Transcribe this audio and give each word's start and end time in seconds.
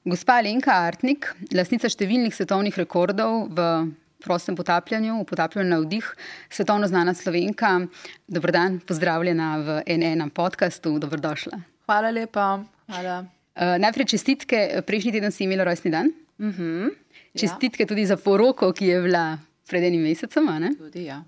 Gospa 0.00 0.38
Lenka 0.40 0.72
Artnik, 0.72 1.26
lasnica 1.52 1.88
številnih 1.92 2.32
svetovnih 2.32 2.76
rekordov 2.80 3.50
v 3.52 3.64
prostem 4.24 4.56
potapljanju, 4.56 5.18
v 5.18 5.26
potapljanju 5.28 5.68
na 5.68 5.78
vdih, 5.82 6.06
svetovno 6.48 6.88
znana 6.88 7.12
slovenka. 7.12 7.74
Dobrodan, 8.24 8.78
pozdravljena 8.80 9.50
v 9.60 9.76
NN 9.84 10.32
podkastu, 10.32 10.94
dobrodošla. 11.02 11.60
Hvala 11.84 12.14
lepa. 12.16 12.46
Hvala. 12.88 13.18
Uh, 13.52 13.76
najprej 13.82 14.08
čestitke, 14.14 14.80
prejšnji 14.88 15.18
teden 15.18 15.36
si 15.36 15.44
imela 15.44 15.68
rojstni 15.68 15.92
dan. 15.92 16.08
Uh 16.40 16.48
-huh. 16.48 16.96
Čestitke 17.36 17.84
ja. 17.84 17.92
tudi 17.92 18.08
za 18.08 18.16
poroko, 18.16 18.72
ki 18.72 18.86
je 18.86 19.02
bila 19.04 19.36
pred 19.68 19.84
enim 19.84 20.02
mesecem. 20.02 20.48
Tudi, 20.78 21.04
ja, 21.04 21.22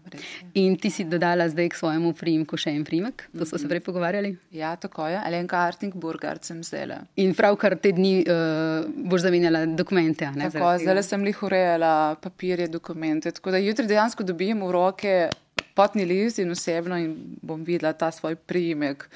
In 0.55 0.77
ti 0.77 0.91
si 0.91 1.05
dodala 1.05 1.49
zdaj 1.49 1.69
k 1.69 1.79
svojemu 1.79 2.13
priimku 2.19 2.57
še 2.57 2.71
en 2.71 2.85
priimek, 2.85 3.29
to 3.33 3.45
smo 3.45 3.45
mm 3.45 3.59
-hmm. 3.59 3.61
se 3.63 3.69
prej 3.69 3.81
pogovarjali. 3.81 4.37
Ja, 4.51 4.77
tako 4.77 5.07
je, 5.07 5.21
Alenka 5.25 5.59
Artnik, 5.59 5.95
Burgar 5.95 6.39
sem 6.43 6.63
zdaj. 6.65 6.99
In 7.17 7.35
pravkar 7.35 7.79
te 7.79 7.93
dni 7.93 8.25
uh, 8.25 8.87
boš 9.11 9.21
zamenjala 9.21 9.67
dokumente. 9.67 10.31
Ne, 10.37 10.51
tako, 10.51 10.79
zdaj 10.79 11.03
sem 11.03 11.27
jih 11.27 11.43
urejala 11.43 12.17
papirje, 12.21 12.69
dokumente. 12.69 13.31
Tako 13.31 13.51
da 13.51 13.59
jutri 13.59 13.87
dejansko 13.87 14.23
dobijem 14.23 14.61
v 14.63 14.73
roke 14.73 15.29
potni 15.75 16.05
list 16.05 16.39
in 16.39 16.51
osebno 16.51 16.99
in 16.99 17.15
bom 17.43 17.65
videla 17.65 17.93
ta 17.93 18.11
svoj 18.11 18.37
priimek. 18.37 19.09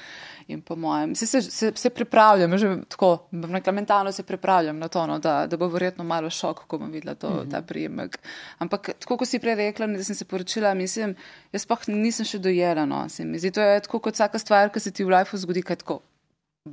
In 0.47 0.61
po 0.61 0.75
mojem, 0.79 1.15
se, 1.15 1.27
se, 1.27 1.41
se, 1.41 1.71
se 1.75 1.89
pripravljam, 1.89 2.57
že 2.57 2.69
tako, 2.87 3.27
rekla, 3.53 3.73
mentalno 3.73 4.11
se 4.11 4.23
pripravljam 4.23 4.79
na 4.79 4.87
to, 4.87 5.07
no, 5.07 5.19
da, 5.19 5.47
da 5.47 5.57
bo 5.57 5.67
verjetno 5.67 6.03
malo 6.07 6.29
šok, 6.29 6.63
ko 6.67 6.77
bom 6.77 6.91
videla 6.91 7.15
to, 7.15 7.29
mm 7.29 7.39
-hmm. 7.39 7.51
ta 7.51 7.61
prijemek. 7.61 8.19
Ampak, 8.57 8.89
tako 8.99 9.17
kot 9.17 9.27
si 9.27 9.39
prej 9.39 9.55
rekla, 9.55 9.87
da 9.87 10.03
sem 10.03 10.15
se 10.15 10.25
poročila, 10.25 10.73
mislim, 10.73 11.15
jaz 11.51 11.65
pa 11.65 11.77
nisem 11.87 12.25
še 12.25 12.39
dojela, 12.39 12.85
no, 12.85 13.09
se 13.09 13.25
mi 13.25 13.39
zdi, 13.39 13.51
to 13.51 13.61
je 13.61 13.79
tako 13.79 13.99
kot 13.99 14.13
vsaka 14.13 14.39
stvar, 14.39 14.71
ki 14.71 14.79
se 14.79 14.91
ti 14.91 15.03
v 15.03 15.09
lifeu 15.09 15.37
zgodi, 15.37 15.61
kaj 15.61 15.75
tako 15.75 16.01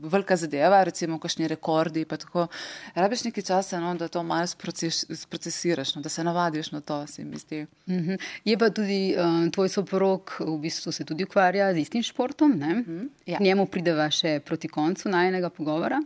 velika 0.02 0.36
zadeva, 0.36 0.82
recimo, 0.84 1.18
kakšni 1.18 1.48
rekordi. 1.48 2.04
Rabiš 2.94 3.24
nekaj 3.24 3.46
časa, 3.46 3.80
no, 3.80 3.94
da 3.98 4.08
to 4.08 4.22
malo 4.22 4.46
sprocesiraš, 4.46 5.94
no, 5.94 6.02
da 6.02 6.08
se 6.08 6.24
navadiš 6.24 6.72
na 6.72 6.80
to, 6.80 7.06
se 7.06 7.24
mi 7.24 7.36
zdi. 7.36 7.66
Mm 7.86 7.94
-hmm. 7.94 8.18
Je 8.44 8.58
pa 8.58 8.70
tudi 8.70 9.14
um, 9.18 9.50
tvoj 9.50 9.68
soprog, 9.68 10.36
v 10.40 10.58
bistvu 10.58 10.92
se 10.92 11.04
tudi 11.04 11.24
ukvarja 11.24 11.74
z 11.74 11.78
istim 11.78 12.02
športom. 12.02 12.50
Mm 12.50 12.84
-hmm. 12.84 13.08
ja. 13.26 13.38
Njemu 13.40 13.66
prideva 13.66 14.10
še 14.10 14.40
proti 14.40 14.68
koncu 14.68 15.08
najnega 15.08 15.50
pogovora. 15.50 16.02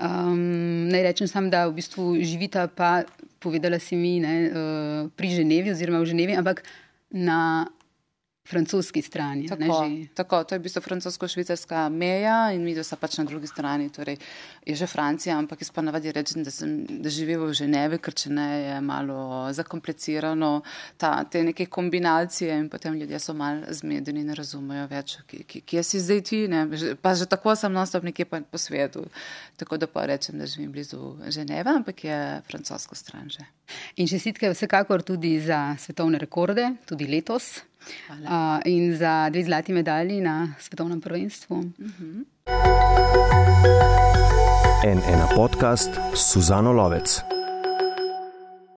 Um, 0.00 0.88
naj 0.88 1.02
rečem 1.02 1.28
samo, 1.28 1.48
da 1.48 1.66
v 1.66 1.72
bistvu 1.72 2.16
živita 2.20 2.66
pa, 2.68 3.02
povedala 3.38 3.78
si 3.78 3.96
mi, 3.96 4.20
ne, 4.20 4.50
uh, 4.50 5.10
pri 5.16 5.30
Ženevi 5.30 5.70
oziroma 5.70 5.98
v 5.98 6.04
Ženevi, 6.04 6.36
ampak 6.36 6.62
na 7.10 7.66
francoski 8.46 9.02
strani. 9.02 9.48
Tako, 9.48 9.90
tako, 10.14 10.44
to 10.44 10.54
je 10.54 10.58
v 10.58 10.62
bistvu 10.62 10.82
francosko-švicarska 10.82 11.88
meja 11.90 12.52
in 12.54 12.64
mi 12.64 12.74
smo 12.84 12.98
pač 13.00 13.18
na 13.18 13.24
drugi 13.24 13.46
strani. 13.46 13.90
Torej, 13.90 14.16
je 14.66 14.76
že 14.76 14.86
Francija, 14.86 15.38
ampak 15.38 15.60
jaz 15.60 15.70
pa 15.70 15.82
navadi 15.82 16.12
rečem, 16.12 16.44
da, 16.44 16.50
sem, 16.50 16.84
da 17.02 17.10
živim 17.10 17.42
v 17.42 17.52
Ženevi, 17.54 17.98
ker 17.98 18.14
če 18.14 18.30
ne 18.30 18.46
je 18.62 18.80
malo 18.80 19.48
zakomplicirano, 19.52 20.62
ta, 20.96 21.24
te 21.24 21.42
neke 21.42 21.66
kombinacije 21.66 22.58
in 22.58 22.68
potem 22.70 22.94
ljudje 22.94 23.18
so 23.18 23.34
malo 23.34 23.66
zmedeni 23.70 24.22
in 24.22 24.30
ne 24.30 24.38
razumejo 24.38 24.86
več, 24.90 25.18
kje 25.26 25.82
si 25.82 26.00
zdaj 26.00 26.22
ti. 26.22 26.42
Ne? 26.48 26.66
Pa 27.02 27.14
že 27.14 27.26
tako 27.26 27.56
sem 27.56 27.72
nastop 27.72 28.06
nekje 28.06 28.26
po 28.26 28.58
svetu. 28.58 29.06
Tako 29.56 29.76
da 29.76 29.86
pa 29.86 30.06
rečem, 30.06 30.38
da 30.38 30.46
živim 30.46 30.72
blizu 30.72 31.16
Ženeve, 31.28 31.70
ampak 31.70 32.04
je 32.04 32.42
francosko 32.46 32.94
stran 32.94 33.30
že. 33.30 33.46
In 33.96 34.06
čestitke 34.06 34.50
vsekakor 34.52 35.02
tudi 35.02 35.40
za 35.40 35.74
svetovne 35.78 36.18
rekorde, 36.18 36.76
tudi 36.86 37.06
letos. 37.10 37.62
Uh, 38.08 38.60
in 38.64 38.96
za 38.96 39.28
dve 39.30 39.44
zlati 39.44 39.72
medalji 39.72 40.20
na 40.20 40.54
svetovnem 40.58 41.00
prvenstvu. 41.00 41.56
Uh 41.56 41.64
-huh. 41.78 42.24
En 44.86 44.98
ena 44.98 45.26
podcast, 45.36 45.90
Suzano 46.14 46.72
Lovec. 46.72 47.20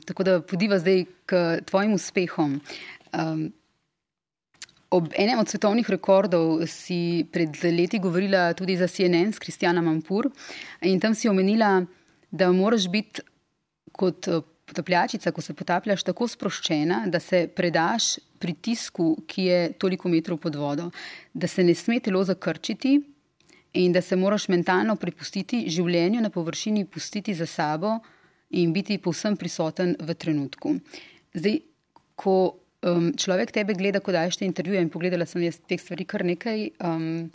Tako 0.06 0.24
da 0.24 0.42
podiva 0.42 0.80
zdaj 0.80 1.06
k 1.26 1.60
tvojim 1.66 1.94
uspehom. 1.94 2.62
Um, 3.14 3.52
ob 4.90 5.14
enem 5.18 5.40
od 5.40 5.50
svetovnih 5.50 5.90
rekordov 5.90 6.66
si 6.68 7.28
pred 7.32 7.50
leti 7.64 8.00
govorila 8.00 8.54
tudi 8.54 8.78
za 8.78 8.88
CNN 8.88 9.34
s 9.34 9.40
Kristjana 9.40 9.82
Mampur 9.82 10.32
in 10.82 11.00
tam 11.00 11.16
si 11.16 11.30
omenila, 11.30 11.86
da 12.32 12.52
moraš 12.52 12.90
biti 12.90 13.22
kot 13.92 14.28
potapljačica, 14.70 15.34
ko 15.36 15.42
se 15.42 15.54
potapljaš, 15.54 16.06
tako 16.08 16.28
sproščena, 16.30 17.04
da 17.12 17.20
se 17.20 17.48
predaš 17.56 18.18
pritisku, 18.40 19.12
ki 19.28 19.46
je 19.50 19.60
toliko 19.82 20.10
metrov 20.10 20.40
pod 20.42 20.56
vodo, 20.56 20.90
da 21.34 21.48
se 21.48 21.64
ne 21.64 21.76
sme 21.76 22.00
telo 22.00 22.24
zakrčiti 22.24 23.00
in 23.80 23.94
da 23.94 24.02
se 24.02 24.16
moraš 24.16 24.48
mentalno 24.50 24.96
prepustiti 24.96 25.66
življenju 25.70 26.22
na 26.22 26.32
površini, 26.34 26.86
pustiti 26.86 27.36
za 27.38 27.46
sabo 27.46 27.98
in 28.50 28.74
biti 28.74 28.98
povsem 28.98 29.38
prisoten 29.38 29.96
v 30.00 30.16
trenutku. 30.18 30.74
Zdaj, 31.38 31.60
ko 32.18 32.36
um, 32.82 33.12
človek 33.14 33.54
tebe 33.56 33.76
gleda, 33.78 34.02
ko 34.02 34.16
daješ 34.16 34.40
te 34.40 34.48
intervjuje, 34.48 34.82
in 34.82 34.90
pogledala 34.90 35.28
sem 35.30 35.44
jaz 35.46 35.60
teh 35.70 35.82
stvari 35.82 36.08
kar 36.10 36.26
nekaj. 36.26 36.70
Um, 36.82 37.30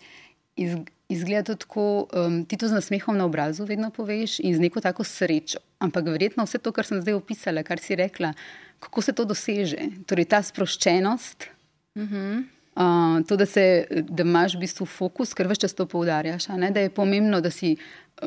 iz, 0.56 0.74
izgleda 1.14 1.56
tako, 1.56 2.06
um, 2.12 2.42
ti 2.44 2.58
to 2.60 2.68
z 2.68 2.76
nasmehom 2.76 3.16
na 3.18 3.24
obrazu 3.28 3.64
vedno 3.64 3.90
poveš 3.94 4.38
in 4.42 4.54
z 4.56 4.62
neko 4.66 4.82
tako 4.84 5.06
srečo. 5.06 5.62
Ampak 5.78 6.10
verjetno 6.10 6.44
vse 6.46 6.58
to, 6.58 6.72
kar 6.74 6.86
sem 6.86 7.00
zdaj 7.02 7.18
opisala, 7.18 7.64
kar 7.66 7.82
si 7.82 7.96
rekla, 7.98 8.34
kako 8.82 9.02
se 9.02 9.14
to 9.16 9.24
doseže. 9.24 9.88
Torej, 10.06 10.28
ta 10.30 10.42
sproščenost, 10.42 11.48
uh 11.96 12.02
-huh. 12.02 12.44
Uh, 12.76 13.26
to, 13.28 13.36
da, 13.36 13.46
se, 13.46 13.86
da 13.90 14.22
imaš 14.22 14.54
v 14.54 14.64
bistvu 14.64 14.86
fokus, 14.86 15.34
ker 15.34 15.48
vse 15.50 15.66
čas 15.66 15.74
to 15.74 15.86
poudarjaš, 15.86 16.48
da 16.70 16.80
je 16.80 16.90
pomembno, 16.90 17.40
da 17.40 17.50
si 17.50 17.76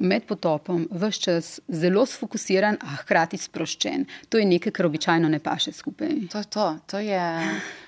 med 0.02 0.26
potopom 0.28 0.88
vse 0.92 1.22
čas 1.22 1.60
zelo 1.68 2.06
sfokusiran, 2.06 2.78
a 2.82 3.00
hkrati 3.02 3.38
sproščen. 3.40 4.06
To 4.30 4.38
je 4.38 4.46
nekaj, 4.46 4.74
kar 4.76 4.86
običajno 4.86 5.30
ne 5.30 5.40
paše 5.40 5.72
skupaj. 5.72 6.28
To 6.32 6.44
je 6.44 6.50
to. 6.54 6.70
to 6.88 7.00
je... 7.00 7.24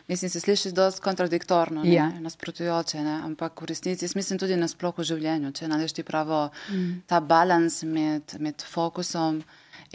Mislim, 0.09 0.29
se 0.29 0.39
sliši 0.39 0.71
dosti 0.73 1.01
kontradiktorno, 1.01 1.83
ja. 1.85 2.07
nasprotujoče, 2.19 3.03
ne? 3.05 3.19
ampak 3.23 3.61
v 3.61 3.65
resnici 3.69 4.07
mislim 4.15 4.39
tudi 4.39 4.55
na 4.57 4.67
splošno 4.67 5.05
življenje. 5.05 5.51
Če 5.59 5.67
najdeš 5.69 5.93
ti 5.99 6.03
pravo 6.03 6.47
mm. 6.71 7.03
ta 7.05 7.19
balans 7.21 7.83
med, 7.85 8.33
med 8.41 8.65
fokusom 8.65 9.43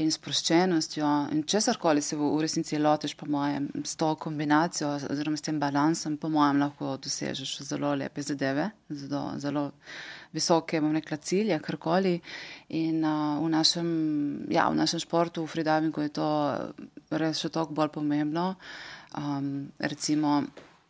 in 0.03 0.11
sproščenostjo 0.11 1.09
in 1.35 1.45
česarkoli 1.47 2.03
se 2.03 2.17
v, 2.19 2.27
resnici 2.43 2.79
lotiš, 2.81 3.15
po 3.19 3.29
mojem, 3.31 3.69
s 3.87 3.95
to 3.99 4.09
kombinacijo 4.19 4.91
oziroma 5.11 5.39
s 5.39 5.47
tem 5.47 5.61
balansom, 5.63 6.17
po 6.19 6.31
mojem, 6.35 6.65
lahko 6.65 6.97
dosežeš 7.03 7.61
zelo 7.69 7.93
lepe 7.99 8.23
zadeve, 8.27 8.71
zelo, 8.91 9.23
zelo 9.39 9.69
visoke, 10.35 10.81
bom 10.83 10.97
rekla, 10.97 11.21
cilje, 11.23 11.59
karkoli. 11.63 12.17
In 12.75 13.07
uh, 13.07 13.39
v, 13.39 13.49
našem, 13.55 13.89
ja, 14.51 14.67
v 14.73 14.81
našem 14.81 15.05
športu, 15.05 15.45
v 15.45 15.53
Fridavingu 15.55 16.09
je 16.09 16.15
to 16.19 16.29
res 17.15 17.39
še 17.39 17.53
toliko 17.55 17.79
bolj 17.79 17.95
pomembno. 17.95 18.55
Um, 19.15 19.69
recimo, 19.79 20.41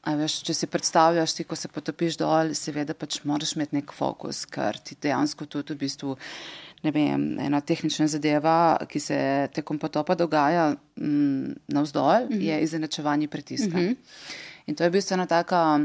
veš, 0.05 0.41
če 0.49 0.57
si 0.57 0.69
predstavljaš, 0.73 1.37
ti, 1.37 1.45
ko 1.49 1.57
se 1.61 1.69
potopiš 1.69 2.17
dol, 2.21 2.55
seveda 2.57 2.97
pač 2.97 3.21
moraš 3.29 3.53
imeti 3.59 3.83
nek 3.83 3.93
fokus, 3.93 4.47
ker 4.49 4.81
ti 4.81 4.97
dejansko 4.97 5.45
tudi 5.45 5.77
v 5.77 5.85
bistvu. 5.85 6.17
Vem, 6.85 7.39
ena 7.41 7.61
tehnična 7.61 8.07
zadeva, 8.13 8.77
ki 8.89 9.01
se 9.01 9.19
tekom 9.55 9.79
potopa 9.79 10.15
dogaja 10.15 10.75
mm, 10.97 11.53
navzdol, 11.69 12.27
mm 12.27 12.29
-hmm. 12.29 12.41
je 12.41 12.61
izenačevanje 12.61 13.29
pritiska. 13.29 13.79
Mm 13.79 13.85
-hmm. 13.85 13.97
In 14.67 14.75
to 14.75 14.85
je 14.85 14.89
v 14.89 14.93
bistvu 14.93 15.15
ena 15.15 15.27
taka 15.27 15.81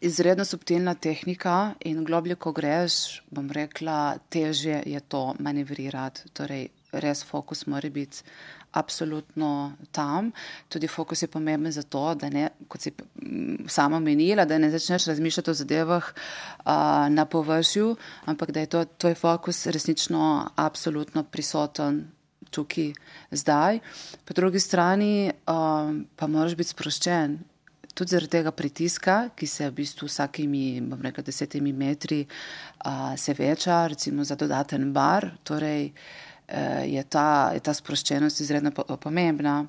izredno 0.00 0.44
subtilna 0.44 0.94
tehnika, 0.94 1.74
in 1.80 2.04
globlje, 2.04 2.34
ko 2.34 2.52
greš, 2.52 3.22
bom 3.30 3.50
rekla, 3.50 4.18
težje 4.28 4.82
je 4.86 5.00
to 5.00 5.34
manevrirati. 5.38 6.20
Torej, 6.32 6.68
res 6.92 7.24
fokus 7.24 7.66
mora 7.66 7.90
biti 7.90 8.22
absolutno 8.76 9.72
tam. 9.92 10.30
Tudi 10.68 10.88
fokus 10.88 11.22
je 11.22 11.28
pomemben 11.28 11.72
zato, 11.72 12.14
da 12.14 12.28
ne, 12.30 12.48
kot 12.68 12.84
si 12.84 12.92
sama 13.68 14.00
menila, 14.00 14.44
da 14.44 14.58
ne 14.58 14.70
začneš 14.70 15.08
razmišljati 15.12 15.50
o 15.50 15.54
zadevah 15.54 16.10
uh, 16.12 16.72
na 17.08 17.24
površju, 17.24 17.96
ampak 18.24 18.50
da 18.50 18.60
je 18.60 18.66
to, 18.66 18.84
tvoj 18.84 19.14
fokus 19.14 19.66
resnično 19.66 20.50
absolutno 20.56 21.24
prisoten 21.24 22.04
tukaj, 22.50 22.92
zdaj. 23.30 23.80
Po 24.24 24.34
drugi 24.34 24.60
strani 24.60 25.30
um, 25.30 26.06
pa 26.16 26.26
moraš 26.26 26.56
biti 26.56 26.72
sproščen. 26.72 27.38
Tudi 27.96 28.12
zaradi 28.12 28.30
tega 28.34 28.52
pritiska, 28.52 29.16
ki 29.36 29.46
se 29.48 29.70
v 29.70 29.74
bistvu 29.78 30.08
vsakimi, 30.08 30.82
bom 30.84 31.00
rekel, 31.00 31.24
desetimi 31.24 31.72
metri 31.72 32.26
uh, 32.26 33.14
se 33.16 33.32
veča, 33.38 33.86
recimo 33.88 34.24
za 34.24 34.36
dodaten 34.36 34.90
bar. 34.92 35.30
Torej, 35.48 35.88
uh, 35.88 36.25
je 36.86 37.02
ta, 37.10 37.50
je 37.54 37.60
ta 37.60 37.74
sproščenost 37.74 38.40
izredno 38.40 38.70
pomembna. 38.70 39.64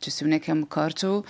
Če 0.00 0.10
si 0.12 0.24
v 0.24 0.30
nekem 0.34 0.66
krču, 0.68 1.22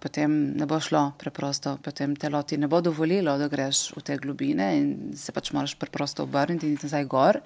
potem 0.00 0.34
ne 0.58 0.66
bo 0.66 0.78
šlo 0.82 1.12
preprosto, 1.18 1.76
potem 1.82 2.14
telo 2.16 2.42
ti 2.42 2.58
ne 2.58 2.68
bo 2.70 2.80
dovolilo, 2.80 3.34
da 3.38 3.48
greš 3.50 3.92
v 3.96 4.02
te 4.06 4.16
globine 4.18 4.68
in 4.78 4.88
se 5.18 5.34
pač 5.34 5.52
moraš 5.52 5.74
preprosto 5.78 6.26
obrniti 6.26 6.70
in 6.70 6.78
nazaj 6.82 7.06
gor. 7.10 7.40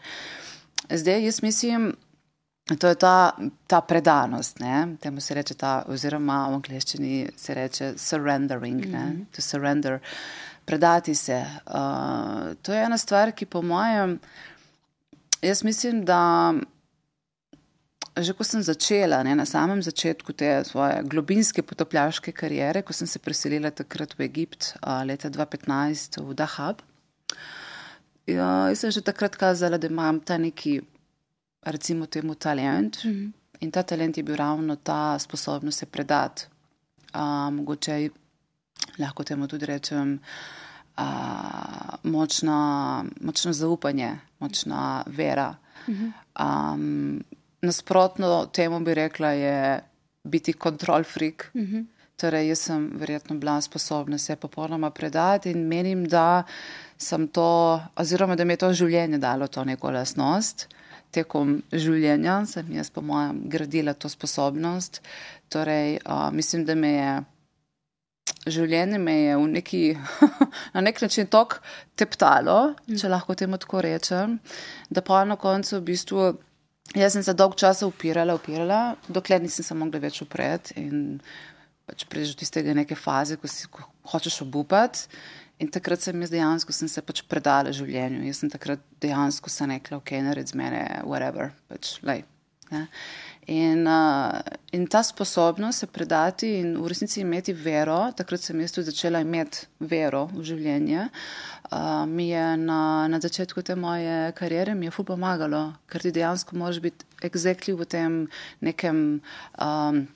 Zdaj, 0.88 1.24
jaz 1.24 1.42
mislim, 1.42 1.92
to 2.78 2.88
je 2.88 2.94
ta, 2.94 3.32
ta 3.66 3.80
predanost, 3.80 4.60
ne? 4.60 4.96
temu 5.00 5.20
se 5.20 5.34
reče 5.34 5.54
ta, 5.54 5.82
oziroma 5.88 6.46
v 6.48 6.60
angleščini 6.60 7.16
se 7.36 7.54
reče 7.54 7.92
surrendering, 7.98 8.86
mm 8.86 8.92
-hmm. 8.92 9.24
to 9.36 9.42
surrender, 9.42 10.00
predati 10.64 11.14
se. 11.14 11.44
Uh, 11.66 12.54
to 12.62 12.72
je 12.72 12.84
ena 12.84 12.98
stvar, 12.98 13.32
ki 13.32 13.46
po 13.46 13.62
mojem 13.62 14.20
Jaz 15.42 15.64
mislim, 15.64 16.04
da 16.04 16.54
že 18.16 18.32
ko 18.36 18.44
sem 18.44 18.62
začela 18.62 19.22
ne, 19.24 19.34
na 19.34 19.46
samem 19.48 19.80
začetku 19.82 20.32
te 20.36 20.64
svoje 20.64 21.00
globinske 21.02 21.62
potopljaške 21.62 22.32
karijere, 22.32 22.82
ko 22.82 22.92
sem 22.92 23.08
se 23.08 23.18
preselila 23.18 23.70
takrat 23.70 24.12
v 24.18 24.26
Egipt 24.28 24.74
leta 25.08 25.30
2015 25.32 26.20
v 26.20 26.34
Dahab, 26.36 26.82
ja, 28.26 28.68
jaz 28.68 28.84
sem 28.84 28.92
že 28.92 29.00
takrat 29.00 29.36
kazala, 29.36 29.78
da 29.78 29.88
imam 29.88 30.20
ta 30.20 30.36
neki, 30.38 30.80
recimo 31.64 32.06
temu, 32.06 32.34
talent. 32.34 33.04
Mm 33.04 33.10
-hmm. 33.10 33.32
In 33.60 33.70
ta 33.70 33.82
talent 33.82 34.16
je 34.16 34.22
bil 34.22 34.36
ravno 34.36 34.76
ta 34.76 35.18
sposobnost 35.18 35.78
se 35.78 35.86
predati. 35.86 36.46
Mogoče 37.52 38.08
lahko 38.98 39.24
temu 39.24 39.48
tudi 39.48 39.66
rečem. 39.66 40.18
Uh, 40.98 41.94
močna, 42.02 43.04
močno 43.20 43.52
zaupanje, 43.52 44.18
močna 44.38 45.04
vera. 45.06 45.54
Um, 45.88 47.22
nasprotno 47.62 48.46
temu 48.46 48.80
bi 48.80 48.94
rekla, 48.94 49.28
je 49.28 49.80
biti 50.24 50.52
kontrol 50.52 51.04
freak. 51.04 51.50
Uh 51.54 51.62
-huh. 51.62 51.84
Torej, 52.16 52.48
jaz 52.48 52.58
sem 52.58 52.90
verjetno 52.94 53.36
bila 53.36 53.60
sposobna 53.60 54.18
se 54.18 54.36
popolnoma 54.36 54.90
predati 54.90 55.50
in 55.50 55.66
menim, 55.66 56.04
da 56.08 56.42
sem 56.98 57.28
to, 57.28 57.80
oziroma 57.96 58.36
da 58.36 58.44
mi 58.44 58.52
je 58.52 58.56
to 58.56 58.72
življenje 58.72 59.18
dalo 59.18 59.46
to 59.46 59.64
neko 59.64 59.90
lasnost. 59.90 60.68
Tekom 61.10 61.62
življenja 61.72 62.46
sem 62.46 62.72
jaz, 62.72 62.90
po 62.90 63.00
mojem, 63.00 63.42
gradila 63.44 63.94
to 63.94 64.08
sposobnost. 64.08 65.00
Torej, 65.48 65.98
uh, 66.06 66.30
mislim, 66.32 66.64
da 66.64 66.74
me 66.74 66.92
je 66.92 67.22
življenje 68.46 68.98
me 68.98 69.14
je 69.14 69.36
neki, 69.56 69.82
na 70.74 70.82
nek 70.84 71.00
način 71.02 71.28
tako 71.30 71.60
teptalo, 71.98 72.74
če 72.88 73.10
lahko 73.10 73.36
temu 73.38 73.58
tako 73.62 73.82
rečem, 73.84 74.38
da 74.90 75.04
pa 75.04 75.22
na 75.28 75.36
koncu 75.40 75.78
v 75.78 75.84
bistvu. 75.92 76.32
Jaz 76.98 77.14
sem 77.14 77.22
se 77.24 77.32
dolgo 77.38 77.56
časa 77.56 77.86
upirala, 77.88 78.34
upirala, 78.36 78.96
dokler 79.08 79.40
nisem 79.40 79.64
se 79.64 79.74
mogla 79.78 80.00
več 80.02 80.18
upreti 80.24 80.74
in 80.82 81.20
pač 81.88 82.04
prideš 82.10 82.34
do 82.34 82.40
tistega 82.42 82.74
neke 82.76 82.98
faze, 82.98 83.38
ko 83.40 83.48
si 83.48 83.70
ko 83.70 83.86
hočeš 84.12 84.42
obupati. 84.44 85.06
In 85.62 85.70
takrat 85.70 86.02
sem 86.02 86.18
jaz 86.24 86.32
dejansko 86.32 86.74
sem 86.74 86.90
se 86.90 87.02
pač 87.06 87.22
predala 87.30 87.72
življenju. 87.72 88.24
Jaz 88.26 88.42
sem 88.42 88.50
takrat 88.50 88.82
dejansko 89.00 89.50
se 89.52 89.68
rekla, 89.70 90.00
ok, 90.02 90.14
naredi 90.26 90.52
z 90.52 90.58
mene, 90.58 90.82
whatever, 91.06 91.52
pač, 91.70 91.94
lej. 92.02 92.24
Ne? 92.72 92.86
In, 93.46 93.86
uh, 93.86 94.40
in 94.70 94.86
ta 94.86 95.02
sposobnost 95.02 95.78
se 95.78 95.86
predati 95.86 96.46
in 96.60 96.76
v 96.78 96.86
resnici 96.86 97.20
imeti 97.20 97.52
vero, 97.52 98.12
takrat 98.14 98.40
sem 98.40 98.60
jaz 98.60 98.70
tudi 98.70 98.92
začela 98.92 99.18
imeti 99.20 99.66
vero 99.78 100.28
v 100.30 100.44
življenje, 100.46 101.08
uh, 101.72 102.04
mi 102.06 102.28
je 102.30 102.44
na, 102.62 103.08
na 103.10 103.18
začetku 103.18 103.66
te 103.66 103.74
moje 103.74 104.30
kariere 104.38 104.76
mi 104.78 104.86
je 104.86 104.94
fu 104.94 105.02
pomagalo, 105.02 105.72
ker 105.90 106.06
ti 106.06 106.14
dejansko 106.14 106.56
moraš 106.56 106.78
biti 106.86 107.04
exactly 107.26 107.74
v 107.74 107.88
tem 107.90 108.18
nekem 108.62 109.18
um, 109.58 110.06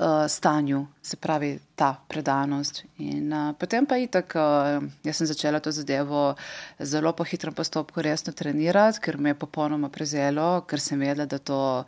uh, 0.00 0.24
stanju, 0.28 0.86
se 1.02 1.16
pravi 1.16 1.58
ta 1.74 1.92
predanost. 2.08 2.84
In 2.98 3.32
uh, 3.32 3.52
potem 3.58 3.86
pa 3.86 4.00
itak, 4.00 4.32
uh, 4.32 4.80
jaz 5.04 5.20
sem 5.20 5.28
začela 5.28 5.60
to 5.60 5.72
zadevo 5.72 6.34
zelo 6.80 7.12
po 7.12 7.24
hitrem 7.24 7.54
postopku 7.54 8.02
resno 8.02 8.32
trenirati, 8.32 9.00
ker 9.00 9.18
me 9.18 9.34
je 9.34 9.42
popolnoma 9.44 9.92
prezelo, 9.92 10.64
ker 10.64 10.80
sem 10.80 11.00
vedela, 11.00 11.28
da 11.28 11.38
to 11.38 11.84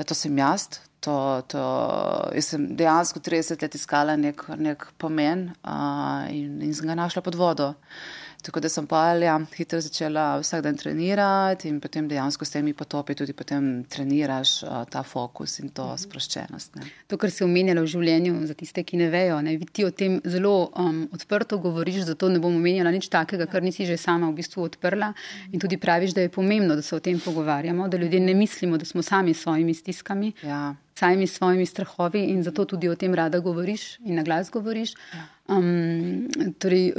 da 0.00 0.06
to 0.08 0.16
sem 0.16 0.38
jaz. 0.40 0.80
To, 1.04 1.14
to, 1.48 1.60
jaz 2.36 2.50
sem 2.52 2.64
dejansko 2.76 3.20
30 3.24 3.62
let 3.64 3.76
iskala 3.76 4.16
nek, 4.20 4.42
nek 4.60 4.84
pomen 5.00 5.50
uh, 5.64 6.28
in, 6.32 6.58
in 6.64 6.74
sem 6.76 6.88
ga 6.88 6.96
našla 6.96 7.24
pod 7.24 7.36
vodo. 7.40 7.70
Tako 8.42 8.60
da 8.60 8.68
sem 8.68 8.86
pa 8.86 9.12
ja, 9.20 9.34
hitro 9.56 9.80
začela 9.80 10.38
vsak 10.40 10.62
dan 10.64 10.76
trenirati 10.76 11.68
in 11.68 11.80
potem 11.80 12.08
dejansko 12.08 12.44
s 12.44 12.54
temi 12.54 12.72
potopi 12.72 13.14
tudi 13.14 13.32
potem 13.36 13.84
treniraš 13.84 14.62
uh, 14.62 14.84
ta 14.90 15.02
fokus 15.02 15.58
in 15.60 15.68
to 15.68 15.84
mhm. 15.84 16.00
sproščenost. 16.04 16.76
Ne. 16.80 16.88
To, 17.08 17.18
kar 17.20 17.30
si 17.30 17.44
omenjala 17.44 17.84
v 17.84 17.90
življenju, 17.92 18.38
za 18.48 18.56
tiste, 18.56 18.84
ki 18.86 19.00
ne 19.00 19.10
vejo, 19.12 19.40
ne, 19.44 19.56
ti 19.72 19.84
o 19.84 19.90
tem 19.90 20.20
zelo 20.24 20.70
um, 20.72 21.02
odprto 21.12 21.58
govoriš, 21.60 22.04
zato 22.08 22.30
ne 22.32 22.40
bom 22.40 22.56
omenjala 22.56 22.92
nič 22.94 23.10
takega, 23.12 23.48
kar 23.50 23.64
nisi 23.64 23.88
že 23.88 23.98
sama 24.00 24.30
v 24.30 24.40
bistvu 24.40 24.64
odprla 24.68 25.12
in 25.52 25.60
tudi 25.60 25.76
praviš, 25.80 26.14
da 26.16 26.24
je 26.24 26.32
pomembno, 26.32 26.76
da 26.78 26.82
se 26.82 26.94
o 26.96 27.00
tem 27.00 27.20
pogovarjamo, 27.20 27.88
da 27.88 28.00
ljudje 28.00 28.20
ne 28.20 28.34
mislimo, 28.34 28.78
da 28.78 28.88
smo 28.88 29.02
sami 29.02 29.34
s 29.34 29.44
svojimi 29.44 29.74
stiskami. 29.74 30.32
Ja. 30.42 30.74
Sajmi 31.00 31.26
s 31.26 31.38
svojimi 31.38 31.64
strahovi, 31.66 32.26
in 32.28 32.42
zato 32.44 32.66
tudi 32.68 32.88
o 32.88 32.94
tem 32.94 33.14
rada 33.16 33.38
govoriš 33.40 33.98
in 34.04 34.18
na 34.20 34.22
glas 34.22 34.50
govoriš. 34.52 34.92
Ja. 35.14 35.26
Um, 35.48 36.28
torej, 36.60 36.92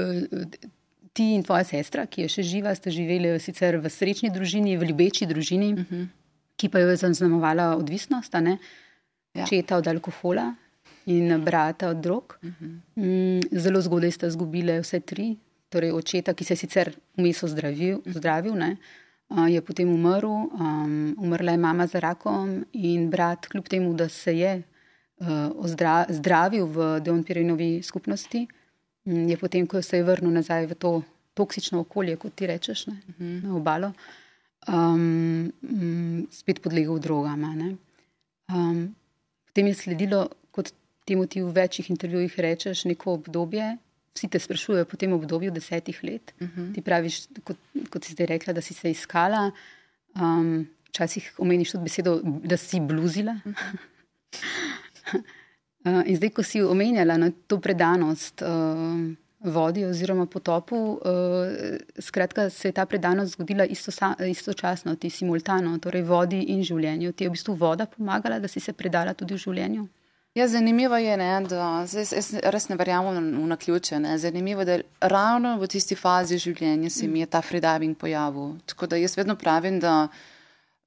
ti 1.13 1.33
in 1.35 1.43
tvoja 1.43 1.63
sestra, 1.67 2.05
ki 2.07 2.25
je 2.25 2.31
še 2.37 2.43
živa, 2.47 2.73
sta 2.75 2.91
živeli 2.93 3.33
sicer 3.43 3.77
v 3.81 3.91
srečni 3.91 4.31
družini, 4.31 4.77
v 4.79 4.91
ljubeči 4.91 5.27
družini, 5.27 5.73
uh 5.73 5.79
mhm. 5.79 6.01
-huh. 6.01 6.07
ki 6.55 6.69
pa 6.69 6.79
jo 6.79 6.89
je 6.89 6.95
zaznamovala 6.95 7.75
odvisnost, 7.75 8.33
ja. 9.33 9.45
četa 9.45 9.77
od 9.77 9.87
alkohola 9.87 10.55
in 11.05 11.43
brata 11.43 11.89
od 11.89 11.97
drog. 11.97 12.37
Uh 12.41 12.49
mhm. 12.49 12.81
-huh. 12.95 13.39
Mm, 13.41 13.59
zelo 13.59 13.81
zgodaj 13.81 14.11
sta 14.11 14.27
izgubile 14.27 14.81
vse 14.81 14.99
tri. 14.99 15.37
Torej, 15.69 15.91
očeta, 15.91 16.33
ki 16.33 16.43
se 16.43 16.53
je 16.53 16.57
sicer 16.57 16.95
vmes 17.17 17.43
zdravil, 17.43 18.01
zdravil 18.05 18.55
ne, 18.55 18.75
je 19.47 19.61
potem 19.61 19.89
umrl, 19.89 20.27
um, 20.27 21.15
umrla 21.17 21.51
je 21.51 21.57
mama 21.57 21.87
za 21.87 21.99
rakom, 21.99 22.65
in 22.73 23.09
brat, 23.09 23.47
kljub 23.47 23.67
temu, 23.67 23.93
da 23.93 24.09
se 24.09 24.37
je 24.37 24.63
uh, 25.19 25.67
zdravil 26.09 26.65
v 26.65 26.99
Deonpirinovi 26.99 27.83
skupnosti, 27.83 28.47
Mm, 28.47 28.60
je 29.05 29.37
potem, 29.37 29.67
ko 29.67 29.81
se 29.81 29.97
je 29.97 30.03
vrnil 30.03 30.31
nazaj 30.31 30.65
v 30.65 30.75
to 30.75 30.91
toksično 31.33 31.79
okolje, 31.81 32.15
kot 32.15 32.35
ti 32.35 32.47
rečeš, 32.47 32.85
ne, 32.87 32.97
uh 33.07 33.15
-huh. 33.15 33.43
na 33.43 33.55
obalo, 33.55 33.93
um, 34.67 35.51
um, 35.61 36.27
spet 36.31 36.61
podlegel 36.61 36.99
drogam. 36.99 37.43
Um, 38.49 38.95
potem 39.45 39.67
je 39.67 39.73
sledilo, 39.73 40.29
kot 40.51 40.73
temu 41.05 41.25
ti 41.25 41.41
v 41.41 41.51
večjih 41.51 41.89
intervjujih 41.89 42.39
rečeš, 42.39 42.85
neko 42.85 43.13
obdobje. 43.13 43.77
Vsi 44.13 44.27
te 44.27 44.39
sprašujejo 44.39 44.85
po 44.85 44.97
tem 44.97 45.13
obdobju 45.13 45.51
desetih 45.51 46.03
let. 46.03 46.33
Uh 46.39 46.47
-huh. 46.47 46.73
Ti 46.73 46.81
praviš, 46.81 47.27
kot, 47.43 47.57
kot 47.89 48.03
si 48.03 48.11
zdaj 48.11 48.25
rekla, 48.25 48.53
da 48.53 48.61
si 48.61 48.73
se 48.73 48.91
iskala. 48.91 49.51
Um, 50.15 50.67
včasih 50.89 51.35
omeniš 51.37 51.71
tudi 51.71 51.83
besedo, 51.83 52.21
da 52.23 52.57
si 52.57 52.79
bluzila. 52.79 53.39
Uh 53.45 53.51
-huh. 55.13 55.21
Uh, 55.83 56.03
in 56.05 56.15
zdaj, 56.15 56.29
ko 56.29 56.43
si 56.43 56.61
omenjala 56.61 57.17
na 57.17 57.31
to 57.47 57.57
predanost 57.57 58.41
uh, 58.41 58.49
vodi 59.41 59.85
oziroma 59.85 60.25
potopu, 60.25 60.77
uh, 60.77 60.99
skratka, 61.99 62.49
se 62.49 62.67
je 62.67 62.71
ta 62.71 62.85
predanost 62.85 63.33
zgodila 63.33 63.65
isto, 63.65 63.91
istočasno, 64.27 64.95
ti 64.95 65.09
simultano, 65.09 65.77
torej 65.79 66.03
vodi 66.05 66.43
in 66.53 66.61
življenju. 66.63 67.11
Ti 67.11 67.23
je 67.25 67.29
v 67.29 67.33
bistvu 67.33 67.55
voda 67.57 67.85
pomagala, 67.89 68.39
da 68.39 68.47
si 68.47 68.59
se 68.59 68.73
predala 68.73 69.13
tudi 69.13 69.33
v 69.33 69.41
življenju? 69.41 69.87
Ja, 70.37 70.47
zanimivo 70.47 70.95
je, 70.95 71.17
ne, 71.17 71.31
da 71.49 71.63
jaz, 71.81 72.13
jaz 72.13 72.29
res 72.53 72.69
ne 72.69 72.77
verjamem 72.79 73.33
v 73.35 73.47
naključje. 73.51 73.99
Ne. 73.99 74.13
Zanimivo 74.21 74.61
je, 74.61 74.65
da 74.69 75.07
ravno 75.09 75.57
v 75.59 75.67
tisti 75.67 75.97
fazi 75.97 76.37
življenja 76.39 76.89
se 76.89 77.07
mi 77.07 77.19
je 77.19 77.27
ta 77.27 77.41
freediving 77.41 77.97
pojavil. 77.97 78.53
Tako 78.65 78.87
da 78.87 79.01
jaz 79.01 79.17
vedno 79.17 79.35
pravim, 79.35 79.81
da. 79.81 80.07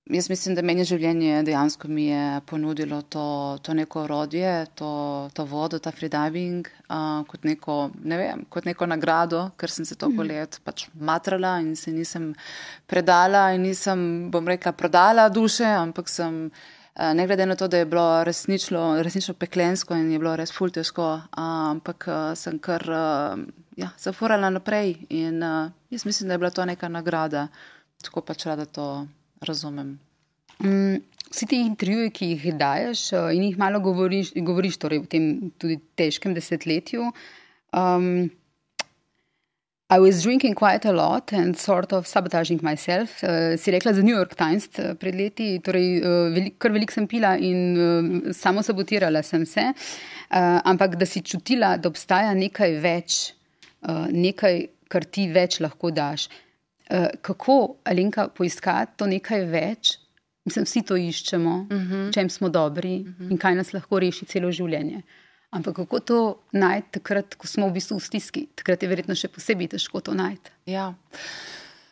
Jaz 0.04 0.26
mislim, 0.28 0.52
da 0.52 0.60
meni 0.60 0.84
življenje 0.84 1.38
dejansko 1.46 1.88
mi 1.88 2.10
je 2.10 2.40
ponudilo 2.44 2.98
to, 3.08 3.56
to 3.64 3.72
neko 3.72 4.02
orodje, 4.02 4.66
to, 4.76 4.90
to 5.32 5.46
vodo, 5.48 5.78
ta 5.80 5.94
freediving, 5.96 6.68
uh, 6.90 7.22
kot, 7.24 7.46
neko, 7.48 7.76
ne 8.04 8.18
vem, 8.20 8.42
kot 8.52 8.68
neko 8.68 8.84
nagrado, 8.84 9.46
ker 9.56 9.72
sem 9.72 9.88
se 9.88 9.96
toliko 9.96 10.20
mhm. 10.20 10.28
let 10.34 10.58
pač 10.60 10.84
matrala 10.92 11.54
in 11.64 11.72
se 11.72 11.94
nisem 11.96 12.34
predala 12.84 13.46
in 13.56 13.64
nisem, 13.64 14.04
bom 14.34 14.52
rekla, 14.52 14.74
prodala 14.76 15.30
duše, 15.32 15.64
ampak 15.64 16.12
sem, 16.12 16.38
uh, 16.52 17.08
ne 17.16 17.24
glede 17.24 17.48
na 17.48 17.56
to, 17.56 17.72
da 17.72 17.80
je 17.80 17.88
bilo 17.88 18.06
resnično, 18.28 18.84
resnično 19.00 19.38
peklensko 19.40 19.96
in 19.96 20.12
je 20.12 20.20
bilo 20.20 20.36
res 20.36 20.52
ful 20.52 20.68
težko, 20.68 21.10
uh, 21.16 21.50
ampak 21.72 22.10
uh, 22.12 22.22
sem 22.36 22.60
kar 22.60 22.84
uh, 22.92 23.40
ja, 23.80 23.88
zafurala 23.96 24.52
naprej 24.52 24.98
in 25.08 25.40
uh, 25.40 25.72
jaz 25.88 26.04
mislim, 26.04 26.28
da 26.28 26.36
je 26.36 26.44
bila 26.44 26.52
to 26.52 26.68
neka 26.68 26.92
nagrada, 26.92 27.48
tako 28.04 28.20
pač 28.20 28.50
rada 28.52 28.68
to 28.68 29.06
razumem. 29.44 29.98
Mm, 30.62 31.02
vsi 31.30 31.46
ti 31.50 31.58
intervjuji, 31.60 32.12
ki 32.14 32.30
jih 32.34 32.46
daješ 32.60 33.08
eh, 33.12 33.34
in 33.36 33.48
jih 33.48 33.58
malo 33.58 33.80
govoriš, 33.84 34.32
govoriš 34.36 34.78
torej 34.82 35.02
v 35.04 35.10
tem 35.10 35.28
tudi 35.58 35.80
težkem 35.98 36.34
desetletju. 36.34 37.10
Um, 37.74 38.30
I 39.90 39.98
was 39.98 40.22
drinking 40.22 40.54
quite 40.54 40.86
a 40.88 40.92
lot 40.92 41.32
and 41.32 41.56
sort 41.58 41.92
of 41.92 42.06
sabotaging 42.06 42.62
myself. 42.62 43.22
Uh, 43.22 43.56
si 43.56 43.70
rekla 43.70 43.92
za 43.92 44.02
New 44.02 44.16
York 44.16 44.34
Times 44.34 44.68
eh, 44.78 44.94
pred 44.94 45.14
leti, 45.14 45.58
torej 45.60 46.00
uh, 46.00 46.30
velik, 46.34 46.56
kar 46.58 46.72
veliko 46.72 46.94
sem 46.94 47.06
pila 47.06 47.34
in 47.36 47.60
uh, 47.76 48.32
samo 48.32 48.62
sabotirala 48.62 49.22
sem 49.22 49.44
se, 49.46 49.66
uh, 49.74 50.60
ampak 50.64 50.96
da 50.96 51.06
si 51.06 51.20
čutila, 51.20 51.76
da 51.76 51.92
obstaja 51.92 52.32
nekaj 52.34 52.78
več, 52.80 53.20
uh, 53.84 54.08
nekaj, 54.10 54.66
kar 54.88 55.04
ti 55.04 55.28
več 55.34 55.60
lahko 55.60 55.92
daš. 55.92 56.28
Eh, 56.30 56.53
kako, 57.22 57.76
Alenka, 57.84 58.28
poiskati 58.28 58.96
to 58.96 59.06
nekaj 59.06 59.44
več? 59.50 59.98
Mislim, 60.44 60.66
vsi 60.68 60.82
to 60.84 60.96
iščemo, 60.96 61.54
uh 61.70 61.76
mhm. 61.76 61.92
-huh. 61.92 62.14
čem 62.14 62.30
smo 62.30 62.48
dobri 62.48 63.00
uh 63.00 63.06
mhm. 63.08 63.24
-huh. 63.24 63.30
in 63.30 63.38
kaj 63.38 63.54
nas 63.54 63.72
lahko 63.72 63.98
reši 63.98 64.26
celo 64.26 64.52
življenje. 64.52 65.02
Ampak 65.50 65.76
kako 65.76 66.00
to 66.00 66.38
najti 66.52 66.88
takrat, 66.90 67.34
ko 67.34 67.46
smo 67.46 67.68
v 67.68 67.72
bistvu 67.72 67.96
v 67.96 68.02
stiski? 68.02 68.46
Takrat 68.54 68.82
je 68.82 68.88
verjetno 68.88 69.14
še 69.14 69.28
posebej 69.28 69.68
težko 69.68 70.00
to 70.00 70.14
najti. 70.14 70.50
Ja. 70.66 70.94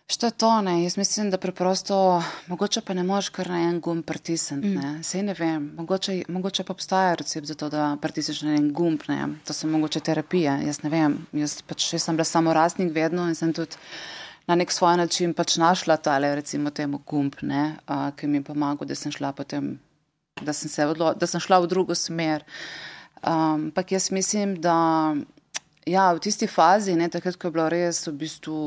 Što 0.06 0.26
je 0.26 0.30
to, 0.30 0.62
ne? 0.62 0.82
Jaz 0.82 0.96
mislim, 0.96 1.30
da 1.30 1.38
preprosto, 1.38 2.22
mogoče 2.46 2.80
pa 2.80 2.94
ne 2.94 3.02
moreš 3.02 3.28
kar 3.28 3.48
na 3.48 3.60
en 3.68 3.80
gumb 3.80 4.04
pritisniti? 4.04 4.68
Mm. 4.68 5.02
Sej 5.02 5.22
ne 5.22 5.34
vem, 5.38 5.70
mogoče, 5.76 6.24
mogoče 6.28 6.64
pa 6.64 6.72
obstaja 6.72 7.14
recept 7.14 7.46
za 7.46 7.54
to, 7.54 7.68
da 7.68 7.96
pritisneš 8.02 8.42
na 8.42 8.54
en 8.54 8.72
gumb, 8.72 9.06
ne? 9.08 9.28
To 9.46 9.54
so 9.54 9.70
mogoče 9.70 10.00
terapije, 10.00 10.58
jaz 10.66 10.82
ne 10.82 10.90
vem. 10.90 11.16
Jaz, 11.32 11.62
pač, 11.62 11.92
jaz 11.94 12.02
sem 12.02 12.18
bila 12.18 12.26
samo 12.28 12.52
rastnik 12.52 12.92
vedno 12.94 13.28
in 13.28 13.38
sem 13.38 13.54
tudi 13.54 13.78
na 14.46 14.54
nek 14.54 14.72
svoj 14.72 14.96
način 14.96 15.34
pač 15.34 15.56
našla 15.56 15.96
tale, 15.96 16.34
recimo 16.34 16.70
temu 16.70 17.00
gumb, 17.06 17.34
ne? 17.42 17.76
Uh, 17.88 18.10
ki 18.16 18.26
mi 18.26 18.40
je 18.40 18.48
pomagal, 18.50 18.88
da 18.88 18.94
sem 18.94 19.12
šla 19.12 19.32
potem, 19.32 19.76
da 20.40 20.52
sem 20.52 20.70
se 20.70 20.86
odlo, 20.86 21.12
da 21.14 21.26
sem 21.26 21.40
šla 21.40 21.60
v 21.62 21.70
drugo 21.70 21.94
smer. 21.94 22.44
Ampak 23.22 23.92
um, 23.92 23.94
jaz 23.94 24.10
mislim, 24.10 24.56
da 24.60 25.14
ja, 25.86 26.10
v 26.12 26.22
tisti 26.22 26.46
fazi, 26.46 26.96
ne, 26.98 27.08
takrat, 27.10 27.38
ko 27.38 27.48
je 27.48 27.54
bilo 27.54 27.68
res 27.70 28.06
v 28.08 28.16
bistvu 28.24 28.58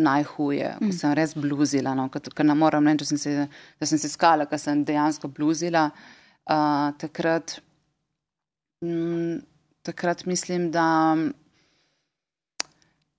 najhuje, 0.00 0.70
ko 0.78 0.88
mm. 0.88 0.96
sem 0.96 1.14
res 1.18 1.34
bluzila. 1.34 1.94
No, 1.98 2.06
ker 2.10 2.46
ne 2.46 2.54
morem 2.54 2.86
reči, 2.92 3.18
da 3.80 3.86
sem 3.86 3.98
se 3.98 4.10
skala, 4.10 4.46
ker 4.50 4.62
sem 4.62 4.84
dejansko 4.86 5.30
bluzila. 5.34 5.88
Uh, 6.50 6.90
takrat, 6.98 7.58
mm, 8.84 9.42
takrat 9.86 10.26
mislim, 10.30 10.70
da. 10.74 10.86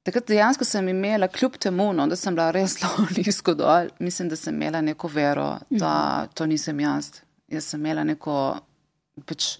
Takrat 0.03 0.27
dejansko 0.27 0.65
sem 0.65 0.87
imela, 0.89 1.27
kljub 1.29 1.59
temu, 1.61 1.91
no, 1.93 2.07
da 2.09 2.15
sem 2.17 2.35
bila 2.35 2.49
res 2.55 2.73
zelo 2.79 3.05
nizko 3.17 3.53
dol, 3.57 3.91
mislim, 3.99 4.31
da 4.31 4.39
sem 4.39 4.55
imela 4.55 4.81
neko 4.81 5.07
vero, 5.07 5.51
da 5.69 5.91
mm. 6.23 6.33
to 6.33 6.47
nisem 6.49 6.79
jaz. 6.79 7.11
Jaz 7.51 7.67
sem 7.69 7.79
imela 7.81 8.03
neko, 8.07 8.35
pač, 9.29 9.57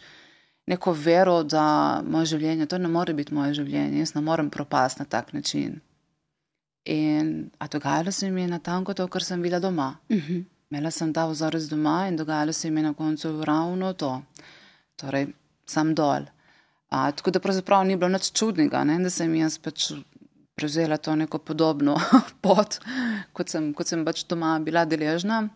neko 0.72 0.96
vero, 0.98 1.42
da 1.44 1.64
moje 2.08 2.34
življenje, 2.34 2.66
to 2.72 2.80
ne 2.82 2.90
more 2.90 3.14
biti 3.14 3.36
moje 3.38 3.60
življenje, 3.60 4.00
jaz 4.02 4.16
ne 4.16 4.26
morem 4.26 4.50
propasti 4.50 5.04
na 5.04 5.10
tak 5.10 5.34
način. 5.38 5.78
In 6.90 7.52
dogajalo 7.72 8.12
se 8.12 8.32
mi 8.32 8.42
je 8.42 8.48
na 8.48 8.60
tanko 8.60 8.96
to, 8.98 9.06
kar 9.08 9.24
sem 9.24 9.42
videla 9.42 9.62
doma. 9.62 9.96
Uh 10.10 10.18
mhm. 10.18 10.26
-huh. 10.34 10.44
Imela 10.72 10.92
sem 10.92 11.14
ta 11.14 11.26
vzorec 11.28 11.64
doma 11.68 12.08
in 12.08 12.16
dogajalo 12.16 12.54
se 12.54 12.70
mi 12.72 12.80
je 12.80 12.84
na 12.84 12.94
koncu 12.94 13.44
ravno 13.44 13.94
to, 13.94 14.22
torej 14.96 15.28
sam 15.66 15.96
dol. 15.96 16.26
A, 16.90 17.12
tako 17.12 17.32
da 17.32 17.40
pravzaprav 17.40 17.86
ni 17.86 17.96
bilo 17.96 18.10
nič 18.10 18.32
čudnega, 18.32 18.84
ne? 18.84 18.98
da 19.00 19.10
sem 19.10 19.36
jaz 19.36 19.58
pač 19.58 19.92
prevzela 20.56 20.98
to 20.98 21.16
neko 21.16 21.38
podobno 21.38 21.96
pot, 22.44 22.80
kot 23.34 23.50
sem, 23.50 23.74
kot 23.74 23.88
sem 23.88 24.06
pač 24.06 24.26
doma 24.30 24.60
bila 24.60 24.86
deležna. 24.86 25.48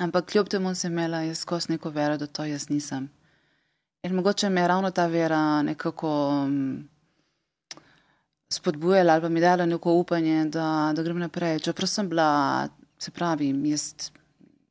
Ampak 0.00 0.30
kljub 0.32 0.48
temu 0.48 0.74
sem 0.74 0.92
imela 0.92 1.20
jaz 1.26 1.42
skozi 1.44 1.74
neko 1.74 1.90
vero, 1.90 2.16
da 2.16 2.26
to 2.26 2.44
jaz 2.48 2.70
nisem. 2.70 3.10
In 4.02 4.14
mogoče 4.16 4.48
me 4.50 4.60
je 4.60 4.68
ravno 4.68 4.90
ta 4.90 5.06
vera 5.06 5.62
nekako. 5.62 6.12
Um, 6.46 6.88
spodbujala 8.52 9.12
ali 9.12 9.22
pa 9.22 9.28
mi 9.28 9.40
dala 9.40 9.66
neko 9.66 9.92
upanje, 9.92 10.44
da, 10.44 10.92
da 10.96 11.02
grem 11.02 11.18
naprej. 11.18 11.58
Čeprav 11.58 11.88
sem 11.88 12.08
bila, 12.08 12.68
se 12.98 13.10
pravi, 13.10 13.48
jaz, 13.70 14.10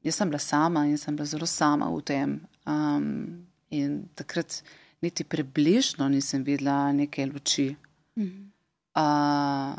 jaz 0.04 0.16
sem 0.16 0.30
bila 0.30 0.40
sama 0.40 0.86
in 0.86 0.98
sem 0.98 1.16
bila 1.16 1.26
zelo 1.26 1.46
sama 1.46 1.90
v 1.90 2.02
tem. 2.02 2.40
Um, 2.66 3.48
in 3.70 4.04
takrat 4.16 4.62
niti 5.02 5.24
približno 5.24 6.10
nisem 6.10 6.44
videla 6.44 6.92
neke 6.94 7.26
luči. 7.26 7.76
Mhm. 8.18 8.51
Uh, 8.96 9.78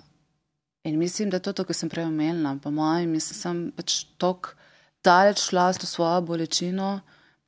in 0.85 0.99
mislim, 0.99 1.31
da 1.31 1.39
to, 1.39 1.53
kar 1.65 1.77
sem 1.77 1.89
prej 1.89 2.07
omenila, 2.09 2.57
po 2.63 2.71
mojem, 2.71 3.19
sem 3.21 3.67
pač 3.77 4.05
tako 4.19 4.57
daleč 5.05 5.49
šla 5.49 5.73
s 5.73 5.83
to 5.83 5.87
svojo 5.87 6.21
bolečino, 6.23 7.01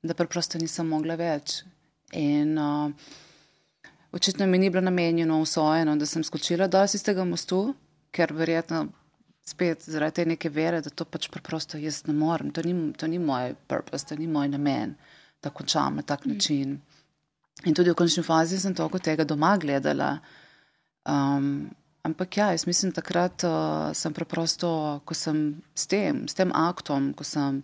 da 0.03 0.15
preprosto 0.15 0.59
nisem 0.59 0.89
mogla 0.89 1.17
več. 1.17 1.63
In 2.13 2.59
uh, 2.59 2.91
očitno 4.13 4.47
mi 4.47 4.59
ni 4.59 4.71
bilo 4.71 4.85
namenjeno 4.85 5.41
usvojeno, 5.41 5.97
da 5.97 6.07
sem 6.07 6.25
skočila 6.25 6.69
dol 6.69 6.85
iz 6.85 7.03
tega 7.03 7.25
mostu, 7.25 7.75
ker 8.15 8.33
verjetno 8.33 8.87
spet 9.45 9.85
zaradi 9.87 10.21
te 10.21 10.25
neke 10.25 10.49
vere, 10.49 10.81
da 10.81 10.91
to 10.91 11.05
pač 11.05 11.29
preprosto 11.33 11.79
jaz 11.79 12.05
ne 12.09 12.15
morem. 12.17 12.53
To 12.53 12.63
ni, 12.65 12.75
to 12.97 13.07
ni 13.07 13.19
moj 13.19 13.55
purpose, 13.69 14.09
to 14.09 14.17
ni 14.17 14.27
moj 14.27 14.49
namen, 14.53 14.95
da 15.43 15.51
končam 15.51 15.97
na 16.01 16.03
tak 16.03 16.25
mm. 16.25 16.33
način. 16.33 16.79
In 17.65 17.75
tudi 17.75 17.91
v 17.91 17.99
končni 17.99 18.25
fazi 18.25 18.59
sem 18.61 18.75
toliko 18.75 18.99
tega 18.99 19.25
doma 19.25 19.57
gledala. 19.61 20.17
Um, 21.05 21.71
ampak 22.03 22.37
ja, 22.37 22.51
jaz 22.53 22.67
mislim, 22.67 22.93
takrat 22.97 23.45
uh, 23.45 23.93
sem 23.97 24.13
preprosto, 24.17 25.01
ko 25.05 25.17
sem 25.17 25.61
s 25.75 25.89
tem, 25.91 26.25
s 26.29 26.37
tem 26.37 26.53
aktom, 26.57 27.13
ko 27.17 27.25
sem 27.29 27.63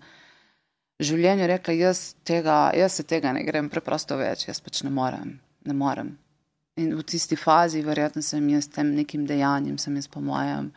življenju 1.00 1.49
rekla, 1.49 1.76
jaz, 1.80 2.14
tega, 2.28 2.70
jaz 2.76 3.00
se 3.00 3.06
tega 3.09 3.32
ne 3.32 3.44
grem 3.47 3.70
preprosto 3.73 4.18
več, 4.20 4.47
jaz 4.49 4.61
pač 4.61 4.82
ne 4.85 4.92
morem. 4.92 5.38
Ne 5.64 5.76
morem. 5.76 6.14
In 6.80 6.94
v 6.97 7.04
tisti 7.04 7.37
fazi, 7.37 7.82
verjetno 7.85 8.23
sem 8.25 8.44
jaz 8.52 8.68
s 8.68 8.75
tem 8.76 8.94
nekim 8.97 9.26
dejanjem, 9.28 9.76
sem 9.80 9.97
jaz 9.97 10.09
po 10.09 10.23
mojem 10.25 10.70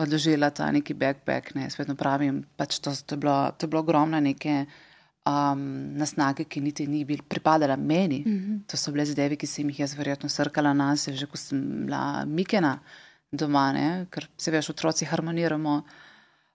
odložila 0.00 0.50
ta 0.50 0.70
neki 0.72 0.94
backpack, 0.96 1.54
ne, 1.54 1.66
svetno 1.70 1.96
pravim, 1.98 2.40
pač 2.56 2.78
to, 2.80 2.92
to, 3.04 3.16
je, 3.16 3.20
bilo, 3.20 3.36
to 3.56 3.66
je 3.66 3.72
bilo 3.72 3.82
ogromno 3.84 4.20
neke 4.20 4.64
um, 5.26 5.62
nasnage, 5.98 6.44
ki 6.48 6.60
niti 6.60 6.86
ni 6.86 7.04
bil 7.04 7.22
pripadala 7.28 7.76
meni. 7.76 8.22
Mm 8.26 8.38
-hmm. 8.38 8.66
To 8.66 8.76
so 8.76 8.92
bile 8.92 9.04
zadeve, 9.04 9.36
ki 9.36 9.46
sem 9.46 9.68
jih 9.68 9.80
jaz 9.80 9.94
verjetno 9.94 10.28
srkala 10.28 10.72
na 10.72 10.96
sebe, 10.96 11.16
že 11.16 11.26
ko 11.26 11.36
sem 11.36 11.86
bila 11.86 12.24
mikena 12.24 12.78
doma, 13.32 13.72
ne, 13.72 14.06
ker 14.10 14.28
se 14.36 14.50
veš, 14.50 14.70
otroci 14.70 15.04
harmoniramo 15.04 15.82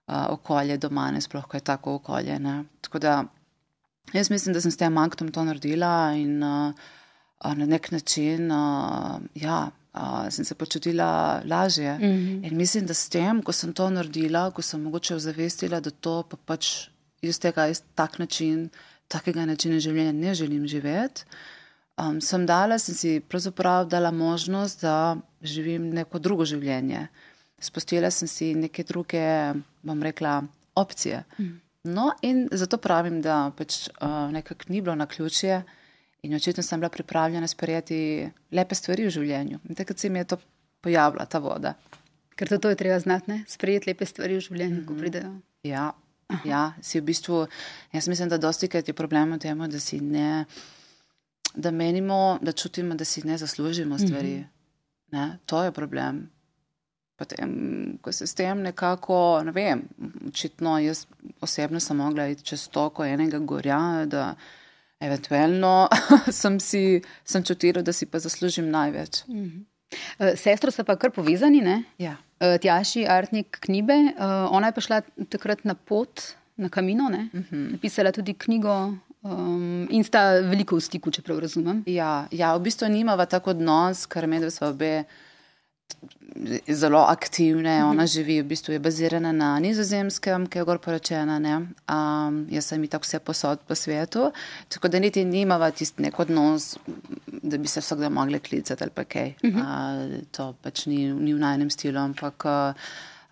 uh, 0.08 0.26
okolje 0.30 0.76
doma, 0.78 1.10
ne, 1.10 1.20
sploh, 1.20 1.46
ko 1.46 1.56
je 1.56 1.60
tako 1.60 1.94
okolje. 1.94 2.38
Ne. 2.38 2.64
Tako 2.80 2.98
da 2.98 3.24
jaz 4.12 4.30
mislim, 4.30 4.52
da 4.54 4.60
sem 4.60 4.70
s 4.70 4.76
tem 4.76 4.98
aktom 4.98 5.28
to 5.28 5.44
naredila 5.44 6.12
in 6.16 6.42
uh, 6.42 6.72
na 7.44 7.66
nek 7.66 7.90
način, 7.90 8.50
uh, 8.52 9.20
ja, 9.34 9.70
uh, 9.94 10.28
sem 10.30 10.44
se 10.44 10.54
počutila 10.54 11.42
lažje. 11.44 11.98
Mm 11.98 12.02
-hmm. 12.02 12.50
In 12.50 12.56
mislim, 12.56 12.86
da 12.86 12.94
s 12.94 13.08
tem, 13.08 13.42
ko 13.42 13.52
sem 13.52 13.72
to 13.72 13.90
naredila, 13.90 14.50
ko 14.50 14.62
sem 14.62 14.82
mogoče 14.82 15.14
ozavestila, 15.14 15.80
da 15.80 15.90
to 15.90 16.22
pa 16.22 16.36
pač 16.36 16.88
iz 17.28 17.40
tega, 17.42 17.68
iz 17.68 17.82
tak 17.94 18.18
način, 18.18 18.68
takega 19.08 19.46
načina 19.46 19.80
življenja 19.80 20.12
ne 20.12 20.34
želim 20.34 20.66
živeti. 20.66 21.24
Um, 21.96 22.20
sem 22.20 22.44
dala, 22.46 22.78
sem 22.78 22.94
si 22.94 23.20
pravzaprav 23.20 23.86
dala 23.88 24.10
možnost, 24.10 24.82
da 24.84 25.16
živim 25.42 25.88
neko 25.96 26.18
drugo 26.18 26.44
življenje. 26.44 27.06
Spustila 27.60 28.10
sem 28.10 28.28
si 28.28 28.50
neke 28.54 28.84
druge, 28.84 29.22
bom 29.82 30.02
rekla, 30.02 30.42
opcije. 30.76 31.22
Mm. 31.38 31.54
No, 31.96 32.10
in 32.22 32.48
zato 32.52 32.76
pravim, 32.82 33.22
da 33.22 33.50
pač 33.56 33.86
uh, 33.88 34.26
nekako 34.32 34.68
ni 34.68 34.82
bilo 34.82 34.94
na 34.94 35.06
ključje, 35.06 35.62
In 36.26 36.34
očitno 36.34 36.62
sem 36.62 36.80
bila 36.80 36.90
pripravljena 36.90 37.46
sprejeti 37.46 37.98
lepe 38.52 38.74
stvari 38.74 39.04
v 39.06 39.12
življenju. 39.14 39.60
In 39.68 39.78
takrat 39.78 40.02
se 40.02 40.08
mi 40.10 40.18
je 40.18 40.32
to 40.32 40.38
pojavila, 40.82 41.26
ta 41.30 41.38
voda. 41.38 41.76
Ker 42.36 42.50
to, 42.50 42.72
je 42.72 42.78
treba 42.78 42.98
znati, 43.00 43.38
sprejeti 43.48 43.90
lepe 43.92 44.06
stvari 44.06 44.34
v 44.36 44.42
življenju, 44.48 44.74
mm 44.74 44.80
-hmm. 44.80 44.86
ko 44.86 44.92
mhm. 44.92 45.00
pridejo. 45.00 45.30
Ja, 45.62 45.92
ja, 46.44 46.72
si 46.82 47.00
v 47.00 47.04
bistvu, 47.04 47.46
jaz 47.92 48.08
mislim, 48.08 48.28
da 48.28 48.38
dosti 48.38 48.68
krat 48.68 48.88
je 48.88 48.94
problem 48.94 49.32
v 49.32 49.38
tem, 49.38 49.58
da 49.70 49.80
si 49.80 50.00
ne, 50.00 50.44
da 51.54 51.70
menimo, 51.70 52.38
da 52.42 52.52
čutimo, 52.52 52.94
da 52.94 53.04
si 53.04 53.26
ne 53.26 53.38
zaslužimo 53.38 53.98
stvari. 53.98 54.36
Mm 54.36 54.40
-hmm. 54.40 54.48
ne, 55.12 55.38
to 55.46 55.62
je 55.62 55.72
problem. 55.72 56.30
Potem, 57.16 57.98
ko 58.02 58.12
se 58.12 58.26
s 58.26 58.34
tem 58.34 58.60
nekako, 58.60 59.42
ne 59.44 59.52
vem, 59.52 59.82
očitno 60.28 60.78
jaz 60.78 61.06
osebno 61.40 61.80
sem 61.80 61.96
mogla 61.96 62.26
iti 62.26 62.42
čez 62.42 62.68
to, 62.68 62.90
ko 62.90 63.04
enega 63.04 63.38
gorja, 63.38 64.04
da 64.06 64.34
eventualno 65.00 65.88
sem, 66.40 66.60
si, 66.60 67.02
sem 67.24 67.44
čutila, 67.44 67.82
da 67.82 67.92
si 67.92 68.06
pa 68.06 68.18
zaslužim 68.18 68.70
največ. 68.70 69.24
Mm 69.28 69.34
-hmm. 69.34 69.64
Sestro 70.36 70.70
sta 70.70 70.84
pa 70.84 70.96
kar 70.96 71.12
povezani, 71.14 71.60
ne? 71.62 71.82
Ja. 72.02 72.16
Eh, 72.40 72.58
Tjaši 72.58 73.06
Artnik 73.08 73.58
Knibe, 73.60 73.94
eh, 73.94 74.46
ona 74.50 74.68
je 74.68 74.72
pa 74.76 74.80
šla 74.80 75.00
takrat 75.32 75.64
na 75.64 75.74
pot, 75.74 76.36
na 76.56 76.68
kamino, 76.68 77.08
ne? 77.08 77.28
Mm 77.32 77.44
-hmm. 77.50 77.72
Napisala 77.72 78.12
tudi 78.12 78.34
knjigo. 78.34 78.94
Um, 79.22 79.88
in 79.90 80.04
sta 80.04 80.38
veliko 80.40 80.76
v 80.76 80.80
stiku, 80.80 81.10
če 81.10 81.22
prav 81.22 81.38
razumem. 81.38 81.82
Ja, 81.86 82.28
ja 82.30 82.56
v 82.56 82.62
bistvu 82.62 82.88
nimava 82.88 83.26
tako 83.26 83.50
odnos, 83.50 84.06
ker 84.06 84.26
med 84.26 84.52
sva 84.52 84.68
obe 84.70 85.04
zelo 86.68 86.98
aktivne. 86.98 87.84
Ona 87.84 88.02
mhm. 88.02 88.06
živi, 88.06 88.42
v 88.42 88.46
bistvu 88.46 88.72
je 88.72 88.78
bazirana 88.78 89.32
na 89.32 89.58
nizozemskem, 89.60 90.46
ki 90.46 90.58
je 90.58 90.64
gor 90.64 90.78
poročena. 90.78 91.38
Um, 91.38 92.46
jaz 92.50 92.70
sem 92.70 92.86
tako 92.88 93.06
vse 93.06 93.20
posod 93.24 93.64
po 93.68 93.74
svetu, 93.74 94.30
tako 94.68 94.88
da 94.88 94.98
niti 94.98 95.24
nimava 95.24 95.70
tisti 95.70 96.02
nek 96.02 96.18
odnos, 96.18 96.76
da 97.26 97.58
bi 97.58 97.68
se 97.68 97.80
vsak 97.80 97.98
dan 97.98 98.12
mogli 98.12 98.40
klicati 98.40 98.84
ali 98.84 98.94
pa 98.94 99.04
kaj. 99.04 99.34
Uh, 99.44 100.22
to 100.30 100.52
pač 100.62 100.86
ni, 100.86 101.06
ni 101.12 101.34
v 101.34 101.42
najnem 101.42 101.70
stilu, 101.70 102.00
ampak. 102.00 102.46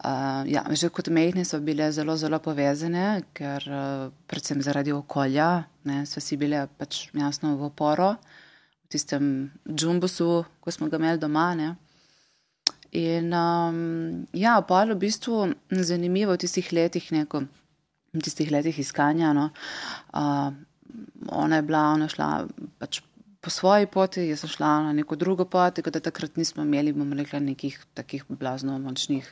Uh, 0.05 0.45
ja, 0.45 0.61
že 0.69 0.91
kot 0.93 1.09
mehne 1.09 1.47
so 1.49 1.57
bile 1.65 1.87
zelo, 1.93 2.13
zelo 2.21 2.37
povezane, 2.43 3.23
ker 3.33 3.65
uh, 3.73 4.11
predvsem 4.29 4.61
zaradi 4.61 4.93
okolja, 4.93 5.65
ne, 5.89 6.03
so 6.05 6.21
si 6.21 6.37
bile 6.37 6.67
pač 6.77 7.07
jasno 7.17 7.55
v 7.57 7.71
oporo, 7.71 8.11
v 8.85 8.93
tistem 8.93 9.31
džumbusu, 9.65 10.45
ko 10.61 10.75
smo 10.75 10.91
ga 10.93 11.01
imeli 11.01 11.23
doma. 11.23 11.47
Ne. 11.57 11.71
In 12.95 13.33
um, 13.35 14.27
ja, 14.33 14.61
pa 14.63 14.85
je 14.85 14.95
v 14.95 15.01
bistvu 15.03 15.39
zanimivo 15.83 16.37
v 16.37 16.43
tistih 16.45 16.71
letih, 16.73 17.09
neko, 17.11 17.43
v 18.15 18.23
tistih 18.23 18.53
letih 18.55 18.79
iskanja. 18.79 19.33
No. 19.35 19.49
Uh, 20.15 20.55
ona 21.35 21.59
je 21.59 21.67
bila, 21.67 21.83
ona 21.97 22.07
šla 22.09 22.47
pač 22.79 23.01
po 23.43 23.51
svoji 23.51 23.91
poti, 23.91 24.29
jaz 24.29 24.45
sem 24.45 24.55
šla 24.55 24.71
na 24.87 24.93
neko 24.97 25.19
drugo 25.21 25.45
pot, 25.45 25.75
tako 25.77 25.91
da 25.91 26.01
takrat 26.01 26.39
nismo 26.41 26.63
imeli, 26.63 26.95
bomo 26.97 27.19
rekli, 27.19 27.43
nekih 27.51 27.77
takih 27.99 28.25
blazno 28.29 28.79
močnih 28.79 29.27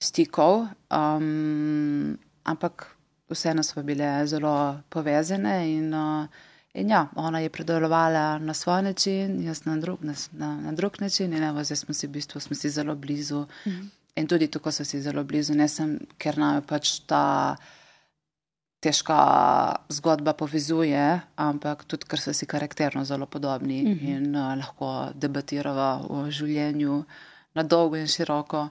stikov, 0.00 0.64
um, 0.88 2.14
ampak 2.46 2.86
vseeno 3.28 3.62
smo 3.66 3.82
bile 3.82 4.08
zelo 4.30 4.80
povezane 4.88 5.58
in, 5.74 5.92
uh, 5.92 6.53
in 6.74 6.90
ja, 6.90 7.06
ona 7.16 7.40
je 7.40 7.50
predelovala 7.50 8.38
na 8.38 8.54
svoj 8.54 8.82
način, 8.82 9.42
jaz 9.44 9.64
na 9.64 9.76
drug, 9.76 10.04
na, 10.04 10.14
na, 10.32 10.56
na 10.60 10.72
drug 10.72 11.00
način 11.00 11.32
in 11.32 11.42
evo, 11.42 11.64
zdaj 11.64 11.76
smo 11.76 11.94
si 11.94 12.06
v 12.06 12.10
bistvu 12.10 12.40
smo 12.40 12.56
si 12.56 12.70
zelo 12.70 12.94
blizu. 12.94 13.46
Mhm. 13.66 13.86
In 14.16 14.26
tudi 14.26 14.46
tako 14.46 14.70
so 14.72 14.84
si 14.84 15.00
zelo 15.02 15.24
blizu, 15.24 15.54
ne 15.54 15.68
sem, 15.68 15.98
ker 16.18 16.38
nam 16.38 16.54
je 16.54 16.62
pač 16.66 17.00
ta 17.06 17.56
težka 18.84 19.18
zgodba 19.88 20.36
povezuje, 20.36 21.20
ampak 21.36 21.84
tudi, 21.88 22.06
ker 22.06 22.20
so 22.20 22.34
si 22.36 22.46
karakterno 22.46 23.04
zelo 23.04 23.26
podobni 23.26 23.82
mm 23.82 23.94
-hmm. 23.94 24.16
in 24.16 24.36
uh, 24.36 24.54
lahko 24.58 25.10
debatiramo 25.14 26.06
o 26.10 26.30
življenju 26.30 27.04
na 27.54 27.62
dolgo 27.62 27.96
in 27.96 28.06
široko. 28.06 28.68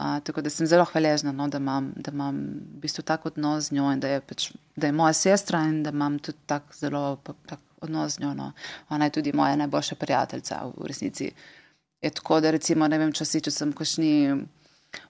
Uh, 0.00 0.16
tako 0.24 0.40
da 0.40 0.50
sem 0.50 0.66
zelo 0.66 0.84
hvaležna, 0.88 1.32
no, 1.36 1.44
da, 1.52 1.58
imam, 1.58 1.90
da 1.96 2.08
imam 2.14 2.36
v 2.40 2.78
bistvu 2.80 3.02
tak 3.04 3.26
odnos 3.28 3.66
z 3.68 3.74
njo 3.76 3.90
in 3.92 4.00
da 4.00 4.08
je, 4.08 4.20
pač, 4.24 4.46
da 4.76 4.88
je 4.88 4.96
moja 4.96 5.12
sestra 5.12 5.60
in 5.68 5.82
da 5.84 5.92
imam 5.92 6.16
tudi 6.18 6.38
tak 6.48 6.72
zelo 6.72 7.18
tak 7.46 7.60
odnos 7.84 8.14
z 8.16 8.22
njo. 8.22 8.30
No. 8.34 8.52
Ona 8.88 9.10
je 9.10 9.10
tudi 9.18 9.34
moja 9.36 9.58
najboljša 9.60 9.98
prijateljica 10.00 10.62
v 10.76 10.88
resnici. 10.88 11.28
Je 12.00 12.10
tako, 12.10 12.40
da 12.40 12.50
recimo, 12.50 12.88
ne 12.88 12.98
vem, 12.98 13.12
če 13.12 13.28
si, 13.28 13.42
če 13.44 13.52
sem 13.52 13.74
v 13.74 13.76
kašni, 13.82 14.14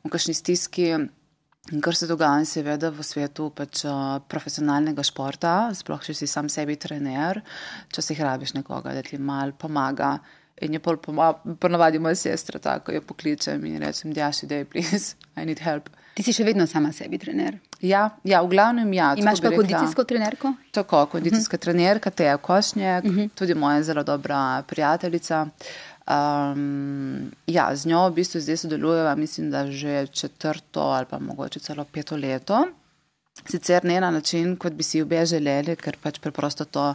v 0.03 0.11
kašni 0.11 0.35
stiski. 0.35 0.91
In 1.71 1.83
kar 1.85 1.95
se 1.95 2.09
dogaja, 2.11 2.43
seveda, 2.49 2.91
v 2.91 3.05
svetu 3.07 3.51
pač, 3.55 3.85
uh, 3.87 4.19
profesionalnega 4.27 5.05
športa, 5.07 5.55
sploh 5.77 6.03
če 6.03 6.17
si 6.19 6.27
sam 6.27 6.49
sebi 6.51 6.75
trener, 6.81 7.45
če 7.95 8.03
si 8.03 8.19
hrabiš 8.19 8.57
nekoga, 8.57 8.97
da 8.97 9.07
ti 9.07 9.21
mal 9.23 9.53
pomaga. 9.55 10.17
In 10.61 10.73
je 10.77 10.81
pol 10.81 10.99
ponovadi 11.59 11.99
moja 11.99 12.15
sestra, 12.15 12.59
tako 12.59 12.93
jo 12.93 13.01
pokličem 13.01 13.65
in 13.65 13.81
rečem, 13.81 14.13
da 14.13 14.29
je 14.29 14.49
dej, 14.49 14.65
please, 14.65 15.17
I 15.37 15.45
need 15.45 15.59
help. 15.65 15.89
Ti 16.15 16.25
si 16.27 16.35
še 16.37 16.45
vedno 16.45 16.67
sama 16.69 16.91
sebi 16.93 17.19
trener. 17.19 17.57
Ja, 17.81 18.11
ja 18.29 18.43
v 18.45 18.51
glavnem 18.53 18.91
ja. 18.93 19.15
Imaš 19.17 19.41
pa 19.41 19.53
kondicijsko 19.55 20.05
trenerko? 20.05 20.53
Tako, 20.71 21.07
kondicijska 21.07 21.57
uh 21.57 21.59
-huh. 21.59 21.63
trenerka, 21.63 22.11
te 22.11 22.25
je 22.25 22.37
košnjek, 22.37 23.05
uh 23.05 23.11
-huh. 23.11 23.29
tudi 23.35 23.55
moja 23.55 23.83
zelo 23.83 24.03
dobra 24.03 24.63
prijateljica. 24.67 25.47
Um, 26.11 27.31
ja, 27.47 27.77
z 27.77 27.87
njo 27.87 28.09
v 28.09 28.15
bistvu 28.15 28.41
zdaj 28.41 28.57
sodelujeva, 28.57 29.15
mislim, 29.15 29.51
da 29.51 29.71
že 29.71 30.07
četrto 30.07 30.81
ali 30.81 31.07
pa 31.11 31.19
mogoče 31.19 31.61
celo 31.61 31.85
peto 31.85 32.17
leto. 32.17 32.67
Sicer 33.49 33.85
ne 33.85 34.01
na 34.01 34.11
način, 34.11 34.57
kot 34.57 34.73
bi 34.73 34.83
si 34.83 35.03
obe 35.03 35.25
želeli, 35.27 35.77
ker 35.77 35.97
pač 36.03 36.19
preprosto 36.21 36.65
to 36.65 36.95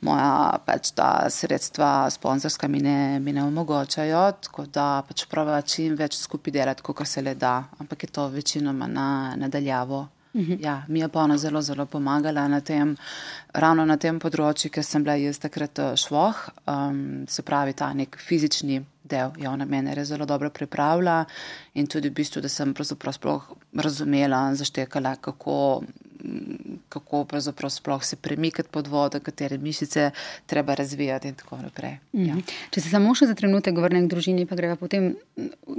moja 0.00 0.58
pač 0.66 0.92
ta 0.94 1.30
sredstva 1.30 2.10
sponzorska 2.10 2.68
mi 2.68 2.82
ne, 2.84 3.20
mi 3.20 3.32
ne 3.32 3.44
omogočajo, 3.44 4.26
tako 4.42 4.66
da 4.66 5.02
pač 5.08 5.24
prava 5.30 5.60
čim 5.62 5.96
več 5.98 6.18
skupaj 6.20 6.52
delati, 6.52 6.82
kot 6.82 7.06
se 7.06 7.22
le 7.22 7.34
da, 7.34 7.64
ampak 7.78 8.02
je 8.02 8.12
to 8.12 8.28
večinoma 8.28 8.86
na 8.86 9.08
nadaljavo. 9.36 10.06
Mhm. 10.34 10.54
Ja, 10.60 10.84
mi 10.88 11.00
je 11.00 11.08
pa 11.08 11.20
ona 11.20 11.38
zelo, 11.38 11.62
zelo 11.62 11.86
pomagala 11.86 12.48
na 12.48 12.60
tem, 12.60 12.96
ravno 13.52 13.84
na 13.84 13.96
tem 13.96 14.18
področju, 14.20 14.70
ker 14.70 14.84
sem 14.84 15.02
bila 15.02 15.16
jaz 15.16 15.40
takrat 15.40 15.78
eh, 15.78 15.96
švoh, 15.96 16.42
um, 16.68 17.24
se 17.26 17.42
pravi 17.42 17.72
ta 17.72 17.88
nek 17.96 18.18
fizični 18.20 18.82
del 19.08 19.32
ona 19.48 19.64
mene 19.64 19.94
res 19.94 20.08
zelo 20.08 20.26
dobro 20.26 20.50
pripravila 20.50 21.24
in 21.74 21.86
tudi 21.86 22.10
v 22.10 22.18
bistvu, 22.20 22.42
da 22.42 22.48
sem 22.48 22.74
pravzaprav 22.74 23.14
sploh 23.16 23.48
razumela, 23.76 24.40
zaštekala, 24.54 25.16
kako, 25.20 25.82
kako 26.88 27.24
pravzaprav 27.24 27.70
sploh 27.70 28.04
se 28.04 28.16
premikati 28.16 28.68
pod 28.72 28.86
vodo, 28.86 29.20
katere 29.20 29.58
mišice 29.58 30.10
treba 30.46 30.74
razvijati 30.74 31.28
in 31.28 31.34
tako 31.34 31.56
naprej. 31.56 31.98
Mm 32.12 32.20
-hmm. 32.20 32.28
ja. 32.28 32.36
Če 32.70 32.80
se 32.80 32.90
samo 32.90 33.14
še 33.14 33.26
za 33.26 33.34
trenutek 33.34 33.76
vrnem 33.76 34.08
k 34.08 34.10
družini, 34.10 34.46
pa 34.46 34.56
greva 34.56 34.76
potem 34.76 35.14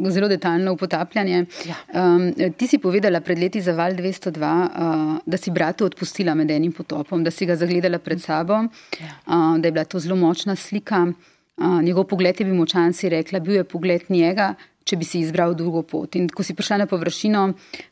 zelo 0.10 0.28
detaljno 0.28 0.74
v 0.74 0.78
potapljanje. 0.78 1.46
Ja. 1.66 1.76
Um, 1.94 2.34
ti 2.58 2.68
si 2.68 2.78
povedala 2.78 3.22
pred 3.22 3.40
leti 3.40 3.62
za 3.62 3.74
Val 3.74 3.92
202, 3.92 4.66
uh, 4.66 5.18
da 5.26 5.38
si 5.38 5.52
bratu 5.52 5.86
odpustila 5.86 6.34
med 6.36 6.52
enim 6.52 6.72
potopom, 6.72 7.24
da 7.24 7.32
si 7.32 7.46
ga 7.46 7.56
zagledala 7.56 8.00
pred 8.00 8.22
sabo, 8.22 8.54
ja. 9.00 9.12
uh, 9.28 9.58
da 9.58 9.68
je 9.68 9.72
bila 9.72 9.86
to 9.86 10.00
zelo 10.00 10.16
močna 10.16 10.56
slika 10.56 11.08
njegov 11.60 12.08
pogled 12.08 12.40
je 12.40 12.46
bil 12.46 12.56
močan, 12.56 12.94
si 12.94 13.10
rekla, 13.10 13.40
bil 13.40 13.60
je 13.60 13.64
pogled 13.64 14.10
njega, 14.10 14.54
če 14.84 14.98
bi 14.98 15.06
si 15.06 15.22
izbral 15.24 15.56
drugo 15.58 15.84
pot. 15.84 16.16
In 16.16 16.30
ko 16.34 16.44
si 16.46 16.56
prišla 16.58 16.84
na 16.84 16.88
površino, 16.90 17.44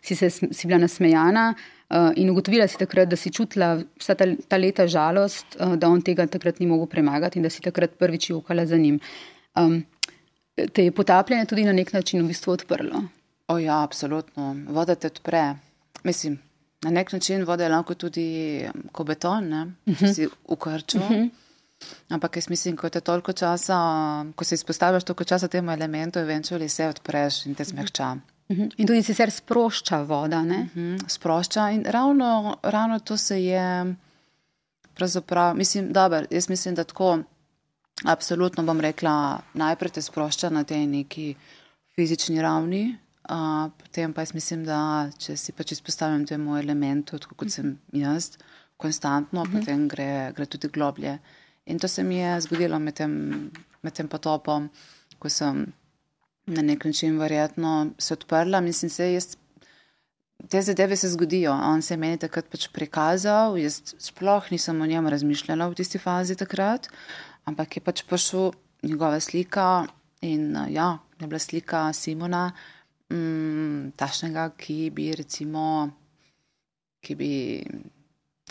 si, 0.01 0.15
se, 0.15 0.29
si 0.29 0.69
bila 0.69 0.79
nasmejana 0.81 1.49
uh, 1.53 2.09
in 2.17 2.31
ugotovila 2.31 2.67
si 2.67 2.79
takrat, 2.79 3.09
da 3.11 3.19
si 3.19 3.31
čutila 3.33 3.75
vsa 3.99 4.15
ta, 4.17 4.29
ta 4.47 4.57
leta 4.57 4.87
žalost, 4.89 5.59
uh, 5.59 5.75
da 5.77 5.91
on 5.91 6.01
tega 6.01 6.25
takrat 6.31 6.61
ni 6.63 6.69
mogel 6.69 6.89
premagati 6.91 7.39
in 7.39 7.45
da 7.45 7.51
si 7.53 7.61
takrat 7.65 7.97
prvič 7.99 8.31
jokala 8.31 8.65
za 8.65 8.79
njim. 8.81 8.99
Um, 9.59 9.83
te 10.73 10.87
je 10.87 10.95
potapljanje 10.95 11.45
tudi 11.45 11.67
na 11.67 11.75
nek 11.75 11.93
način 11.93 12.23
v 12.23 12.31
bistvu 12.31 12.55
odprlo. 12.55 13.03
O 13.47 13.59
ja, 13.61 13.83
absolutno. 13.83 14.55
Voda 14.73 14.95
te 14.95 15.07
odpre. 15.07 15.55
Mislim, 16.03 16.39
na 16.83 16.91
nek 16.91 17.13
način 17.13 17.45
voda 17.45 17.63
je 17.63 17.69
lahko 17.69 17.93
tudi 17.93 18.27
kot 18.91 19.07
beton, 19.07 19.49
ne? 19.49 19.61
Uh 19.85 19.93
-huh. 19.93 20.13
si 20.13 20.25
v 20.25 20.55
krču. 20.55 20.97
Uh 20.97 21.11
mhm. 21.11 21.13
-huh. 21.13 21.29
Ampak 22.09 22.35
jaz 22.35 22.49
mislim, 22.49 22.77
ko 22.77 22.89
te 22.89 23.01
toliko 23.01 23.33
časa, 23.33 23.77
ko 24.35 24.43
se 24.43 24.55
izpostaviš 24.55 25.03
toliko 25.03 25.23
časa 25.23 25.47
temu 25.47 25.71
elementu, 25.71 26.19
eventualno 26.19 26.69
se 26.69 26.87
odpreš 26.87 27.45
in 27.45 27.55
te 27.55 27.65
smehča. 27.65 28.15
Mhm. 28.51 28.69
In 28.77 28.87
tudi 28.87 29.03
sicer 29.03 29.31
sprošča 29.31 30.01
voda. 30.01 30.41
Mhm. 30.41 30.95
Sprošča 31.07 31.69
in 31.71 31.85
ravno, 31.85 32.57
ravno 32.63 32.99
to 32.99 33.17
se 33.17 33.43
je, 33.43 33.95
pravzaprav, 34.93 35.55
mislim, 35.55 35.93
dober, 35.93 36.27
jaz 36.31 36.49
mislim, 36.49 36.75
da 36.75 36.83
tako, 36.83 37.19
absolutno 38.03 38.63
bom 38.63 38.79
rekla, 38.79 39.39
najprej 39.53 39.91
te 39.91 40.01
sprošča 40.01 40.49
na 40.49 40.63
tej 40.63 40.87
neki 40.87 41.35
fizični 41.95 42.41
ravni, 42.41 42.97
uh, 43.29 43.71
potem 43.77 44.13
pa 44.13 44.21
jaz 44.21 44.33
mislim, 44.33 44.65
da 44.65 45.09
če 45.17 45.37
si 45.37 45.51
pač 45.51 45.71
izpostavim 45.71 46.25
temu 46.25 46.57
elementu, 46.57 47.17
tako 47.19 47.35
kot 47.35 47.51
sem 47.51 47.77
jaz, 47.91 48.37
konstantno, 48.77 49.41
uh 49.41 49.47
-huh. 49.47 49.59
potem 49.59 49.87
gre, 49.87 50.31
gre 50.35 50.45
tudi 50.45 50.67
globlje. 50.67 51.17
In 51.67 51.79
to 51.79 51.87
se 51.87 52.03
mi 52.03 52.17
je 52.17 52.41
zgodilo 52.41 52.79
med 52.79 52.95
tem, 52.95 53.11
med 53.83 53.93
tem 53.93 54.07
potopom, 54.07 54.69
ko 55.19 55.29
sem 55.29 55.65
na 56.47 56.63
nek 56.63 56.85
način 56.85 57.19
verjetno 57.19 57.91
se 57.99 58.13
odprla. 58.13 58.61
Mislim, 58.61 58.89
se 58.89 59.11
jaz, 59.13 59.35
te 60.49 60.61
zadeve 60.61 60.95
se 60.95 61.09
zgodijo. 61.09 61.51
On 61.51 61.81
se 61.81 61.93
je 61.93 61.97
meni 61.97 62.17
takrat 62.17 62.47
pač 62.51 62.69
prikazal, 62.73 63.57
jaz 63.59 63.81
sploh 63.99 64.51
nisem 64.51 64.81
o 64.81 64.87
njem 64.87 65.07
razmišljala 65.07 65.67
v 65.67 65.75
tisti 65.75 65.99
fazi 65.99 66.35
takrat, 66.39 66.87
ampak 67.45 67.77
je 67.77 67.83
pač 67.83 68.03
prišel 68.07 68.51
njegova 68.83 69.19
slika 69.19 69.87
in 70.21 70.55
ja, 70.69 70.97
je 71.19 71.27
bila 71.27 71.39
slika 71.39 71.93
Simona, 71.93 72.51
mm, 73.11 73.91
tašnega, 73.99 74.49
ki 74.57 74.89
bi 74.95 75.11
recimo, 75.15 75.89
ki 77.01 77.15
bi 77.15 77.31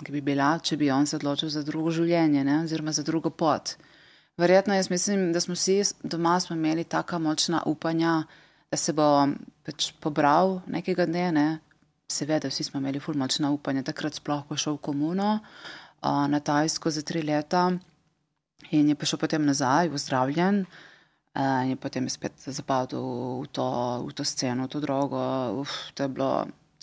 ki 0.05 0.13
bi 0.13 0.21
bila, 0.21 0.57
če 0.61 0.77
bi 0.77 0.91
on 0.93 1.07
se 1.09 1.17
odločil 1.17 1.49
za 1.53 1.63
drugo 1.65 1.93
življenje, 1.95 2.43
ne? 2.45 2.63
oziroma 2.67 2.93
za 2.93 3.05
drugo 3.07 3.31
pot. 3.31 3.77
Verjetno 4.37 4.77
jaz 4.77 4.91
mislim, 4.93 5.31
da 5.33 5.41
smo 5.41 5.55
vsi 5.57 5.79
doma 6.05 6.35
smo 6.41 6.57
imeli 6.57 6.85
taka 6.85 7.19
močna 7.19 7.63
upanja, 7.67 8.27
da 8.71 8.77
se 8.77 8.93
bo 8.93 9.07
pač 9.65 9.95
pobral 10.01 10.61
nekega 10.69 11.07
dne. 11.09 11.31
Ne? 11.33 11.47
Seveda, 12.13 12.51
vsi 12.53 12.67
smo 12.69 12.83
imeli 12.83 13.01
ful 13.01 13.17
močna 13.17 13.49
upanja. 13.55 13.87
Takrat 13.87 14.21
sploh, 14.21 14.45
ko 14.45 14.55
je 14.55 14.65
šel 14.67 14.77
v 14.77 14.83
komuno 14.91 15.31
uh, 15.39 16.27
na 16.29 16.41
Tajsko 16.45 16.93
za 16.93 17.03
tri 17.03 17.25
leta 17.25 17.71
in 18.77 18.93
je 18.93 18.99
prišel 18.99 19.23
potem 19.23 19.49
nazaj, 19.49 19.89
pozdravljen. 19.95 20.67
Uh, 21.37 21.65
in 21.65 21.73
je 21.73 21.81
potem 21.81 22.05
spet 22.13 22.37
zapadel 22.45 23.01
v 23.41 23.49
to, 23.49 23.67
v 24.05 24.13
to 24.13 24.29
sceno, 24.29 24.69
v 24.69 24.73
to 24.77 24.85
drogo. 24.85 25.25
Uf, 25.65 25.73
to 25.97 26.05
je 26.05 26.13
bilo 26.13 26.31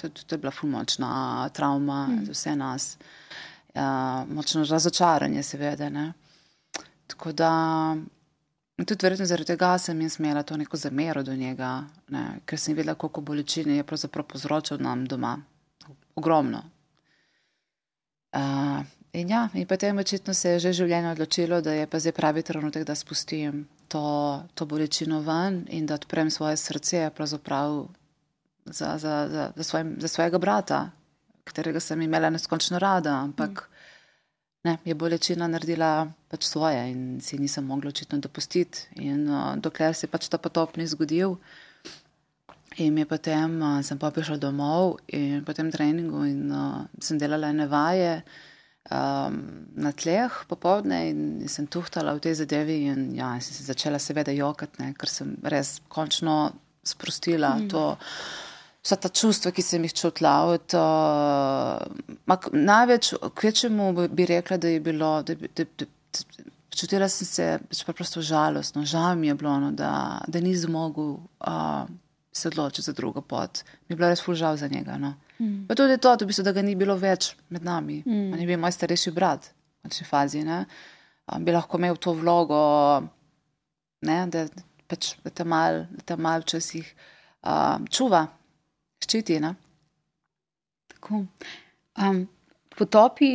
to, 0.10 0.24
to 0.28 0.36
je 0.36 0.40
bila 0.40 0.52
fumočna 0.52 1.50
travma 1.54 2.08
mm. 2.08 2.26
za 2.26 2.32
vse 2.32 2.56
nas, 2.56 2.98
ja, 3.76 4.26
močno 4.30 4.64
razočaranje, 4.64 5.44
seveda. 5.44 5.90
Ne. 5.90 6.14
Tako 7.08 7.32
da, 7.32 7.52
tudi 8.86 9.06
verjetno 9.06 9.26
zaradi 9.26 9.48
tega 9.48 9.78
sem 9.78 10.02
jaz 10.02 10.20
imela 10.20 10.44
to 10.44 10.58
neko 10.58 10.78
zamero 10.78 11.24
do 11.24 11.36
njega, 11.36 11.84
ne, 12.10 12.26
ker 12.46 12.60
sem 12.60 12.76
videla, 12.76 12.96
koliko 12.96 13.22
bolečine 13.22 13.78
je 13.78 13.84
pravzaprav 13.84 14.26
povzročil 14.26 14.78
nam 14.82 15.06
doma. 15.06 15.38
Ogromno. 16.16 16.64
Uh, 18.34 18.82
in 19.14 19.30
ja, 19.30 19.50
in 19.54 19.68
potem 19.68 19.98
očitno 19.98 20.34
se 20.34 20.50
je 20.50 20.60
že 20.60 20.74
življenje 20.74 21.12
odločilo, 21.12 21.62
da 21.62 21.74
je 21.74 21.88
pa 21.88 22.00
zdaj 22.00 22.12
pravi 22.12 22.42
trenutek, 22.42 22.84
da 22.84 22.96
spustim 22.96 23.68
to, 23.88 24.44
to 24.54 24.66
bolečino 24.66 25.22
ven 25.22 25.66
in 25.70 25.86
da 25.86 25.94
odprem 25.94 26.32
svoje 26.32 26.58
srce, 26.58 27.12
pravzaprav 27.16 27.86
za, 28.66 28.98
za, 28.98 29.28
za, 29.30 29.52
za, 29.56 29.64
svoj, 29.64 29.84
za 29.98 30.08
svojega 30.08 30.38
brata, 30.38 30.90
katerega 31.44 31.80
sem 31.80 32.02
imela 32.02 32.30
neskončno 32.30 32.80
rada, 32.80 33.18
ampak 33.20 33.52
mm. 33.52 33.74
ne, 34.64 34.78
je 34.86 34.96
bolečina 34.96 35.48
naredila 35.48 36.08
pač 36.32 36.48
svoje 36.48 36.86
in 36.92 37.22
si 37.22 37.38
nisem 37.38 37.66
mogla 37.66 37.90
očitno 37.90 38.20
dopustiti. 38.20 38.88
In 39.04 39.28
uh, 39.30 39.56
dokler 39.56 39.96
se 39.96 40.08
pač 40.08 40.30
ta 40.30 40.38
potop 40.38 40.78
ni 40.78 40.88
zgodil, 40.88 41.36
in 42.78 42.98
je 42.98 43.06
potem, 43.06 43.60
uh, 43.62 43.82
sem 43.84 44.00
pa 44.00 44.12
prišla 44.12 44.40
domov 44.42 44.98
in 45.08 45.44
po 45.46 45.54
tem 45.54 45.72
treningu 45.72 46.24
in 46.26 46.50
uh, 46.52 46.82
sem 47.00 47.20
delala 47.20 47.52
ene 47.54 47.68
vaje. 47.68 48.24
Um, 48.92 49.38
na 49.80 49.94
tleh 49.96 50.34
popovdne 50.52 50.98
in 51.08 51.20
sem 51.48 51.70
tuhtala 51.72 52.12
v 52.18 52.20
tej 52.20 52.42
zadevi, 52.42 52.82
in 52.92 53.14
ja, 53.16 53.30
sem 53.40 53.56
se 53.56 53.64
začela 53.64 53.96
seveda 53.96 54.34
jokati, 54.36 54.90
ker 55.00 55.08
sem 55.08 55.38
res 55.48 55.78
končno 55.88 56.52
sprostila 56.84 57.56
mm. 57.56 57.70
to 57.72 57.96
vsa 58.84 59.00
ta 59.00 59.10
čustva, 59.10 59.52
ki 59.56 59.64
sem 59.64 59.84
jih 59.88 59.96
čutila. 59.96 60.34
Od, 60.52 60.76
uh, 60.76 62.40
največ, 62.52 63.14
kvečemu 63.36 64.08
bi 64.12 64.28
rekla, 64.28 64.58
da 64.58 64.74
je 64.74 64.80
bilo, 64.84 65.16
da, 65.24 65.36
da, 65.40 65.66
da, 65.80 65.88
da, 65.88 66.26
čutila 66.74 67.08
sem 67.10 67.28
se 67.28 67.50
pač 67.70 67.84
preprosto 67.88 68.22
žalostno, 68.22 68.84
žal 68.86 69.16
mi 69.16 69.32
je 69.32 69.38
bilo, 69.40 69.56
no, 69.60 69.72
da, 69.72 70.20
da 70.28 70.42
ni 70.44 70.56
zmogel 70.58 71.16
uh, 71.16 71.86
se 72.34 72.50
odločiti 72.50 72.90
za 72.90 72.94
drugo 72.98 73.22
pot. 73.22 73.64
Mi 73.88 73.94
je 73.94 73.98
bilo 73.98 74.10
res 74.10 74.24
ful 74.26 74.36
žal 74.36 74.58
za 74.58 74.68
njega. 74.68 74.98
No. 74.98 75.14
Mm. 75.40 75.68
Pa 75.70 75.78
tudi 75.78 75.98
to, 75.98 76.16
to 76.18 76.26
bi 76.26 76.34
se, 76.34 76.44
da 76.44 76.52
ga 76.52 76.62
ni 76.62 76.76
bilo 76.76 76.98
več 77.00 77.36
med 77.50 77.64
nami. 77.64 78.02
Mm. 78.06 78.36
Ni 78.36 78.50
bil 78.50 78.60
moj 78.60 78.74
starejši 78.74 79.14
brat 79.16 79.52
v 79.86 79.94
tej 79.94 80.08
fazi. 80.10 80.44
Ne. 80.44 80.64
Um, 81.32 81.46
bi 81.46 81.56
lahko 81.56 81.80
imel 81.80 81.96
to 82.02 82.16
vlogo, 82.18 82.60
ne, 84.04 84.20
da, 84.34 84.48
pač, 84.90 85.14
da 85.24 85.32
te 85.32 85.46
mal, 85.48 85.86
mal 86.18 86.44
včasih 86.44 86.90
um, 87.48 87.86
čuva 87.88 88.26
ščiti. 89.04 89.40
Um, 91.04 92.24
potopi, 92.78 93.32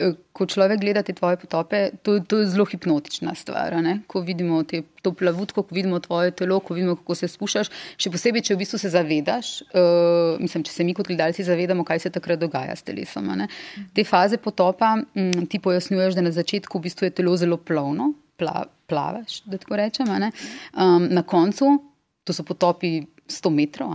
eh, 0.00 0.14
ko 0.32 0.46
človek 0.48 0.80
gleda 0.80 1.02
te 1.04 1.12
tvoje 1.12 1.36
potope, 1.36 1.80
to, 2.02 2.18
to 2.24 2.40
je 2.40 2.48
zelo 2.50 2.64
hipnotična 2.64 3.34
stvar. 3.36 3.76
Ne? 3.84 4.00
Ko 4.10 4.22
vidimo 4.24 4.62
te, 4.64 4.82
to 5.04 5.12
plavutko, 5.12 5.62
ko 5.62 5.76
vidimo 5.76 6.00
tvoje 6.00 6.32
telo, 6.36 6.60
ko 6.64 6.74
vidimo, 6.74 6.96
kako 6.96 7.18
se 7.20 7.28
spuščaš, 7.30 7.70
še 8.00 8.12
posebej, 8.14 8.46
če 8.48 8.56
v 8.56 8.62
bistvu 8.62 8.80
se 8.80 8.92
zavedaš, 8.94 9.52
uh, 9.68 10.40
mislim, 10.40 10.64
če 10.66 10.74
se 10.74 10.86
mi 10.88 10.96
kot 10.96 11.10
gledalci 11.10 11.46
zavedamo, 11.46 11.84
kaj 11.86 12.06
se 12.06 12.14
takrat 12.16 12.40
dogaja 12.40 12.74
s 12.76 12.86
telesom. 12.86 13.30
Ne? 13.36 13.50
Te 13.94 14.06
faze 14.08 14.40
potopa 14.40 14.96
m, 14.96 15.06
mm, 15.14 15.46
ti 15.52 15.60
pojasnjuješ, 15.62 16.18
da 16.18 16.26
na 16.26 16.34
začetku 16.34 16.80
v 16.80 16.88
bistvu 16.88 17.10
je 17.10 17.14
telo 17.20 17.36
zelo 17.36 17.60
plovno, 17.60 18.14
pla, 18.40 18.64
plavaš, 18.90 19.42
da 19.46 19.60
tako 19.60 19.78
rečem. 19.78 20.08
Um, 20.10 21.10
na 21.12 21.22
koncu, 21.22 21.76
to 22.24 22.32
so 22.32 22.46
potopi 22.46 23.04
100 23.30 23.50
metrov. 23.54 23.92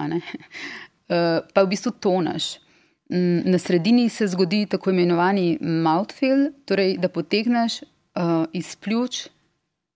Eh, 1.09 1.39
pa 1.53 1.63
v 1.63 1.69
bistvu 1.69 1.91
tonaš. 2.01 2.57
Mm, 3.09 3.45
na 3.45 3.57
sredini 3.61 4.09
se 4.09 4.27
zgodi 4.27 4.65
tako 4.65 4.89
imenovani 4.89 5.57
mouthfeel, 5.61 6.47
torej 6.65 6.97
da 6.97 7.09
potegneš 7.09 7.83
uh, 7.83 8.47
iz 8.53 8.75
pljuč 8.75 9.27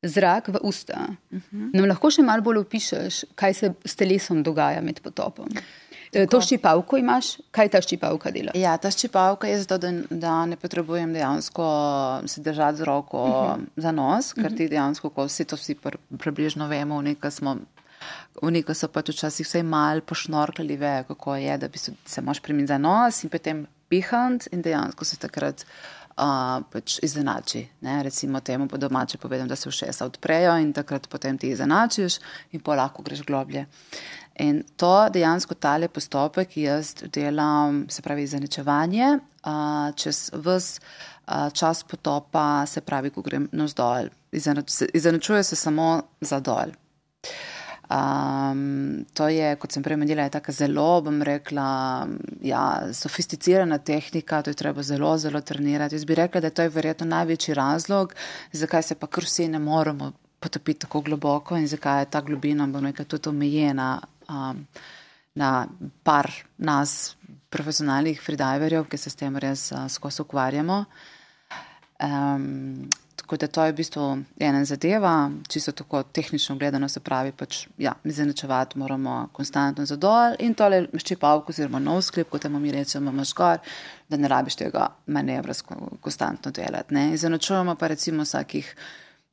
zrak 0.06 0.48
v 0.48 0.62
usta. 0.62 1.08
Uh 1.32 1.38
mhm. 1.38 1.42
-huh. 1.52 1.70
Nam 1.74 1.90
lahko 1.90 2.12
še 2.12 2.22
malo 2.22 2.42
bolj 2.42 2.58
opišeš, 2.58 3.24
kaj 3.36 3.54
se 3.54 3.74
s 3.86 3.96
telesom 3.96 4.44
dogaja 4.44 4.82
med 4.82 5.02
potopom. 5.02 5.48
Eh, 5.50 6.26
tako. 6.26 6.32
To 6.32 6.42
ščipavko 6.42 6.98
imaš, 6.98 7.38
kaj 7.52 7.70
ta 7.70 7.82
ščipavka 7.82 8.32
dela? 8.32 8.52
Ja, 8.56 8.78
ta 8.78 8.92
ščipavka 8.92 9.48
je 9.48 9.58
zato, 9.60 9.78
da, 9.78 9.92
da 10.10 10.46
ne 10.46 10.56
potrebujem 10.56 11.14
dejansko 11.14 11.66
se 12.26 12.42
držati 12.42 12.78
z 12.78 12.84
roko 12.84 13.24
uh 13.24 13.58
mhm. 13.58 13.66
-huh. 13.66 13.82
za 13.82 13.92
nos, 13.92 14.34
ker 14.34 14.46
uh 14.46 14.52
-huh. 14.52 14.58
ti 14.58 14.70
dejansko, 14.70 15.10
ko 15.10 15.26
vsi 15.26 15.46
to 15.46 15.56
vsi 15.56 15.76
pr 15.76 15.98
približno 16.18 16.68
vemo, 16.68 17.02
nekaj 17.02 17.32
smo 17.32 17.58
Vniko 18.42 18.74
so 18.74 18.88
pač 18.88 19.12
včasih 19.14 19.48
vse 19.48 19.64
mal 19.64 20.02
pošnorkali, 20.02 20.78
ve, 20.78 21.04
kako 21.08 21.36
je, 21.36 21.58
da 21.58 21.68
bi 21.68 21.78
se, 21.78 22.22
moš 22.22 22.40
primiti 22.40 22.72
za 22.72 22.78
nos 22.78 23.24
in 23.24 23.30
potem 23.30 23.66
pihant 23.90 24.48
in 24.52 24.62
dejansko 24.62 25.06
se 25.06 25.18
takrat 25.18 25.66
uh, 25.66 26.62
pač 26.72 27.00
izenači. 27.04 27.66
Ne? 27.82 28.04
Recimo 28.04 28.40
temu 28.40 28.68
po 28.68 28.78
domače 28.78 29.18
povedem, 29.18 29.48
da 29.48 29.56
se 29.56 29.70
všesa 29.70 30.06
odprejo 30.06 30.58
in 30.62 30.74
takrat 30.74 31.10
potem 31.10 31.38
ti 31.38 31.50
izenačiš 31.50 32.20
in 32.52 32.64
pa 32.64 32.76
lahko 32.76 33.04
greš 33.04 33.26
globlje. 33.28 33.66
In 34.40 34.64
to 34.80 35.10
dejansko 35.12 35.56
tale 35.60 35.90
postopek, 35.92 36.54
ki 36.54 36.62
jaz 36.64 36.94
delam, 37.12 37.86
se 37.92 38.02
pravi 38.02 38.24
izenačevanje, 38.24 39.18
uh, 39.44 39.90
čez 39.96 40.30
vse 40.34 40.80
uh, 40.80 41.50
čas 41.54 41.84
potopa, 41.84 42.66
se 42.66 42.82
pravi, 42.82 43.12
ko 43.12 43.22
grem 43.22 43.50
navzdol, 43.52 44.10
izenačuje 44.94 45.44
se 45.44 45.56
samo 45.56 46.02
za 46.22 46.40
dol. 46.40 46.72
Um, 47.90 49.06
to 49.14 49.28
je, 49.34 49.56
kot 49.58 49.74
sem 49.74 49.82
prej 49.82 49.98
menila, 49.98 50.28
je 50.28 50.36
tako 50.36 50.54
zelo, 50.54 51.02
bom 51.02 51.24
rekla, 51.26 51.70
ja, 52.46 52.64
sofisticirana 52.94 53.80
tehnika, 53.82 54.44
to 54.46 54.54
je 54.54 54.60
treba 54.60 54.84
zelo, 54.86 55.16
zelo 55.18 55.42
trenirati. 55.42 55.98
Jaz 55.98 56.06
bi 56.06 56.18
rekla, 56.20 56.42
da 56.42 56.52
to 56.54 56.62
je 56.62 56.70
verjetno 56.70 57.08
največji 57.10 57.58
razlog, 57.58 58.14
zakaj 58.52 58.84
se 58.92 58.96
pa 58.96 59.10
kar 59.10 59.26
vsi 59.26 59.48
ne 59.50 59.60
moramo 59.60 60.12
potopiti 60.40 60.86
tako 60.86 61.02
globoko 61.02 61.58
in 61.58 61.68
zakaj 61.68 62.02
je 62.02 62.12
ta 62.14 62.22
globina, 62.22 62.68
bom 62.68 62.86
rekla, 62.86 63.06
tudi 63.10 63.30
omejena 63.30 63.90
um, 64.30 64.62
na 65.36 65.68
par 66.04 66.30
nas, 66.58 67.16
profesionalnih 67.50 68.22
freediverjev, 68.22 68.86
ki 68.86 68.98
se 69.02 69.10
s 69.10 69.18
tem 69.18 69.38
res 69.42 69.72
uh, 69.74 69.88
skozi 69.90 70.22
ukvarjamo. 70.22 70.84
Um, 72.06 72.86
Tako 73.30 73.38
da 73.38 73.48
to 73.48 73.64
je 73.66 73.72
v 73.72 73.76
bistvu 73.76 74.04
ena 74.42 74.64
zadeva, 74.66 75.32
čisto 75.48 75.72
tako 75.72 76.04
tehnično 76.04 76.56
gledano 76.58 76.88
se 76.90 77.00
pravi, 77.00 77.32
pač 77.32 77.68
ja, 77.78 77.94
izenačevati 78.04 78.80
moramo 78.80 79.30
konstantno 79.34 79.86
za 79.86 79.96
dol 79.96 80.34
in 80.40 80.56
tole 80.58 80.88
ščipavko 80.98 81.54
oziroma 81.54 81.78
nov 81.80 82.02
sklep, 82.02 82.26
kot 82.30 82.48
mi 82.50 82.72
rečemo, 82.74 83.14
imaš 83.14 83.36
gor, 83.38 83.62
da 84.10 84.18
ne 84.18 84.28
rabiš 84.28 84.58
tega 84.64 84.88
manevra 85.06 85.54
konstantno 86.02 86.52
delati. 86.52 86.94
Ne. 86.94 87.14
Izenačujemo 87.14 87.76
pa 87.76 87.88
recimo 87.94 88.26
vsakih, 88.26 88.74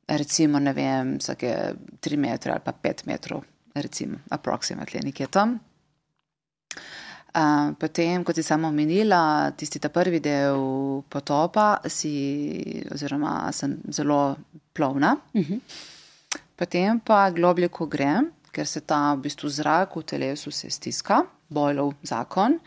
recimo 0.07 0.59
ne 0.59 0.73
vem, 0.77 1.17
vsake 1.17 1.55
tri 1.99 2.21
metre 2.21 2.53
ali 2.53 2.61
pa 2.65 2.77
pet 2.77 3.01
metrov, 3.09 3.41
recimo, 3.73 4.21
aproximately 4.29 5.01
nekje 5.09 5.27
tam 5.27 5.57
potem, 7.79 8.23
kot 8.23 8.35
si 8.35 8.43
sama 8.43 8.67
omenila, 8.67 9.51
tisti 9.57 9.79
ta 9.79 9.89
prvi 9.89 10.19
del 10.19 11.03
potopa, 11.09 11.81
si, 11.85 12.83
oziroma 12.91 13.51
sem 13.51 13.77
zelo 13.91 14.37
plovna. 14.73 15.17
Uh 15.33 15.41
mhm. 15.41 15.53
-huh. 15.53 15.61
Potem 16.55 16.99
pa 16.99 17.29
globlje, 17.29 17.67
ko 17.69 17.85
grem, 17.85 18.31
ker 18.51 18.65
se 18.65 18.81
ta 18.81 19.13
v 19.13 19.21
bistvu 19.21 19.49
zrak 19.49 19.95
v 19.95 20.03
telesu 20.03 20.51
se 20.51 20.69
stiska, 20.69 21.21
bojlov 21.49 21.93
zakon. 22.01 22.57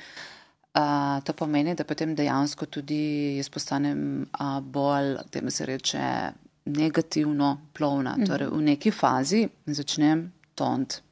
Uh, 0.70 1.18
to 1.24 1.32
pomeni, 1.32 1.74
da 1.74 1.84
potem 1.84 2.14
dejansko 2.14 2.66
tudi 2.66 3.36
jaz 3.36 3.48
postanem 3.50 4.22
uh, 4.22 4.60
bolj, 4.62 5.16
temu 5.30 5.50
se 5.50 5.66
reče, 5.66 6.30
negativno 6.64 7.60
plovna. 7.72 8.10
Uh 8.10 8.22
-huh. 8.22 8.26
Torej, 8.26 8.48
v 8.48 8.62
neki 8.62 8.90
fazi 8.90 9.48
začnem 9.66 10.32
tont. 10.54 11.02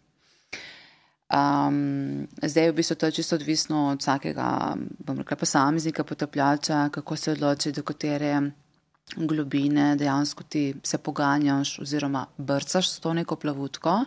Um, 1.29 2.27
zdaj 2.43 2.65
je 2.65 2.73
v 2.73 2.75
bistvu 2.75 2.97
to 2.97 3.11
čisto 3.11 3.37
odvisno 3.37 3.89
od 3.89 4.01
vsakega, 4.01 4.77
rekla, 5.09 5.37
posameznika, 5.37 6.05
potapljača, 6.05 6.89
kako 6.89 7.17
se 7.17 7.33
odloči, 7.33 7.73
do 7.73 7.83
katere 7.83 8.51
globine 9.17 9.97
dejansko 9.97 10.45
ti 10.45 10.75
se 10.83 10.99
poganjaš 10.99 11.79
oziroma 11.79 12.27
brcaš 12.37 12.91
s 12.91 13.01
to 13.01 13.13
neko 13.13 13.37
plavutko 13.37 14.05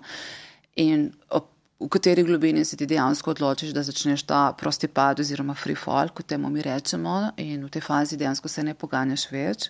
in 0.76 1.12
ob, 1.30 1.44
v 1.80 1.90
kateri 1.90 2.24
globini 2.24 2.66
se 2.66 2.78
ti 2.78 2.86
dejansko 2.86 3.32
odločiš, 3.32 3.70
da 3.74 3.84
začneš 3.84 4.24
ta 4.24 4.54
prosti 4.58 4.88
pad 4.88 5.20
oziroma 5.20 5.54
free 5.54 5.76
fall, 5.76 6.10
kot 6.10 6.26
temu 6.26 6.50
mi 6.50 6.62
rečemo 6.62 7.32
in 7.38 7.66
v 7.66 7.70
tej 7.70 7.82
fazi 7.82 8.18
dejansko 8.18 8.48
se 8.48 8.64
ne 8.64 8.74
poganjaš 8.74 9.28
več. 9.32 9.70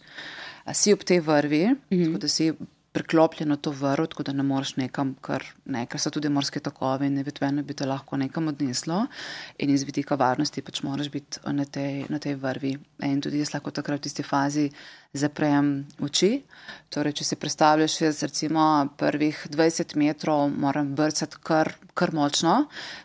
Si 0.74 0.94
ob 0.94 1.04
tej 1.04 1.20
vrvi, 1.20 1.68
mm 1.68 1.78
-hmm. 1.90 2.06
tako 2.06 2.18
da 2.18 2.28
si 2.28 2.52
priklopljeno 2.92 3.56
to 3.56 3.72
vrv, 3.72 4.06
tako 4.12 4.24
da 4.24 4.34
ne 4.34 4.44
moreš 4.44 4.76
nekam, 4.76 5.14
ker, 5.24 5.46
ne, 5.66 5.86
ker 5.88 6.00
so 6.00 6.12
tudi 6.12 6.30
morske 6.30 6.60
tokove 6.60 7.08
in 7.08 7.18
eventualno 7.22 7.64
bi 7.64 7.74
te 7.74 7.86
lahko 7.88 8.18
nekam 8.18 8.48
odneslo. 8.52 9.06
In 9.64 9.70
iz 9.72 9.86
vidika 9.88 10.16
varnosti 10.20 10.62
pač 10.62 10.84
moraš 10.84 11.10
biti 11.12 11.40
na 11.48 11.66
tej, 11.66 12.06
na 12.10 12.20
tej 12.20 12.36
vrvi. 12.36 12.76
In 13.08 13.22
tudi 13.22 13.40
jaz 13.40 13.54
lahko 13.54 13.72
takrat 13.72 14.02
v 14.02 14.10
tisti 14.10 14.24
fazi 14.28 14.68
zaprem 15.14 15.72
oči. 16.04 16.38
Torej, 16.92 17.14
če 17.20 17.26
si 17.28 17.38
predstavljaš, 17.40 17.98
jaz 18.02 18.22
recimo 18.24 18.64
prvih 19.00 19.40
20 19.52 19.96
metrov 20.00 20.46
moram 20.52 20.94
brcati 20.96 21.40
kar, 21.44 21.72
kar 21.96 22.14
močno, 22.16 22.56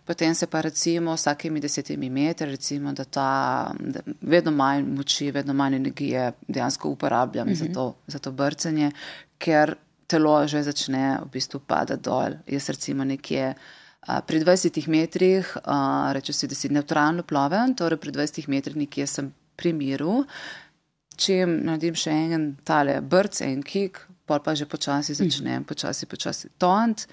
potem 0.07 0.35
se 0.35 0.47
pa 0.51 0.63
recimo 0.67 1.15
vsakimi 1.15 1.63
desetimi 1.63 2.11
metri, 2.11 2.51
recimo, 2.51 2.93
da 2.93 3.05
ta 3.05 3.31
da 3.79 4.03
vedno 4.21 4.51
manj 4.55 4.87
moči, 4.97 5.31
vedno 5.35 5.55
manj 5.55 5.77
energije 5.77 6.33
dejansko 6.49 6.89
uporabljam 6.89 7.49
mm 7.49 7.53
-hmm. 7.53 7.69
za, 7.69 7.75
to, 7.75 7.95
za 8.07 8.19
to 8.19 8.33
brcanje, 8.33 8.91
ker 9.39 9.77
telo 10.07 10.47
že 10.47 10.63
začne 10.63 11.21
v 11.25 11.29
bistvu 11.31 11.61
padati 11.67 12.03
dol. 12.03 12.39
Jaz 12.47 12.71
recimo 12.71 13.05
nekje 13.05 13.55
a, 14.07 14.23
pri 14.23 14.39
20 14.43 14.87
metrih, 14.87 15.47
rečem 16.15 16.35
si, 16.35 16.47
da 16.47 16.55
si 16.55 16.71
neutralno 16.71 17.27
plovem, 17.27 17.75
torej 17.75 17.99
pri 17.99 18.15
20 18.15 18.47
metrih 18.49 18.77
nekje 18.77 19.07
sem 19.07 19.33
pri 19.57 19.73
miru. 19.73 20.23
Če 21.17 21.47
naredim 21.49 21.97
še 21.97 22.13
en 22.37 22.55
tale 22.63 23.01
brc, 23.01 23.41
en 23.43 23.65
kik, 23.65 24.05
pol 24.29 24.41
pa 24.45 24.55
že 24.55 24.69
počasi 24.69 25.17
mhm. 25.17 25.19
začnem, 25.19 25.65
počasi, 25.65 26.07
počasi 26.07 26.53
tont, 26.59 27.07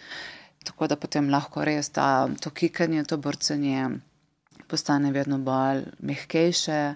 tako 0.63 0.87
da 0.87 0.95
potem 0.99 1.29
lahko 1.31 1.63
res 1.63 1.89
ta, 1.89 2.27
to 2.39 2.51
kikanje, 2.51 3.07
to 3.07 3.17
brcanje 3.17 3.89
postane 4.67 5.11
vedno 5.11 5.37
bolj 5.43 5.83
mehkejše 6.01 6.95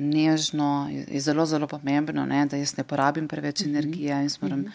nežno, 0.00 0.88
je 0.90 1.20
zelo, 1.20 1.46
zelo 1.46 1.66
pomembno, 1.66 2.26
ne, 2.26 2.46
da 2.46 2.56
jaz 2.56 2.76
ne 2.76 2.84
porabim 2.84 3.28
preveč 3.28 3.60
mm 3.60 3.64
-hmm. 3.64 3.68
energije 3.68 4.22
in 4.22 4.30
moram 4.40 4.58
mm 4.58 4.64
-hmm. 4.64 4.72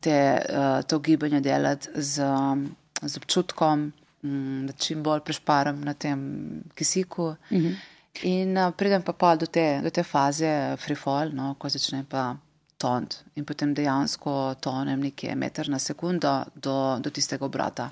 te, 0.00 0.42
uh, 0.48 0.82
to 0.86 0.98
gibanje 0.98 1.40
delati 1.40 1.88
z, 1.94 2.22
z 3.02 3.16
občutkom, 3.16 3.92
um, 4.22 4.66
da 4.66 4.72
čim 4.72 5.02
bolj 5.02 5.20
prešparam 5.20 5.80
na 5.80 5.94
tem 5.94 6.62
kisiku. 6.74 7.34
Mm 7.50 7.58
-hmm. 7.58 7.74
In 8.22 8.58
uh, 8.58 8.74
pridem 8.76 9.02
pa 9.02 9.12
pa 9.12 9.36
do 9.36 9.46
te, 9.46 9.80
do 9.82 9.90
te 9.90 10.02
faze 10.02 10.76
free 10.76 10.96
fall, 10.96 11.30
no, 11.32 11.54
ko 11.58 11.68
začne 11.68 12.04
pa 12.08 12.36
tont 12.76 13.24
in 13.34 13.44
potem 13.44 13.74
dejansko 13.74 14.54
tonem 14.60 15.00
nekje 15.00 15.34
meter 15.34 15.68
na 15.68 15.78
sekundo 15.78 16.44
do, 16.54 16.98
do 17.00 17.10
tistega 17.10 17.44
obrata. 17.44 17.90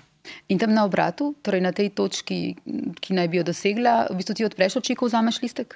In 0.48 0.58
tam 0.58 0.70
na 0.74 0.84
obratu, 0.84 1.34
torej 1.42 1.60
na 1.64 1.72
tej 1.74 1.90
točki, 1.98 2.54
ki 3.02 3.14
naj 3.14 3.28
bi 3.28 3.40
jo 3.40 3.46
dosegla, 3.48 4.06
v 4.10 4.20
bistvu 4.20 4.38
ti 4.38 4.46
odpreš 4.46 4.78
oči, 4.78 4.94
ko 4.94 5.08
vzameš 5.10 5.40
listek? 5.42 5.74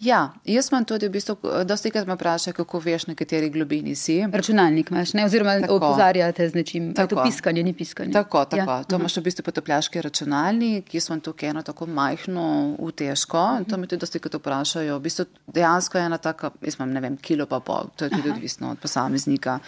Ja, 0.00 0.32
jaz 0.44 0.68
imam 0.72 0.84
tudi, 0.84 1.08
v 1.08 1.14
bistvu, 1.14 1.36
dosti 1.64 1.90
krat 1.90 2.06
me 2.06 2.16
vprašajo, 2.18 2.54
kako 2.54 2.78
veš, 2.84 3.06
na 3.06 3.14
kateri 3.16 3.48
globini 3.50 3.94
si. 3.96 4.18
Računalnik 4.32 4.90
imaš, 4.90 5.14
ne? 5.16 5.24
oziroma 5.24 5.54
opozarjate 5.68 6.48
z 6.48 6.54
nečim. 6.54 6.90
Tako. 6.94 7.16
To 7.16 7.22
piskanje, 7.24 7.62
ni 7.62 7.72
piskanje. 7.72 8.12
Tako, 8.12 8.44
tako. 8.44 8.76
Ja. 8.76 8.82
To 8.84 8.98
imaš 9.00 9.16
v 9.16 9.24
bistvu 9.28 9.44
potopljaški 9.46 10.02
računalnik, 10.04 10.88
ki 10.90 11.00
smo 11.00 11.16
tukaj 11.20 11.54
eno 11.54 11.62
tako 11.62 11.86
majhno, 11.86 12.76
utežko. 12.78 13.38
Uh 13.38 13.58
-huh. 13.58 13.70
To 13.70 13.76
mi 13.76 13.86
tudi 13.86 14.00
dosti 14.00 14.18
krat 14.18 14.34
vprašajo. 14.34 14.98
V 14.98 15.00
bistvu 15.00 15.24
dejansko 15.46 15.98
je 15.98 16.04
ena 16.04 16.18
taka, 16.18 16.50
jaz 16.60 16.76
imam 16.78 16.92
ne 16.92 17.00
vem, 17.00 17.16
kilo 17.16 17.46
pa 17.46 17.60
pol, 17.60 17.88
to 17.96 18.04
je 18.04 18.10
tudi 18.10 18.28
Aha. 18.28 18.36
odvisno 18.36 18.70
od 18.70 18.78
posameznika. 18.78 19.58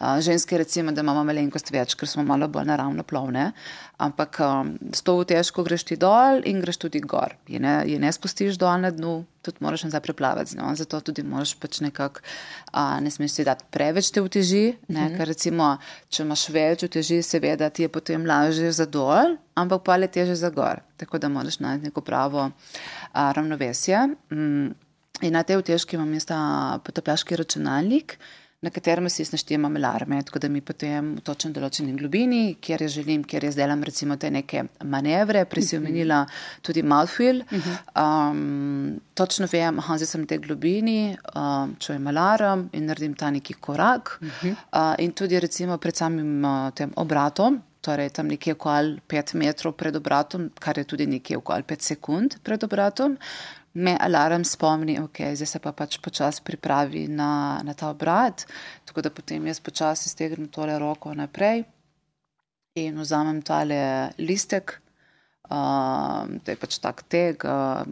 Uh, 0.00 0.20
ženske 0.20 0.58
recimo, 0.58 0.92
da 0.92 1.00
imamo 1.00 1.24
malenkost 1.24 1.70
več, 1.70 1.94
ker 1.94 2.08
smo 2.08 2.22
malo 2.22 2.48
bolj 2.48 2.64
naravno 2.64 3.02
plovne. 3.02 3.52
Ampak 3.96 4.40
um, 4.40 4.78
s 4.92 5.02
to 5.02 5.24
težko 5.24 5.62
greš 5.62 5.84
ti 5.84 5.96
dol 5.96 6.42
in 6.44 6.60
greš 6.60 6.76
tudi 6.76 7.00
gor. 7.00 7.36
Je 7.48 7.60
ne, 7.60 7.82
je 7.86 7.98
ne 7.98 8.12
spustiš 8.12 8.58
dol 8.58 8.80
na 8.80 8.90
dnu, 8.90 9.24
tudi 9.44 9.60
moraš 9.60 9.84
nazaj 9.86 10.00
preplavati 10.00 10.50
z 10.50 10.58
njo. 10.58 10.72
Zato 10.80 11.00
tudi 11.00 11.22
moraš 11.22 11.54
pač 11.60 11.80
nekako, 11.84 12.20
ne 13.00 13.10
smeš 13.10 13.32
si 13.32 13.44
dati 13.44 13.64
preveč 13.70 14.10
te 14.10 14.22
uteži. 14.22 14.64
Ne, 14.88 15.00
mm 15.00 15.08
-hmm. 15.08 15.16
Ker 15.16 15.28
recimo, 15.28 15.76
če 16.08 16.22
imaš 16.22 16.48
več 16.48 16.82
uteži, 16.82 17.22
seveda 17.22 17.70
ti 17.70 17.82
je 17.82 17.88
potem 17.88 18.26
lažje 18.26 18.72
za 18.72 18.86
dol, 18.86 19.36
ampak 19.54 19.82
pa 19.84 19.96
le 19.96 20.08
teže 20.08 20.34
za 20.34 20.50
gor. 20.50 20.80
Tako 20.96 21.18
da 21.18 21.28
moraš 21.28 21.58
najti 21.58 21.84
neko 21.84 22.00
pravo 22.00 22.50
a, 23.12 23.32
ravnovesje. 23.32 23.98
Mm, 24.30 24.72
in 25.22 25.32
na 25.32 25.42
tej 25.42 25.56
utežki 25.56 25.96
imam 25.96 26.14
jaz 26.14 26.24
ta 26.24 26.78
potopljaški 26.84 27.36
računalnik 27.36 28.18
na 28.64 28.70
katerem 28.72 29.08
si 29.12 29.26
naštejemo 29.28 29.68
alarme, 29.76 30.22
tako 30.24 30.38
da 30.38 30.48
mi 30.48 30.60
potem 30.64 31.14
v 31.18 31.24
točno 31.24 31.50
določeni 31.52 31.92
globini, 31.98 32.56
kjer 32.64 32.86
jaz 32.86 32.96
želim, 32.96 33.24
kjer 33.28 33.44
jaz 33.48 33.58
delam 33.58 33.82
recimo 33.84 34.16
te 34.16 34.30
neke 34.32 34.64
manevre, 34.88 35.44
prej 35.50 35.68
si 35.68 35.76
omenila 35.76 36.22
tudi 36.64 36.82
mouthfeel, 36.82 37.42
um, 37.52 38.94
točno 39.14 39.48
vem, 39.52 39.82
aha, 39.82 39.98
zdaj 40.00 40.12
sem 40.14 40.24
v 40.24 40.30
tej 40.32 40.40
globini, 40.46 40.98
um, 41.36 41.76
čujem 41.76 42.08
alarm 42.14 42.68
in 42.72 42.88
naredim 42.88 43.18
ta 43.20 43.30
neki 43.34 43.58
korak 43.60 44.16
uh, 44.22 44.94
in 45.04 45.12
tudi 45.12 45.40
recimo 45.40 45.76
pred 45.78 46.00
samim 46.00 46.40
uh, 46.40 46.70
tem 46.72 46.94
obratom, 46.96 47.60
torej 47.84 48.14
tam 48.16 48.32
nekje 48.32 48.56
okoli 48.56 48.96
5 49.08 49.36
metrov 49.36 49.76
pred 49.76 49.96
obratom, 49.96 50.48
kar 50.60 50.78
je 50.80 50.86
tudi 50.88 51.06
nekje 51.06 51.36
okoli 51.36 51.68
5 51.68 51.90
sekund 51.92 52.38
pred 52.42 52.64
obratom, 52.64 53.18
me 53.74 53.96
alarm 54.00 54.44
spomni, 54.44 54.98
ok, 55.00 55.20
zdaj 55.34 55.50
se 55.50 55.60
pa 55.62 55.72
pač 55.74 55.98
počasi 56.02 56.42
pripravi 56.46 57.08
na, 57.10 57.60
na 57.66 57.74
ta 57.74 57.90
obrat, 57.90 58.46
tako 58.86 59.02
da 59.02 59.10
potem 59.10 59.46
jaz 59.50 59.60
počasi 59.60 60.08
stegnem 60.08 60.48
tole 60.48 60.78
roko 60.78 61.14
naprej 61.14 61.64
in 62.78 62.98
vzamem 62.98 63.42
tale 63.42 64.10
listek, 64.18 64.76
uh, 65.50 66.26
to 66.42 66.54
je 66.54 66.58
pač 66.58 66.78
tak 66.82 67.02
teg, 67.10 67.46
uh, 67.46 67.82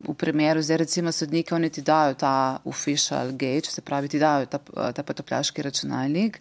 v 0.00 0.14
primeru, 0.14 0.62
zdaj 0.62 0.76
recimo 0.76 1.12
sodniki, 1.12 1.54
oni 1.54 1.68
ti 1.70 1.82
dajo 1.84 2.14
ta 2.14 2.60
official 2.64 3.32
gauge, 3.32 3.68
se 3.68 3.82
pravi, 3.84 4.08
ti 4.08 4.18
dajo 4.18 4.46
ta, 4.46 4.58
ta 4.96 5.02
potopljaški 5.02 5.62
računalnik, 5.62 6.38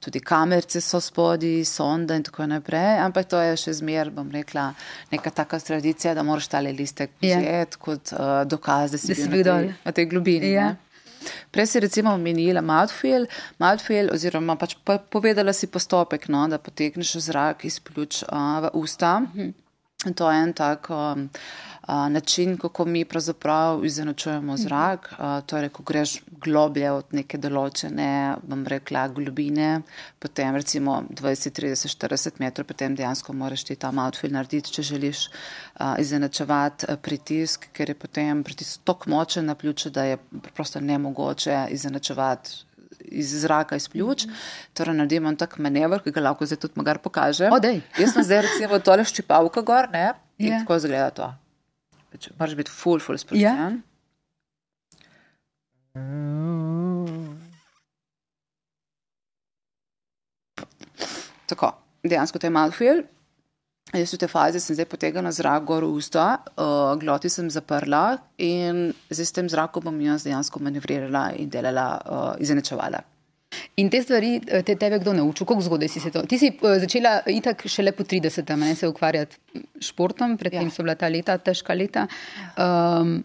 tudi 0.00 0.20
kamerce 0.20 0.80
so 0.84 1.00
spodi, 1.00 1.64
sonda 1.64 2.16
in 2.18 2.26
tako 2.26 2.46
naprej, 2.46 3.00
ampak 3.00 3.30
to 3.30 3.40
je 3.40 3.54
še 3.64 3.78
zmer, 3.80 4.10
bom 4.12 4.28
rekla, 4.30 4.72
neka 5.12 5.32
taka 5.32 5.58
tradicija, 5.58 6.12
da 6.14 6.22
moraš 6.22 6.50
tale 6.52 6.72
listek 6.72 7.14
ja. 7.20 7.38
vzeti 7.38 7.48
yeah. 7.48 7.78
kot 7.80 8.12
uh, 8.12 8.42
dokaz, 8.44 8.92
da 8.92 9.00
si 9.00 9.16
bil 9.24 9.40
na 9.40 9.56
tej, 9.56 9.72
na 9.86 9.94
tej 9.96 10.06
globini. 10.12 10.52
Yeah. 10.52 10.76
Ja. 10.76 11.32
Prej 11.50 11.66
si 11.66 11.80
recimo 11.80 12.12
omenila 12.14 12.60
Mouthfeel, 12.62 13.24
Mouthfeel 13.58 14.12
oziroma 14.14 14.54
pač 14.60 14.76
povedala 14.84 15.52
si 15.56 15.66
postopek, 15.66 16.28
no, 16.28 16.44
da 16.48 16.60
potegneš 16.62 17.16
zrak 17.24 17.64
iz 17.64 17.80
pljuč 17.80 18.22
uh, 18.28 18.68
v 18.68 18.70
usta. 18.78 19.22
-hmm. 19.24 19.56
To 20.14 20.30
je 20.30 20.42
en 20.42 20.52
tak 20.52 20.86
um, 20.90 21.26
način, 21.88 22.56
kako 22.56 22.84
mi 22.84 23.04
pravzaprav 23.04 23.84
izenačujemo 23.84 24.56
zrak. 24.56 25.14
Torej, 25.46 25.68
ko 25.68 25.82
greš 25.82 26.20
globlje 26.30 26.90
od 26.92 27.14
neke 27.16 27.38
določene, 27.38 28.36
bom 28.42 28.66
rekla, 28.68 29.06
globine, 29.08 29.80
potem 30.18 30.56
recimo 30.56 31.02
20, 31.08 31.56
30, 31.60 31.96
40 31.96 32.42
metrov, 32.44 32.68
potem 32.68 32.96
dejansko 32.96 33.32
moraš 33.32 33.64
ti 33.64 33.76
ta 33.76 33.92
outfit 34.04 34.32
narediti, 34.32 34.72
če 34.72 34.82
želiš 34.82 35.24
izenačevati 35.98 36.92
pritisk, 37.02 37.70
ker 37.72 37.88
je 37.88 37.96
potem 37.96 38.44
pritisk 38.44 38.84
tok 38.84 39.06
močen 39.06 39.48
na 39.48 39.54
pljuču, 39.54 39.90
da 39.90 40.04
je 40.04 40.20
preprosto 40.42 40.80
nemogoče 40.80 41.66
izenačevati. 41.70 42.64
Iz 43.08 43.30
zraka, 43.40 43.76
iz 43.78 43.86
pljuč, 43.88 44.26
torej 44.76 44.96
naredimo 44.98 45.30
tak 45.38 45.54
manever, 45.62 46.02
ki 46.04 46.12
ga 46.12 46.26
lahko 46.26 46.44
zdaj 46.44 46.58
tudi 46.66 46.76
magar 46.76 46.98
pokaže. 47.00 47.48
Jaz 47.96 48.12
sem 48.12 48.26
zdaj 48.26 48.42
recimo 48.44 48.82
tole 48.84 49.06
ščipavka 49.06 49.62
gor, 49.64 49.88
ne? 49.92 50.10
In 50.42 50.50
yeah. 50.50 50.64
tako 50.64 50.76
izgleda 50.76 51.10
to 51.14 51.28
pač, 52.12 52.30
moraš 52.38 52.56
biti 52.58 52.72
full, 52.72 53.00
full 53.04 53.20
sproščen. 53.20 53.44
Ja. 53.44 53.70
Tako, 61.48 61.72
dejansko 62.04 62.38
to 62.38 62.46
je 62.46 62.54
malo 62.54 62.76
fil. 62.76 63.06
Jaz 63.96 64.12
v 64.12 64.20
tej 64.20 64.28
fazi 64.28 64.60
sem 64.60 64.76
zdaj 64.76 64.84
potegnila 64.84 65.32
zrak 65.32 65.64
gor 65.64 65.80
v 65.80 65.96
usta, 65.96 66.44
uh, 66.60 66.92
gloti 67.00 67.32
sem 67.32 67.48
zaprla 67.48 68.18
in 68.36 68.92
zdaj 69.08 69.24
s 69.24 69.32
tem 69.32 69.48
zrakom 69.48 69.80
bom 69.80 69.96
jaz 70.04 70.28
dejansko 70.28 70.60
manevrirala 70.60 71.32
in 71.40 71.48
delala, 71.48 71.86
uh, 72.04 72.34
izenačevala. 72.36 73.00
In 73.78 73.88
te 73.88 74.00
stvari, 74.02 74.40
eh, 74.46 74.62
te 74.62 74.74
tebe 74.74 74.98
kdo 74.98 75.12
naučil, 75.14 75.46
kako 75.46 75.62
zgodaj 75.62 75.88
si 75.88 76.00
se 76.00 76.10
to? 76.10 76.22
Ti 76.26 76.38
si 76.38 76.50
eh, 76.50 76.78
začela 76.82 77.20
itak 77.30 77.62
šele 77.66 77.92
po 77.92 78.04
30, 78.04 78.56
ne 78.56 78.74
se 78.74 78.88
ukvarjati 78.88 79.36
športom, 79.80 80.36
predtem 80.36 80.66
ja. 80.66 80.70
so 80.70 80.82
bila 80.82 80.96
ta 80.98 81.08
leta, 81.08 81.38
težka 81.38 81.74
leta. 81.74 82.06
Um, 82.58 83.22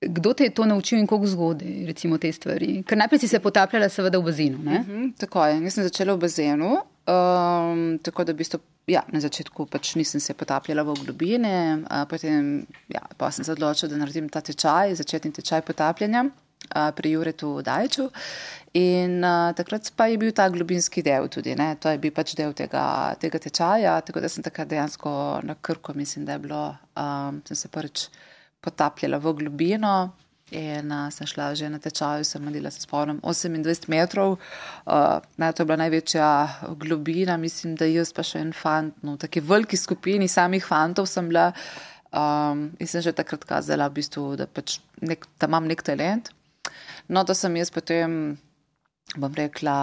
kdo 0.00 0.32
te 0.32 0.44
je 0.48 0.54
to 0.56 0.64
naučil 0.64 0.98
in 0.98 1.06
kako 1.06 1.26
zgodaj, 1.26 1.84
recimo 1.86 2.18
te 2.18 2.32
stvari? 2.32 2.80
Ker 2.88 2.96
najprej 2.98 3.20
si 3.20 3.28
se 3.28 3.42
potapljala 3.44 3.90
seveda 3.92 4.18
v 4.18 4.30
bazenu, 4.30 4.58
ne? 4.64 4.80
Uh 4.80 4.86
mhm, 4.86 5.04
-huh, 5.04 5.12
tako 5.20 5.44
je, 5.46 5.62
jaz 5.62 5.74
sem 5.74 5.84
začela 5.84 6.14
v 6.14 6.18
bazenu, 6.18 6.70
um, 6.76 7.98
tako 8.02 8.24
da 8.24 8.32
v 8.32 8.36
bistvu, 8.36 8.60
ja, 8.86 9.02
na 9.12 9.20
začetku 9.20 9.66
pač 9.66 9.94
nisem 9.94 10.20
se 10.20 10.34
potapljala 10.34 10.82
v 10.82 10.94
globine, 11.04 11.84
potem, 12.08 12.66
ja, 12.88 13.02
pa 13.16 13.30
sem 13.30 13.44
se 13.44 13.52
odločila, 13.52 13.90
da 13.90 13.96
naredim 13.96 14.28
ta 14.28 14.40
tečaj, 14.40 14.94
začetni 14.94 15.32
tečaj 15.32 15.60
potapljanja 15.60 16.30
pri 16.96 17.10
Juretu 17.10 17.62
Dajču. 17.62 18.10
In 18.78 19.24
uh, 19.24 19.50
takrat 19.58 19.88
pa 19.98 20.06
je 20.06 20.18
bil 20.18 20.30
ta 20.30 20.44
globinski 20.48 21.02
del 21.02 21.26
tudi, 21.26 21.56
ne? 21.58 21.72
to 21.82 21.90
je 21.90 21.98
bil 21.98 22.12
pač 22.14 22.36
del 22.38 22.52
tega, 22.54 23.16
tega 23.18 23.38
tečaja, 23.42 23.96
tako 24.06 24.20
da 24.22 24.28
sem 24.30 24.44
takrat 24.46 24.68
dejansko 24.70 25.12
na 25.42 25.56
krko, 25.58 25.90
mislim, 25.98 26.22
da 26.24 26.36
je 26.36 26.42
bilo, 26.44 26.60
um, 26.94 27.40
sem 27.48 27.58
se 27.58 27.68
prvič 27.68 28.04
potapljala 28.62 29.18
v 29.18 29.32
globino 29.40 29.94
in 30.54 30.92
uh, 30.94 31.08
sem 31.10 31.26
šla 31.26 31.48
že 31.58 31.66
na 31.70 31.80
tečaju, 31.82 32.22
sem 32.24 32.44
naredila, 32.46 32.70
se 32.70 32.84
spomnim, 32.84 33.18
28 33.24 33.88
metrov, 33.90 34.36
uh, 34.38 35.18
ne, 35.36 35.48
to 35.50 35.64
je 35.64 35.66
bila 35.66 35.78
največja 35.80 36.28
globina, 36.78 37.34
mislim, 37.42 37.74
da 37.74 37.88
jaz 37.90 38.12
pa 38.14 38.22
še 38.22 38.44
en 38.44 38.52
fant, 38.54 38.94
no, 39.02 39.16
taki 39.18 39.42
veliki 39.42 39.78
skupini 39.78 40.28
samih 40.30 40.62
fantov 40.62 41.08
sem 41.10 41.26
bila 41.26 41.48
um, 42.14 42.68
in 42.78 42.86
sem 42.86 43.02
že 43.02 43.16
takrat 43.18 43.42
kazala, 43.50 43.90
v 43.90 43.98
bistvu, 43.98 44.28
da, 44.38 44.46
pač 44.46 44.78
nek, 45.02 45.26
da 45.42 45.50
imam 45.50 45.66
nek 45.66 45.82
talent. 45.82 46.30
No, 47.10 47.26
da 47.26 47.34
sem 47.34 47.58
jaz 47.58 47.74
potem 47.74 48.38
bom 49.16 49.34
rekla, 49.34 49.76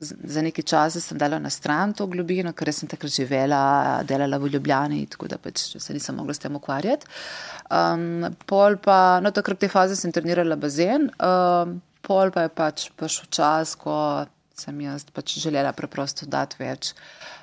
za 0.00 0.42
nekaj 0.42 0.64
časa 0.64 1.00
sem 1.00 1.18
dala 1.18 1.38
na 1.38 1.50
stran 1.52 1.92
to 1.96 2.06
globino, 2.08 2.52
ker 2.56 2.72
sem 2.72 2.88
takrat 2.88 3.12
živela, 3.12 4.00
delala 4.08 4.38
v 4.40 4.48
Ljubljani, 4.54 5.04
tako 5.12 5.28
da 5.28 5.38
pač 5.38 5.76
se 5.76 5.94
nisem 5.94 6.16
mogla 6.16 6.34
s 6.34 6.40
tem 6.40 6.56
ukvarjati. 6.56 7.08
Um, 7.70 8.30
pol 8.48 8.78
pa, 8.80 9.20
no 9.20 9.32
takrat 9.36 9.60
v 9.60 9.66
tej 9.66 9.72
fazi 9.72 9.98
sem 10.00 10.12
trenirala 10.12 10.56
bazen, 10.56 11.10
um, 11.20 11.80
pol 12.06 12.32
pa 12.32 12.46
je 12.46 12.54
pač 12.56 12.86
prišel 12.96 13.28
čas, 13.28 13.76
ko 13.76 14.24
sem 14.56 14.80
jaz 14.84 15.04
pač 15.12 15.36
želela 15.40 15.72
preprosto 15.76 16.28
dati 16.28 16.56
več, 16.60 16.94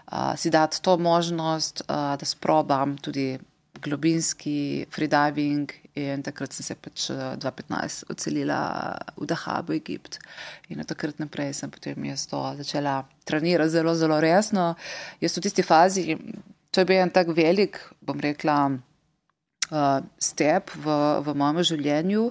uh, 0.10 0.34
si 0.38 0.50
dati 0.54 0.82
to 0.82 0.98
možnost, 0.98 1.86
uh, 1.86 2.18
da 2.18 2.26
sprobam 2.26 2.98
tudi 2.98 3.36
globinski 3.78 4.88
freediving 4.90 5.70
In 5.98 6.22
takrat 6.22 6.54
sem 6.54 6.66
se 6.66 6.76
pač 6.78 7.08
2015 7.10 8.04
eh, 8.06 8.12
odselila 8.14 8.60
v 9.18 9.26
Dahab, 9.30 9.72
v 9.72 9.80
Egipt. 9.80 10.20
In 10.70 10.84
od 10.84 10.90
takrat 10.90 11.18
naprej 11.22 11.56
sem 11.58 11.72
potem 11.74 11.98
jaz 12.12 12.28
to 12.30 12.42
začela 12.60 13.00
trenirati 13.26 13.74
zelo, 13.74 13.96
zelo 13.98 14.20
resno. 14.22 14.76
Jaz 15.24 15.38
v 15.38 15.44
tisti 15.48 15.66
fazi, 15.66 16.14
to 16.70 16.84
je 16.84 16.90
bil 16.90 17.02
en 17.02 17.14
tak 17.14 17.32
velik, 17.34 17.80
bom 18.06 18.20
rekla, 18.22 18.58
uh, 19.72 20.00
step 20.22 20.76
v, 20.76 21.00
v 21.26 21.36
mojem 21.40 21.64
življenju. 21.74 22.30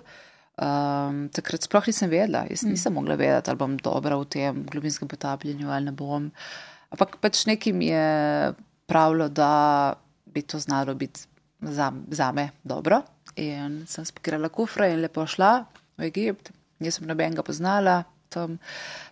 Um, 0.56 1.26
takrat 1.36 1.66
sploh 1.66 1.90
nisem 1.90 2.08
vedela, 2.08 2.46
jaz 2.48 2.62
mm. 2.64 2.72
nisem 2.72 2.94
mogla 2.96 3.18
vedeti, 3.18 3.50
ali 3.52 3.60
bom 3.60 3.74
dobra 3.76 4.16
v 4.22 4.30
tem 4.32 4.62
globinskem 4.70 5.10
potapljanju 5.10 5.68
ali 5.68 5.90
ne 5.90 5.96
bom. 5.96 6.30
Ampak 6.94 7.18
pač 7.20 7.42
nekaj 7.50 7.74
mi 7.76 7.90
je 7.90 8.06
pravilo, 8.86 9.26
da 9.28 9.96
bi 10.24 10.46
to 10.46 10.62
znalo 10.62 10.94
biti 10.94 11.26
za, 11.60 11.90
za 12.08 12.30
me 12.32 12.50
dobro. 12.64 13.02
In 13.36 13.82
sem 13.86 14.04
spakirala 14.04 14.48
kufre 14.48 14.90
in 14.92 15.02
lepo 15.04 15.26
šla 15.26 15.66
v 15.96 16.10
Egipt. 16.10 16.52
Nisem 16.80 17.06
nobenega 17.08 17.42
poznala, 17.42 18.02
letom, 18.36 18.58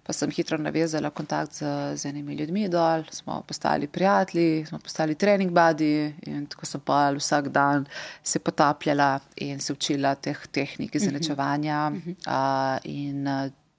pa 0.04 0.12
sem 0.12 0.30
hitro 0.30 0.58
navezala 0.58 1.10
kontakt 1.10 1.54
z, 1.54 1.96
z 1.96 2.06
enimi 2.08 2.34
ljudmi 2.34 2.68
dol, 2.68 3.04
smo 3.10 3.42
postali 3.46 3.87
prijatelji, 3.87 4.66
smo 4.66 4.78
postali 4.78 5.14
trening 5.14 5.50
badi 5.50 6.14
in 6.26 6.46
tako 6.46 6.66
sem 6.66 6.80
pa 6.80 7.10
vsak 7.16 7.48
dan 7.48 7.87
se 8.22 8.38
potapljala 8.38 9.20
in 9.37 9.60
se 9.60 9.72
učila 9.72 10.14
teh 10.14 10.46
tehnik 10.52 10.94
izenačevanja 10.94 11.90
uh 11.92 11.98
-huh. 11.98 12.16
uh, 12.26 12.80
in 12.84 13.26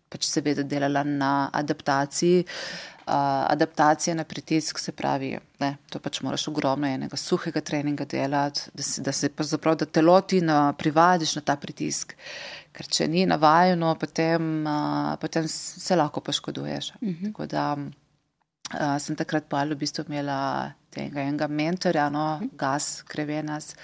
pač 0.09 0.27
seveda 0.29 0.63
delala 0.63 1.03
na 1.03 1.49
adaptaciji. 1.53 2.45
Uh, 3.05 3.13
adaptacija 3.53 4.15
na 4.17 4.23
pritisk, 4.25 4.79
se 4.81 4.91
pravi, 4.91 5.35
ne, 5.61 5.67
to 5.93 5.99
pač 6.01 6.23
moraš 6.25 6.47
ogromno 6.49 6.87
enega 6.89 7.17
suhega 7.21 7.61
treninga 7.61 8.07
delati, 8.09 8.63
da 8.73 8.83
se, 8.83 9.03
da 9.05 9.11
se 9.13 9.29
zapravo, 9.45 9.77
da 9.83 9.85
telo 9.85 10.15
ti 10.21 10.39
na, 10.41 10.73
privadiš 10.73 11.35
na 11.37 11.43
ta 11.45 11.53
pritisk, 11.55 12.15
ker 12.73 12.89
če 12.89 13.05
ni 13.07 13.27
navajeno, 13.29 13.93
potem, 14.01 14.49
uh, 14.65 15.13
potem 15.21 15.45
se 15.51 15.95
lahko 15.95 16.25
poškoduješ. 16.25 16.93
Uh 16.95 17.07
mhm. 17.07 17.13
-huh. 17.13 17.31
Tako 17.31 17.45
da 17.45 17.67
uh, 17.77 18.97
sem 18.99 19.15
takrat 19.15 19.45
pa 19.49 19.63
v 19.63 19.75
bistvu 19.75 20.05
imela 20.07 20.73
tega 20.89 21.21
enega 21.21 21.47
mentorja, 21.47 22.09
no, 22.09 22.25
uh 22.25 22.41
mhm. 22.41 22.49
-huh. 22.49 22.57
Gas 22.57 23.03
Krevenas 23.07 23.75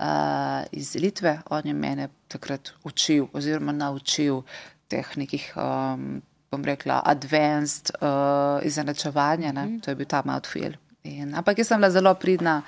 uh, 0.00 0.64
iz 0.72 0.94
Litve, 0.94 1.40
on 1.50 1.62
je 1.64 1.74
mene 1.74 2.08
takrat 2.28 2.72
učil 2.84 3.26
oziroma 3.32 3.72
naučil 3.72 4.42
teh 4.88 5.16
nekih. 5.20 5.50
Um, 5.56 6.22
bom 6.54 6.62
rekla, 6.62 7.00
advanced 7.04 7.90
uh, 7.98 8.62
izenačevanja, 8.62 9.52
mm. 9.52 9.80
to 9.82 9.90
je 9.90 9.98
bil 9.98 10.06
ta 10.06 10.22
outfield. 10.22 10.78
In, 11.04 11.34
ampak 11.36 11.58
jaz 11.58 11.68
sem 11.68 11.80
bila 11.80 11.90
zelo 11.92 12.14
pridna 12.16 12.62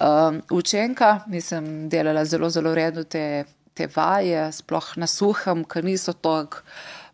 um, 0.00 0.40
učenka, 0.50 1.20
nisem 1.30 1.88
delala 1.92 2.24
zelo, 2.24 2.48
zelo 2.50 2.72
redno 2.74 3.04
te, 3.04 3.44
te 3.78 3.86
vaje, 3.94 4.48
sploh 4.56 4.88
na 4.96 5.06
suhem, 5.06 5.62
ker 5.68 5.86
niso 5.86 6.16
tako 6.16 6.64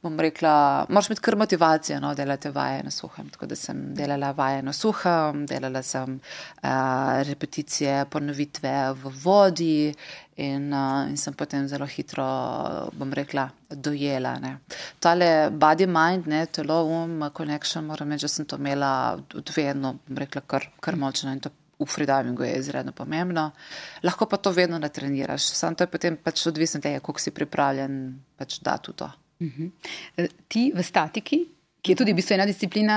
bom 0.03 0.21
rekla, 0.21 0.87
moraš 0.89 1.09
imeti 1.11 1.23
kar 1.23 1.37
motivacijo, 1.37 2.01
no, 2.01 2.15
delati 2.15 2.51
vaje 2.51 2.83
na 2.83 2.91
suhem. 2.91 3.29
Tako 3.31 3.47
da 3.47 3.57
sem 3.57 3.95
delala 3.95 4.33
vaje 4.33 4.63
na 4.63 4.73
suhem, 4.73 5.47
delala 5.47 5.83
sem 5.83 6.17
uh, 6.19 7.23
repeticije, 7.29 8.05
ponovitve 8.11 8.73
v 8.99 9.13
vodi 9.23 9.95
in, 10.37 10.73
uh, 10.75 11.07
in 11.11 11.17
sem 11.17 11.35
potem 11.39 11.69
zelo 11.71 11.87
hitro, 11.87 12.27
bom 12.99 13.15
rekla, 13.15 13.47
dojela. 13.71 14.35
Ne. 14.43 14.57
Tale 14.99 15.51
body 15.51 15.87
mind, 15.87 16.27
ne, 16.27 16.45
telo, 16.47 16.83
um, 16.83 17.31
connection, 17.37 17.87
moram 17.87 18.11
reči, 18.11 18.27
da 18.27 18.35
sem 18.35 18.47
to 18.47 18.59
imela 18.59 18.93
vedno, 19.57 19.97
bom 20.09 20.23
rekla, 20.25 20.43
kar, 20.47 20.71
kar 20.81 20.99
močno 20.99 21.33
in 21.33 21.41
to. 21.41 21.55
V 21.83 21.87
freedivingu 21.91 22.45
je 22.45 22.59
izredno 22.61 22.93
pomembno, 22.95 23.49
lahko 24.07 24.29
pa 24.31 24.37
to 24.39 24.53
vedno 24.55 24.79
natreniraš, 24.79 25.49
samo 25.51 25.75
to 25.75 25.83
je 25.83 25.91
potem 25.91 26.17
pač 26.17 26.45
odvisno 26.47 26.79
od 26.79 26.85
tega, 26.85 27.01
koliko 27.03 27.21
si 27.21 27.33
pripravljen 27.35 27.97
pač 28.39 28.61
dati 28.63 28.93
v 28.93 28.95
to. 29.01 29.09
Uh 29.43 29.49
mhm. 29.49 29.73
-huh. 30.17 30.29
Ti 30.49 30.73
v 30.75 30.83
statiki, 30.83 31.47
ki 31.83 31.93
je 31.93 31.99
tudi 31.99 32.13
v 32.13 32.17
bistvu 32.21 32.37
ena 32.37 32.47
disciplina, 32.47 32.97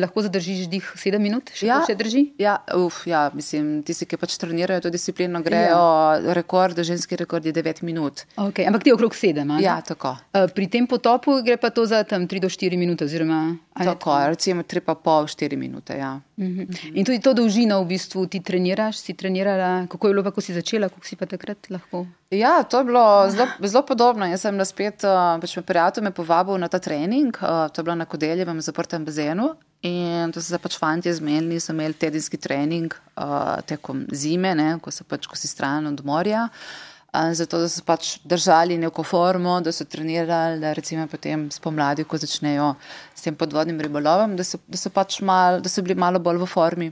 lahko 0.00 0.22
zadržiš 0.24 0.68
dih 0.72 0.86
sedem 0.96 1.20
minut, 1.20 1.52
še 1.52 1.66
ja, 1.68 1.82
se 1.84 1.96
drži? 1.98 2.22
Ja, 2.40 2.56
uf, 2.80 3.02
ja, 3.08 3.26
mislim, 3.36 3.82
tisti, 3.84 4.08
ki 4.08 4.16
pač 4.16 4.38
trenirajo 4.40 4.86
to 4.86 4.92
disciplino, 4.94 5.42
grejo 5.44 5.76
ja. 5.76 6.32
rekord, 6.38 6.80
ženski 6.80 7.18
rekord 7.20 7.44
je 7.44 7.52
devet 7.52 7.82
minut. 7.84 8.24
Okay, 8.40 8.64
ampak 8.68 8.86
ti 8.88 8.94
okrog 8.94 9.12
sedem. 9.16 9.52
Ja, 9.60 9.76
tako. 9.84 10.14
Pri 10.56 10.70
tem 10.72 10.88
potopu 10.88 11.42
gre 11.44 11.58
pa 11.60 11.68
to 11.76 11.84
za 11.84 12.00
tam 12.08 12.24
tri 12.24 12.40
do 12.40 12.48
štiri 12.48 12.80
minute. 12.80 13.04
Oziroma, 13.04 13.58
tako, 13.76 14.16
recimo 14.32 14.64
tri 14.64 14.80
pa 14.80 14.96
pol, 14.96 15.28
štiri 15.28 15.60
minute. 15.60 15.98
Ja. 15.98 16.16
Uh 16.16 16.44
-huh. 16.44 16.64
uh 16.64 16.68
-huh. 16.68 16.92
In 16.96 17.04
tudi 17.04 17.20
to 17.20 17.34
dolžino 17.34 17.82
v 17.82 17.86
bistvu 17.86 18.26
ti 18.26 18.40
treniraš, 18.40 18.96
si 18.96 19.14
trenirala, 19.14 19.86
kako 19.86 20.08
je 20.08 20.14
bilo 20.14 20.24
pa, 20.24 20.30
ko 20.30 20.40
si 20.40 20.54
začela, 20.54 20.88
kako 20.88 21.06
si 21.06 21.16
pa 21.16 21.26
takrat 21.26 21.70
lahko. 21.70 22.06
Ja, 22.30 22.62
to 22.62 22.78
je 22.78 22.84
bilo 22.84 23.30
zelo, 23.30 23.46
zelo 23.60 23.86
podobno. 23.86 24.26
Jaz 24.26 24.40
sem 24.40 24.64
spet, 24.64 25.04
pač 25.40 25.56
me 25.56 25.62
prijatelj 25.62 26.04
me 26.04 26.10
povabil 26.10 26.58
na 26.58 26.68
ta 26.68 26.78
trening, 26.78 27.38
to 27.72 27.80
je 27.80 27.84
bilo 27.84 27.94
na 27.94 28.04
Kodeljevem 28.22 28.60
zaprtem 28.62 29.02
bazenu. 29.04 29.48
In 29.82 30.30
to 30.30 30.38
so 30.38 30.52
se 30.54 30.58
pač 30.62 30.76
fanti 30.78 31.10
zmenili, 31.10 31.58
so 31.58 31.72
imeli 31.74 31.96
tedenski 31.98 32.38
trening 32.38 32.94
uh, 33.18 33.58
tekom 33.66 34.04
zime, 34.14 34.52
ne, 34.54 34.76
ko, 34.78 34.92
pač, 35.10 35.26
ko 35.26 35.34
si 35.34 35.50
stran 35.50 35.90
od 35.90 36.04
morja. 36.06 36.44
Uh, 36.46 37.32
zato, 37.34 37.58
da 37.58 37.66
so 37.68 37.82
pač 37.82 38.12
držali 38.22 38.76
neko 38.78 39.02
formo, 39.02 39.56
da 39.60 39.72
so 39.74 39.84
trenirali, 39.90 40.60
da 40.62 40.70
recimo 40.72 41.08
potem 41.10 41.48
spomladi, 41.50 42.06
ko 42.06 42.20
začnejo 42.22 42.68
s 43.10 43.26
tem 43.26 43.34
podvodnim 43.34 43.82
ribolovom, 43.82 44.36
da 44.38 44.46
so, 44.46 44.62
da 44.70 44.78
so 44.78 44.94
pač 44.94 45.18
mal, 45.18 45.58
da 45.58 45.68
so 45.68 45.82
bili 45.82 45.98
malo 45.98 46.22
bolj 46.22 46.38
v 46.44 46.48
formi. 46.52 46.88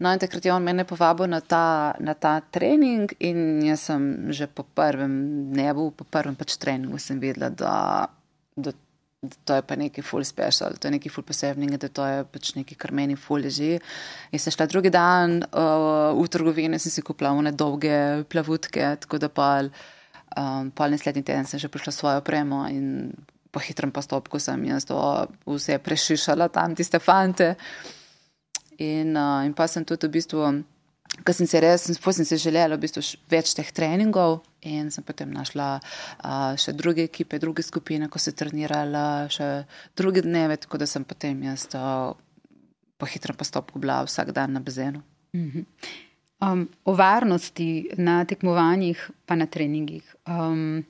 No, 0.00 0.08
in 0.08 0.24
takrat 0.24 0.48
je 0.48 0.54
on 0.54 0.64
mene 0.64 0.88
povabil 0.88 1.28
na 1.30 1.42
ta, 1.44 1.92
na 2.00 2.16
ta 2.16 2.38
trening, 2.48 3.12
in 3.20 3.60
jaz 3.68 3.90
sem 3.92 4.32
že 4.32 4.48
po 4.48 4.64
prvem 4.64 5.52
dnevu, 5.52 5.90
po 6.00 6.08
prvem 6.08 6.32
pač 6.32 6.56
treningu, 6.56 6.96
sem 6.96 7.20
videla, 7.20 7.52
da, 7.52 8.08
da, 8.56 8.72
da 9.22 9.36
to 9.44 9.54
je 9.54 9.62
pa 9.62 9.76
neki 9.76 10.02
full 10.02 10.24
special, 10.24 10.74
to 10.78 10.88
je 10.88 10.92
neki 10.96 11.08
full 11.08 11.24
posebnega, 11.24 11.76
da 11.78 11.88
to 11.88 12.06
je 12.06 12.24
pač 12.24 12.54
neki, 12.56 12.74
kar 12.74 12.90
meni 12.92 13.14
full 13.16 13.44
leži. 13.44 13.76
In 14.34 14.42
sem 14.42 14.54
šla 14.54 14.66
drugi 14.66 14.90
dan 14.90 15.44
uh, 15.46 16.10
v 16.18 16.26
trgovino 16.26 16.74
in 16.74 16.82
sem 16.82 16.90
si 16.90 17.04
kupila 17.06 17.30
one 17.30 17.52
dolge 17.54 18.24
plavutke, 18.26 18.96
tako 19.04 19.22
da 19.22 19.30
pa 19.30 19.50
um, 19.62 20.72
pol 20.74 20.90
naslednji 20.90 21.22
teden 21.22 21.46
sem 21.46 21.62
že 21.62 21.70
prišla 21.70 21.92
svojo 21.94 22.24
opremo 22.24 22.66
in 22.66 23.12
po 23.52 23.60
hitrem 23.62 23.92
postopku 23.92 24.40
sem 24.40 24.64
jaz 24.64 24.88
to 24.88 24.98
vse 25.46 25.78
prešišala 25.78 26.48
tam, 26.48 26.74
tiste 26.74 26.98
fante. 26.98 27.54
In, 28.82 29.14
uh, 29.14 29.46
in 29.46 29.54
pa 29.54 29.68
sem 29.70 29.84
tudi 29.86 30.08
v 30.08 30.18
bistvu, 30.18 30.42
ker 31.20 31.36
sem 31.36 31.46
se 31.48 31.60
res, 31.60 31.84
sem 31.92 32.24
se 32.24 32.38
želela 32.40 32.76
v 32.76 32.86
bistvu 32.86 33.02
več 33.30 33.52
teh 33.56 33.68
treningov 33.74 34.40
in 34.64 34.90
sem 34.94 35.04
potem 35.04 35.30
našla 35.32 35.68
uh, 35.78 36.54
še 36.58 36.72
druge 36.78 37.04
ekipe, 37.04 37.40
druge 37.42 37.64
skupine, 37.66 38.08
ko 38.08 38.20
se 38.22 38.32
trenirala, 38.32 39.28
še 39.32 39.64
druge 39.98 40.24
dneve, 40.24 40.56
tako 40.62 40.80
da 40.82 40.88
sem 40.88 41.04
potem 41.04 41.42
jaz 41.50 41.66
to 41.72 41.82
po 42.96 43.08
hitrem 43.10 43.36
postopku 43.36 43.82
bila 43.82 44.02
vsak 44.06 44.32
dan 44.32 44.54
na 44.56 44.60
bazenu. 44.60 45.02
Uh 45.34 45.40
-huh. 45.40 45.64
um, 46.40 46.68
o 46.84 46.94
varnosti 46.94 47.90
na 47.98 48.24
tekmovanjih, 48.24 49.10
pa 49.26 49.34
na 49.34 49.46
treningih. 49.46 50.04
Um, 50.26 50.84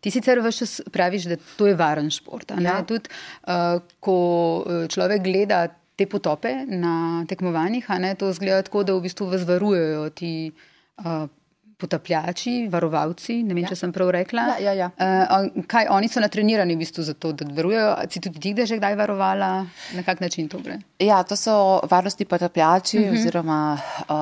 Ti 0.00 0.10
sicer 0.10 0.38
veš, 0.40 0.82
praviš, 0.92 1.24
da 1.24 1.36
to 1.56 1.66
je 1.66 1.74
varen 1.74 2.10
šport. 2.10 2.52
Ja. 2.60 2.84
Tudi, 2.84 3.08
uh, 3.48 3.80
ko 4.00 4.64
človek 4.88 5.22
gleda 5.22 5.68
te 5.96 6.06
potope 6.10 6.52
na 6.66 7.24
tekmovanjih, 7.28 7.88
ne, 8.02 8.14
to 8.18 8.32
zgleda 8.32 8.62
tako, 8.66 8.82
da 8.82 8.94
v 8.94 9.06
bistvu 9.06 9.30
vas 9.30 9.46
varujejo 9.46 10.08
ti 10.10 10.52
uh, 10.98 11.26
potapljači, 11.78 12.68
varovalci. 12.70 13.40
Ne 13.42 13.54
vem, 13.54 13.64
ja. 13.64 13.70
če 13.72 13.78
sem 13.78 13.92
prav 13.94 14.10
rekla. 14.14 14.46
Ja, 14.54 14.72
ja, 14.72 14.74
ja. 14.78 14.88
Uh, 14.94 15.64
kaj 15.70 15.90
oni 15.92 16.08
so 16.10 16.22
natrenirani 16.22 16.76
v 16.76 16.82
bistvu 16.84 17.04
za 17.06 17.14
to, 17.18 17.32
da 17.36 17.46
varujejo? 17.56 17.90
Si 18.10 18.22
tudi 18.24 18.42
ti, 18.42 18.54
da 18.56 18.66
že 18.68 18.78
kdaj 18.78 18.96
varovala? 18.98 19.50
Na 19.96 20.04
kak 20.06 20.22
način 20.24 20.48
to 20.50 20.60
gre? 20.64 20.78
Ja, 21.02 21.22
to 21.26 21.36
so 21.38 21.54
varnostni 21.90 22.26
potapljači 22.30 22.98
uh 22.98 23.04
mhm. 23.04 23.14
-huh. 23.14 23.20
oziroma 23.20 23.78
uh, 24.08 24.16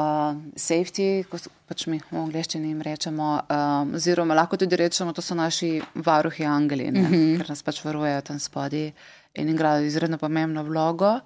safety. 0.57 1.25
Pač 1.69 1.87
mi 1.87 2.01
v 2.11 2.19
angleščini 2.19 2.69
jim 2.69 2.83
rečemo, 2.83 3.41
um, 3.49 3.95
oziroma 3.95 4.35
lahko 4.35 4.57
tudi 4.57 4.77
rečemo, 4.77 5.13
to 5.13 5.23
so 5.23 5.35
naši 5.35 5.81
varuhi 5.95 6.45
angeli, 6.45 6.85
uh 6.85 6.93
mhm. 6.93 7.15
-huh. 7.15 7.39
ker 7.39 7.49
nas 7.49 7.63
pač 7.63 7.85
varujejo 7.85 8.21
tam 8.21 8.39
spodaj 8.39 8.93
in 9.35 9.49
igrajo 9.49 9.85
izredno 9.85 10.19
pomembno 10.19 10.63
vlogo. 10.63 11.21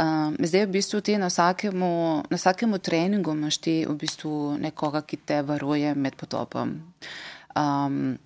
Um, 0.00 0.36
zdaj, 0.40 0.64
v 0.64 0.72
bistvu, 0.78 1.00
ti 1.04 1.18
na 1.18 1.28
vsakemu, 1.28 2.22
na 2.30 2.36
vsakemu 2.36 2.78
treningu 2.78 3.34
imaš 3.36 3.58
ti 3.60 3.74
v 3.84 3.94
bistvu 4.00 4.56
nekoga, 4.56 5.02
ki 5.04 5.18
te 5.28 5.42
varuje 5.44 5.92
med 5.94 6.16
potopom. 6.16 6.72
Um, 7.52 8.16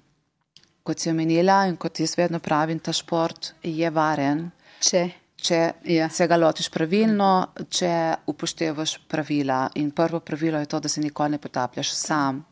kot 0.87 1.01
si 1.01 1.11
omenila 1.11 1.65
in 1.67 1.77
kot 1.81 1.99
jaz 1.99 2.15
vedno 2.19 2.39
pravim, 2.39 2.79
ta 2.79 2.93
šport 2.95 3.55
je 3.63 3.91
varen. 3.91 4.47
Če, 4.79 5.03
če 5.35 5.61
ja. 5.97 6.09
se 6.13 6.29
ga 6.31 6.39
lotiš 6.39 6.71
pravilno, 6.71 7.31
če 7.67 7.93
upoštevaš 8.31 8.99
pravila. 9.11 9.65
In 9.81 9.91
prvo 9.91 10.21
pravilo 10.21 10.63
je 10.63 10.71
to, 10.71 10.81
da 10.85 10.89
se 10.89 11.03
nikoli 11.03 11.35
ne 11.35 11.43
potapljaš 11.43 11.91
sam. 11.97 12.45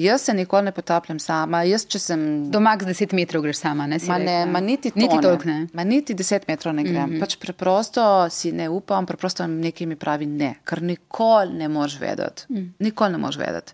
Jaz 0.00 0.22
se 0.22 0.34
nikoli 0.34 0.64
ne 0.64 0.72
potapljam 0.72 1.18
sama. 1.20 1.62
Jaz, 1.68 1.84
sem... 1.98 2.50
Doma 2.50 2.76
z 2.80 2.86
10 2.88 3.14
metrov 3.14 3.42
greš 3.44 3.58
sama, 3.60 3.86
ne? 3.86 3.98
Ma 4.08 4.18
ne, 4.18 4.36
ma 4.46 4.60
niti 4.60 4.92
niti 4.94 5.18
toliko 5.22 5.48
ne. 5.48 5.66
Ma 5.76 5.84
niti 5.84 6.14
10 6.14 6.48
metrov 6.48 6.74
ne 6.74 6.84
grem. 6.84 7.10
Mm 7.10 7.16
-hmm. 7.16 7.20
Pač 7.20 7.36
preprosto 7.36 8.30
si 8.30 8.52
ne 8.52 8.68
upam, 8.68 9.06
preprosto 9.06 9.46
nekaj 9.46 9.86
mi 9.86 9.96
pravi 9.96 10.26
ne, 10.26 10.54
ker 10.64 10.82
nikoli 10.82 11.52
ne 11.52 11.68
moš 11.68 12.00
vedeti. 12.00 12.42
Mm. 12.48 12.74
Nikoli 12.78 13.12
ne 13.12 13.18
moš 13.18 13.36
vedeti. 13.36 13.72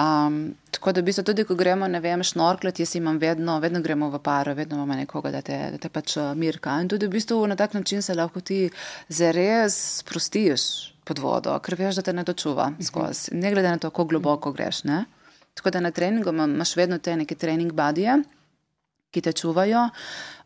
Um, 0.00 0.54
tako 0.70 0.92
da, 0.92 1.00
v 1.00 1.04
bistvu, 1.04 1.24
tudi 1.24 1.44
ko 1.44 1.54
gremo, 1.54 1.88
ne 1.88 2.00
vem, 2.00 2.22
šnorklet, 2.22 2.78
jaz 2.80 2.94
imam 2.94 3.18
vedno, 3.18 3.58
vedno 3.60 3.80
gremo 3.80 4.08
v 4.10 4.18
paro, 4.18 4.54
vedno 4.54 4.76
imamo 4.76 4.94
nekoga, 4.94 5.30
da 5.30 5.42
te, 5.42 5.58
da 5.70 5.78
te 5.78 5.88
pač 5.88 6.16
uh, 6.16 6.34
mirka. 6.34 6.80
In 6.80 6.88
tudi 6.88 7.06
v 7.06 7.10
bistvu 7.10 7.46
na 7.46 7.56
tak 7.56 7.74
način 7.74 8.02
se 8.02 8.14
lahko 8.14 8.40
ti 8.40 8.70
zares 9.08 9.98
sprostiš 9.98 10.94
pod 11.04 11.18
vodo, 11.18 11.58
ker 11.58 11.74
veš, 11.74 11.94
da 11.94 12.02
te 12.02 12.12
ne 12.12 12.24
dočuva 12.24 12.70
mhm. 12.70 12.82
skozi. 12.82 13.34
Ne 13.34 13.50
glede 13.50 13.68
na 13.68 13.78
to, 13.78 13.90
kako 13.90 14.04
globoko 14.04 14.52
greš. 14.52 14.84
Ne? 14.84 15.04
Tako 15.54 15.70
da 15.70 15.80
na 15.80 15.90
treningu 15.90 16.30
imaš 16.30 16.76
vedno 16.76 16.98
te 16.98 17.16
neke 17.16 17.34
trening 17.34 17.72
badije, 17.72 18.22
ki 19.10 19.20
te 19.20 19.32
čuvajo. 19.32 19.88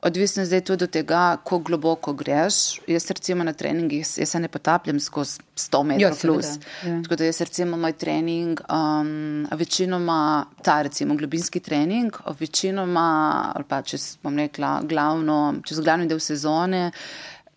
Odvisno 0.02 0.44
zdaj 0.44 0.60
tudi 0.64 0.84
od 0.84 0.90
tega, 0.90 1.36
kako 1.36 1.58
globoko 1.58 2.12
greš. 2.12 2.80
Jaz 2.86 3.10
recimo 3.10 3.44
na 3.44 3.52
treningih, 3.52 4.06
se 4.06 4.40
ne 4.40 4.48
potapljam 4.48 5.00
skozi 5.00 5.40
100 5.56 5.82
metrov 5.82 6.12
ja, 6.12 6.16
plus. 6.22 6.46
Ja. 6.84 7.02
Tako 7.02 7.16
da 7.16 7.24
jaz 7.24 7.40
recimo 7.40 7.76
moj 7.76 7.92
trening, 7.92 8.60
um, 8.68 9.46
večinoma 9.50 10.46
ta 10.62 10.82
recimo 10.82 11.14
globinski 11.14 11.60
trening, 11.60 12.12
večinoma, 12.40 13.06
ali 13.54 13.64
pa 13.68 13.82
če 13.82 13.96
bom 14.22 14.36
rekla 14.38 14.80
glavno, 14.84 15.54
čez 15.64 15.80
glavni 15.80 16.08
del 16.08 16.20
sezone, 16.20 16.90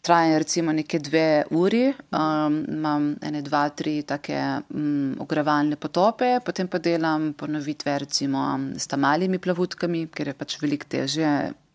traja 0.07 0.37
recimo 0.39 0.71
neke 0.71 0.99
dve 1.03 1.43
uri, 1.51 1.89
um, 2.15 2.61
imam 2.71 3.09
ene, 3.27 3.41
dva, 3.43 3.65
tri 3.75 3.99
take 4.07 4.37
um, 4.71 5.17
ogrevalne 5.19 5.75
potope, 5.75 6.37
potem 6.45 6.69
pa 6.71 6.79
delam 6.79 7.33
ponovitve 7.35 7.97
recimo 8.05 8.43
s 8.79 8.87
tamalimi 8.87 9.39
plavutkami, 9.43 10.05
ker 10.07 10.31
je 10.31 10.35
pač 10.37 10.55
veliko 10.61 10.87
težje, 10.87 11.31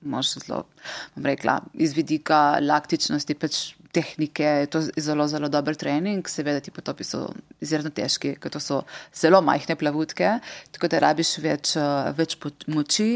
možno 0.09 0.43
zelo, 0.47 0.63
bom 1.15 1.29
rekla, 1.29 1.59
iz 1.75 1.93
vidika 1.97 2.57
laktičnosti, 2.65 3.37
pač 3.37 3.61
tehnike, 3.93 4.49
je 4.65 4.71
to 4.73 4.81
zelo, 4.97 5.29
zelo 5.29 5.53
dober 5.53 5.77
trening, 5.77 6.25
seveda 6.29 6.65
ti 6.65 6.73
potopi 6.73 7.05
so 7.05 7.27
izredno 7.61 7.93
težki, 7.93 8.33
ker 8.41 8.55
to 8.55 8.65
so 8.65 8.81
zelo 9.13 9.43
majhne 9.45 9.77
plavutke, 9.77 10.39
tako 10.73 10.89
da 10.89 11.03
rabiš 11.05 11.37
več, 11.45 11.77
več 12.17 12.41
moči. 12.73 13.13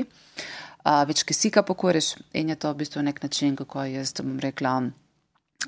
Uh, 0.87 1.03
več 1.09 1.25
kisika 1.27 1.65
pokoriš 1.67 2.13
in 2.39 2.53
je 2.53 2.61
to 2.63 2.71
v 2.71 2.85
bistvu 2.85 3.03
nek 3.03 3.19
način, 3.25 3.57
kako 3.59 3.89
jaz, 3.89 4.13
bom 4.21 4.37
rekla, 4.39 4.77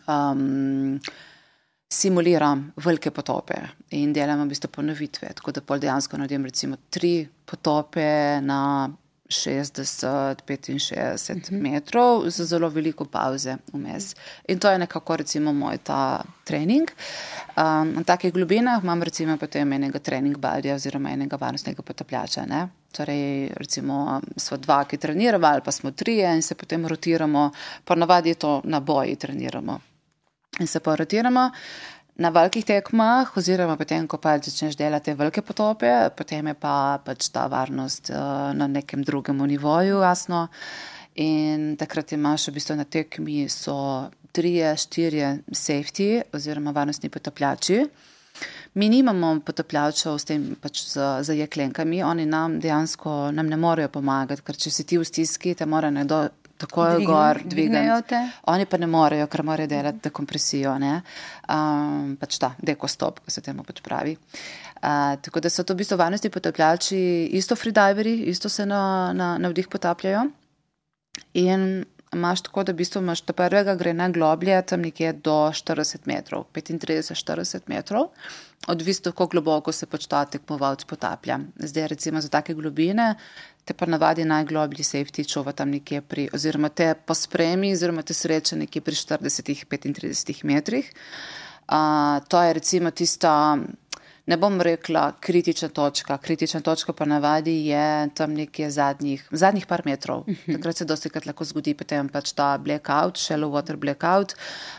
um, 0.07 1.01
simuliram 1.89 2.73
velike 2.85 3.11
potope 3.11 3.57
in 3.97 4.13
delam 4.13 4.43
v 4.45 4.53
bistvu 4.53 4.71
ponovitve. 4.71 5.33
Tako 5.35 5.53
da 5.53 5.61
pol 5.61 5.81
dejansko 5.81 6.21
naredim 6.21 6.45
recimo 6.45 6.77
tri 6.91 7.29
potope 7.47 8.41
na 8.45 8.91
60-65 9.29 10.33
uh 10.73 11.37
-huh. 11.37 11.53
metrov 11.53 12.31
z 12.31 12.45
zelo 12.45 12.69
veliko 12.69 13.05
pauze 13.05 13.57
vmes. 13.73 14.15
In 14.49 14.59
to 14.59 14.71
je 14.71 14.79
nekako 14.79 15.17
recimo 15.17 15.53
moj 15.53 15.79
ta 15.79 16.25
trening. 16.45 16.89
Um, 17.57 17.93
na 17.93 18.05
takih 18.05 18.33
globinah 18.33 18.83
imam 18.83 19.03
recimo 19.03 19.37
potem 19.37 19.73
enega 19.73 19.99
trening 19.99 20.39
badja 20.39 20.75
oziroma 20.75 21.11
enega 21.11 21.37
varnostnega 21.37 21.83
potapljača. 21.83 22.47
Ne? 22.47 22.69
Torej, 22.93 23.53
recimo, 23.57 24.21
smo 24.37 24.57
dva, 24.57 24.85
ki 24.89 24.97
treniramo, 24.97 25.47
ali 25.47 25.61
pa 25.65 25.73
smo 25.73 25.91
trije 25.91 26.31
in 26.35 26.43
se 26.43 26.55
potem 26.55 26.87
rotiramo, 26.87 27.51
pa 27.85 27.95
navadi 27.95 28.35
to 28.35 28.61
na 28.65 28.81
boji 28.81 29.17
treniramo. 29.17 29.81
In 30.61 30.67
se 30.67 30.81
pa 30.81 30.95
rotiramo 30.97 31.51
na 32.19 32.31
velikih 32.35 32.65
tekmah, 32.67 33.37
oziroma 33.37 33.77
potem, 33.79 34.07
ko 34.11 34.19
pa 34.19 34.39
začneš 34.43 34.77
delati 34.77 35.15
velike 35.15 35.43
potope, 35.43 35.91
potem 36.17 36.51
je 36.51 36.55
pa 36.59 36.99
pač 37.05 37.29
ta 37.31 37.47
varnost 37.47 38.11
uh, 38.11 38.51
na 38.59 38.67
nekem 38.67 39.05
drugem 39.07 39.39
nivoju, 39.47 40.03
jasno. 40.03 40.49
In 41.15 41.77
takrat 41.79 42.13
imaš 42.13 42.49
v 42.49 42.57
bistvu 42.59 42.77
na 42.79 42.85
tekmi 42.85 43.49
so 43.51 44.09
trije, 44.33 44.75
štirje 44.77 45.31
safety 45.51 46.23
oziroma 46.35 46.75
varnostni 46.75 47.11
potapljači. 47.11 47.85
Mi 48.79 48.87
nimamo 48.89 49.41
potapljačev 49.43 50.19
s 50.19 50.29
tem 50.29 50.43
pač 50.63 50.85
z, 50.87 51.07
z 51.27 51.35
jeklenkami, 51.41 52.03
oni 52.07 52.27
nam 52.31 52.61
dejansko 52.63 53.33
nam 53.35 53.49
ne 53.51 53.57
morejo 53.59 53.91
pomagati, 53.97 54.45
ker 54.47 54.55
če 54.55 54.71
si 54.71 54.85
ti 54.87 54.99
v 55.01 55.07
stiski, 55.09 55.57
te 55.59 55.67
mora 55.67 55.91
nekdo 55.91 56.29
takoj 56.59 56.95
Dvigne, 56.95 57.07
gor 57.07 57.41
dvigati. 57.43 58.21
Oni 58.53 58.67
pa 58.71 58.79
ne 58.79 58.87
morejo, 58.91 59.27
ker 59.31 59.43
morajo 59.47 59.71
delati 59.71 60.05
dekompresijo, 60.07 60.77
um, 60.79 62.15
pač 62.21 62.39
ta 62.39 62.53
dekostop, 62.59 63.19
ko 63.25 63.35
se 63.35 63.43
temu 63.43 63.67
pač 63.67 63.83
pravi. 63.83 64.15
Uh, 64.79 65.19
tako 65.27 65.43
da 65.43 65.51
so 65.51 65.67
to 65.67 65.75
v 65.75 65.83
bistvu 65.83 65.99
varnosti 65.99 66.31
potapljači, 66.31 67.01
isto 67.35 67.59
freediveri, 67.59 68.15
isto 68.31 68.49
se 68.49 68.67
na, 68.67 69.13
na, 69.15 69.37
na 69.39 69.51
vdih 69.51 69.71
potapljajo. 69.71 70.29
In 71.35 71.85
imaš 72.15 72.43
tako, 72.43 72.65
da 72.65 72.73
v 72.73 72.81
bistvu 72.83 73.03
imaš 73.03 73.21
ta 73.21 73.33
prvega 73.33 73.75
gre 73.75 73.93
na 73.95 74.09
globlje, 74.09 74.63
tam 74.63 74.81
nekje 74.87 75.13
do 75.13 75.37
40 75.53 76.07
metrov, 76.07 76.47
35-40 76.55 77.67
metrov 77.67 78.11
odvisno, 78.67 79.13
kako 79.13 79.27
globoko 79.27 79.73
se 79.73 79.87
pač 79.87 80.07
ta 80.07 80.25
tekmovalec 80.25 80.85
potaplja. 80.85 81.39
Zdaj, 81.57 81.89
recimo 81.89 82.21
za 82.21 82.29
take 82.29 82.55
globine, 82.55 83.15
te 83.65 83.75
pa 83.75 83.87
navadi 83.87 84.25
najgloblji 84.25 84.85
safety 84.85 85.25
čuva 85.29 85.53
tam 85.53 85.71
nekje 85.71 86.01
pri, 86.01 86.29
oziroma 86.35 86.69
te 86.69 86.95
pospremi, 86.95 87.73
oziroma 87.73 88.03
te 88.03 88.15
sreče 88.15 88.57
nekje 88.57 88.83
pri 88.83 88.95
40-35 88.95 90.45
metrih. 90.45 90.91
Uh, 91.69 92.25
to 92.29 92.43
je 92.43 92.53
recimo 92.53 92.91
tista 92.91 93.59
ne 94.29 94.37
bom 94.37 94.61
rekla 94.61 95.13
kritična 95.21 95.69
točka. 95.69 96.19
Kritična 96.19 96.61
točka 96.61 96.93
pa 96.93 97.05
navadi 97.05 97.55
je 97.67 98.09
tam 98.15 98.35
nekje 98.37 98.71
zadnjih, 98.71 99.25
zadnjih 99.31 99.67
par 99.67 99.83
metrov. 99.85 100.25
Mhm. 100.29 100.57
Takrat 100.57 100.77
se 100.77 100.85
dosti 100.85 101.11
krat 101.11 101.27
lahko 101.27 101.45
zgodi 101.45 101.75
potem 101.75 102.09
pač 102.09 102.33
ta 102.33 102.59
blackout, 102.59 103.17
shallow 103.17 103.53
water 103.57 103.77
blackout, 103.77 104.35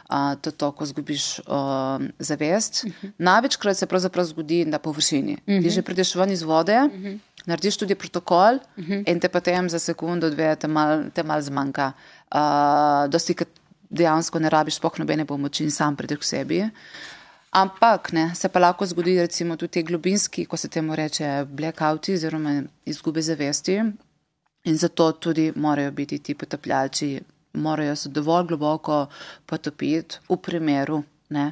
uh, 0.09 0.35
to 0.41 0.51
to, 0.51 0.71
ko 0.71 0.85
zgubiš 0.85 1.39
uh, 1.39 2.05
zavest. 2.19 2.83
Mhm. 2.85 3.13
Največkrat 3.17 3.77
se 3.77 3.89
pravzaprav 3.89 4.25
zgodi 4.25 4.65
na 4.65 4.79
površini. 4.79 5.35
Ti 5.45 5.59
mhm. 5.59 5.69
že 5.69 5.81
prideš 5.81 6.15
ven 6.15 6.31
iz 6.31 6.43
vode, 6.43 6.77
narediš 7.45 7.77
tudi 7.77 7.95
protokol 7.95 8.59
in 9.05 9.19
te 9.19 9.29
potem 9.29 9.69
za 9.69 9.79
sekundo, 9.79 10.29
dve 10.29 10.55
te 10.55 10.67
mal, 10.67 11.09
te 11.13 11.23
mal 11.23 11.41
zmanjka. 11.41 11.93
Uh, 12.29 13.09
dosti 13.09 13.33
krat 13.33 13.49
dejansko 13.89 14.39
ne 14.39 14.49
rabiš 14.49 14.77
spoh 14.77 14.99
nobene 15.01 15.25
pomoči 15.25 15.63
in 15.65 15.71
sam 15.71 15.95
prideš 15.95 16.19
k 16.21 16.23
sebi. 16.23 16.59
Ampak 17.51 18.11
ne, 18.13 18.35
se 18.35 18.49
pa 18.49 18.59
lahko 18.59 18.85
zgodi, 18.85 19.15
recimo, 19.19 19.55
tudi 19.57 19.71
te 19.71 19.83
globinski, 19.83 20.45
ko 20.45 20.57
se 20.57 20.69
temu 20.69 20.95
reče 20.95 21.45
blackouti, 21.49 22.13
oziroma 22.13 22.61
izgube 22.85 23.21
zavesti. 23.21 23.79
In 24.69 24.77
zato 24.77 25.11
tudi 25.11 25.51
morajo 25.55 25.91
biti 25.91 26.19
ti 26.19 26.35
potapljači, 26.35 27.19
morajo 27.53 27.95
se 27.95 28.09
dovolj 28.09 28.45
globoko 28.47 29.07
potopiti 29.45 30.19
v 30.29 30.37
primeru, 30.37 31.03
ne, 31.29 31.51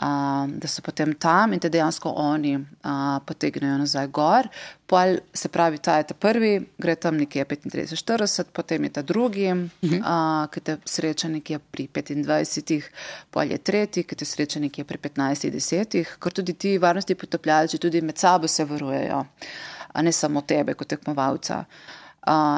uh, 0.00 0.48
da 0.48 0.68
so 0.68 0.82
potem 0.82 1.14
tam 1.14 1.52
in 1.52 1.60
te 1.60 1.68
dejansko 1.68 2.10
oni 2.16 2.56
a, 2.82 3.20
potegnejo 3.26 3.78
nazaj 3.78 4.08
gor. 4.08 4.48
Pol, 4.86 5.16
se 5.34 5.48
pravi, 5.48 5.78
ta 5.82 5.96
je 5.98 6.06
ta 6.10 6.14
prvi, 6.14 6.60
gre 6.78 6.94
tam 6.94 7.16
nekje 7.16 7.44
35-40, 7.44 8.52
potem 8.52 8.84
je 8.84 8.90
ta 8.90 9.02
drugi, 9.02 9.50
uh 9.52 9.58
-huh. 9.80 10.00
a, 10.04 10.46
ki 10.52 10.60
te 10.60 10.76
sreča 10.84 11.28
nekje 11.28 11.58
pri 11.58 11.88
25, 11.88 12.82
pol 13.30 13.50
je 13.50 13.58
tretji, 13.58 14.04
ki 14.04 14.16
te 14.16 14.24
sreča 14.24 14.60
nekje 14.60 14.84
pri 14.84 14.98
15-10, 14.98 16.04
ker 16.20 16.32
tudi 16.32 16.52
ti 16.52 16.78
varnosti 16.78 17.14
potapljalci 17.14 17.78
tudi 17.78 18.00
med 18.00 18.18
sabo 18.18 18.48
se 18.48 18.64
varujejo, 18.64 19.24
a 19.92 20.02
ne 20.02 20.12
samo 20.12 20.40
tebe 20.40 20.74
kot 20.74 20.88
tekmovalca. 20.88 21.58
Uh, 21.58 22.05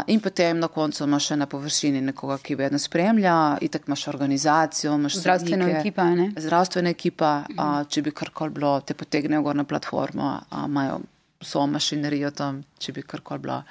in 0.07 0.21
potem 0.21 0.59
na 0.59 0.69
koncu 0.69 1.05
imaš 1.05 1.27
še 1.29 1.37
na 1.37 1.47
površini 1.47 2.01
nekoga, 2.01 2.39
ki 2.41 2.57
vedno 2.57 2.79
spremlja, 2.81 3.59
in 3.61 3.69
tako 3.69 3.91
imaš 3.91 4.07
organizacijo, 4.09 4.95
imaš 4.95 5.19
zdravstveno 5.21 5.69
ekipo. 5.69 6.07
Zdravstvena 6.37 6.93
ekipa, 6.95 7.33
uh, 7.53 7.81
če 7.89 8.03
bi 8.03 8.15
karkoli 8.17 8.55
bilo, 8.57 8.79
te 8.81 8.97
potegnejo 8.97 9.43
gor 9.45 9.59
na 9.59 9.67
platformo, 9.69 10.31
uh, 10.41 10.65
imajo 10.65 11.01
vso 11.45 11.67
mašinerijo 11.69 12.31
tam, 12.31 12.63
če 12.79 12.97
bi 12.97 13.05
karkoli 13.05 13.45
bilo. 13.45 13.63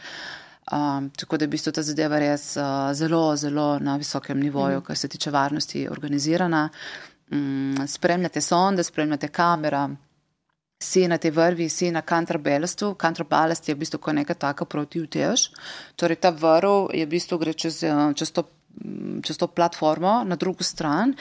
Um, 0.71 1.09
tako 1.15 1.37
da 1.37 1.45
je 1.45 1.47
v 1.47 1.55
bistvu 1.55 1.71
ta 1.73 1.81
zadeva 1.81 2.19
res 2.19 2.51
uh, 2.59 2.91
zelo, 2.93 3.35
zelo 3.39 3.77
na 3.79 3.95
visokem 3.97 4.39
nivoju, 4.39 4.81
mm. 4.81 4.85
kar 4.85 4.97
se 4.97 5.07
tiče 5.07 5.31
varnosti, 5.31 5.87
organizirana. 5.89 6.67
Um, 7.31 7.87
spremljate 7.87 8.41
sonde, 8.41 8.83
spremljate 8.83 9.27
kamera 9.27 9.87
si 10.80 11.07
na 11.07 11.17
tej 11.17 11.32
vrvi, 11.32 11.69
si 11.69 11.91
na 11.91 12.01
kontraballastu. 12.01 12.93
Kontraballast 12.93 13.65
je 13.67 13.75
v 13.75 13.82
bistvu 13.82 13.99
neka 14.13 14.34
taka 14.34 14.65
protivtež. 14.65 15.49
Torej, 15.97 16.21
ta 16.21 16.30
vrv 16.30 16.93
je 16.93 17.05
v 17.05 17.09
bistvu 17.09 17.38
gre 17.38 17.53
čez, 17.53 17.84
eh, 17.84 18.13
čez, 18.13 18.32
to, 18.32 18.45
mm, 18.86 19.21
čez 19.25 19.38
to 19.38 19.47
platformo 19.47 20.23
na 20.23 20.36
drugo 20.36 20.63
stran, 20.63 21.15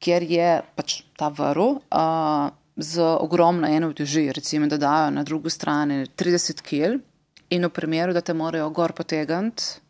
kjer 0.00 0.22
je 0.22 0.62
pač 0.76 1.02
ta 1.16 1.28
vrv. 1.28 1.80
Uh, 1.90 2.50
Z 2.80 3.02
ogromno 3.02 3.68
eno 3.68 3.92
teži, 3.92 4.32
recimo, 4.32 4.64
da 4.66 4.78
dajo 4.80 5.10
na 5.10 5.22
drugo 5.22 5.50
stran 5.50 5.90
30 6.16 6.62
kg, 6.64 6.96
in 7.50 7.66
v 7.66 7.70
primeru, 7.70 8.14
da 8.14 8.22
te 8.22 8.34
morajo 8.34 8.70
gor 8.70 8.94
potegniti, 8.96 9.80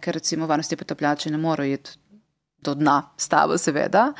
ker 0.00 0.16
recimo 0.16 0.48
varnosti 0.48 0.76
potapljači 0.76 1.30
ne 1.30 1.38
morejo 1.38 1.78
iti 1.78 1.90
do 2.60 2.74
dna 2.74 3.02
s 3.16 3.28
tabo, 3.28 3.58
seveda. 3.58 4.10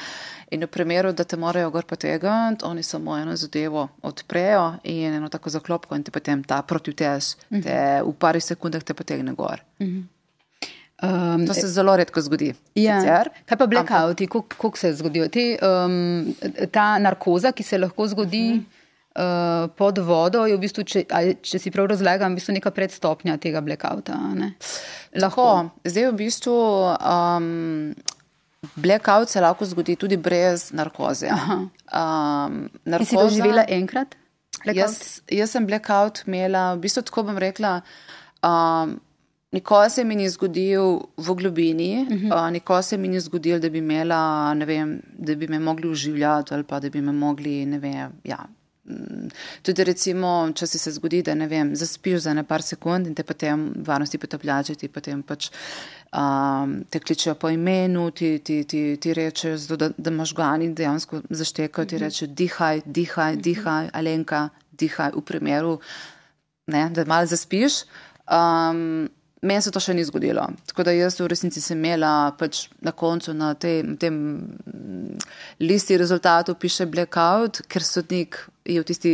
In 0.50 0.64
v 0.64 0.66
primeru, 0.66 1.12
da 1.14 1.24
te 1.24 1.36
morajo 1.38 1.70
gor 1.70 1.86
potegniti, 1.86 2.64
oni 2.66 2.82
samo 2.82 3.14
eno 3.18 3.36
zadevo 3.36 3.88
odprejo 4.02 4.80
in 4.82 5.14
eno 5.14 5.28
tako 5.30 5.50
zaklopko 5.50 5.94
in 5.94 6.02
te 6.02 6.10
potem 6.10 6.42
ta 6.42 6.62
protivtež 6.62 7.34
te 7.62 7.76
v 8.02 8.14
parih 8.18 8.42
sekundah 8.42 8.82
te 8.82 8.94
potegne 8.94 9.34
gor. 9.38 9.62
Um, 9.78 11.46
to 11.46 11.54
se 11.54 11.68
zelo 11.68 11.94
redko 11.96 12.20
zgodi. 12.20 12.50
Ja. 12.74 12.98
Kaj 13.46 13.58
pa 13.58 13.66
blackouti, 13.66 14.26
kako 14.26 14.76
se 14.76 14.92
zgodijo? 14.94 15.28
Te, 15.28 15.54
um, 15.62 16.34
ta 16.72 16.98
narkoza, 16.98 17.52
ki 17.52 17.62
se 17.62 17.78
lahko 17.78 18.08
zgodi 18.08 18.44
uh 18.50 18.60
-huh. 18.60 19.64
uh, 19.64 19.70
pod 19.76 19.98
vodo, 19.98 20.46
je 20.46 20.56
v 20.56 20.60
bistvu, 20.60 20.84
če, 20.84 21.04
če 21.42 21.58
si 21.58 21.70
prav 21.70 21.86
razlagam, 21.86 22.32
v 22.32 22.34
bistvu 22.34 22.52
neka 22.52 22.70
predstopnja 22.70 23.36
tega 23.36 23.60
blackouta. 23.60 24.18
Lahko. 25.14 25.70
Zdaj 25.84 26.10
v 26.10 26.16
bistvu. 26.16 26.58
Um, 27.00 27.94
Blackout 28.76 29.28
se 29.28 29.40
lahko 29.40 29.64
zgodi 29.64 29.96
tudi 29.96 30.16
brez 30.16 30.70
narkoze. 30.72 31.30
Um, 31.32 32.68
narkoza, 32.84 33.08
si 33.08 33.16
doživela 33.16 33.64
enkrat? 33.68 34.16
Jaz, 34.74 35.22
jaz 35.32 35.54
sem 35.54 35.66
blackout 35.66 36.24
imela, 36.26 36.74
v 36.76 36.84
bistvu 36.84 37.02
tako 37.08 37.24
bom 37.30 37.38
rekla, 37.40 37.80
um, 38.44 38.98
Nikoli 39.50 39.90
se 39.90 40.04
mi 40.04 40.14
ni 40.14 40.28
zgodil 40.30 41.00
v 41.16 41.34
globini, 41.34 42.02
uh 42.02 42.08
-huh. 42.08 42.46
uh, 42.46 42.50
nikoli 42.52 42.82
se 42.82 42.96
mi 42.96 43.08
ni 43.08 43.20
zgodil, 43.20 43.58
da 43.58 43.68
bi, 43.68 43.78
imela, 43.78 44.54
vem, 44.54 45.02
da 45.18 45.34
bi 45.34 45.48
me 45.48 45.58
mogli 45.58 45.88
uživljati 45.88 46.54
ali 46.54 46.64
pa 46.64 46.80
da 46.80 46.88
bi 46.88 47.00
me 47.00 47.12
mogli, 47.12 47.66
ne 47.66 47.78
vem, 47.78 48.12
ja. 48.24 48.38
Mm, 48.90 49.28
tudi 49.62 49.84
recimo, 49.84 50.50
če 50.54 50.66
si 50.66 50.78
se 50.78 50.92
zgodi, 50.96 51.22
da 51.26 51.34
ne 51.38 51.46
vem, 51.50 51.74
zaspiš 51.76 52.24
za 52.26 52.34
ne 52.34 52.44
par 52.46 52.62
sekund 52.66 53.06
in 53.06 53.14
te 53.14 53.24
potem 53.26 53.68
varnosti 53.86 54.18
potapljači, 54.18 54.76
ti 54.80 54.88
potem 54.88 55.22
pač 55.22 55.50
um, 56.16 56.80
te 56.90 57.00
kličejo 57.00 57.36
po 57.38 57.50
imenu, 57.54 58.08
ti, 58.10 58.32
ti, 58.44 58.64
ti, 58.64 58.82
ti 59.00 59.14
rečejo, 59.14 59.76
da, 59.76 59.90
da 59.96 60.10
možgani 60.10 60.72
dejansko 60.74 61.22
zaštekajo, 61.30 61.86
ti 61.86 62.02
rečejo, 62.02 62.32
dihaj, 62.42 62.82
dihaj, 62.86 63.38
dihaj, 63.44 63.92
alenka, 63.94 64.48
dihaj 64.72 65.14
v 65.14 65.24
primeru, 65.26 65.78
ne, 66.66 66.88
da 66.90 67.06
malo 67.06 67.30
zaspiš. 67.30 67.84
Um, 68.30 69.08
Meni 69.42 69.62
se 69.64 69.70
to 69.72 69.80
še 69.80 69.94
ni 69.96 70.02
zgodilo. 70.04 70.42
Tako 70.68 70.84
da 70.84 70.92
jaz 70.92 71.16
v 71.16 71.30
resnici 71.32 71.62
sem 71.64 71.78
imela 71.78 72.32
pač 72.36 72.66
na 72.84 72.92
koncu 72.92 73.32
na 73.32 73.54
tem, 73.56 73.94
tem 73.96 74.16
listi 75.64 75.96
rezultatov 75.96 76.58
piše 76.60 76.84
blackout, 76.90 77.62
ker 77.64 77.84
sodnik 77.84 78.36
je 78.68 78.76
v 78.82 78.84
tisti, 78.84 79.12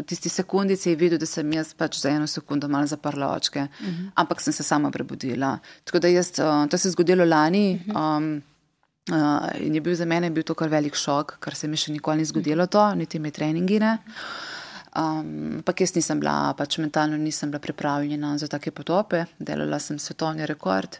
v 0.00 0.06
tisti 0.08 0.32
sekundici 0.32 0.94
videl, 0.96 1.20
da 1.20 1.28
sem 1.28 1.52
jaz 1.52 1.74
pač 1.76 2.00
za 2.00 2.14
eno 2.14 2.30
sekundo 2.30 2.70
malo 2.72 2.88
zaprla 2.88 3.34
očke, 3.36 3.66
uh 3.68 3.84
mhm. 3.84 3.92
-huh. 3.92 4.10
ampak 4.14 4.40
sem 4.40 4.52
se 4.52 4.62
sama 4.62 4.90
prebudila. 4.90 5.58
Tako 5.84 5.98
da 5.98 6.08
jaz, 6.08 6.32
uh, 6.38 6.64
to 6.68 6.78
se 6.78 6.88
je 6.88 6.92
zgodilo 6.92 7.24
lani 7.24 7.80
uh 7.86 7.94
-huh. 7.94 8.16
um, 8.16 8.42
uh, 9.12 9.60
in 9.60 9.74
je 9.74 9.80
bil 9.80 9.94
za 9.94 10.04
mene 10.04 10.30
bil 10.30 10.42
to 10.42 10.54
kar 10.54 10.68
velik 10.68 10.94
šok, 10.94 11.36
ker 11.40 11.54
se 11.54 11.68
mi 11.68 11.76
še 11.76 11.92
nikoli 11.92 12.18
ni 12.18 12.24
zgodilo 12.24 12.66
to, 12.66 12.94
niti 12.94 13.18
mi 13.18 13.30
treningi 13.30 13.80
ne. 13.80 13.98
Uh 14.06 14.12
-huh. 14.12 14.61
Um, 14.92 15.62
pa 15.64 15.72
jaz 15.72 15.94
nisem 15.96 16.18
bila, 16.20 16.52
pač 16.52 16.76
mentalno 16.76 17.16
nisem 17.16 17.48
bila 17.50 17.62
pripravljena 17.64 18.34
za 18.38 18.48
take 18.52 18.70
potope, 18.76 19.24
delala 19.38 19.78
sem 19.80 19.98
svetovni 19.98 20.44
rekord 20.46 20.98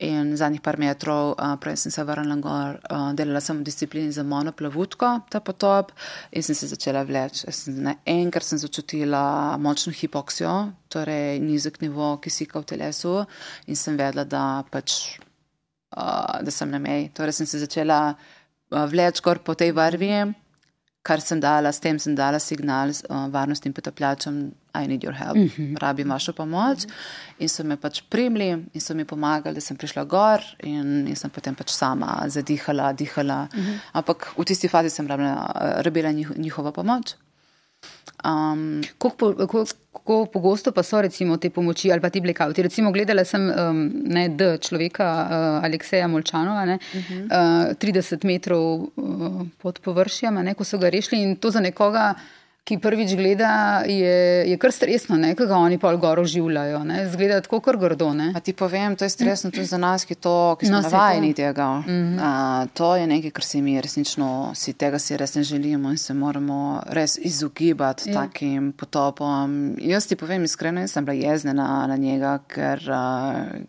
in 0.00 0.32
zadnjih 0.36 0.62
par 0.64 0.78
metrov, 0.80 1.34
uh, 1.36 1.52
prej 1.60 1.76
sem 1.82 1.92
se 1.92 2.02
vrnila 2.08 2.38
gor, 2.40 2.78
uh, 2.88 3.10
delala 3.12 3.42
sem 3.44 3.58
v 3.60 3.66
disciplini 3.66 4.12
za 4.12 4.24
monoplavutko, 4.24 5.10
ta 5.28 5.42
potop 5.44 5.92
in 6.32 6.42
sem 6.42 6.56
se 6.56 6.70
začela 6.72 7.04
vleči. 7.04 7.52
Enkrat 8.06 8.48
sem 8.48 8.58
začutila 8.58 9.58
močno 9.60 9.92
hipoksijo, 9.92 10.54
torej 10.88 11.36
nizek 11.44 11.82
nivo 11.84 12.16
kisika 12.24 12.62
v 12.64 12.70
telesu 12.72 13.26
in 13.68 13.76
sem 13.76 13.98
vedela, 14.00 14.24
da, 14.24 14.64
pač, 14.70 15.18
uh, 15.92 16.40
da 16.40 16.50
sem 16.50 16.72
na 16.72 16.80
meji. 16.80 17.12
Torej 17.12 17.42
sem 17.42 17.46
se 17.46 17.60
začela 17.60 18.00
uh, 18.16 18.86
vleči 18.88 19.20
gor 19.20 19.44
po 19.44 19.52
tej 19.52 19.76
vrvi 19.76 20.32
kar 21.04 21.20
sem 21.20 21.40
dala, 21.40 21.72
s 21.72 21.80
tem 21.84 21.98
sem 22.00 22.14
dala 22.16 22.40
signal 22.40 22.88
uh, 22.88 23.26
varnostnim 23.32 23.74
potapljačem, 23.76 24.52
I 24.74 24.88
need 24.90 25.04
your 25.04 25.14
help, 25.14 25.36
mm 25.36 25.48
-hmm. 25.48 25.78
rabim 25.78 26.08
vašo 26.08 26.32
pomoč. 26.32 26.86
In 27.38 27.48
so 27.48 27.64
me 27.64 27.76
pač 27.76 28.00
primili 28.08 28.48
in 28.72 28.80
so 28.80 28.94
mi 28.94 29.04
pomagali, 29.04 29.54
da 29.54 29.60
sem 29.60 29.76
prišla 29.76 30.04
gor 30.04 30.40
in, 30.62 31.06
in 31.08 31.16
sem 31.16 31.30
potem 31.30 31.54
pač 31.54 31.70
sama 31.70 32.24
zadihala, 32.28 32.92
dihala. 32.92 33.48
Mm 33.54 33.60
-hmm. 33.60 33.78
Ampak 33.92 34.34
v 34.38 34.44
tisti 34.44 34.68
fazi 34.68 34.90
sem 34.90 35.06
rabila, 35.06 35.52
rabila 35.84 36.12
njih, 36.12 36.30
njihovo 36.36 36.72
pomoč. 36.72 37.14
Um, 38.24 38.82
Kako 38.98 40.26
pogosto 40.32 40.72
pa 40.72 40.82
so 40.82 41.00
recimo 41.00 41.36
te 41.36 41.50
pomoči 41.50 41.92
ali 41.92 42.00
pa 42.00 42.10
ti 42.10 42.20
blekauti? 42.20 42.62
Recimo 42.62 42.90
gledala 42.92 43.24
sem 43.24 43.50
um, 43.50 43.90
ne, 44.04 44.28
D 44.28 44.58
človeka 44.58 45.04
uh, 45.04 45.64
Alekseja 45.64 46.08
Molčanova, 46.08 46.64
ne, 46.64 46.74
uh 46.74 47.10
-huh. 47.10 47.70
uh, 47.70 47.76
30 47.78 48.24
metrov 48.24 48.88
uh, 48.96 49.46
pod 49.62 49.78
površjem, 49.78 50.54
ko 50.54 50.64
so 50.64 50.78
ga 50.78 50.88
rešili 50.88 51.22
in 51.22 51.36
to 51.36 51.50
za 51.50 51.60
nekoga 51.60 52.14
ki 52.64 52.78
prvič 52.78 53.12
gleda, 53.14 53.82
je, 53.86 54.48
je 54.48 54.56
kar 54.56 54.72
stresno, 54.72 55.18
ker 55.36 55.48
ga 55.50 55.56
oni 55.60 55.76
pol 55.78 55.98
gor 56.00 56.18
oživljajo. 56.22 56.80
Zgleda 57.12 57.42
tako 57.44 57.60
kar 57.64 57.76
grdo. 57.76 58.08
Pa 58.32 58.40
ti 58.40 58.54
povem, 58.56 58.96
to 58.96 59.04
je 59.04 59.12
stresno 59.12 59.50
tudi 59.50 59.66
za 59.68 59.78
nas, 59.78 60.06
ki, 60.08 60.14
to, 60.14 60.56
ki 60.60 60.70
smo 60.70 60.80
no, 60.80 60.82
navajeni 60.86 61.34
tega. 61.34 61.68
Mm 61.84 61.84
-hmm. 61.88 62.18
A, 62.22 62.66
to 62.74 62.96
je 62.96 63.06
nekaj, 63.06 63.30
kar 63.30 63.44
si 63.44 63.60
mi 63.62 63.80
resnično, 63.80 64.52
si 64.54 64.72
tega 64.72 64.98
si 64.98 65.16
res 65.16 65.34
ne 65.34 65.42
želimo 65.42 65.90
in 65.90 65.98
se 65.98 66.14
moramo 66.14 66.82
res 66.86 67.18
izogibati 67.18 68.10
ja. 68.10 68.14
takim 68.14 68.72
potopom. 68.72 69.76
Jaz 69.78 70.06
ti 70.06 70.16
povem 70.16 70.44
iskreno, 70.44 70.80
jaz 70.80 70.92
sem 70.92 71.04
bila 71.04 71.16
jeznena 71.16 71.86
na 71.86 71.96
njega, 71.96 72.38
ker. 72.48 72.80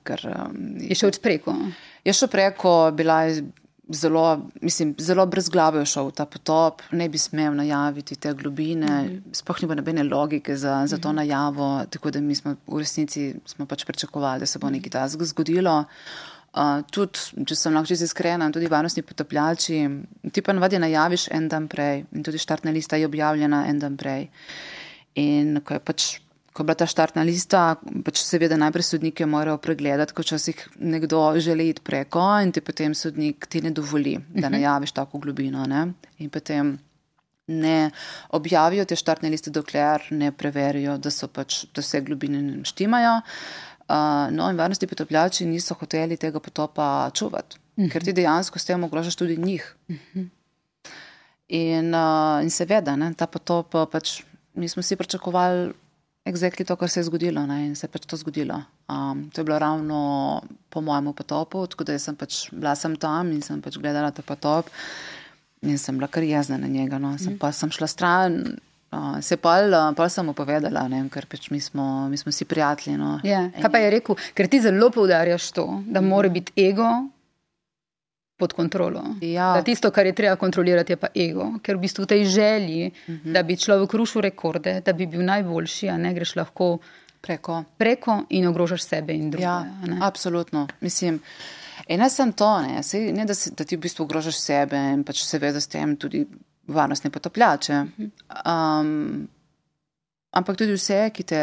ker 0.04 0.30
je 0.80 0.96
šel 0.96 1.12
preko. 1.22 1.56
Je 2.06 2.14
šel 2.14 2.28
preko, 2.28 2.92
bila 2.92 3.24
je 3.24 3.44
zelo, 3.90 4.50
mislim, 4.62 4.96
zelo 4.98 5.26
brezglavo 5.26 5.86
šel 5.86 6.12
ta 6.12 6.26
potop, 6.26 6.82
ne 6.92 7.10
bi 7.10 7.18
smel 7.18 7.56
najaviti 7.56 8.16
te 8.16 8.34
globine, 8.34 9.04
mm 9.04 9.10
-hmm. 9.10 9.34
sploh 9.34 9.62
ni 9.62 9.68
bilo 9.68 9.76
nobene 9.76 10.04
logike 10.04 10.58
za, 10.58 10.88
za 10.88 10.98
to 10.98 11.10
mhm. 11.10 11.16
najavo, 11.16 11.86
tako 11.90 12.12
da 12.12 12.22
mi 12.22 12.36
smo 12.36 12.56
v 12.68 12.80
resnici 12.80 13.36
smo 13.46 13.66
pač 13.66 13.86
pričakovali, 13.86 14.40
da 14.40 14.46
se 14.46 14.60
bo 14.60 14.70
nekaj 14.70 14.90
tasga 14.90 15.26
zgodilo. 15.26 15.80
Uh, 15.80 16.82
tudi, 16.92 17.20
če 17.46 17.56
sem 17.56 17.74
lahko 17.74 17.88
čisto 17.88 18.06
iskrena, 18.06 18.52
tudi 18.52 18.68
varnostni 18.68 19.04
potapljači, 19.04 19.90
ti 20.32 20.42
pa 20.42 20.54
navadi 20.54 20.80
najaviš 20.80 21.28
en 21.32 21.48
dan 21.48 21.68
prej 21.68 22.06
in 22.12 22.24
tudi 22.24 22.38
štartna 22.38 22.72
lista 22.72 22.96
je 22.96 23.06
objavljena 23.06 23.66
en 23.68 23.80
dan 23.80 23.98
prej. 23.98 24.30
In 25.16 25.60
ko 25.66 25.74
je 25.74 25.80
pač 25.80 26.20
ko 26.56 26.64
je 26.64 26.66
bila 26.66 26.76
ta 26.80 26.86
štartna 26.88 27.24
lista, 27.28 27.62
pač 28.08 28.22
seveda 28.24 28.56
najprej 28.56 28.86
sodnike 28.88 29.26
morajo 29.28 29.58
pregledati, 29.60 30.16
ko 30.16 30.24
časih 30.24 30.62
nekdo 30.80 31.20
želi 31.44 31.68
iti 31.74 31.84
preko 31.84 32.24
in 32.40 32.54
ti 32.56 32.64
potem 32.64 32.96
sodnik 32.96 33.50
ti 33.52 33.60
ne 33.62 33.74
dovoli, 33.76 34.16
da 34.30 34.48
mhm. 34.48 34.56
najaviš 34.56 34.96
tako 34.96 35.20
globino. 35.20 35.66
Ne? 35.68 35.82
In 36.24 36.32
potem 36.32 36.78
ne 37.52 37.92
objavijo 38.40 38.88
te 38.88 38.96
štartne 38.96 39.30
liste, 39.30 39.52
dokler 39.52 40.08
ne 40.16 40.32
preverijo, 40.32 40.96
da 40.98 41.12
so 41.12 41.28
pač, 41.28 41.66
da 41.76 41.84
vse 41.84 42.02
globine 42.08 42.42
ne 42.42 42.64
štimajo. 42.64 43.20
Uh, 43.86 44.32
no, 44.34 44.48
in 44.50 44.58
varnosti 44.58 44.88
potopljači 44.88 45.46
niso 45.46 45.76
hoteli 45.78 46.16
tega 46.18 46.40
potopa 46.40 47.12
čuvati, 47.14 47.60
uh 47.60 47.84
-huh. 47.84 47.92
ker 47.92 48.04
ti 48.04 48.14
dejansko 48.14 48.60
s 48.60 48.66
tem 48.66 48.84
ogrožaš 48.84 49.16
tudi 49.16 49.38
njih. 49.38 49.76
Uh 49.90 49.96
-huh. 49.96 50.28
in, 51.48 51.94
uh, 51.94 52.44
in 52.44 52.50
seveda, 52.50 52.96
ne, 52.96 53.14
ta 53.14 53.28
potop, 53.28 53.76
pač, 53.92 54.24
mi 54.54 54.70
smo 54.70 54.82
si 54.84 54.96
pričakovali 54.96 55.74
Exactly 56.26 56.66
to, 56.66 56.76
kar 56.76 56.90
se 56.90 57.00
je 57.00 57.04
zgodilo 57.04 57.46
ne? 57.46 57.68
in 57.68 57.76
se 57.76 57.86
je 57.86 57.92
pač 57.94 58.06
to 58.10 58.18
zgodilo. 58.18 58.58
Um, 58.90 59.30
to 59.30 59.42
je 59.42 59.46
bilo 59.46 59.60
ravno 59.60 60.42
po 60.70 60.82
mojem 60.82 61.14
potopu, 61.14 61.68
tako 61.68 61.86
da 61.86 62.00
sem 62.00 62.16
pač 62.18 62.48
bila 62.52 62.74
sem 62.76 62.96
tam 62.98 63.30
in 63.32 63.44
sem 63.46 63.62
pač 63.62 63.78
gledala 63.78 64.10
ta 64.12 64.26
potop 64.26 64.72
in 65.62 65.78
sem 65.78 65.98
bila 65.98 66.08
kar 66.08 66.26
jezna 66.26 66.58
na 66.58 66.68
njega. 66.68 66.98
No? 66.98 67.14
Sem, 67.18 67.36
mm. 67.36 67.38
Pa 67.38 67.52
sem 67.54 67.70
šla 67.70 67.88
stran, 67.88 68.40
uh, 68.90 69.22
se 69.22 69.38
pa 69.38 69.60
uh, 69.70 70.08
sem 70.10 70.26
mu 70.26 70.34
povedala, 70.34 70.88
ne? 70.90 71.04
ker 71.14 71.30
pač 71.30 71.52
mi 71.54 71.62
smo, 71.62 72.10
mi 72.10 72.18
smo 72.18 72.34
si 72.34 72.50
prijatelji. 72.50 72.98
No? 72.98 73.20
Yeah. 73.22 73.52
Ja, 73.54 73.62
kaj 73.62 73.72
pa 73.72 73.84
je 73.86 73.94
rekel, 74.00 74.18
ker 74.34 74.50
ti 74.50 74.64
zelo 74.66 74.90
poudarjaš 74.90 75.52
to, 75.54 75.68
da 75.86 76.02
mm. 76.02 76.10
mora 76.10 76.34
biti 76.34 76.58
ego 76.58 76.90
pod 78.38 78.54
kontrolo. 78.54 79.04
Ja. 79.22 79.64
Tisto, 79.64 79.92
kar 79.92 80.06
je 80.06 80.14
treba 80.14 80.36
kontrolirati, 80.36 80.94
je 80.94 80.98
pa 80.98 81.08
ego, 81.16 81.54
ker 81.64 81.78
v 81.78 81.86
bistvu 81.86 82.04
v 82.04 82.08
tej 82.08 82.26
želji, 82.26 82.92
uh 82.92 83.10
mhm. 83.10 83.22
-huh. 83.24 83.34
da 83.34 83.44
bi 83.44 83.58
človek 83.58 83.94
rušil 83.94 84.22
rekorde, 84.22 84.82
da 84.86 84.94
bi 84.94 85.08
bil 85.08 85.26
najboljši, 85.26 85.90
a 85.90 85.98
ne 85.98 86.14
greš 86.14 86.36
lahko 86.36 86.78
preko, 87.22 87.64
preko 87.78 88.24
in 88.30 88.48
ogrožaš 88.48 88.84
sebe 88.84 89.14
in 89.14 89.32
druge. 89.32 89.44
Ja, 89.44 89.66
absolutno. 90.02 90.68
Mislim, 90.82 91.20
in 91.88 92.00
ne 92.00 92.10
sem 92.10 92.34
to, 92.34 92.62
ne, 92.62 92.84
Sej, 92.84 93.14
ne 93.14 93.26
da, 93.26 93.34
si, 93.34 93.52
da 93.58 93.64
ti 93.64 93.78
v 93.78 93.80
bistvu 93.80 94.04
ogrožaš 94.04 94.40
sebe 94.40 94.78
in 94.94 95.04
pač 95.04 95.24
seveda 95.26 95.62
s 95.62 95.68
tem 95.68 95.96
tudi 95.98 96.26
varnostne 96.68 97.10
potapljače. 97.10 97.86
Um, 98.46 99.28
ampak 100.32 100.58
tudi 100.58 100.78
vse, 100.78 101.10
ki, 101.14 101.24
te, 101.24 101.42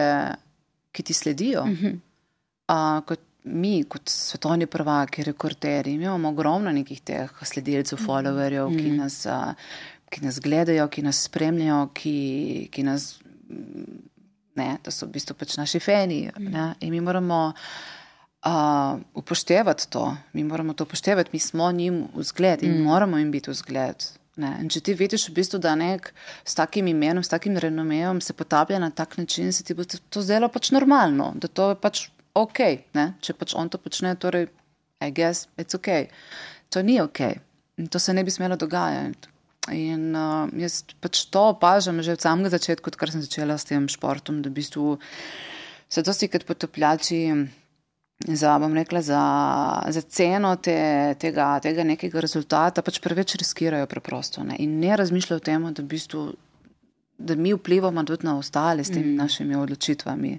ki 0.92 1.02
ti 1.02 1.14
sledijo. 1.14 1.62
Uh 1.62 1.68
-huh. 1.68 1.98
uh, 2.68 3.04
kot, 3.06 3.20
mi, 3.44 3.84
kot 3.84 4.08
svetovni 4.08 4.66
prvaki, 4.66 5.22
rekorderji, 5.22 5.94
imamo 5.94 6.28
ogromno 6.28 6.72
nekih 6.72 7.00
teh 7.00 7.30
sledilcev, 7.42 7.98
mm. 8.00 8.06
followerjev, 8.06 8.70
mm. 8.70 8.78
ki, 8.78 8.90
nas, 8.98 9.18
ki 10.10 10.24
nas 10.24 10.40
gledajo, 10.40 10.86
ki 10.88 11.02
nas 11.02 11.24
spremljajo, 11.28 11.86
ki, 11.94 12.16
ki 12.72 12.86
nas. 12.86 13.16
Ne, 14.54 14.76
to 14.84 14.92
so 14.92 15.08
v 15.08 15.16
bistvu 15.16 15.34
pač 15.40 15.56
naši 15.56 15.80
fani. 15.80 16.26
Mm. 16.38 16.56
In 16.84 16.92
mi 16.92 17.00
moramo 17.00 17.40
uh, 17.52 19.00
upoštevati 19.14 19.88
to, 19.90 20.16
mi 20.32 20.44
moramo 20.44 20.74
to 20.76 20.84
upoštevati, 20.84 21.30
mi 21.32 21.38
smo 21.40 21.72
njim 21.72 22.04
vzgled 22.14 22.62
in 22.62 22.76
mm. 22.78 22.82
moramo 22.84 23.18
jim 23.18 23.30
biti 23.30 23.50
vzgled. 23.50 24.04
Ne. 24.36 24.54
In 24.62 24.68
če 24.72 24.80
ti 24.80 24.94
vidiš, 24.96 25.26
v 25.28 25.36
bistvu, 25.36 25.58
da 25.60 25.74
nek 25.76 26.08
s 26.44 26.56
takim 26.56 26.86
imenom, 26.88 27.24
s 27.24 27.28
takim 27.28 27.56
renomejem 27.60 28.20
se 28.20 28.32
potaplja 28.32 28.78
na 28.80 28.90
tak 28.90 29.18
način, 29.18 29.52
se 29.52 29.64
ti 29.64 29.74
bo 29.74 29.84
to 29.84 30.22
zdelo 30.22 30.48
pač 30.48 30.70
normalno, 30.72 31.32
da 31.36 31.48
to 31.48 31.68
je 31.72 31.76
pač 31.80 32.06
ok, 32.34 32.60
ne? 32.94 33.12
če 33.20 33.34
pač 33.38 33.54
on 33.54 33.68
to 33.68 33.78
počne, 33.78 34.16
torej, 34.16 34.48
I 35.02 35.10
guess, 35.10 35.48
it's 35.58 35.74
ok. 35.74 36.08
To 36.70 36.82
ni 36.82 37.00
ok 37.02 37.34
to 37.90 37.98
se 37.98 38.14
ne 38.14 38.24
bi 38.24 38.30
smelo 38.30 38.56
dogajati. 38.56 39.28
In 39.70 40.16
uh, 40.16 40.50
jaz 40.58 40.82
pač 41.00 41.26
to 41.30 41.52
opažam 41.54 42.02
že 42.02 42.16
od 42.16 42.20
samega 42.20 42.50
začetka, 42.50 42.90
odkar 42.90 43.12
sem 43.12 43.22
začela 43.22 43.54
s 43.58 43.68
tem 43.68 43.86
športom, 43.88 44.42
da 44.42 44.50
v 44.50 44.58
bistvu 44.58 44.98
se 45.88 46.02
dosti 46.02 46.28
kot 46.28 46.46
potopljači. 46.46 47.22
Za, 48.22 48.54
bom 48.62 48.70
rekla, 48.70 49.00
za, 49.02 49.20
za 49.90 50.00
ceno 50.06 50.54
te, 50.62 51.16
tega, 51.18 51.56
tega 51.58 51.82
nekega 51.82 52.20
rezultata 52.22 52.78
pač 52.86 53.00
preveč 53.02 53.34
riskirajo 53.34 53.88
preprosto 53.90 54.44
ne? 54.46 54.54
in 54.62 54.76
ne 54.78 54.94
razmišljajo 54.94 55.40
o 55.40 55.42
tem, 55.42 55.64
da, 55.74 55.82
v 55.82 55.90
bistvu, 55.90 56.20
da 57.18 57.34
mi 57.34 57.50
vplivamo 57.50 58.04
tudi 58.06 58.28
na 58.28 58.36
ostale 58.38 58.84
s 58.86 58.94
temi 58.94 59.10
mm. 59.10 59.18
našimi 59.18 59.58
odločitvami. 59.58 60.36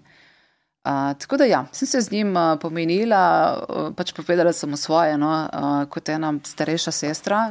Uh, 0.83 1.13
tako 1.19 1.37
da, 1.37 1.45
ja, 1.47 1.65
sem 1.71 1.87
se 1.87 2.01
z 2.01 2.11
njim 2.11 2.35
uh, 2.35 2.59
pomenila, 2.59 3.21
uh, 3.69 3.85
pač 3.95 4.11
povedala 4.11 4.51
sem 4.53 4.69
mu 4.69 4.77
svoje, 4.77 5.15
no, 5.17 5.29
uh, 5.31 5.85
kot 5.87 6.09
ena 6.11 6.33
starejša 6.43 6.91
sestra. 6.91 7.45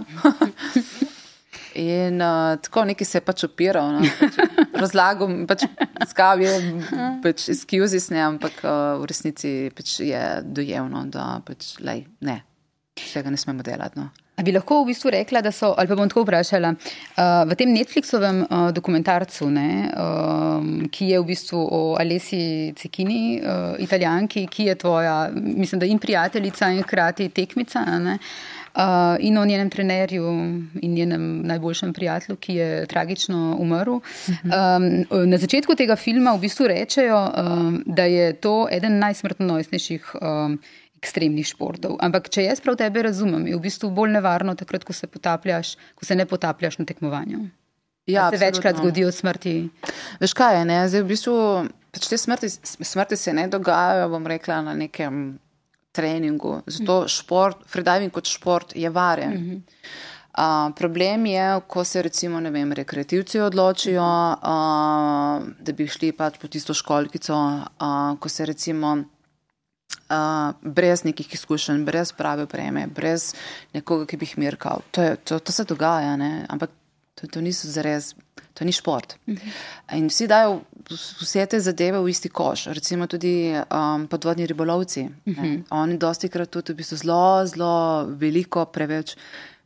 In 1.80 2.20
uh, 2.20 2.60
tako 2.60 2.84
neki 2.84 3.04
se 3.08 3.16
je 3.18 3.24
pač 3.24 3.46
opiral, 3.48 3.94
no, 3.96 4.04
pač 4.20 4.36
razlagom, 4.82 5.46
pač 5.48 5.64
skav 6.10 6.44
je, 6.44 6.52
pač 7.24 7.46
izkuzis, 7.54 8.10
ne, 8.12 8.20
ampak 8.34 8.60
uh, 8.66 9.00
v 9.00 9.08
resnici 9.08 9.54
pač 9.72 10.02
je 10.04 10.22
dojevno, 10.44 11.06
da 11.08 11.38
pač, 11.46 11.78
lej, 11.80 12.04
ne, 12.28 12.42
tega 13.00 13.32
ne 13.32 13.40
smemo 13.40 13.64
delati. 13.64 13.96
No. 13.96 14.10
A 14.32 14.42
bi 14.42 14.52
lahko 14.54 14.80
v 14.80 14.88
bistvu 14.88 15.10
rekla, 15.12 15.42
da 15.44 15.50
so, 15.52 15.74
ali 15.76 15.90
pa 15.90 15.96
bom 15.98 16.08
tako 16.08 16.22
vprašala, 16.24 16.70
uh, 16.72 17.42
v 17.50 17.56
tem 17.60 17.68
Netflixovem 17.68 18.40
uh, 18.46 18.70
dokumentarcu, 18.72 19.50
ne, 19.52 19.68
um, 19.92 20.70
ki 20.88 21.10
je 21.10 21.20
v 21.20 21.26
bistvu 21.28 21.60
o 21.60 21.82
Alessi 22.00 22.72
Cekini, 22.78 23.36
uh, 23.42 23.76
italijanki, 23.82 24.46
ki 24.48 24.70
je 24.70 24.78
tvoja, 24.80 25.18
mislim, 25.36 25.84
da 25.84 25.86
in 25.86 26.00
prijateljica 26.00 26.72
in 26.72 26.80
hkrati 26.80 27.28
tekmica, 27.28 27.84
ne, 28.00 28.16
uh, 28.72 29.20
in 29.20 29.36
o 29.38 29.44
njenem 29.44 29.70
trenerju 29.70 30.26
in 30.80 30.94
njenem 30.94 31.46
najboljšem 31.46 31.92
prijatelju, 31.92 32.36
ki 32.36 32.54
je 32.54 32.86
tragično 32.86 33.56
umrl. 33.60 34.00
Um, 34.48 35.02
na 35.28 35.38
začetku 35.38 35.76
tega 35.76 35.96
filma 35.96 36.32
v 36.32 36.48
bistvu 36.48 36.72
rečejo, 36.72 37.20
um, 37.20 37.82
da 37.86 38.08
je 38.08 38.32
to 38.32 38.64
eden 38.70 38.98
najsmrtnostnejših. 38.98 40.14
Um, 40.22 40.62
ekstremnih 41.02 41.46
športov. 41.46 41.96
Ampak, 42.00 42.30
če 42.30 42.46
jaz 42.46 42.62
prav 42.62 42.78
tebe 42.78 43.02
razumem, 43.02 43.48
je 43.50 43.58
v 43.58 43.64
bistvu 43.64 43.90
bolj 43.90 44.14
nevarno 44.14 44.54
takrat, 44.58 44.86
ko 44.86 44.94
se 44.94 45.10
potapljaš, 45.10 45.74
ko 45.98 46.06
se 46.06 46.14
ne 46.14 46.26
potapljaš 46.30 46.78
na 46.78 46.86
tekmovanju. 46.86 47.42
Ja, 48.06 48.30
se 48.30 48.36
absolutno. 48.36 48.46
večkrat 48.46 48.76
zgodijo 48.76 49.12
smrti. 49.12 49.54
Veš 50.22 50.34
kaj 50.38 50.58
je, 50.58 50.64
ne? 50.70 50.78
Zdaj, 50.88 51.02
v 51.02 51.10
bistvu, 51.10 51.34
pač 51.94 52.06
te 52.10 52.18
smrti, 52.18 52.50
smrti 52.86 53.18
se 53.18 53.34
ne 53.34 53.48
dogajajo, 53.50 54.08
bom 54.14 54.26
rekla, 54.30 54.62
na 54.70 54.74
nekem 54.78 55.36
treningu. 55.92 56.60
Zato 56.66 57.02
šport, 57.10 57.66
freediving 57.70 58.14
kot 58.14 58.30
šport 58.30 58.76
je 58.76 58.90
varen. 58.90 59.34
Mm 59.34 59.44
-hmm. 59.50 59.62
Uh, 60.32 60.72
problem 60.72 61.26
je, 61.26 61.60
ko 61.66 61.84
se 61.84 62.02
recimo, 62.02 62.40
vem, 62.40 62.72
rekreativci 62.72 63.40
odločijo, 63.40 64.02
uh, 64.32 65.42
da 65.60 65.72
bi 65.76 65.86
šli 65.86 66.12
pač 66.12 66.38
po 66.40 66.48
tisto 66.48 66.74
školkico, 66.74 67.34
uh, 67.36 68.18
ko 68.18 68.28
se 68.28 68.46
recimo 68.46 68.96
uh, 70.12 70.54
brez 70.62 71.04
nekih 71.04 71.34
izkušenj, 71.34 71.84
brez 71.84 72.12
prave 72.12 72.46
preme, 72.46 72.86
brez 72.86 73.32
nekoga, 73.74 74.06
ki 74.06 74.16
bi 74.16 74.28
jih 74.28 74.38
mirkal. 74.38 74.84
To, 74.90 75.02
je, 75.02 75.16
to, 75.16 75.38
to 75.38 75.52
se 75.52 75.64
dogaja, 75.64 76.16
ne? 76.16 76.46
ampak 76.48 76.70
to, 77.14 77.26
to 77.26 77.40
niso 77.40 77.70
zares, 77.70 78.14
to 78.54 78.64
ni 78.64 78.72
šport. 78.72 79.16
Mhm. 79.26 79.54
In 79.98 80.08
vsi 80.10 80.26
dajo 80.28 80.60
vse 80.90 81.46
te 81.46 81.60
zadeve 81.60 82.00
v 82.02 82.10
isti 82.10 82.28
koš, 82.28 82.66
recimo 82.74 83.06
tudi 83.06 83.52
um, 83.54 84.06
podvodni 84.08 84.46
ribolovci. 84.46 85.02
Uh 85.02 85.32
mhm. 85.32 85.44
-huh. 85.44 85.64
Oni 85.70 85.98
dosti 85.98 86.28
krat 86.28 86.50
tudi 86.50 86.72
v 86.72 86.76
bistvu 86.76 86.96
zelo, 86.96 87.46
zelo 87.46 88.06
veliko 88.06 88.64
preveč. 88.64 89.16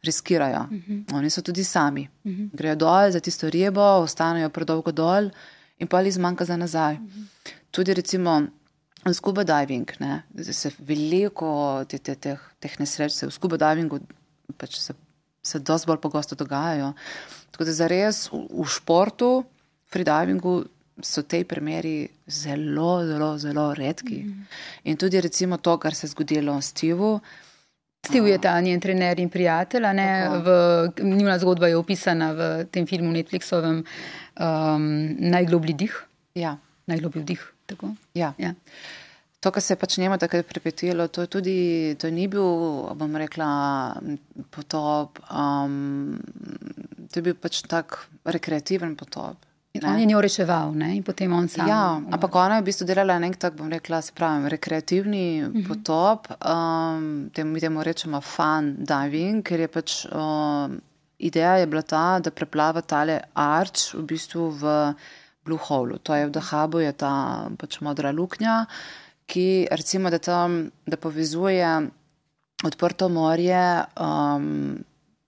Riskirajo. 0.03 0.61
Uh 0.61 0.73
mhm. 0.73 0.93
-huh. 0.93 1.17
Oni 1.17 1.31
so 1.31 1.43
tudi 1.43 1.65
sami. 1.65 2.09
Uh 2.25 2.33
-huh. 2.33 2.49
Grejo 2.53 2.75
dol 2.75 3.11
za 3.11 3.21
tisto 3.21 3.51
ribo, 3.51 3.81
ostanejo 3.81 4.49
predolgo 4.51 4.93
dol 4.93 5.31
in 5.79 5.89
pa 5.89 5.97
ali 5.97 6.11
zmanjka 6.11 6.45
za 6.45 6.57
nazaj. 6.57 6.95
Uh 6.95 7.01
-huh. 7.01 7.53
Tudi 7.71 7.95
recimo 7.95 8.47
Scuba 9.15 9.45
diving, 9.45 9.91
ne, 10.01 10.23
se 10.53 10.71
veliko 10.79 11.85
te, 11.89 11.99
te, 11.99 12.15
teh, 12.15 12.41
teh 12.59 12.79
nesreč 12.81 13.13
se 13.15 13.27
v 13.27 13.35
scuba 13.35 13.59
divingu 13.61 14.01
pač 14.59 14.79
se, 14.81 14.95
se 15.43 15.59
dosti 15.59 15.91
bolj 15.91 16.01
pogosto 16.03 16.39
dogajajo. 16.39 16.93
Tako 17.51 17.69
da 17.69 17.73
zares 17.73 18.27
v, 18.33 18.43
v 18.51 18.67
športu, 18.71 19.31
freedivingu 19.93 20.65
so 21.03 21.23
te 21.23 21.45
primeri 21.45 22.09
zelo, 22.27 23.05
zelo, 23.07 23.39
zelo 23.39 23.75
redki. 23.75 24.23
Mm 24.25 24.33
-hmm. 24.33 24.45
In 24.85 24.97
tudi 24.97 25.21
recimo 25.21 25.57
to, 25.57 25.79
kar 25.79 25.95
se 25.95 26.07
je 26.07 26.11
zgodilo 26.11 26.61
s 26.61 26.67
Stevu. 26.67 27.21
Steve 28.07 28.31
je 28.31 28.39
ta 28.39 28.61
njen 28.61 28.81
trener 28.81 29.21
in 29.21 29.29
prijatelj, 29.29 29.83
njuna 31.03 31.39
zgodba 31.39 31.67
je 31.67 31.77
opisana 31.77 32.33
v 32.33 32.65
tem 32.71 32.87
filmu 32.87 33.13
Netflixovem 33.13 33.83
um, 34.41 35.17
Najgloblji 35.19 35.75
dih. 35.75 36.07
Ja. 36.35 36.57
Najgloblji 36.87 37.23
dih. 37.23 37.56
Ja. 38.15 38.35
Ja. 38.39 38.55
To, 39.41 39.53
kar 39.53 39.63
se 39.63 39.75
je 39.75 39.79
pač 39.79 39.99
njemu 39.99 40.19
takrat 40.19 40.47
pripetilo, 40.47 41.09
to, 41.09 41.27
tudi, 41.31 41.95
to 42.01 42.11
ni 42.11 42.27
bil, 42.29 42.47
bom 42.99 43.17
rekla, 43.17 43.49
potop, 44.51 45.21
um, 45.31 46.17
to 47.13 47.21
je 47.21 47.23
bil 47.23 47.37
pač 47.39 47.61
tak 47.69 48.09
rekreativen 48.25 48.97
potop. 48.97 49.37
Ne? 49.77 49.91
On 49.91 50.01
je 50.01 50.07
njo 50.09 50.21
reševal 50.25 50.73
ne? 50.75 50.95
in 50.97 51.03
potem 51.05 51.33
on 51.37 51.49
sam. 51.53 51.69
Ja, 51.69 52.01
ampak 52.11 52.35
ona 52.35 52.57
je 52.57 52.63
v 52.65 52.69
bistvu 52.71 52.87
delala 52.89 53.19
nek 53.21 53.37
tak, 53.37 53.55
bom 53.59 53.69
rekla, 53.71 54.01
se 54.03 54.15
pravi, 54.17 54.49
rekreativni 54.57 55.45
uh 55.45 55.49
mhm. 55.49 55.61
-huh. 55.61 55.69
potop, 55.69 56.29
um, 56.41 57.31
temu, 57.35 57.53
mi 57.53 57.61
temu 57.61 57.83
rečemo 57.83 58.21
fun 58.21 58.75
diving, 58.79 59.45
ker 59.45 59.61
je 59.61 59.69
pač 59.69 60.07
um, 60.07 60.81
ideja 61.19 61.57
je 61.57 61.67
bila 61.67 61.83
ta, 61.83 62.19
da 62.19 62.31
preplava 62.31 62.81
tale 62.81 63.21
arč 63.35 63.95
v 63.95 64.03
bistvu 64.03 64.51
v 64.51 64.95
Blue 65.47 65.61
Hole, 65.69 66.01
to 66.03 66.15
je 66.15 66.27
v 66.27 66.35
Dahabu, 66.35 66.83
je 66.83 66.93
ta 66.93 67.47
pač 67.59 67.79
modra 67.81 68.11
luknja, 68.11 68.65
ki 69.31 69.71
recimo, 69.71 70.11
da 70.11 70.19
tam, 70.19 70.67
da 70.87 70.99
povezuje 70.99 71.71
odprto 72.67 73.09
morje 73.09 73.85
um, 74.01 74.77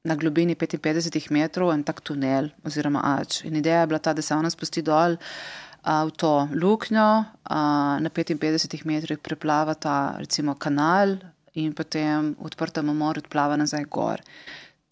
na 0.04 0.14
globini 0.16 0.54
55 0.54 1.30
metrov 1.30 1.72
in 1.74 1.84
tak 1.84 2.00
tunel 2.00 2.50
oziroma 2.66 3.02
ač. 3.18 3.42
In 3.44 3.56
ideja 3.58 3.82
je 3.82 3.90
bila 3.90 3.98
ta, 3.98 4.14
da 4.14 4.22
se 4.22 4.34
ona 4.34 4.50
spusti 4.50 4.82
dol 4.82 5.18
uh, 5.18 6.04
v 6.08 6.14
to 6.16 6.48
luknjo, 6.54 7.08
uh, 7.50 7.98
na 8.00 8.10
55 8.10 8.86
metrih 8.88 9.18
preplava 9.18 9.74
ta 9.74 10.16
recimo 10.18 10.54
kanal 10.54 11.18
in 11.58 11.74
potem 11.74 12.34
v 12.38 12.46
odprtem 12.46 12.86
morju 12.86 13.26
odplava 13.26 13.58
nazaj 13.58 13.84
gor. 13.90 14.22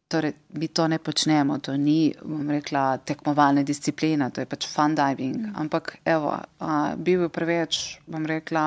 Torej, 0.08 0.32
mi 0.54 0.68
to 0.68 0.86
ne 0.88 1.00
počnemo, 1.02 1.58
to 1.58 1.74
ni, 1.76 2.14
bom 2.22 2.46
rekla, 2.50 2.98
tekmovalna 3.02 3.64
disciplina, 3.66 4.30
to 4.30 4.44
je 4.44 4.46
pač 4.46 4.68
fun 4.70 4.94
diving. 4.94 5.48
Mm. 5.48 5.54
Ampak, 5.64 5.96
evo, 6.06 6.36
a, 6.38 6.94
bil 6.94 7.26
je 7.26 7.30
preveč, 7.34 7.80
bom 8.06 8.22
rekla, 8.22 8.66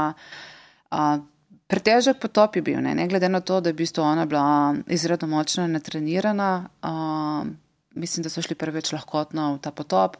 a, 0.92 1.06
pretežek 1.72 2.20
potop 2.20 2.60
je 2.60 2.64
bil, 2.66 2.82
ne? 2.84 2.92
ne 2.98 3.08
glede 3.08 3.30
na 3.32 3.40
to, 3.40 3.62
da 3.64 3.72
je 3.72 3.78
v 3.78 3.82
bistvu 3.86 4.04
ona 4.04 4.26
bila 4.28 4.76
izredno 4.92 5.30
močna 5.32 5.70
in 5.70 5.78
natrenirana. 5.80 6.52
A, 6.84 6.94
mislim, 7.96 8.28
da 8.28 8.34
so 8.34 8.44
šli 8.44 8.60
preveč 8.60 8.92
lahkotno 8.92 9.54
v 9.56 9.64
ta 9.64 9.72
potop, 9.72 10.20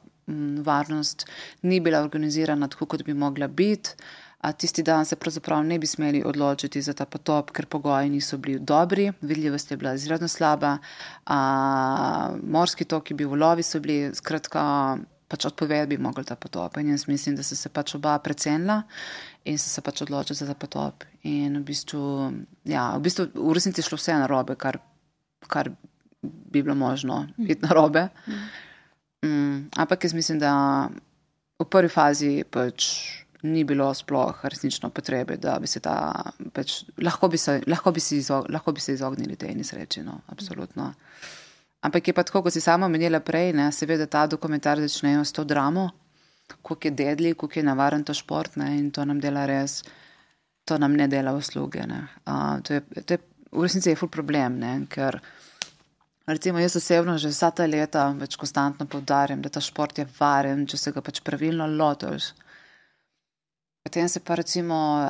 varnost 0.64 1.26
ni 1.62 1.80
bila 1.80 2.04
organizirana 2.04 2.68
tako, 2.68 2.86
kot 2.86 3.04
bi 3.04 3.14
mogla 3.14 3.48
biti. 3.48 3.98
A 4.40 4.52
tisti 4.52 4.84
dan 4.84 5.06
se 5.06 5.16
pravzaprav 5.20 5.64
ne 5.68 5.80
bi 5.80 5.88
smeli 5.88 6.24
odločiti 6.26 6.82
za 6.82 6.94
ta 6.96 7.06
potop, 7.06 7.52
ker 7.52 7.66
pogoji 7.66 8.10
niso 8.10 8.38
bili 8.38 8.60
dobri, 8.60 9.12
vidljivost 9.22 9.72
je 9.72 9.78
bila 9.78 9.94
izredno 9.94 10.28
slaba, 10.28 10.78
a, 11.26 11.40
morski 12.44 12.86
toki 12.86 13.14
bi 13.14 13.28
v 13.28 13.36
lovi 13.36 13.64
so 13.64 13.82
bili, 13.84 14.16
skratka, 14.16 14.64
pač 15.30 15.46
odpoved 15.46 15.92
bi 15.92 15.98
mogel 16.02 16.24
ta 16.24 16.36
potop. 16.40 16.80
In 16.80 16.94
jaz 16.94 17.06
mislim, 17.08 17.36
da 17.36 17.44
so 17.44 17.56
se 17.56 17.70
pač 17.70 17.94
oba 18.00 18.16
precenila 18.24 18.82
in 19.44 19.60
so 19.60 19.70
se 19.70 19.84
pač 19.86 20.02
odločili 20.08 20.40
za 20.40 20.48
ta 20.48 20.56
potop. 20.56 21.04
In 21.28 21.60
v 21.60 21.66
bistvu, 21.68 22.32
ja, 22.66 22.94
v 22.96 23.04
bistvu 23.06 23.28
v 23.36 23.54
resnici 23.54 23.84
je 23.84 23.90
šlo 23.90 24.00
vse 24.00 24.16
na 24.18 24.28
robe, 24.32 24.56
kar, 24.56 24.80
kar 25.48 25.70
bi 26.24 26.64
bilo 26.64 26.76
možno 26.76 27.26
biti 27.38 27.62
na 27.68 27.76
robe. 27.76 28.08
Mm, 29.26 29.70
ampak 29.76 30.04
jaz 30.04 30.16
mislim, 30.16 30.40
da 30.40 30.54
v 31.60 31.68
prvi 31.68 31.92
fazi 31.92 32.34
pač 32.48 32.88
ni 33.42 33.64
bilo 33.64 33.94
sploh 33.94 34.44
resnično 34.44 34.90
potrebe, 34.90 35.38
da 35.38 35.58
bi 35.60 35.68
se 35.68 35.80
ta, 35.80 35.96
pač, 36.54 36.84
lahko, 36.98 37.30
bi 37.32 37.38
se, 37.38 37.62
lahko, 37.68 37.92
bi 37.92 38.02
izog, 38.18 38.50
lahko 38.50 38.72
bi 38.72 38.84
se 38.84 38.94
izognili 38.94 39.36
tej 39.36 39.56
nesreči. 39.56 40.04
No, 40.04 40.20
absolutno. 40.28 40.94
Ampak 41.82 42.08
je 42.08 42.14
pa 42.14 42.24
tako, 42.24 42.42
kot 42.44 42.54
si 42.54 42.62
sama 42.62 42.90
menila 42.92 43.22
prej, 43.24 43.54
ne, 43.56 43.70
seveda 43.72 44.08
ta 44.08 44.26
dokumentar 44.28 44.82
začnejo 44.84 45.24
s 45.24 45.32
to 45.32 45.44
dramo, 45.48 45.90
koliko 46.62 46.88
je 46.88 46.92
dedli, 46.92 47.34
koliko 47.34 47.60
je 47.60 47.64
navaren 47.64 48.04
to 48.04 48.14
šport 48.14 48.56
ne, 48.60 48.74
in 48.80 48.92
to 48.92 49.06
nam 49.06 49.20
dela 49.20 49.46
res, 49.48 49.84
to 50.66 50.78
nam 50.78 50.98
ne 50.98 51.08
dela 51.08 51.32
usluge. 51.34 51.86
Ne. 51.88 52.02
Uh, 52.28 52.60
to 52.64 52.74
je, 52.74 52.82
to 53.06 53.16
je, 53.16 53.22
v 53.52 53.64
resnici 53.64 53.90
je 53.90 53.96
ful 53.96 54.12
problem, 54.12 54.60
ne, 54.60 54.74
ker. 54.92 55.22
Recimo, 56.30 56.60
jaz 56.62 56.76
osebno 56.78 57.16
že 57.18 57.32
vsa 57.32 57.50
ta 57.50 57.66
leta 57.66 58.04
več 58.14 58.36
konstantno 58.38 58.86
povdarjam, 58.86 59.42
da 59.42 59.50
ta 59.50 59.64
šport 59.64 59.98
je 59.98 60.06
varen, 60.20 60.68
če 60.70 60.78
se 60.78 60.92
ga 60.94 61.02
pač 61.02 61.24
pravilno 61.26 61.66
lotiš. 61.66 62.34
Potem 63.90 64.06
se 64.08 64.20
pa 64.20 64.36
recimo, 64.38 65.02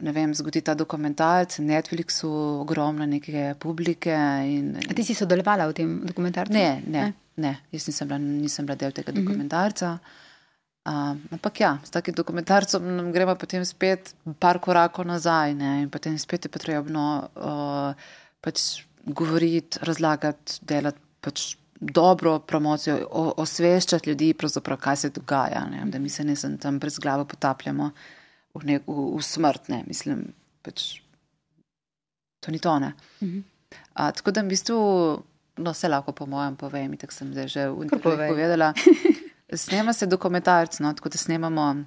ne 0.00 0.12
vem, 0.12 0.30
zgodi 0.32 0.62
ta 0.64 0.72
dokumentarc, 0.72 1.58
Netflixu, 1.60 2.30
ogromno 2.62 3.04
neke 3.04 3.50
publike. 3.60 4.14
In, 4.48 4.70
in... 4.72 4.88
A 4.88 4.94
ti 4.96 5.04
si 5.04 5.12
sodelovala 5.12 5.66
v 5.68 5.74
tem 5.76 5.90
dokumentarcu? 6.08 6.56
Ne, 6.56 6.80
ne, 6.86 7.02
ne, 7.12 7.12
ne. 7.44 7.50
jaz 7.76 7.90
nisem 7.90 8.08
bila, 8.08 8.18
nisem 8.24 8.64
bila 8.64 8.78
del 8.80 8.94
tega 8.96 9.12
mhm. 9.12 9.20
dokumentarca. 9.20 9.90
Uh 9.92 9.98
-huh. 10.00 11.12
uh, 11.12 11.36
ampak 11.36 11.60
ja, 11.60 11.76
s 11.84 11.90
takim 11.90 12.14
dokumentarcem 12.14 13.12
gremo 13.12 13.34
potem 13.36 13.64
spet 13.68 14.14
par 14.38 14.58
korakov 14.58 15.04
nazaj 15.04 15.54
ne? 15.54 15.82
in 15.82 15.90
potem 15.90 16.18
spet 16.18 16.44
je 16.44 16.48
potrebno 16.48 17.28
uh, 17.36 17.92
pač 18.40 18.86
govoriti, 19.04 19.78
razlagati, 19.82 20.58
delati 20.62 20.98
pač 21.20 21.56
dobro 21.80 22.38
promocijo, 22.38 22.96
osveščati 23.36 24.10
ljudi, 24.10 24.34
kaj 24.78 24.96
se 24.96 25.10
dogaja, 25.10 25.66
ne? 25.68 25.84
da 25.84 25.98
mi 25.98 26.08
se 26.08 26.24
ne 26.24 26.34
tam 26.58 26.78
brez 26.78 26.98
glave 26.98 27.28
potapljamo 27.28 27.90
v, 28.54 28.62
nek, 28.68 28.86
v, 28.86 29.08
v 29.16 29.22
smrt, 29.24 29.68
ne, 29.72 29.82
mislim, 29.88 30.32
pač 30.64 31.02
to 32.42 32.50
ni 32.50 32.58
to. 32.58 32.74
Mhm. 33.22 33.40
A, 33.94 34.12
tako 34.12 34.34
da 34.34 34.42
v 34.42 34.52
bistvu, 34.52 34.76
no, 35.56 35.72
vse 35.72 35.88
lahko 35.88 36.12
po 36.12 36.26
mojem 36.26 36.56
povem, 36.56 36.96
tako 36.96 37.14
sem 37.14 37.32
zdaj 37.32 37.48
že 37.48 37.62
v 37.70 37.88
intervjuju 37.88 38.28
povedala. 38.28 38.72
Snema 39.52 39.92
se 39.92 40.08
dokumentarc, 40.08 40.80
no, 40.80 40.94
tako 40.96 41.12
da 41.12 41.18
snemamo, 41.20 41.84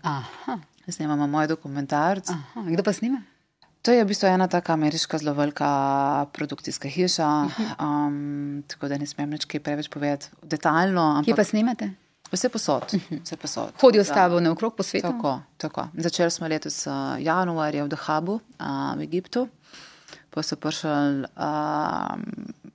snemamo 0.86 1.28
moj 1.28 1.48
dokumentarc. 1.50 2.30
Aha. 2.30 2.62
Kdo 2.70 2.84
pa 2.86 2.94
snima? 2.94 3.24
To 3.82 3.94
je 3.94 4.02
v 4.02 4.10
bistvu 4.10 4.30
ena 4.30 4.48
taka 4.50 4.74
ameriška 4.74 5.18
zelo 5.18 5.34
velika 5.34 6.26
produkcijska 6.34 6.90
hiša, 6.90 7.30
um, 7.82 8.64
tako 8.68 8.90
da 8.90 8.98
ne 8.98 9.06
smem 9.06 9.30
več 9.30 9.46
kaj 9.46 9.62
preveč 9.62 9.90
povedati 9.94 10.30
detaljno. 10.42 11.22
Kje 11.26 11.36
pa 11.38 11.46
snimate? 11.46 11.90
Vse 12.32 12.50
posod. 12.50 12.84
Vse 13.24 13.38
posod. 13.38 13.74
Hodijo 13.82 14.04
s 14.04 14.08
tabo 14.08 14.40
na 14.40 14.52
okrog 14.52 14.76
po 14.76 14.84
svetu? 14.84 15.08
Tako, 15.08 15.40
tako. 15.58 15.88
Začeli 15.94 16.32
smo 16.32 16.48
letos 16.48 16.88
januarja 17.20 17.84
v 17.84 17.90
Dahabu 17.90 18.40
v 18.98 19.02
Egiptu 19.02 19.48
pa 20.36 20.44
so 20.44 20.60
prišli 20.60 21.24
uh, 21.24 22.20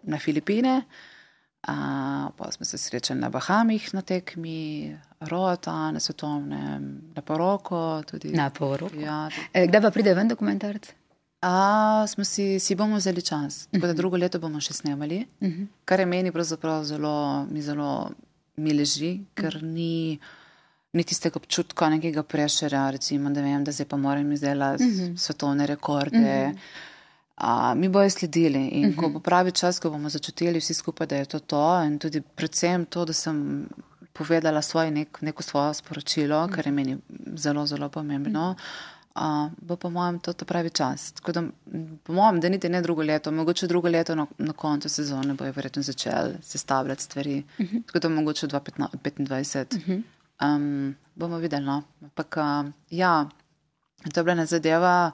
na 0.08 0.18
Filipine, 0.18 0.80
uh, 1.68 2.32
pa 2.32 2.52
smo 2.52 2.64
se 2.64 2.78
srečali 2.78 3.20
na 3.20 3.28
Bahamih 3.28 3.94
na 3.94 4.02
tekmi, 4.02 4.96
Rota, 5.20 5.90
na 5.92 6.00
svetovnem, 6.00 7.12
na 7.12 7.22
Poroko. 7.22 8.00
Tudi. 8.08 8.32
Na 8.32 8.48
Poroko. 8.50 8.96
Ja, 8.96 9.28
e, 9.52 9.66
kdaj 9.68 9.82
pa 9.84 9.90
pride 9.92 10.16
ven 10.16 10.32
dokumentarc? 10.32 10.88
A, 11.44 12.04
smo 12.08 12.24
si, 12.24 12.60
si 12.60 12.74
bomo 12.76 12.96
vzeli 12.96 13.22
čas, 13.22 13.66
tako 13.72 13.86
da 13.86 13.92
mhm. 13.92 13.96
drugo 13.96 14.16
leto 14.16 14.40
bomo 14.40 14.60
še 14.60 14.72
snemali, 14.72 15.26
uh 15.40 15.48
mhm. 15.48 15.60
-huh. 15.60 15.84
kar 15.84 16.00
je 16.00 16.06
meni 16.06 16.32
pravzaprav 16.32 16.84
zelo, 16.84 17.46
mi 17.50 17.62
zelo 17.62 18.10
mi 18.60 18.72
leži, 18.72 19.24
ker 19.34 19.54
-huh. 19.54 19.62
ni, 19.62 20.18
ni 20.92 21.04
tistega 21.04 21.36
občutka 21.36 21.88
nekega 21.88 22.22
prešera, 22.22 22.90
recimo, 22.90 23.30
da 23.30 23.40
vem, 23.40 23.64
da 23.64 23.72
zdaj 23.72 23.86
pa 23.86 23.96
moram 23.96 24.32
izdelati 24.32 24.84
uh 24.84 24.90
mhm. 24.90 25.00
-huh. 25.00 25.16
svetovne 25.16 25.66
rekorde. 25.66 26.52
Uh 26.52 26.54
-huh 26.54 26.88
a, 27.40 27.74
mi 27.74 27.88
bojo 27.88 28.10
sledili. 28.10 28.68
In 28.68 28.84
uh 28.84 28.90
-huh. 28.90 28.96
ko 28.96 29.02
mhm. 29.02 29.12
bo 29.12 29.20
pravi 29.20 29.52
čas, 29.52 29.78
ko 29.78 29.90
bomo 29.90 30.08
začutili 30.08 30.58
vsi 30.58 30.74
skupaj, 30.74 31.06
da 31.06 31.16
je 31.16 31.24
to 31.24 31.38
to, 31.38 31.82
in 31.82 31.98
tudi 31.98 32.20
predvsem 32.20 32.84
to, 32.84 33.04
da 33.04 33.12
sem 33.12 33.68
povedala 34.12 34.62
svoj 34.62 34.90
nek, 34.90 35.22
neko 35.22 35.42
svoje 35.42 35.74
sporočilo, 35.74 36.44
uh 36.44 36.44
-huh. 36.44 36.54
kar 36.54 36.66
je 36.66 36.72
meni 36.72 36.98
zelo, 37.36 37.66
zelo 37.66 37.88
pomembno. 37.88 38.50
Uh, 38.50 38.99
bo 39.60 39.76
po 39.76 39.90
mojem 39.90 40.18
to, 40.18 40.32
to 40.32 40.44
pravi 40.44 40.70
čas. 40.70 41.12
Tako 41.12 41.32
da, 41.32 41.42
po 42.02 42.12
mojem, 42.12 42.40
da 42.40 42.48
niti 42.48 42.68
ne 42.68 42.82
drugo 42.82 43.02
leto, 43.02 43.30
mogoče 43.30 43.66
drugo 43.66 43.88
leto 43.88 44.14
na, 44.14 44.26
na 44.38 44.52
koncu 44.52 44.88
sezone 44.88 45.34
bojo 45.34 45.52
verjetno 45.52 45.82
začeli 45.82 46.34
sestavljati 46.42 47.02
stvari. 47.02 47.44
Uh 47.58 47.66
-huh. 47.66 47.82
Tako 47.86 47.98
da 47.98 48.08
mogoče 48.08 48.46
2025. 48.46 49.76
Uh 49.76 49.82
-huh. 49.82 50.02
um, 50.56 50.94
bomo 51.14 51.38
videli. 51.38 51.64
No. 51.64 51.82
Ampak, 52.02 52.36
uh, 52.36 52.70
ja, 52.90 53.28
to 54.14 54.20
je 54.20 54.24
bila 54.24 54.32
ena 54.32 54.46
zadeva. 54.46 55.10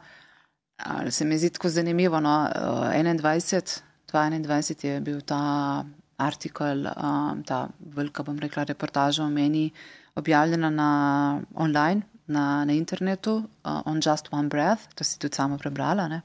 Ali 0.76 1.12
se 1.12 1.24
mi 1.24 1.38
zdi 1.38 1.50
tako 1.50 1.68
zanimivo. 1.68 2.20
No? 2.20 2.48
21, 2.52 3.80
2021 4.12 4.86
je 4.86 5.00
bil 5.00 5.20
ta 5.20 5.84
artikel, 6.16 6.86
um, 6.86 7.42
ta 7.42 7.68
velika, 7.80 8.22
bom 8.22 8.38
rekla, 8.38 8.64
reportaža 8.64 9.24
o 9.24 9.30
meni 9.30 9.70
objavljena 10.14 10.70
na 10.70 11.40
online, 11.54 12.02
na, 12.26 12.64
na 12.64 12.72
internetu, 12.72 13.36
uh, 13.64 13.82
on 13.86 14.00
just 14.00 14.28
one 14.32 14.48
breath, 14.48 14.94
to 14.94 15.04
si 15.04 15.18
tudi 15.18 15.34
sama 15.34 15.58
prebrala. 15.58 16.08
Ne? 16.08 16.22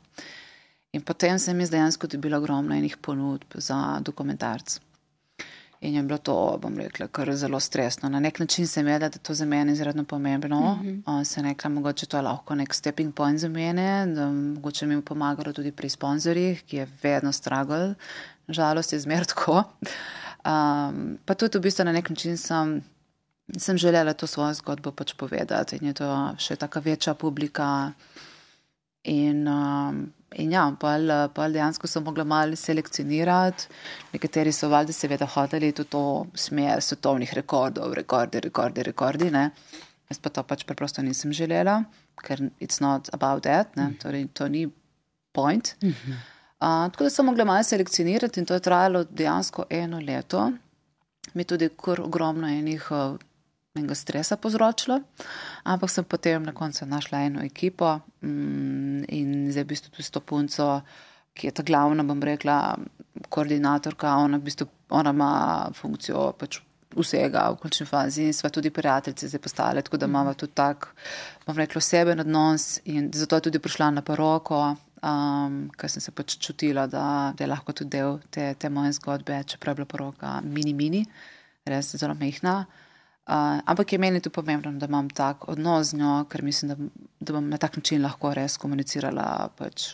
In 0.91 1.01
potem 1.01 1.39
sem 1.39 1.59
jaz 1.59 1.69
dejansko 1.71 2.07
dobila 2.07 2.37
ogromno 2.37 2.75
enih 2.75 2.97
ponudb 2.97 3.55
za 3.55 3.99
dokumentarce. 4.01 4.79
In 5.81 5.95
je 5.95 6.03
bilo 6.03 6.17
to, 6.17 6.33
bom 6.61 6.75
rekla, 6.77 7.07
kar 7.09 7.31
zelo 7.35 7.59
stresno. 7.59 8.09
Na 8.09 8.19
nek 8.19 8.39
način 8.39 8.67
sem 8.67 8.85
vedela, 8.85 9.09
da 9.09 9.17
je 9.17 9.23
to 9.23 9.33
za 9.33 9.45
mene 9.45 9.73
izredno 9.73 10.03
pomembno. 10.03 10.75
Mm 10.75 11.03
-hmm. 11.05 11.23
Se 11.23 11.41
rekla, 11.41 11.69
mogoče 11.69 12.05
to 12.05 12.17
je 12.17 12.21
lahko 12.21 12.55
nek 12.55 12.73
stepping 12.73 13.13
point 13.13 13.39
za 13.39 13.49
mene, 13.49 14.05
da 14.15 14.31
mogoče 14.31 14.85
mi 14.85 14.93
je 14.93 15.01
pomagalo 15.01 15.53
tudi 15.53 15.71
pri 15.71 15.89
sponzorjih, 15.89 16.63
ki 16.63 16.77
je 16.77 16.87
vedno 17.03 17.31
stragol, 17.31 17.93
žalost 18.47 18.93
je 18.93 18.99
zmer 18.99 19.25
tako. 19.25 19.63
Um, 20.45 21.17
pa 21.25 21.33
tudi 21.33 21.57
v 21.57 21.61
bistvu 21.61 21.85
na 21.85 21.91
nek 21.91 22.09
način 22.09 22.37
sem, 22.37 22.83
sem 23.57 23.77
želela 23.77 24.13
to 24.13 24.27
svojo 24.27 24.53
zgodbo 24.53 24.91
pač 24.91 25.13
povedati 25.13 25.77
in 25.81 25.91
je 25.91 25.93
to 25.93 26.09
še 26.37 26.55
taka 26.55 26.79
večja 26.79 27.13
publika. 27.13 27.93
In, 29.03 29.47
um, 29.47 30.11
In 30.39 30.53
ja, 30.55 30.63
pol, 30.79 31.09
pol 31.35 31.51
dejansko 31.51 31.89
sem 31.91 32.05
mogla 32.07 32.23
malo 32.23 32.55
selekcionirati. 32.55 33.67
Nekateri 34.13 34.53
so 34.55 34.69
valjda 34.71 34.93
seveda 34.95 35.27
hoteli 35.27 35.73
tudi 35.75 35.91
to 35.91 36.03
smer 36.39 36.79
svetovnih 36.79 37.33
rekordov, 37.35 37.91
rekordi, 37.99 38.39
rekordi, 38.45 38.85
rekordi. 38.87 39.27
Ne. 39.33 39.49
Jaz 40.07 40.21
pa 40.23 40.31
to 40.31 40.43
pač 40.47 40.63
preprosto 40.67 41.03
nisem 41.03 41.33
želela, 41.35 41.81
ker 42.23 42.39
it's 42.63 42.79
not 42.79 43.09
about 43.11 43.43
that, 43.43 43.75
ne. 43.75 43.91
torej 43.99 44.29
to 44.33 44.47
ni 44.47 44.65
point. 45.35 45.75
Uh, 45.81 46.87
tako 46.91 47.03
da 47.03 47.09
sem 47.09 47.25
mogla 47.25 47.45
malo 47.45 47.63
selekcionirati 47.63 48.39
in 48.39 48.45
to 48.45 48.53
je 48.53 48.63
trajalo 48.63 49.03
dejansko 49.03 49.65
eno 49.69 49.99
leto. 49.99 50.51
Mi 51.33 51.43
tudi 51.43 51.69
kar 51.75 52.01
ogromno 52.01 52.47
enih 52.47 52.87
uh, 52.91 53.19
enega 53.75 53.95
stresa 53.95 54.37
povzročilo, 54.37 54.99
ampak 55.63 55.89
sem 55.89 56.03
potem 56.03 56.43
na 56.43 56.53
koncu 56.53 56.85
našla 56.85 57.21
eno 57.27 57.43
ekipo 57.43 57.99
mm, 58.21 59.05
in 59.07 59.51
zdaj 59.51 59.63
v 59.63 59.69
bistvu 59.69 59.93
tudi 59.95 60.11
to 60.11 60.19
punco, 60.19 60.67
ki 61.33 61.47
je 61.47 61.53
ta 61.55 61.63
glavna, 61.63 62.03
bom 62.03 62.19
rekla, 62.19 62.75
koordinatorka, 63.31 64.17
ona, 64.19 64.37
v 64.37 64.49
bistvu, 64.49 64.67
ona 64.91 65.15
ima 65.15 65.31
funkcijo 65.75 66.33
pač 66.39 66.59
vsega 66.91 67.45
v 67.53 67.59
končni 67.61 67.87
fazi 67.87 68.25
in 68.27 68.35
sva 68.35 68.51
tudi 68.51 68.69
prijateljice 68.73 69.29
zdaj 69.31 69.39
postale, 69.39 69.81
tako 69.81 69.97
da 69.97 70.11
imamo 70.11 70.33
tudi 70.35 70.51
tak, 70.53 70.89
bom 71.47 71.55
rekla, 71.55 71.79
oseben 71.79 72.19
odnos 72.19 72.81
in 72.91 73.07
zato 73.15 73.39
je 73.39 73.47
tudi 73.47 73.63
prišla 73.63 73.91
na 73.95 74.03
poroko, 74.03 74.75
um, 74.99 75.57
ker 75.77 75.89
sem 75.89 76.03
se 76.03 76.11
pač 76.11 76.35
čutila, 76.35 76.89
da, 76.91 77.31
da 77.31 77.43
je 77.43 77.47
lahko 77.47 77.71
tudi 77.71 77.95
del 77.95 78.19
te, 78.29 78.51
te 78.59 78.69
moje 78.69 78.97
zgodbe, 78.99 79.39
čeprav 79.47 79.71
je 79.71 79.79
bila 79.79 79.91
poroka 79.95 80.39
mini-mini, 80.43 81.05
res 81.71 81.95
zelo 81.95 82.19
mehna. 82.19 82.65
Uh, 83.31 83.61
ampak 83.65 83.93
je 83.93 83.97
meni 83.97 84.19
tudi 84.19 84.33
pomembno, 84.35 84.73
da 84.75 84.89
imam 84.89 85.09
tak 85.09 85.47
odnos 85.47 85.93
z 85.93 85.97
njo, 86.01 86.25
ker 86.27 86.41
mislim, 86.43 86.71
da, 86.71 86.75
da 87.19 87.33
bom 87.33 87.45
na 87.49 87.57
tak 87.57 87.77
način 87.79 88.01
lahko 88.03 88.33
res 88.35 88.57
komunicirala 88.59 89.49
pač 89.55 89.93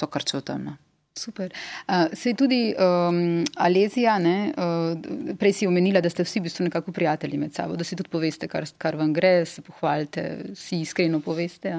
to, 0.00 0.06
kar 0.08 0.24
čutim. 0.24 0.64
No. 0.64 0.76
Super. 1.18 1.52
Uh, 1.84 2.06
Sej 2.16 2.36
tudi 2.38 2.72
um, 2.78 3.44
Alezija, 3.60 4.16
ne, 4.22 4.54
uh, 4.56 5.36
prej 5.36 5.52
si 5.58 5.68
omenila, 5.68 6.00
da 6.00 6.08
ste 6.08 6.24
vsi 6.24 6.40
v 6.40 6.46
bistvu 6.46 6.68
nekako 6.70 6.94
prijatelji 6.96 7.36
med 7.42 7.52
sabo, 7.52 7.76
da 7.76 7.84
si 7.84 7.98
tudi 7.98 8.08
poveste, 8.08 8.48
kar, 8.48 8.64
kar 8.80 8.96
vam 8.96 9.12
gre, 9.12 9.42
se 9.44 9.60
pohvalite, 9.66 10.54
si 10.56 10.80
iskreno 10.80 11.20
poveste. 11.20 11.74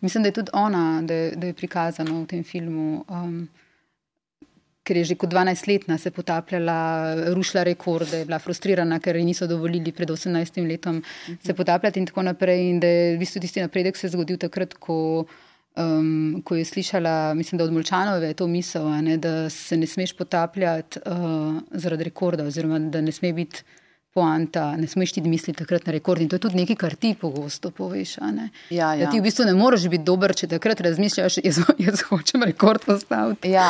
Mislim, 0.00 0.22
da 0.22 0.30
je 0.30 0.38
tudi 0.42 0.54
ona, 0.54 0.86
da, 1.02 1.22
da 1.34 1.50
je 1.50 1.58
prikazano 1.58 2.20
v 2.20 2.26
tem 2.36 2.44
filmu. 2.44 3.02
Um, 3.08 3.48
ker 4.86 5.00
je 5.02 5.04
že 5.10 5.16
kot 5.18 5.32
12-letna 5.34 5.98
se 5.98 6.12
potapljala, 6.14 7.32
rušila 7.34 7.64
rekorde, 7.66 8.22
bila 8.28 8.38
frustrirana, 8.38 9.00
ker 9.02 9.18
ji 9.18 9.24
niso 9.26 9.48
dovolili 9.50 9.92
pred 9.92 10.08
18 10.08 10.62
letom 10.68 11.02
se 11.42 11.54
potapljati 11.54 12.00
in 12.00 12.06
tako 12.06 12.22
naprej. 12.22 12.62
In 12.70 12.80
da 12.80 12.86
je 12.86 13.16
v 13.16 13.18
bistvu 13.24 13.42
tisti 13.42 13.64
napredek 13.64 13.98
se 13.98 14.12
zgodil 14.14 14.38
takrat, 14.38 14.76
ko, 14.78 15.26
um, 15.76 16.42
ko 16.44 16.54
je 16.54 16.64
slišala, 16.64 17.34
mislim, 17.34 17.58
da 17.58 17.66
od 17.66 17.74
Molčanove 17.74 18.34
to 18.38 18.46
misel, 18.46 18.86
ne, 19.02 19.16
da 19.18 19.50
se 19.50 19.76
ne 19.76 19.86
smeš 19.86 20.14
potapljati 20.16 21.02
uh, 21.02 21.58
zaradi 21.70 22.06
rekorda 22.12 22.46
oziroma 22.46 22.78
da 22.78 23.02
ne 23.02 23.12
sme 23.12 23.32
biti 23.32 23.66
poanta, 24.16 24.70
ne 24.80 24.88
smeš 24.88 25.12
ti 25.12 25.22
misliti 25.24 25.58
takrat 25.60 25.86
na 25.86 25.92
rekord. 25.92 26.22
In 26.24 26.30
to 26.32 26.38
je 26.38 26.44
tudi 26.46 26.56
nekaj, 26.62 26.78
kar 26.80 26.96
ti 26.96 27.12
pogosto 27.20 27.70
poveš. 27.70 28.16
Ja, 28.18 28.94
ja. 28.94 29.04
Da 29.04 29.10
ti 29.12 29.20
v 29.20 29.26
bistvu 29.28 29.44
ne 29.44 29.52
moreš 29.58 29.88
biti 29.92 30.06
dober, 30.08 30.32
če 30.36 30.48
takrat 30.54 30.80
razmišljaš, 30.86 31.38
jaz, 31.44 31.60
jaz 31.86 32.04
hočem 32.08 32.46
rekord 32.48 32.86
postaviti. 32.88 33.52
Ja, 33.52 33.68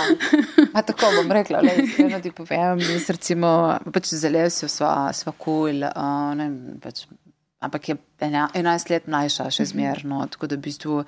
A 0.73 0.83
tako 0.87 1.11
bom 1.19 1.33
rekla, 1.33 1.65
da 1.67 1.75
je 1.75 2.21
ti 2.23 2.31
povem. 2.31 2.83
Jaz 2.85 3.11
recimo, 3.11 3.51
pač 3.93 4.13
zelo 4.15 4.45
se 4.53 4.69
sva, 4.71 5.11
sva 5.17 5.35
kul, 5.35 5.83
cool, 5.83 5.87
uh, 5.89 6.79
pač, 6.83 7.07
ampak 7.65 7.91
je 7.91 7.99
11 8.23 8.93
let 8.93 9.11
mlajša, 9.11 9.51
še 9.59 9.67
zmerno. 9.73 10.23
Tako 10.31 10.53
da 10.53 10.61
v 10.61 10.67
bistvu 10.69 11.03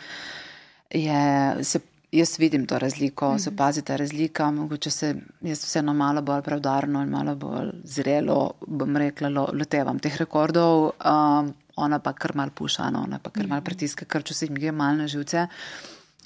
je 0.95 1.22
se 1.68 1.80
jaz 2.12 2.38
vidim 2.38 2.66
to 2.66 2.78
razliko, 2.78 3.28
mm 3.28 3.36
-hmm. 3.36 3.44
se 3.44 3.56
pazi 3.56 3.82
ta 3.82 3.96
razlika. 3.96 4.50
Mogoče 4.50 4.90
se 4.90 5.14
jaz 5.40 5.59
vseeno 5.59 5.94
malo 5.94 6.22
bolj 6.22 6.42
pravdarno 6.42 7.02
in 7.02 7.09
malo 7.09 7.36
bolj 7.36 7.70
zrelo, 7.84 8.50
bom 8.66 8.96
rekla, 8.96 9.28
lotevam 9.52 9.98
teh 9.98 10.16
rekordov. 10.16 10.84
Um, 10.84 11.54
ona 11.76 11.98
pa 11.98 12.12
kar 12.12 12.34
mal 12.34 12.50
puša, 12.50 12.90
no, 12.90 13.02
ona 13.02 13.18
pa 13.18 13.30
kar 13.30 13.46
mal 13.46 13.59
mhm. 13.59 13.64
pritiska, 13.64 14.04
kar 14.04 14.22
če 14.22 14.34
se 14.34 14.46
jim 14.46 14.54
gre 14.54 14.72
mal 14.72 14.96
na 14.96 15.06
živce. 15.06 15.46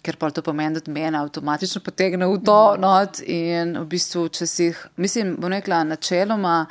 Ker 0.03 0.17
pa 0.17 0.31
to 0.31 0.43
pomeni, 0.43 0.81
da 0.81 0.93
me 0.93 1.19
avtomatično 1.19 1.81
potegne 1.85 2.27
v 2.27 2.41
to 2.45 2.73
mhm. 2.73 2.81
not 2.81 3.21
in 3.21 3.79
v 3.79 3.85
bistvu 3.87 4.25
včasih, 4.25 4.87
mislim, 4.97 5.37
bom 5.37 5.53
rekla, 5.53 5.85
načeloma 5.85 6.67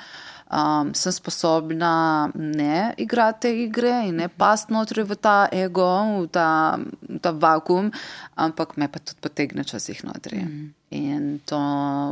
um, 0.52 0.93
sem 0.93 1.12
sposobna 1.12 2.30
ne 2.36 2.93
igrati 2.97 3.39
te 3.41 3.54
igre 3.64 3.93
in 4.08 4.16
ne 4.16 4.28
past 4.28 4.70
notri 4.70 5.04
v 5.04 5.16
ta 5.16 5.47
ego, 5.52 5.88
v 6.22 6.28
ta, 6.28 6.78
v 7.08 7.20
ta 7.22 7.32
vakum, 7.32 7.91
ampak 8.36 8.78
me 8.78 8.88
pa 8.91 8.99
tudi 8.99 9.20
potegne 9.22 9.64
časih 9.64 10.04
notri. 10.04 10.43
Mm. 10.43 10.68
In 10.91 11.39
to 11.45 11.58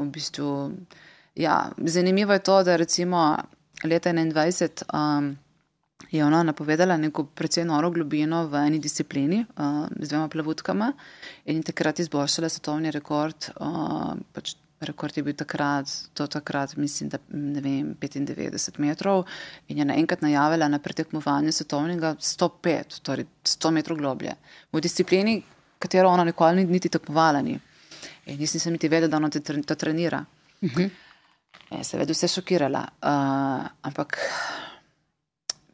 v 0.02 0.08
bistvu, 0.16 0.72
ja, 1.36 1.70
zanimivo 1.78 2.34
je 2.34 2.40
to, 2.40 2.64
da 2.64 2.80
recimo 2.80 3.36
leta 3.84 4.14
21. 4.14 4.88
Um, 4.94 5.38
je 6.12 6.26
ona 6.26 6.44
napovedala 6.44 6.98
neko 6.98 7.24
precej 7.36 7.66
noro 7.66 7.92
globino 7.92 8.48
v 8.48 8.64
eni 8.66 8.80
disciplini 8.80 9.44
uh, 9.44 9.86
z 10.00 10.10
dvema 10.10 10.28
plavutkama 10.28 10.94
in 11.46 11.62
takrat 11.64 12.00
izboljšala 12.00 12.50
svetovni 12.50 12.92
rekord. 12.92 13.52
Uh, 13.60 14.16
pač 14.34 14.56
rekord 14.80 15.18
je 15.18 15.24
bil 15.24 15.36
takrat, 15.36 15.90
do 16.16 16.28
takrat, 16.28 16.76
mislim, 16.76 17.10
da 17.10 17.18
ne 17.30 17.62
vem, 17.62 17.96
95 18.00 18.80
metrov 18.80 19.26
in 19.68 19.78
je 19.78 19.86
naenkrat 19.86 20.22
najavila 20.22 20.68
na 20.68 20.80
pretekmovanju 20.80 21.52
svetovnega 21.52 22.16
105, 22.20 23.02
torej 23.04 23.26
100 23.44 23.72
metrov 23.72 23.98
globlje. 23.98 24.36
V 24.72 24.82
disciplini, 24.82 25.42
katero 25.80 26.10
ona 26.10 26.24
nikoli 26.24 26.56
ni 26.56 26.66
niti 26.66 26.90
tekmovala. 26.90 27.42
Ni. 27.42 27.60
In 28.26 28.40
nisem 28.40 28.60
se 28.60 28.72
niti 28.72 28.88
vedela, 28.88 29.12
da 29.12 29.18
ona 29.18 29.30
to 29.30 29.76
trenira. 29.76 30.26
Uh 30.62 30.70
-huh. 30.70 30.90
Je 31.72 31.84
seveda 31.84 32.14
vse 32.14 32.28
šokirala. 32.28 32.88
Uh, 33.02 33.68
ampak 33.82 34.18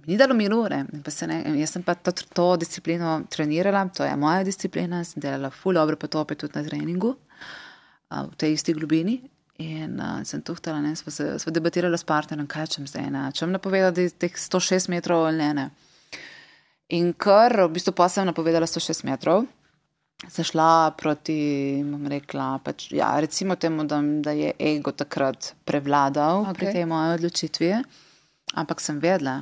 ni 0.08 0.18
dalo 0.18 0.34
miru, 0.34 0.68
ne. 0.70 0.86
Ne, 1.28 1.60
jaz 1.60 1.70
sem 1.70 1.84
pa 1.84 1.96
to, 1.96 2.12
to 2.12 2.58
disciplino 2.58 3.24
trenirala, 3.30 3.90
to 3.90 4.04
je 4.04 4.16
moja 4.16 4.44
disciplina, 4.44 5.04
sem 5.04 5.22
delala 5.22 5.50
full 5.50 5.74
dobro 5.74 5.96
potope 5.96 6.36
tudi 6.36 6.52
na 6.56 6.64
treningu 6.64 7.08
uh, 7.08 7.16
v 8.10 8.36
tej 8.38 8.58
isti 8.58 8.74
globini. 8.74 9.22
In 9.64 9.96
uh, 10.04 10.20
sem 10.28 10.42
tuhtala, 10.44 10.82
ne, 10.84 10.92
smo, 11.00 11.12
se, 11.16 11.40
smo 11.40 11.52
debatirali 11.56 11.96
s 11.96 12.04
partnerjem, 12.04 12.48
kaj 12.52 12.74
čem 12.76 12.88
zdaj, 12.92 13.08
ne, 13.08 13.22
čem 13.32 13.54
napovedati, 13.56 13.96
da 13.96 14.04
je 14.04 14.12
teh 14.26 14.36
106 14.36 14.92
metrov 14.92 15.24
ali 15.30 15.40
ne, 15.40 15.52
ne. 15.56 15.70
In 16.92 17.14
kar 17.16 17.56
v 17.64 17.70
bistvu 17.78 17.96
pa 17.96 18.10
sem 18.12 18.28
napovedala 18.28 18.68
106 18.68 19.08
metrov, 19.08 19.48
zašla 20.28 20.92
proti, 21.00 21.40
bom 21.88 22.04
rekla, 22.12 22.60
pač, 22.68 22.90
ja, 22.92 23.14
recimo 23.24 23.56
temu, 23.56 23.88
da, 23.88 24.02
da 24.04 24.36
je 24.36 24.52
ego 24.60 24.92
takrat 24.92 25.54
prevladal 25.64 26.44
okay. 26.44 26.60
pri 26.60 26.76
tej 26.76 26.86
moji 26.92 27.16
odločitvi, 27.16 27.72
ampak 28.60 28.84
sem 28.84 29.00
vedela, 29.00 29.40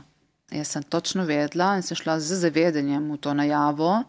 Jaz 0.53 0.67
sem 0.67 0.83
točno 0.83 1.25
vedela 1.25 1.75
in 1.75 1.81
sem 1.81 1.97
šla 1.97 2.19
z 2.19 2.35
zavedanjem 2.35 3.11
v 3.11 3.17
to 3.17 3.33
najavo, 3.33 4.03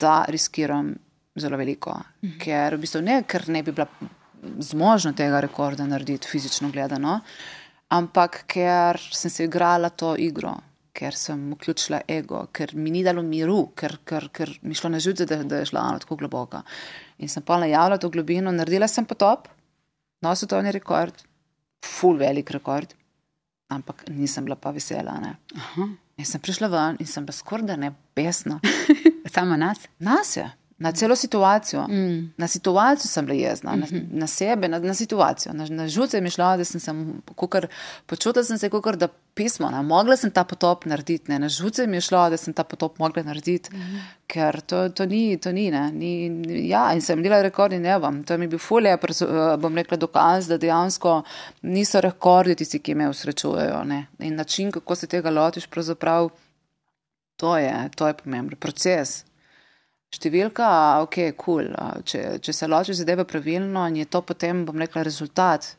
da 0.00 0.24
riskiram 0.28 0.94
zelo 1.40 1.58
veliko. 1.60 1.94
Mhm. 2.22 2.38
Ker 2.42 2.76
v 2.76 2.80
bistvu 2.84 3.02
ne, 3.04 3.22
ker 3.28 3.48
ne 3.48 3.62
bi 3.62 3.72
bila 3.72 3.88
zmožna 4.62 5.12
tega 5.12 5.40
rekorda 5.40 5.86
narediti 5.86 6.28
fizično 6.30 6.70
gledano, 6.70 7.20
ampak 7.90 8.44
ker 8.46 8.98
sem 8.98 9.30
se 9.30 9.44
igrala 9.48 9.90
to 9.90 10.14
igro, 10.16 10.54
ker 10.92 11.14
sem 11.14 11.50
vključila 11.54 12.02
ego, 12.08 12.46
ker 12.52 12.74
mi 12.74 12.90
ni 12.90 13.02
dalo 13.02 13.22
miru, 13.22 13.72
ker, 13.74 13.98
ker, 14.04 14.28
ker 14.34 14.52
mi 14.62 14.74
šlo 14.74 14.90
na 14.90 15.00
žudze, 15.02 15.26
da, 15.26 15.42
da 15.42 15.62
je 15.62 15.70
šla 15.72 15.82
ona 15.88 15.98
tako 15.98 16.16
globoko. 16.22 16.62
In 17.18 17.28
sem 17.28 17.42
pa 17.42 17.58
najavila 17.58 17.98
to 17.98 18.10
globino, 18.10 18.52
naredila 18.54 18.88
sem 18.88 19.06
potop, 19.06 19.48
nosil 20.22 20.48
to 20.48 20.62
ni 20.62 20.74
rekord, 20.74 21.26
full 21.82 22.18
velik 22.18 22.50
rekord 22.50 22.94
ampak 23.68 24.08
nisem 24.08 24.44
bila 24.44 24.56
pa 24.56 24.72
vesela. 24.72 25.36
Jaz 26.18 26.32
sem 26.32 26.40
prišla 26.40 26.68
ven 26.72 26.96
in 27.00 27.06
sem 27.06 27.24
bila 27.24 27.36
skoraj 27.36 27.76
ne 27.76 27.92
besna. 28.16 28.60
Sama 29.34 29.56
nas? 29.56 29.84
Nas 30.00 30.36
je 30.36 30.46
na 30.78 30.92
celo 30.92 31.16
situacijo. 31.16 31.86
Mm. 31.88 32.32
Na 32.36 32.48
situacijo 32.48 33.08
sem 33.08 33.26
bila 33.26 33.38
jezna, 33.38 33.76
mm 33.76 33.82
-hmm. 33.82 33.92
na, 33.92 33.98
mhm. 33.98 34.18
na 34.18 34.26
sebe, 34.26 34.68
na, 34.68 34.78
na 34.78 34.94
situacijo. 34.94 35.52
Na, 35.52 35.66
na 35.66 35.88
žuce 35.88 36.20
mi 36.20 36.30
šlo, 36.30 36.56
da 36.56 36.64
sem 36.64 36.80
se 36.80 36.92
počutila, 38.06 38.44
sem 38.44 38.58
se 38.58 38.68
kot 38.68 38.96
da 38.96 39.08
pismo. 39.34 39.70
Ne. 39.70 39.82
Mogla 39.82 40.16
sem 40.16 40.30
ta 40.30 40.44
potop 40.44 40.84
narediti. 40.84 41.32
Ne. 41.32 41.38
Na 41.38 41.48
žuce 41.48 41.86
mi 41.86 42.00
šlo, 42.00 42.30
da 42.30 42.36
sem 42.36 42.54
ta 42.54 42.64
potop 42.64 42.98
mogla 42.98 43.22
narediti, 43.22 43.70
mm 43.72 43.80
-hmm. 43.80 44.00
ker 44.26 44.60
to, 44.60 44.88
to 44.88 45.06
ni. 45.06 45.36
To 45.36 45.52
ni, 45.52 45.70
ni, 45.70 46.28
ni 46.28 46.68
ja, 46.68 46.92
in 46.94 47.00
sem 47.00 47.22
delala 47.22 47.42
rekordi 47.42 47.78
nevam. 47.78 48.24
To 48.24 48.38
mi 48.38 48.44
je 48.44 48.48
bil 48.48 48.58
fulje, 48.58 48.90
eh, 48.92 49.56
bom 49.58 49.74
rekla, 49.76 49.96
dokaz, 49.96 50.48
da 50.48 50.58
dejansko 50.58 51.22
niso 51.62 52.00
rekordi 52.00 52.54
tisti, 52.54 52.78
ki 52.78 52.94
me 52.94 53.08
usrečujejo. 53.08 53.84
Ne. 53.84 54.06
In 54.18 54.34
način, 54.34 54.70
kako 54.72 54.94
se 54.94 55.06
tega 55.06 55.30
lotiš, 55.30 55.66
pravzaprav. 55.66 56.28
To 57.36 57.58
je, 57.58 57.90
to 57.96 58.06
je 58.06 58.14
pomemben 58.14 58.56
proces. 58.56 59.27
Številka, 60.08 60.68
ok, 61.04 61.16
kul. 61.36 61.68
Cool. 61.68 62.02
Če, 62.08 62.22
če 62.40 62.52
se 62.56 62.68
loči 62.68 62.96
zadeve 62.96 63.26
pravilno, 63.28 63.84
je 63.92 64.08
to 64.08 64.22
potem, 64.24 64.64
bom 64.64 64.78
rekla, 64.80 65.04
rezultat 65.04 65.74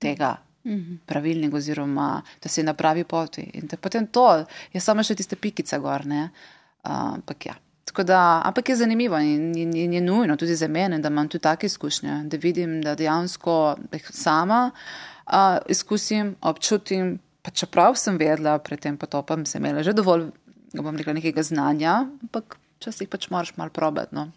tega 0.00 0.34
mhm. 0.66 1.00
pravilnega, 1.08 1.56
oziroma 1.56 2.10
da 2.42 2.52
se 2.52 2.64
na 2.66 2.74
pravi 2.76 3.06
poti. 3.08 3.46
In 3.56 3.72
potem 3.80 4.10
to 4.12 4.26
je 4.72 4.80
samo 4.80 5.04
še 5.04 5.16
tiste 5.16 5.40
pikice 5.40 5.80
gor. 5.80 6.04
Ampak 6.82 7.48
ja. 7.48 7.56
Da, 7.90 8.40
ampak 8.46 8.68
je 8.70 8.76
zanimivo 8.78 9.18
in, 9.18 9.48
in, 9.58 9.72
in 9.74 9.96
je 9.96 10.00
nujno 10.00 10.36
tudi 10.38 10.54
za 10.54 10.68
mene, 10.70 11.00
da 11.02 11.10
imam 11.10 11.26
tudi 11.28 11.42
take 11.42 11.66
izkušnje, 11.66 12.20
da 12.30 12.38
vidim, 12.38 12.76
da 12.84 12.94
dejansko 12.94 13.56
jih 13.90 14.06
sama 14.14 14.60
uh, 14.70 15.58
izkusim, 15.66 16.36
občutim. 16.40 17.16
Pa 17.42 17.50
čeprav 17.50 17.96
sem 17.98 18.18
vedela 18.20 18.58
pred 18.62 18.78
tem 18.78 18.94
potopom, 19.00 19.42
sem 19.42 19.64
imela 19.64 19.82
že 19.82 19.96
dovolj, 19.96 20.28
bom 20.76 20.96
rekla, 20.96 21.16
nekega 21.18 21.42
znanja, 21.42 22.04
ampak 22.22 22.60
včasih 22.80 23.08
pač 23.08 23.28
moraš 23.30 23.52
malo 23.60 23.70
probati. 23.70 24.14
No. 24.16 24.30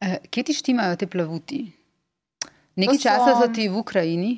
E, 0.00 0.18
kje 0.30 0.50
ti 0.50 0.54
štimajo 0.58 0.98
te 0.98 1.06
plavuti? 1.06 1.64
Nekaj 2.74 2.98
so, 2.98 3.02
časa 3.06 3.36
so 3.38 3.48
ti 3.54 3.68
v 3.70 3.78
Ukrajini. 3.78 4.32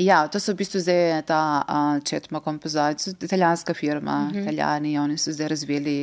Ja, 0.00 0.24
to 0.32 0.40
so 0.40 0.56
v 0.56 0.64
bistvu 0.64 0.80
zdaj 0.80 1.22
ta 1.28 1.40
uh, 1.60 2.00
Četma 2.04 2.40
Composite, 2.40 3.12
italijanska 3.20 3.74
firma, 3.74 4.16
uh 4.16 4.28
mhm. 4.28 4.36
-huh. 4.36 4.42
italijani, 4.42 4.98
oni 4.98 5.18
so 5.18 5.32
zdaj 5.32 5.48
razvili 5.48 5.96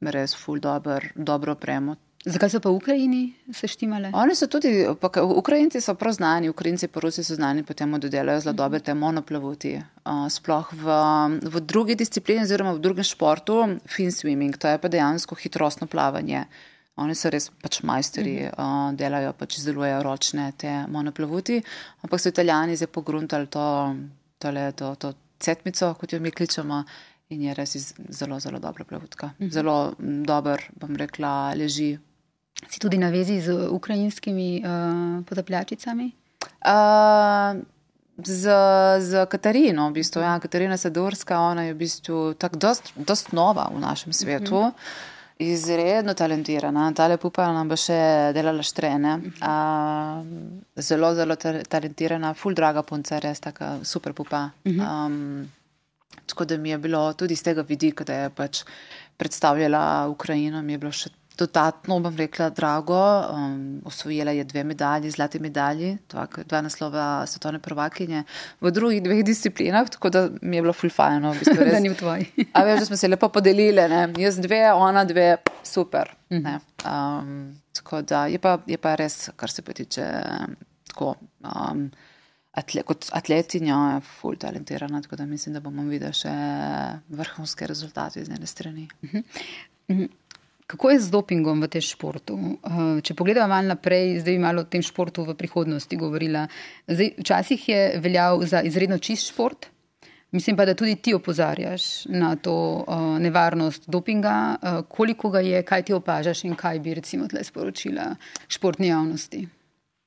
res 0.00 0.34
full 0.34 0.60
dober, 0.60 1.12
dobro 1.14 1.52
opremo. 1.52 1.96
Zakaj 2.24 2.50
so 2.50 2.60
pa 2.60 2.68
v 2.68 2.76
Ukrajini 2.76 3.32
se 3.52 3.68
štimale? 3.68 4.10
Oni 4.12 4.34
so 4.36 4.44
tudi, 4.46 4.84
pa, 5.00 5.08
Ukrajinci 5.24 5.80
so 5.80 5.94
prav 5.96 6.12
znani, 6.12 6.50
Ukrajinci 6.52 6.88
pa 6.88 7.00
Rusi 7.00 7.24
so 7.24 7.34
znani 7.34 7.62
po 7.64 7.72
tem, 7.72 7.92
da 7.96 8.08
delajo 8.12 8.40
zelo 8.40 8.52
dobre 8.52 8.80
te 8.84 8.94
monoplavuti. 8.94 9.78
Uh, 10.04 10.26
sploh 10.28 10.68
v, 10.72 10.98
v 11.48 11.60
drugi 11.64 11.96
disciplini, 11.96 12.44
oziroma 12.44 12.74
v 12.76 12.82
drugem 12.84 13.06
športu, 13.08 13.56
fin 13.88 14.12
swimming, 14.12 14.52
to 14.60 14.68
je 14.68 14.76
pa 14.76 14.88
dejansko 14.92 15.38
hitrostno 15.40 15.88
plavanje. 15.88 16.44
Oni 17.00 17.16
so 17.16 17.32
res 17.32 17.48
pač 17.62 17.80
majsteri, 17.88 18.50
uh, 18.52 18.92
delajo 18.92 19.32
pač 19.40 19.56
izdelujejo 19.62 20.02
ročne 20.04 20.50
te 20.60 20.74
monoplavuti, 20.92 21.56
ampak 22.04 22.20
so 22.20 22.28
italijani 22.28 22.76
zdaj 22.76 22.92
pogruntali 22.92 23.48
to, 23.48 23.64
tole, 24.36 24.66
to, 24.76 24.92
to 25.00 25.14
cetmico, 25.40 25.94
kot 25.96 26.12
jo 26.12 26.20
mi 26.20 26.34
kličemo. 26.36 26.84
In 27.30 27.46
je 27.46 27.52
res 27.54 27.76
zelo, 28.10 28.40
zelo 28.42 28.58
dobra 28.58 28.84
plavutka. 28.84 29.30
Zelo 29.54 29.94
dober, 30.26 30.64
bom 30.74 30.96
rekla, 30.98 31.54
leži 31.54 31.94
Si 32.68 32.78
tudi 32.78 32.98
na 32.98 33.10
vezi 33.10 33.40
z 33.40 33.68
ukrajinskimi 33.70 34.62
uh, 34.64 35.24
potapljačicami? 35.24 36.10
Uh, 36.60 37.60
z, 38.26 38.44
z 38.98 39.26
Katarino, 39.26 39.88
v 39.88 39.92
bistvu. 39.92 40.20
Ja, 40.20 40.38
Katarina 40.40 40.76
Sadorska, 40.76 41.40
ona 41.40 41.64
je 41.64 41.74
v 41.74 41.78
bistvu 41.78 42.34
tako 42.34 42.56
dost, 42.56 42.92
dost 42.96 43.32
nova 43.32 43.70
v 43.72 43.80
našem 43.80 44.12
svetu. 44.12 44.56
Uh 44.56 44.64
-huh. 44.66 44.72
Izredno 45.40 46.14
talentirana, 46.14 46.92
ta 46.92 47.06
lepa 47.06 47.52
nam 47.52 47.68
bo 47.68 47.76
še 47.76 48.32
delala 48.34 48.62
štrene. 48.62 49.20
Uh, 49.40 50.20
zelo, 50.76 51.14
zelo 51.14 51.36
talentirana, 51.68 52.34
full 52.34 52.54
draga 52.54 52.82
punca, 52.82 53.18
res 53.18 53.40
tako 53.40 53.64
super 53.84 54.12
pupa. 54.12 54.50
Um, 54.64 55.48
tako 56.26 56.44
da 56.44 56.56
mi 56.56 56.70
je 56.70 56.78
bilo 56.78 57.12
tudi 57.12 57.32
iz 57.32 57.42
tega 57.42 57.62
vidika, 57.62 58.04
da 58.04 58.14
je 58.14 58.30
pač 58.30 58.64
predstavljala 59.16 60.08
Ukrajino, 60.08 60.62
mi 60.62 60.72
je 60.72 60.78
bilo 60.78 60.92
še 60.92 61.10
dodatno, 61.40 61.98
bom 62.04 62.16
rekla, 62.16 62.50
drago. 62.54 63.00
Um, 63.32 63.80
osvojila 63.84 64.32
je 64.36 64.44
dve 64.44 64.64
medalji, 64.64 65.10
zlati 65.10 65.40
medalji, 65.40 65.96
dva, 66.10 66.26
dva 66.44 66.60
naslova 66.60 67.26
svetovne 67.26 67.58
prvakinje 67.58 68.22
v 68.60 68.70
drugih 68.70 69.02
dveh 69.02 69.24
disciplinah, 69.24 69.88
tako 69.90 70.10
da 70.10 70.28
mi 70.42 70.56
je 70.56 70.62
bilo 70.62 70.72
fulfajno. 70.72 71.32
V 71.32 71.38
bistvu, 71.44 71.66
da 71.72 71.80
ni 71.80 71.92
v 71.92 71.96
tvoji. 71.98 72.46
A 72.52 72.64
veš, 72.64 72.84
da 72.84 72.90
smo 72.90 73.00
se 73.00 73.08
lepo 73.08 73.28
podelili, 73.28 73.88
ne? 73.88 74.04
jaz 74.18 74.38
dve, 74.40 74.62
ona 74.72 75.04
dve, 75.04 75.36
super. 75.64 76.14
Mhm. 76.32 76.60
Um, 76.84 77.34
tako 77.76 78.02
da 78.02 78.26
je 78.26 78.38
pa, 78.38 78.58
je 78.66 78.78
pa 78.78 78.94
res, 78.94 79.28
kar 79.36 79.50
se 79.50 79.62
pa 79.62 79.72
tiče 79.72 80.06
tako. 80.92 81.14
Um, 81.40 81.90
Atle, 82.50 82.82
kot 82.82 83.06
atletinja 83.14 83.76
je 83.94 84.00
ful 84.18 84.34
talentirana, 84.36 84.98
tako 85.04 85.16
da 85.20 85.26
mislim, 85.26 85.54
da 85.54 85.60
bomo 85.62 85.84
videli 85.86 86.16
še 86.18 86.32
vrhunske 87.14 87.68
rezultate 87.70 88.24
z 88.24 88.32
njene 88.32 88.46
strani. 88.46 88.88
Uh 89.06 89.10
-huh. 89.12 90.08
Kako 90.70 90.90
je 90.90 91.00
z 91.02 91.10
dopingom 91.10 91.58
v 91.58 91.66
tem 91.66 91.82
športu? 91.82 92.38
Eh, 92.38 93.02
če 93.02 93.18
pogledamo 93.18 93.50
malo 93.50 93.74
naprej, 93.74 94.22
zdaj 94.22 94.36
bi 94.38 94.42
malo 94.42 94.62
o 94.62 94.68
tem 94.70 94.84
športu 94.86 95.26
v 95.26 95.34
prihodnosti 95.34 95.98
govorila. 95.98 96.46
Zdaj, 96.86 97.18
včasih 97.18 97.68
je 97.68 97.80
veljal 97.98 98.38
za 98.46 98.62
izredno 98.62 99.00
čist 99.02 99.34
šport, 99.34 99.66
mislim 100.30 100.54
pa, 100.54 100.68
da 100.70 100.78
tudi 100.78 100.94
ti 100.94 101.10
opozarjaš 101.10 102.06
na 102.06 102.36
to 102.38 102.54
uh, 102.86 103.18
nevarnost 103.18 103.90
dopinga. 103.90 104.36
Uh, 104.62 104.86
koliko 104.86 105.32
ga 105.34 105.42
je, 105.42 105.62
kaj 105.66 105.90
ti 105.90 105.96
opažaš 105.96 106.44
in 106.46 106.54
kaj 106.54 106.78
bi 106.78 106.94
recimo 106.94 107.26
tle 107.26 107.42
sporočila 107.42 108.14
športni 108.46 108.92
javnosti? 108.94 109.48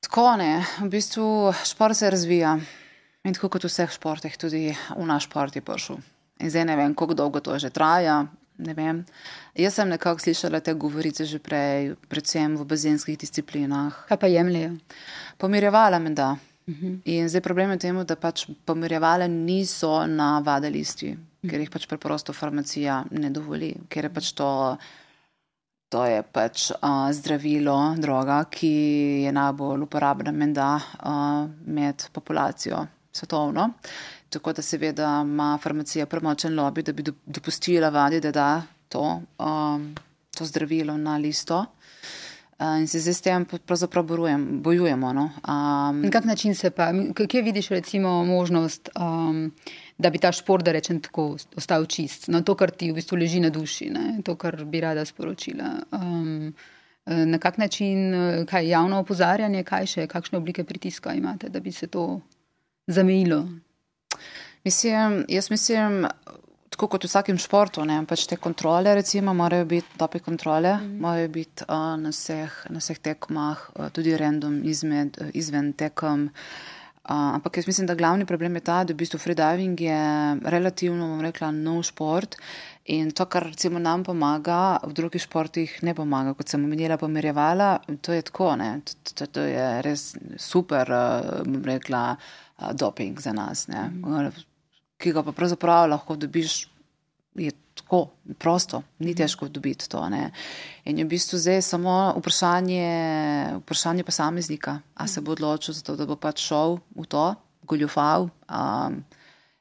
Tako 0.00 0.36
ne, 0.40 0.64
v 0.80 0.88
bistvu 0.88 1.52
šport 1.64 1.96
se 1.96 2.08
razvija 2.08 2.56
in 3.24 3.36
tako 3.36 3.52
kot 3.52 3.68
v 3.68 3.72
vseh 3.72 3.92
športih, 3.92 4.32
tudi 4.40 4.72
v 4.72 5.04
naš 5.04 5.28
šport 5.28 5.52
je 5.56 5.60
prišel. 5.60 6.00
In 6.40 6.48
zdaj 6.48 6.64
ne 6.72 6.76
vem, 6.80 6.96
kako 6.96 7.16
dolgo 7.20 7.44
to 7.44 7.60
že 7.60 7.68
traja, 7.68 8.24
ne 8.58 8.74
vem. 8.74 9.04
Jaz 9.54 9.74
sem 9.74 9.88
nekako 9.88 10.20
slišala 10.20 10.60
te 10.60 10.74
govorice 10.74 11.24
že 11.24 11.38
prej, 11.38 11.94
predvsem 12.08 12.56
v 12.56 12.64
bazenskih 12.64 13.18
disciplinah. 13.18 14.06
Kaj 14.08 14.20
pa 14.20 14.26
jemljajo? 14.26 14.76
Pomirjevala 15.38 15.98
me 15.98 16.10
da. 16.10 16.36
Uh 16.66 16.74
mhm. 16.74 16.86
-huh. 16.86 17.00
In 17.04 17.28
zdaj 17.28 17.40
problem 17.40 17.70
je 17.70 17.76
v 17.76 17.80
tem, 17.80 18.04
da 18.06 18.16
pač 18.16 18.46
pomirjevale 18.64 19.28
niso 19.28 20.06
na 20.06 20.40
vadelisti. 20.40 21.16
ker 21.50 21.60
jih 21.60 21.70
pač 21.70 21.86
preprosto 21.86 22.32
farmacija 22.32 23.04
ne 23.10 23.30
dovoli, 23.30 23.74
ker 23.88 24.04
je 24.04 24.10
pač 24.10 24.32
to. 24.32 24.78
To 25.92 26.02
je 26.08 26.22
pač 26.22 26.70
uh, 26.72 27.12
zdravilo, 27.14 27.94
droga, 28.02 28.44
ki 28.50 28.70
je 29.24 29.32
najbolj 29.32 29.84
uporabna 29.84 30.32
menda 30.32 30.74
uh, 30.80 31.46
med 31.66 32.08
populacijo 32.12 32.86
svetovno. 33.12 33.68
Tako 34.34 34.52
da 34.52 34.62
seveda 34.62 35.20
ima 35.22 35.58
farmacija 35.62 36.06
premočen 36.06 36.56
lobby, 36.58 36.82
da 36.82 36.92
bi 36.92 37.04
dopustila 37.26 37.88
vadi, 37.88 38.20
da 38.20 38.30
da 38.30 38.62
to, 38.88 39.22
um, 39.38 39.94
to 40.34 40.44
zdravilo 40.44 40.96
na 40.96 41.16
listo. 41.16 41.58
Uh, 42.58 42.80
in 42.80 42.86
se 42.86 43.00
zdaj 43.00 43.14
s 43.14 43.20
tem 43.20 43.44
pravzaprav 43.66 44.04
bojujemo. 44.62 45.12
No? 45.12 45.30
Um, 45.48 46.02
na 46.02 46.10
kak 46.10 46.24
način 46.24 46.54
se 46.54 46.70
pa, 46.70 46.92
kje 47.28 47.42
vidiš 47.42 47.68
recimo 47.68 48.24
možnost, 48.24 48.88
um, 49.00 49.52
da 49.98 50.10
bi 50.10 50.18
ta 50.18 50.32
šport, 50.32 50.64
da 50.64 50.72
rečem 50.72 51.00
tako, 51.00 51.36
ostal 51.56 51.86
čist? 51.86 52.28
No, 52.28 52.42
to, 52.42 52.54
kar 52.54 52.70
ti 52.70 52.90
v 52.90 52.94
bistvu 52.94 53.18
leži 53.18 53.40
na 53.40 53.50
duši, 53.50 53.90
ne? 53.90 54.20
to, 54.24 54.36
kar 54.36 54.64
bi 54.64 54.80
rada 54.80 55.04
sporočila. 55.04 55.70
Um, 55.92 56.54
na 57.06 57.38
kak 57.38 57.58
način, 57.58 58.14
kaj 58.50 58.68
javno 58.68 58.98
opozarjanje, 58.98 59.64
kaj 59.64 59.86
še, 59.86 60.06
kakšne 60.06 60.38
oblike 60.38 60.64
pritiska 60.64 61.14
imate, 61.14 61.48
da 61.48 61.60
bi 61.60 61.72
se 61.72 61.86
to 61.86 62.20
zamejilo? 62.86 63.44
Mislim, 64.64 65.24
jaz 65.28 65.50
mislim, 65.50 66.06
tako 66.74 66.88
kot 66.90 67.04
v 67.06 67.10
vsakem 67.10 67.38
športu, 67.38 67.84
ne, 67.86 68.00
pač 68.08 68.26
te 68.26 68.38
kontrole, 68.40 68.94
recimo, 68.98 69.34
morajo 69.36 69.66
biti 69.70 69.98
dobre 70.00 70.20
kontrole, 70.24 70.74
mm. 70.80 71.00
morajo 71.04 71.30
biti 71.36 71.66
uh, 71.68 71.94
na, 72.00 72.10
vseh, 72.10 72.54
na 72.74 72.82
vseh 72.82 72.98
tekmah, 72.98 73.66
uh, 73.76 73.90
tudi 73.94 74.16
random 74.18 74.62
izmed, 74.66 75.20
uh, 75.22 75.30
izven 75.38 75.72
tekem. 75.78 76.30
Uh, 77.04 77.36
ampak 77.36 77.60
jaz 77.60 77.68
mislim, 77.68 77.86
da 77.86 77.94
glavni 77.94 78.24
problem 78.26 78.56
je 78.56 78.62
ta, 78.64 78.78
da 78.82 78.94
v 78.94 79.02
bistvu 79.02 79.20
freediving 79.20 79.80
je 79.84 79.98
relativno, 80.50 81.10
bom 81.12 81.20
rekla, 81.22 81.50
nov 81.52 81.82
šport 81.84 82.38
in 82.90 83.10
to, 83.16 83.26
kar 83.28 83.44
recimo 83.50 83.78
nam 83.78 84.02
pomaga, 84.04 84.78
v 84.82 84.96
drugih 84.96 85.22
športih 85.22 85.76
ne 85.84 85.94
pomaga. 85.96 86.32
Kot 86.36 86.48
sem 86.48 86.64
omenila, 86.64 86.96
pomerjevala, 87.00 87.76
to 88.00 88.16
je 88.16 88.24
tako, 88.24 88.54
ne, 88.60 88.78
to, 88.88 89.12
to, 89.12 89.28
to 89.36 89.44
je 89.46 89.68
res 89.84 90.14
super, 90.40 90.90
uh, 90.90 91.44
bom 91.44 91.62
rekla, 91.68 92.06
uh, 92.16 92.43
doping 92.72 93.20
za 93.20 93.32
nas. 93.32 93.68
Mm 93.68 94.30
ki 95.04 95.12
ga 95.12 95.22
pa 95.26 95.34
pravzaprav 95.36 95.88
lahko 95.90 96.16
dobiš, 96.16 96.64
je 97.34 97.50
tako 97.74 98.06
prosto, 98.38 98.82
ni 98.98 99.10
mhm. 99.10 99.18
težko 99.18 99.48
dobiti 99.48 99.88
to. 99.90 100.00
Ne. 100.08 100.30
In 100.84 100.98
je 100.98 101.04
v 101.04 101.10
bistvu 101.10 101.38
zdaj 101.38 101.62
samo 101.66 102.14
vprašanje, 102.18 102.86
vprašanje 103.64 104.06
posameznika, 104.06 104.78
a 104.94 105.06
se 105.10 105.20
bo 105.20 105.34
odločil 105.34 105.74
za 105.74 105.82
to, 105.82 105.96
da 105.98 106.06
bo 106.06 106.16
pač 106.16 106.46
šel 106.46 106.78
v 106.94 107.06
to, 107.10 107.26
goljufal. 107.66 108.28
Um, 108.48 109.02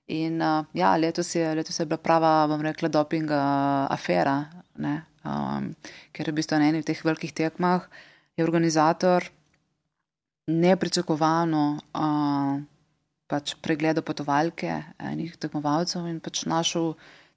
in 0.08 0.42
uh, 0.42 0.66
ja, 0.78 0.94
letos 0.98 1.34
je, 1.36 1.46
letos 1.56 1.80
je 1.80 1.88
bila 1.90 1.98
prava, 1.98 2.48
bom 2.48 2.62
rekla, 2.62 2.92
doping 2.94 3.32
uh, 3.32 3.88
afera, 3.92 4.44
um, 4.78 5.72
ker 6.14 6.28
je 6.28 6.32
v 6.32 6.38
bistvu 6.38 6.60
na 6.62 6.70
enih 6.70 6.86
teh 6.86 7.00
velikih 7.04 7.34
tekmah 7.34 7.88
je 8.38 8.46
organizator 8.46 9.26
nepričakovano. 10.48 11.66
Uh, 11.96 12.62
pač 13.28 13.56
pregledal 13.64 14.04
potovalke 14.06 14.82
enih 15.00 15.36
tekmovalcev 15.42 16.08
in 16.10 16.20
pač 16.24 16.46
našel 16.50 16.94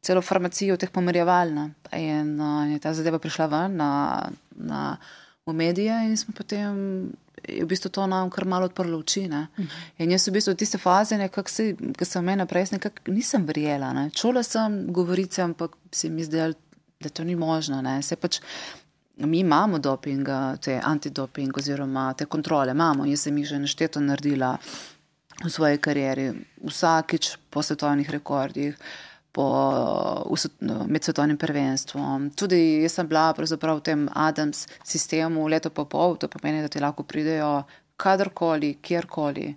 celo 0.07 0.23
farmacijo 0.23 0.77
teh 0.79 0.91
pomerjevalna. 0.93 1.71
In 1.99 2.35
uh, 2.41 2.65
je 2.71 2.81
ta 2.83 2.95
zadeva 2.95 3.19
prišla 3.23 3.47
ven 3.51 3.79
na, 3.81 3.91
na, 4.55 4.83
v 5.47 5.55
medije 5.55 5.95
in 6.07 6.17
smo 6.17 6.35
potem. 6.37 7.13
Je 7.47 7.63
v 7.63 7.69
bistvu 7.69 7.93
to 7.95 8.07
nam 8.11 8.31
kar 8.33 8.47
malo 8.49 8.67
odprlo 8.67 8.99
oči. 8.99 9.27
Ne? 9.31 9.45
In 10.03 10.11
jaz 10.11 10.25
v 10.27 10.35
bistvu 10.39 10.57
v 10.57 10.59
tiste 10.59 10.81
faze, 10.83 11.15
ki 11.15 12.07
sem 12.09 12.25
me 12.25 12.35
naprej, 12.35 12.73
nekako 12.75 13.13
nisem 13.15 13.45
verjela. 13.47 13.93
Ne? 13.95 14.09
Čula 14.11 14.43
sem 14.43 14.87
govorice, 14.91 15.45
ampak 15.45 15.77
se 15.95 16.11
mi 16.11 16.25
zdelo, 16.27 16.57
da 16.99 17.13
to 17.13 17.23
ni 17.29 17.37
možno. 17.39 17.79
Se 18.03 18.17
pač, 18.17 18.41
mi 19.23 19.45
imamo 19.45 19.79
doping, 19.79 20.27
te 20.65 20.81
antidoping 20.83 21.55
oziroma 21.57 22.09
te 22.19 22.27
kontrole, 22.27 22.75
imamo. 22.75 23.07
Jaz 23.07 23.29
sem 23.29 23.39
jih 23.39 23.53
že 23.53 23.63
nešteto 23.63 24.03
naredila 24.03 24.57
v 25.45 25.51
svoji 25.51 25.79
karieri, 25.79 26.31
vsakič 26.65 27.37
po 27.51 27.63
svetovnih 27.63 28.09
rekordih, 28.11 28.77
po, 29.37 29.47
no, 30.65 30.77
med 30.89 31.05
svetovnim 31.05 31.37
prvenstvom. 31.37 32.31
Tudi 32.33 32.83
jaz 32.83 32.97
sem 32.97 33.09
bila 33.09 33.35
v 33.37 33.81
tem 33.85 34.09
Adams 34.15 34.67
sistemu 34.85 35.49
leto 35.49 35.71
pa 35.71 35.85
pol, 35.85 36.17
to 36.17 36.29
pomeni, 36.29 36.63
da 36.65 36.69
ti 36.69 36.81
lahko 36.81 37.05
pridejo 37.05 37.67
kadarkoli, 37.97 38.79
kjerkoli. 38.81 39.55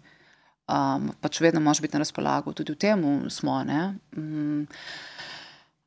Um, 0.70 1.10
pač 1.22 1.40
vedno 1.42 1.64
moš 1.64 1.82
biti 1.82 1.96
na 1.96 2.04
razpolago, 2.04 2.54
tudi 2.54 2.76
v 2.76 2.78
tem 2.78 3.06
smo. 3.30 3.64
Um, 4.18 4.68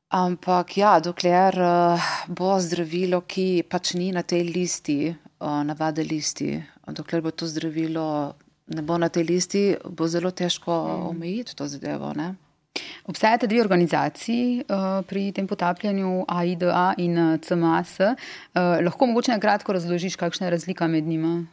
ampak 0.09 0.76
ja, 0.76 0.97
dokler 1.01 1.55
uh, 1.61 2.09
bo 2.28 2.57
zdravilo, 2.59 3.22
ki 3.28 3.62
pač 3.68 3.95
ni 3.95 4.11
na 4.11 4.24
tej 4.24 4.49
listi, 4.49 4.99
uh, 5.12 5.61
navade 5.68 6.03
listi, 6.03 6.57
dokler 6.88 7.22
bo 7.22 7.30
to 7.30 7.47
zdravilo 7.47 8.34
ne 8.66 8.82
bo 8.82 8.98
na 8.98 9.08
tej 9.08 9.24
listi, 9.24 9.76
bo 9.90 10.08
zelo 10.08 10.30
težko 10.30 10.72
mm. 10.72 11.06
omejiti 11.10 11.56
to 11.56 11.68
zadevo. 11.68 12.12
Ne? 12.16 12.34
Obstajate 13.04 13.46
dve 13.46 13.60
organizaciji 13.60 14.64
uh, 14.64 15.04
pri 15.06 15.32
tem 15.32 15.46
potapljanju, 15.46 16.24
AIDA 16.28 16.94
in 16.96 17.18
uh, 17.18 17.40
CMAS. 17.40 17.98
Uh, 18.00 18.14
lahko 18.84 19.06
mogoče 19.06 19.32
na 19.32 19.40
kratko 19.40 19.72
razložiš, 19.76 20.16
kakšna 20.16 20.46
je 20.46 20.50
razlika 20.50 20.86
med 20.88 21.04
njima? 21.04 21.44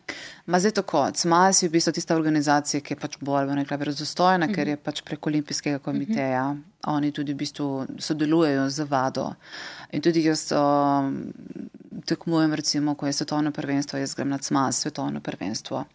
Ma 0.46 0.60
zdaj 0.60 0.78
tako. 0.80 1.04
CMAS 1.12 1.64
je 1.64 1.70
v 1.70 1.72
bistvu 1.72 1.94
tista 1.94 2.16
organizacija, 2.16 2.82
ki 2.82 2.94
je 2.94 3.00
pač 3.00 3.18
bolj 3.20 3.52
verodostojna, 3.70 4.46
uh 4.46 4.52
-huh. 4.52 4.56
ker 4.56 4.68
je 4.68 4.78
pač 4.78 5.02
prek 5.02 5.28
olimpijskega 5.28 5.80
komiteja. 5.80 6.46
Uh 6.50 6.56
-huh. 6.56 6.96
Oni 6.96 7.12
tudi 7.12 7.34
v 7.34 7.38
bistvu 7.38 7.86
sodelujejo 7.98 8.70
z 8.70 8.86
vado. 8.90 9.34
In 9.92 10.02
tudi 10.02 10.24
jaz 10.24 10.52
uh, 10.52 10.60
tekmujem, 12.06 12.54
recimo, 12.54 12.96
ko 12.96 13.06
je 13.06 13.14
svetovno 13.14 13.52
prvenstvo, 13.52 14.00
jaz 14.00 14.16
grem 14.16 14.30
na 14.30 14.38
CMAS 14.38 14.80
svetovno 14.80 15.20
prvenstvo. 15.20 15.78
Uh, 15.78 15.86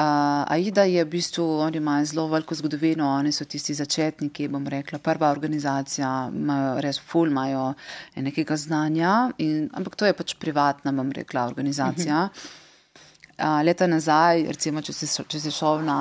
Uh, 0.00 0.06
Aida 0.48 0.86
je 0.88 1.04
v 1.04 1.08
bistvu, 1.12 1.44
oni 1.60 1.76
imajo 1.76 2.04
zelo 2.08 2.22
veliko 2.32 2.54
zgodovino, 2.54 3.04
oni 3.18 3.32
so 3.36 3.44
tisti 3.44 3.74
začetniki, 3.76 4.46
bom 4.48 4.64
rekla, 4.64 4.96
prva 4.98 5.28
organizacija, 5.28 6.30
imajo 6.32 6.70
res 6.80 6.96
ful, 6.96 7.28
imajo 7.28 7.74
nekega 8.16 8.56
znanja, 8.56 9.10
in, 9.44 9.68
ampak 9.76 9.98
to 10.00 10.08
je 10.08 10.16
pač 10.16 10.34
privatna, 10.40 10.94
bom 10.96 11.10
rekla, 11.12 11.44
organizacija. 11.50 12.22
Uh, 12.32 13.60
leta 13.66 13.90
nazaj, 13.90 14.46
recimo, 14.48 14.80
če 14.80 14.96
si, 14.96 15.10
če 15.20 15.42
si 15.44 15.52
šel 15.52 15.84
na, 15.84 15.98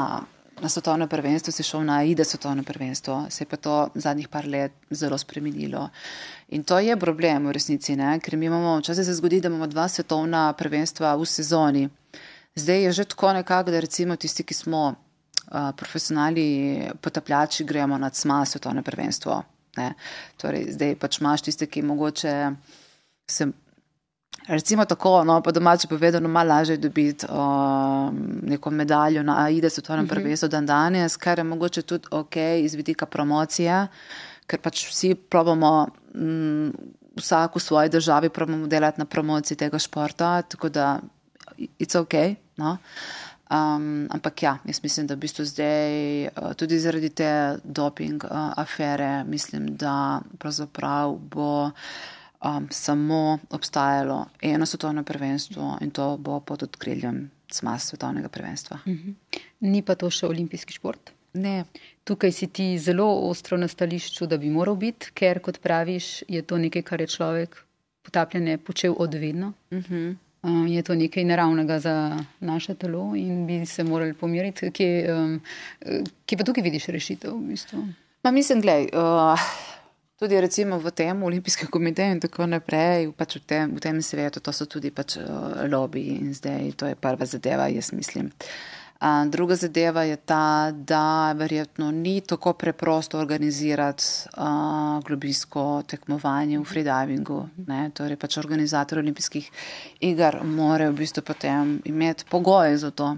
na 0.64 0.72
svetovno 0.72 1.10
prvenstvo, 1.12 1.52
si 1.52 1.68
šel 1.68 1.84
na 1.91 2.00
Aida 2.06 2.24
svetovno 2.24 2.64
prvenstvo, 2.64 3.26
se 3.28 3.43
je 3.43 3.52
pa 3.52 3.60
to 3.60 3.78
zadnjih 4.00 4.32
par 4.32 4.47
let 4.47 4.80
zelo 4.95 5.20
spremenilo. 5.20 5.89
In 6.56 6.64
to 6.64 6.80
je 6.80 6.95
problem 6.95 7.52
v 7.52 7.60
resnici, 7.60 8.00
ne? 8.00 8.16
ker 8.24 8.39
mi 8.39 8.47
imamo, 8.47 8.80
včasih 8.80 9.12
se 9.12 9.20
zgodi, 9.20 9.43
da 9.43 9.52
imamo 9.52 9.68
dva 9.68 9.89
svetovna 9.91 10.54
prvenstva 10.54 11.18
v 11.20 11.28
sezoni. 11.28 11.89
Zdaj 12.60 12.84
je 12.84 12.91
že 12.91 13.05
tako 13.05 13.34
nekako, 13.34 13.72
da 13.72 13.80
recimo 13.80 14.16
tisti, 14.16 14.43
ki 14.43 14.53
smo 14.53 14.82
uh, 14.91 15.72
profesionalni 15.78 16.89
potapljači, 17.01 17.64
gremo 17.64 17.97
na 17.97 18.10
CMA 18.10 18.45
svetovno 18.45 18.84
prvenstvo. 18.84 19.43
Torej, 20.38 20.72
zdaj 20.76 20.95
pač 20.99 21.20
imaš 21.22 21.47
tiste, 21.47 21.68
ki 21.68 21.82
mogoče 21.82 22.36
se. 23.30 23.51
Recimo 24.49 24.86
tako, 24.86 25.24
no, 25.24 25.41
po 25.45 25.51
domači 25.51 25.88
povedano, 25.88 26.30
malo 26.30 26.49
lažje 26.49 26.78
dobiti 26.78 27.26
uh, 27.30 28.10
neko 28.49 28.70
medaljo 28.70 29.24
na 29.24 29.43
AIDE 29.45 29.70
svetovnem 29.70 30.05
uh 30.05 30.12
mhm. 30.12 30.18
-huh. 30.18 30.22
prvenstvu 30.22 30.49
dan 30.49 30.66
danes, 30.66 31.18
kar 31.18 31.38
je 31.38 31.43
mogoče 31.43 31.82
tudi 31.82 32.07
ok 32.12 32.36
iz 32.36 32.76
vidika 32.76 33.05
promocije, 33.05 33.88
ker 34.47 34.60
pač 34.60 34.88
vsi 34.89 35.16
probamo, 35.16 35.88
m, 36.16 36.74
vsak 37.16 37.55
v 37.55 37.60
svoji 37.60 37.89
državi 37.89 38.30
probamo 38.30 38.68
delati 38.68 38.99
na 38.99 39.05
promociji 39.05 39.57
tega 39.57 39.80
športa, 39.80 40.41
tako 40.41 40.70
da 40.70 40.99
it's 41.57 41.99
ok. 41.99 42.38
No? 42.60 42.78
Um, 43.49 44.05
ampak 44.14 44.43
ja, 44.43 44.57
jaz 44.66 44.84
mislim, 44.84 45.07
da 45.07 45.16
v 45.16 45.24
bistvu 45.26 45.45
zdaj, 45.45 45.93
uh, 46.28 46.51
tudi 46.53 46.78
zaradi 46.80 47.10
te 47.10 47.57
doping 47.64 48.24
uh, 48.24 48.53
afere, 48.62 49.24
mislim, 49.24 49.72
da 49.76 50.22
pravzaprav 50.38 51.16
bo 51.18 51.72
um, 52.43 52.68
samo 52.72 53.39
obstajalo 53.49 54.26
eno 54.41 54.66
svetovno 54.66 55.03
prvenstvo 55.03 55.78
in 55.82 55.91
to 55.91 56.18
bo 56.18 56.39
pod 56.39 56.64
odkriljem 56.64 57.32
smas 57.51 57.89
svetovnega 57.89 58.30
prvenstva. 58.30 58.80
Uh 58.86 58.93
mhm. 58.93 59.10
-huh. 59.10 59.39
Ni 59.60 59.82
pa 59.82 59.95
to 59.95 60.10
še 60.10 60.28
olimpijski 60.28 60.74
šport? 60.74 61.12
Ne. 61.34 61.66
Tukaj 62.03 62.32
si 62.32 62.47
ti 62.47 62.78
zelo 62.80 63.05
ostro 63.30 63.57
na 63.57 63.68
stališču, 63.68 64.26
da 64.26 64.38
bi 64.38 64.49
moral 64.49 64.76
biti, 64.76 65.12
ker 65.14 65.39
kot 65.41 65.60
praviš, 65.62 66.24
je 66.28 66.41
to 66.41 66.57
nekaj, 66.57 66.82
kar 66.82 67.01
je 67.01 67.07
človek 67.07 67.66
potapljanje 68.01 68.57
počel 68.57 68.95
odvedno. 68.97 69.53
Uh 69.72 69.78
mhm. 69.78 69.93
-huh. 69.93 70.16
Um, 70.41 70.67
je 70.67 70.83
to 70.83 70.95
nekaj 70.95 71.25
naravnega 71.25 71.79
za 71.79 71.95
naše 72.39 72.75
telo 72.75 73.15
in 73.15 73.47
bi 73.47 73.65
se 73.65 73.83
morali 73.83 74.13
pomiriti. 74.13 74.71
Kje, 74.71 75.13
um, 75.13 75.41
kje 76.25 76.37
pa 76.37 76.43
tukaj 76.43 76.63
vidiš 76.63 76.85
rešitev? 76.85 77.33
V 77.33 77.47
bistvu? 77.49 77.83
Ma 78.23 78.31
mislim, 78.31 78.61
gledaj, 78.61 78.87
uh, 78.93 79.39
tudi 80.19 80.41
recimo 80.41 80.77
v 80.79 80.91
tem 80.91 81.23
olimpijskem 81.23 81.67
komiteju 81.67 82.11
in 82.11 82.19
tako 82.19 82.47
naprej, 82.47 83.11
pač 83.17 83.35
v, 83.35 83.43
tem, 83.47 83.75
v 83.75 83.83
tem 83.83 84.01
svetu, 84.01 84.39
to 84.39 84.51
so 84.55 84.65
tudi 84.65 84.91
pač 84.91 85.17
uh, 85.19 85.63
lobiji 85.67 86.19
in 86.19 86.33
zdaj 86.33 86.71
to 86.75 86.87
je 86.87 86.95
prva 86.95 87.25
zadeva, 87.25 87.67
jaz 87.67 87.91
mislim. 87.91 88.31
Druga 89.30 89.56
zadeva 89.56 90.04
je 90.04 90.16
ta, 90.16 90.72
da 90.72 91.32
verjetno 91.32 91.91
ni 91.91 92.22
tako 92.22 92.54
preprosto 92.54 93.20
organizirati 93.20 94.04
uh, 94.38 95.04
globijsko 95.04 95.84
tekmovanje 95.88 96.60
v 96.60 96.66
freedivingu. 96.68 97.38
Ne? 97.68 97.91
Torej, 97.95 98.18
pač 98.20 98.38
organizator 98.38 99.00
olimpijskih 99.00 99.47
iger 100.04 100.41
mora 100.43 100.89
v 100.89 100.97
bistvu 101.00 101.24
potem 101.24 101.78
imeti 101.86 102.28
pogoje 102.30 102.78
za 102.78 102.91
to. 102.91 103.16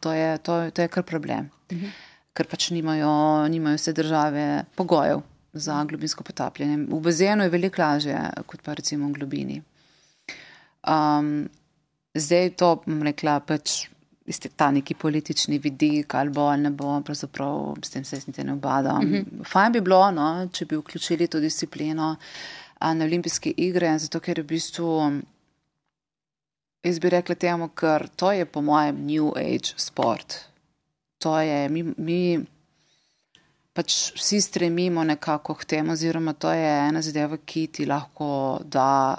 To 0.00 0.12
je, 0.12 0.38
to, 0.38 0.70
to 0.70 0.82
je 0.82 0.88
kar 0.88 1.02
problem, 1.02 1.50
uh 1.72 1.78
-huh. 1.78 1.90
ker 2.32 2.46
pač 2.46 2.70
nimajo, 2.70 3.48
nimajo 3.48 3.76
vse 3.76 3.92
države 3.92 4.64
pogojev 4.74 5.20
za 5.52 5.84
globinsko 5.84 6.24
potapljanje. 6.24 6.76
V 6.76 7.00
bazenu 7.00 7.42
je 7.42 7.50
veliko 7.50 7.82
lažje 7.82 8.30
kot 8.46 8.62
pa 8.62 8.74
recimo 8.74 9.08
v 9.08 9.12
globini. 9.12 9.62
Um, 10.86 11.48
zdaj 12.14 12.50
to, 12.50 12.82
bom 12.86 13.02
rekla, 13.02 13.40
pač 13.40 13.88
Veste, 14.24 14.48
ta 14.48 14.70
neki 14.70 14.94
politični 14.94 15.58
vidik, 15.58 16.14
ali 16.14 16.30
bo 16.30 16.46
ali 16.48 16.62
ne 16.62 16.70
bo, 16.70 17.00
pravzaprav 17.04 17.74
s 17.84 17.90
tem 17.90 18.04
se 18.04 18.20
niti 18.26 18.44
ne 18.44 18.52
obada. 18.52 18.94
Mm 19.00 19.12
-hmm. 19.12 19.44
Fajn 19.52 19.72
bi 19.72 19.80
bilo, 19.80 20.10
no, 20.10 20.48
če 20.52 20.64
bi 20.64 20.76
vključili 20.76 21.26
to 21.26 21.40
disciplino 21.40 22.16
a, 22.78 22.94
na 22.94 23.04
olimpijske 23.04 23.52
igre, 23.56 23.98
zato 23.98 24.20
ker 24.20 24.38
je 24.38 24.42
v 24.42 24.46
bistvu, 24.46 25.20
jaz 26.82 26.98
bi 26.98 27.10
rekla 27.10 27.34
temu, 27.34 27.68
ker 27.68 28.08
to 28.16 28.32
je 28.32 28.44
po 28.44 28.62
mojem 28.62 29.06
New 29.06 29.32
Age 29.36 29.74
sport. 29.76 30.34
To 31.18 31.38
je, 31.40 31.68
mi, 31.68 31.82
mi 31.96 32.44
pač 33.72 34.12
vsi 34.14 34.40
stremimo 34.40 35.04
nekako 35.04 35.54
k 35.54 35.64
temu, 35.64 35.92
oziroma 35.92 36.32
to 36.32 36.52
je 36.52 36.88
ena 36.88 37.02
zadeva, 37.02 37.36
ki 37.36 37.66
ti 37.66 37.86
lahko 37.86 38.60
da, 38.64 39.16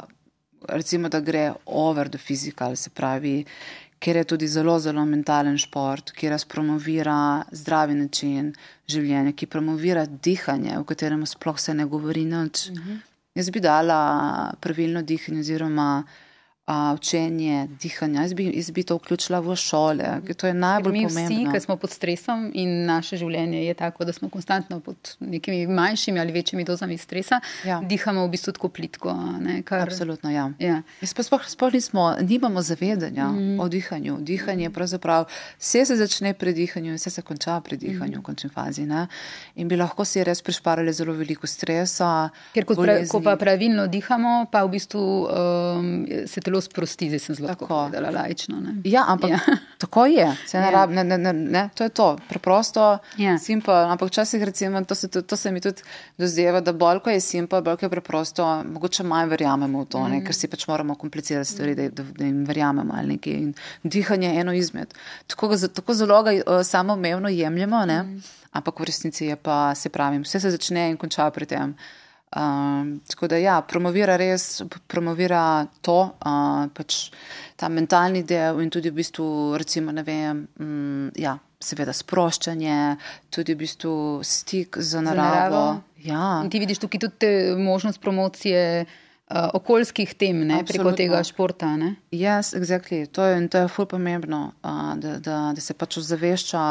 recimo, 0.69 1.09
da 1.09 1.19
gre 1.19 1.53
over 1.65 2.09
the 2.09 2.17
physical, 2.17 2.75
se 2.75 2.89
pravi 2.89 3.43
ker 4.05 4.19
je 4.21 4.23
tudi 4.29 4.47
zelo, 4.47 4.75
zelo 4.79 5.01
mentalen 5.09 5.57
šport, 5.57 6.11
ki 6.13 6.29
razpromovira 6.29 7.17
zdravi 7.57 7.95
način 7.97 8.51
življenja, 8.91 9.33
ki 9.33 9.49
promovira 9.49 10.05
dihanje, 10.05 10.75
v 10.77 10.85
katerem 10.85 11.23
sploh 11.25 11.57
se 11.59 11.73
ne 11.73 11.87
govori 11.89 12.25
noč. 12.29 12.67
Uh 12.69 12.77
mhm. 12.77 12.91
-huh. 12.91 12.99
Jaz 13.35 13.49
bi 13.51 13.59
dala 13.59 14.53
pravilno 14.61 15.01
dihanje 15.01 15.39
oziroma 15.39 16.03
učenje 16.67 17.67
dihanja. 17.81 18.21
Jaz 18.21 18.33
bi, 18.33 18.51
jaz 18.55 18.71
bi 18.71 18.83
to 18.83 18.95
vključila 18.95 19.39
v 19.39 19.55
šole, 19.55 20.21
to 20.37 20.47
je 20.47 20.53
najbolj 20.53 20.93
mi 20.93 21.07
pomembno. 21.07 21.37
Mi 21.37 21.45
vsi, 21.45 21.53
ki 21.53 21.59
smo 21.59 21.75
pod 21.77 21.91
stresom 21.91 22.51
in 22.53 22.85
naše 22.85 23.17
življenje 23.17 23.65
je 23.65 23.73
tako, 23.73 24.05
da 24.05 24.13
smo 24.13 24.29
konstantno 24.29 24.79
pod 24.79 25.15
nekimi 25.19 25.67
manjšimi 25.67 26.19
ali 26.19 26.31
večjimi 26.31 26.63
dozami 26.65 26.97
stresa, 26.97 27.39
ja. 27.65 27.81
dihamo 27.85 28.25
v 28.25 28.31
bistvu 28.33 28.53
tako 28.57 28.69
plitko. 28.69 29.13
Ne, 29.41 29.61
kar... 29.61 29.85
Absolutno, 29.85 30.31
ja. 30.31 30.49
ja. 30.59 30.81
Sploh, 31.03 31.45
sploh 31.47 31.73
nismo, 31.73 32.15
nimamo 32.21 32.61
zavedanja 32.61 33.27
mm. 33.27 33.59
o 33.59 33.67
dihanju. 33.69 34.17
Dihanje 34.19 34.69
pravzaprav, 34.69 35.29
vse 35.59 35.85
se 35.85 35.95
začne 35.95 36.33
pri 36.33 36.53
dihanju 36.53 36.95
in 36.95 36.97
vse 36.97 37.09
se 37.09 37.21
konča 37.21 37.59
pri 37.61 37.77
dihanju 37.77 38.17
mm. 38.17 38.19
v 38.19 38.25
končni 38.25 38.49
fazi. 38.49 38.87
Ne? 38.89 39.05
In 39.55 39.67
bi 39.67 39.77
lahko 39.77 40.05
si 40.05 40.23
res 40.23 40.41
prišparali 40.41 40.93
zelo 40.93 41.13
veliko 41.13 41.47
stresa. 41.47 42.29
Ker 42.57 42.65
pra, 42.65 42.97
ko 43.05 43.21
pa 43.21 43.37
pravilno 43.37 43.85
dihamo, 43.87 44.47
pa 44.51 44.65
v 44.65 44.73
bistvu 44.79 45.05
um, 45.29 45.93
se 46.25 46.41
telo 46.41 46.54
zelo 46.55 46.61
sprosti, 46.61 47.09
zdaj 47.11 47.19
sem 47.19 47.35
zelo 47.35 47.47
tako 47.47 47.67
povedala, 47.67 48.09
lajično. 48.09 48.59
Ne? 48.61 48.75
Ja, 48.83 49.03
ampak 49.07 49.29
ja. 49.29 49.39
tako 49.83 50.05
je. 50.05 50.27
Ja. 50.53 50.69
Rab, 50.71 50.91
ne, 50.91 51.03
ne, 51.03 51.17
ne, 51.17 51.33
ne, 51.33 51.69
to 51.75 51.83
je 51.83 51.89
to, 51.89 52.17
preprosto, 52.29 52.97
ja. 53.17 53.37
simpel. 53.37 53.75
Ampak 53.75 54.09
včasih, 54.09 54.43
recimo, 54.43 54.83
to 54.85 54.95
se, 54.95 55.07
to 55.07 55.35
se 55.35 55.51
mi 55.51 55.61
tudi 55.61 55.81
dozeva, 56.17 56.61
da 56.61 56.73
bolj 56.73 56.99
ko 57.03 57.09
je 57.09 57.19
simpel, 57.21 57.61
bolj 57.61 57.77
ko 57.77 57.85
je 57.85 57.89
preprosto, 57.89 58.47
mogoče 58.63 59.03
manj 59.03 59.29
verjamemo 59.29 59.83
v 59.83 59.89
to, 59.89 59.99
mm. 59.99 60.11
ne, 60.11 60.21
ker 60.23 60.35
si 60.35 60.47
pač 60.47 60.67
moramo 60.67 60.95
komplicirati 60.95 61.49
stvari, 61.49 61.75
da, 61.75 61.89
da, 61.89 62.07
da 62.15 62.25
jim 62.25 62.45
verjamemo 62.47 62.95
ali 62.97 63.15
nekaj. 63.15 63.33
In 63.33 63.53
dihanje 63.83 64.31
je 64.31 64.39
eno 64.41 64.53
izmed. 64.53 64.95
Tako, 65.27 65.51
tako 65.67 65.93
zelo 65.93 66.23
ga 66.23 66.31
uh, 66.31 66.63
samoumevno 66.63 67.29
jemljemo, 67.29 67.85
mm. 67.85 68.23
ampak 68.51 68.79
v 68.79 68.89
resnici 68.91 69.25
je 69.25 69.35
pa, 69.35 69.75
se 69.75 69.89
pravim, 69.89 70.23
vse 70.23 70.39
se 70.39 70.51
začne 70.51 70.89
in 70.89 70.97
konča 70.97 71.29
pri 71.31 71.45
tem. 71.45 71.75
Um, 72.35 72.99
tako 73.07 73.27
da, 73.31 73.37
ja, 73.39 73.61
promovira 73.63 74.17
res, 74.19 74.59
promovira 74.91 75.67
to, 75.81 76.01
uh, 76.19 76.65
pač 76.75 76.97
ta 77.55 77.69
mentalni 77.71 78.25
del 78.27 78.59
in 78.59 78.71
tudi 78.73 78.91
v 78.91 78.99
bistvu, 78.99 79.27
recimo, 79.55 79.93
ne 79.95 80.03
vem, 80.03 80.41
um, 80.59 81.07
ja, 81.15 81.37
seveda 81.63 81.95
sproščanje, 81.95 82.97
tudi 83.31 83.55
v 83.55 83.61
bistvu 83.63 83.95
stik 84.27 84.81
z 84.83 85.05
naravo. 85.05 85.15
Z 85.15 85.23
naravo. 85.23 85.65
Ja. 86.05 86.27
In 86.43 86.51
ti 86.51 86.59
vidiš 86.59 86.83
tukaj 86.83 87.05
tudi 87.07 87.33
možnost 87.55 88.03
promocije. 88.03 88.85
Uh, 89.25 89.47
okoljskih 89.57 90.11
tem, 90.21 90.43
ne, 90.45 90.59
preko 90.69 90.91
tega 90.93 91.17
športa. 91.25 91.71
Ja, 92.13 92.35
yes, 92.37 92.51
exactly. 92.53 93.07
to 93.09 93.25
je, 93.25 93.39
to 93.49 93.63
je 93.63 93.71
fully 93.73 93.89
pomembno, 93.89 94.51
uh, 94.61 94.91
da, 95.01 95.15
da, 95.17 95.37
da 95.57 95.61
se 95.65 95.73
pač 95.73 95.97
ozavešča, 95.97 96.61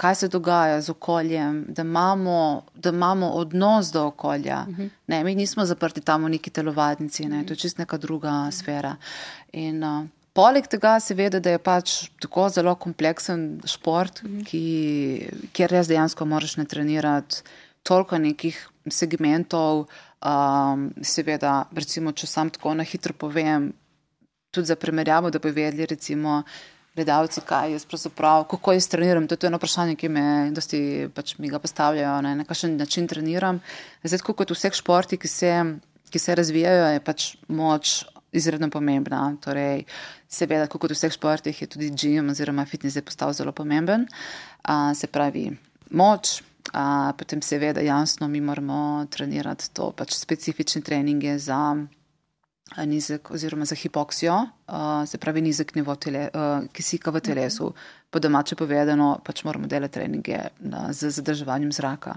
kaj 0.00 0.14
se 0.14 0.28
dogaja 0.28 0.80
z 0.80 0.90
okoljem, 0.90 1.64
da 1.68 1.82
imamo, 1.82 2.62
da 2.74 2.88
imamo 2.88 3.28
odnos 3.28 3.92
do 3.92 4.06
okolja. 4.06 4.64
Uh 4.68 4.76
-huh. 4.76 4.88
ne, 5.06 5.24
mi 5.24 5.34
nismo 5.34 5.64
zaprti 5.64 6.00
tam 6.00 6.24
v 6.24 6.28
neki 6.28 6.50
telovadnici, 6.50 7.26
ne, 7.28 7.44
to 7.46 7.52
je 7.52 7.56
čist 7.56 7.78
neka 7.78 7.96
druga 7.96 8.28
uh 8.28 8.34
-huh. 8.34 8.50
sfera. 8.50 8.96
In, 9.52 9.84
uh, 9.84 10.06
poleg 10.32 10.66
tega 10.66 11.00
se 11.00 11.14
vede, 11.14 11.40
da 11.40 11.50
je 11.50 11.58
pač 11.58 12.08
tako 12.20 12.48
zelo 12.48 12.74
kompleksen 12.74 13.60
šport, 13.64 14.22
uh 14.22 14.30
-huh. 14.30 14.44
ki, 14.46 15.28
kjer 15.52 15.70
res 15.70 15.88
dejansko 15.88 16.24
moraš 16.24 16.56
ne 16.56 16.64
trenirati 16.64 17.36
toliko 17.82 18.18
nekih 18.18 18.68
segmentov. 18.90 19.86
Um, 20.24 20.92
seveda, 21.02 21.64
recimo, 21.72 22.12
če 22.12 22.26
sam 22.26 22.50
tako 22.50 22.74
na 22.74 22.82
hitro 22.84 23.12
povem, 23.12 23.72
tudi 24.50 24.66
za 24.66 24.76
primerjavo, 24.76 25.30
da 25.30 25.38
bi 25.38 25.50
vedeli, 25.50 25.86
recimo, 25.86 26.42
gledalci, 27.00 27.42
kaj 27.46 27.72
jaz 27.72 27.86
pravzaprav, 27.88 28.44
kako 28.50 28.76
jaz 28.76 28.88
treniram. 28.92 29.26
To 29.26 29.34
je 29.34 29.48
eno 29.48 29.58
vprašanje, 29.60 29.96
ki 29.96 30.08
me 30.12 30.24
dosti 30.54 31.08
pač 31.14 31.34
mi 31.40 31.50
ga 31.50 31.58
postavljajo, 31.58 32.20
ne, 32.26 32.34
na 32.42 32.44
kakšen 32.44 32.76
način 32.76 33.08
treniram. 33.08 33.60
Zdaj, 34.04 34.22
kot 34.28 34.52
v 34.52 34.58
vseh 34.58 34.76
športih, 34.76 35.20
ki 35.20 35.28
se, 35.28 35.54
ki 36.12 36.22
se 36.22 36.36
razvijajo, 36.36 36.90
je 36.94 37.04
pač 37.04 37.28
moč 37.48 38.02
izredno 38.32 38.70
pomembna. 38.70 39.22
Torej, 39.42 39.86
seveda, 40.30 40.68
kot 40.70 40.90
v 40.92 40.98
vseh 40.98 41.16
športih, 41.16 41.64
je 41.64 41.70
tudi 41.70 41.90
gym 41.90 42.30
oziroma 42.30 42.66
fitness 42.68 43.00
je 43.00 43.06
postal 43.06 43.32
zelo 43.34 43.52
pomemben. 43.56 44.06
A, 44.62 44.92
se 44.94 45.10
pravi, 45.10 45.48
moč. 45.90 46.40
A, 46.76 47.12
potem 47.18 47.40
seveda 47.42 47.80
jasno 47.80 48.28
mi 48.28 48.40
moramo 48.40 49.06
trenirati 49.10 49.72
to 49.74 49.90
pač 49.96 50.12
specifične 50.14 50.84
treninge 50.86 51.38
za 51.40 51.74
nizek 52.76 53.30
oziroma 53.30 53.64
za 53.64 53.74
hipoksijo, 53.74 54.46
se 55.06 55.18
pravi 55.18 55.40
nizek 55.42 55.74
nivo 55.74 55.94
tele, 55.96 56.28
kisika 56.72 57.10
v 57.10 57.20
telesu. 57.20 57.72
Po 58.10 58.18
domače 58.18 58.56
povedano, 58.56 59.20
pač 59.24 59.44
moramo 59.44 59.66
delati 59.66 59.94
treninge 59.94 60.38
z 60.90 61.10
zadrževanjem 61.10 61.72
zraka. 61.72 62.16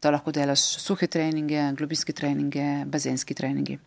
To 0.00 0.10
lahko 0.10 0.32
delaš 0.32 0.62
suhe 0.82 1.06
treninge, 1.06 1.72
globinske 1.78 2.12
treninge, 2.12 2.84
bazenski 2.86 3.34
treningi. 3.34 3.78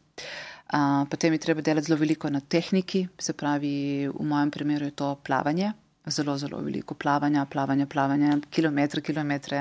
Potem 1.10 1.34
je 1.34 1.40
treba 1.40 1.62
delati 1.62 1.88
zelo 1.88 2.00
veliko 2.00 2.30
na 2.30 2.40
tehniki, 2.40 3.08
se 3.20 3.34
pravi 3.34 4.08
v 4.08 4.24
mojem 4.24 4.52
primeru 4.52 4.86
je 4.86 4.92
to 4.92 5.16
plavanje 5.24 5.74
zelo, 6.10 6.38
zelo 6.38 6.60
veliko 6.62 6.96
plavanja, 6.96 7.46
plavanja, 7.46 7.86
plavanja, 7.86 8.38
kilometre, 8.50 9.02
kilometre 9.02 9.58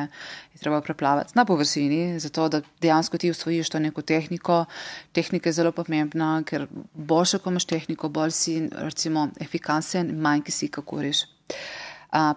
je 0.53 0.61
treba 0.61 0.81
preplavati 0.81 1.33
na 1.35 1.45
površini, 1.45 2.21
zato 2.21 2.49
da 2.49 2.61
dejansko 2.81 3.19
ti 3.19 3.31
usvojiš 3.31 3.71
to 3.71 3.79
neko 3.79 4.03
tehniko. 4.03 4.65
Tehnika 5.13 5.49
je 5.49 5.53
zelo 5.53 5.73
pomembna, 5.73 6.43
ker 6.47 6.67
boljše, 6.95 7.39
ko 7.39 7.51
imaš 7.51 7.65
tehniko, 7.65 8.09
bolj 8.09 8.31
si 8.31 8.59
recimo 8.73 9.29
efikasen, 9.41 10.15
manj 10.21 10.43
ki 10.43 10.53
si 10.53 10.69
kako 10.69 11.03
riš. 11.03 11.25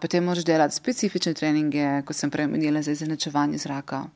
Potem 0.01 0.24
moraš 0.24 0.45
delati 0.45 0.76
specifične 0.76 1.34
treninge, 1.34 2.02
kot 2.06 2.15
sem 2.15 2.31
prej 2.31 2.49
omenila, 2.49 2.81
za 2.81 2.91
izenačevanje 2.91 3.57
zraka 3.57 4.07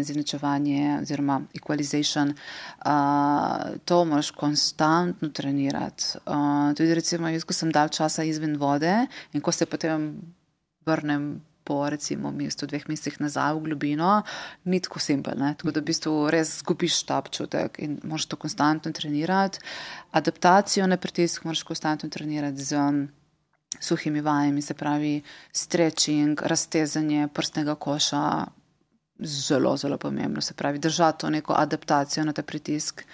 izenačevanje 0.00 0.98
oziroma 1.02 1.40
equalization, 1.54 2.34
uh, 2.34 3.78
to 3.84 4.04
moraš 4.04 4.30
konstantno 4.30 5.28
trenirati. 5.28 6.04
Uh, 6.26 6.74
tudi 6.76 6.94
recimo, 6.94 7.28
jaz, 7.28 7.44
ko 7.44 7.56
sem 7.56 7.72
dal 7.72 7.88
časa 7.88 8.24
izven 8.24 8.56
vode 8.56 9.06
in 9.32 9.40
ko 9.40 9.52
se 9.52 9.66
potem 9.66 10.14
vrnem 10.86 11.40
po 11.64 11.88
recimo 11.88 12.30
mestu 12.30 12.66
dveh 12.68 12.84
mesecih 12.88 13.16
nazaj 13.24 13.56
v 13.56 13.64
globino, 13.64 14.22
ni 14.68 14.80
tako 14.84 15.00
simpel, 15.00 15.38
ne? 15.40 15.54
tako 15.56 15.72
da 15.72 15.80
v 15.80 15.88
bistvu 15.88 16.12
res 16.30 16.58
zgubiš 16.60 17.00
ta 17.08 17.18
občutek 17.18 17.80
in 17.80 17.96
moraš 18.04 18.28
to 18.28 18.36
konstantno 18.36 18.92
trenirati. 18.92 19.64
Adaptacijo 20.12 20.86
na 20.86 21.00
pritisk 21.00 21.44
moraš 21.48 21.64
konstantno 21.64 22.12
trenirati 22.12 22.60
z 22.60 22.76
suhimi 23.80 24.20
vajami, 24.20 24.62
se 24.62 24.74
pravi 24.74 25.22
stretching, 25.52 26.42
raztezanje 26.42 27.28
prstnega 27.34 27.74
koša, 27.74 28.46
zelo, 29.18 29.76
zelo 29.76 29.98
pomembno. 29.98 30.40
Se 30.40 30.54
pravi, 30.54 30.78
držati 30.78 31.20
to 31.20 31.30
neko 31.30 31.54
adaptacijo 31.56 32.24
na 32.24 32.32
ta 32.32 32.42
pritisk. 32.42 33.04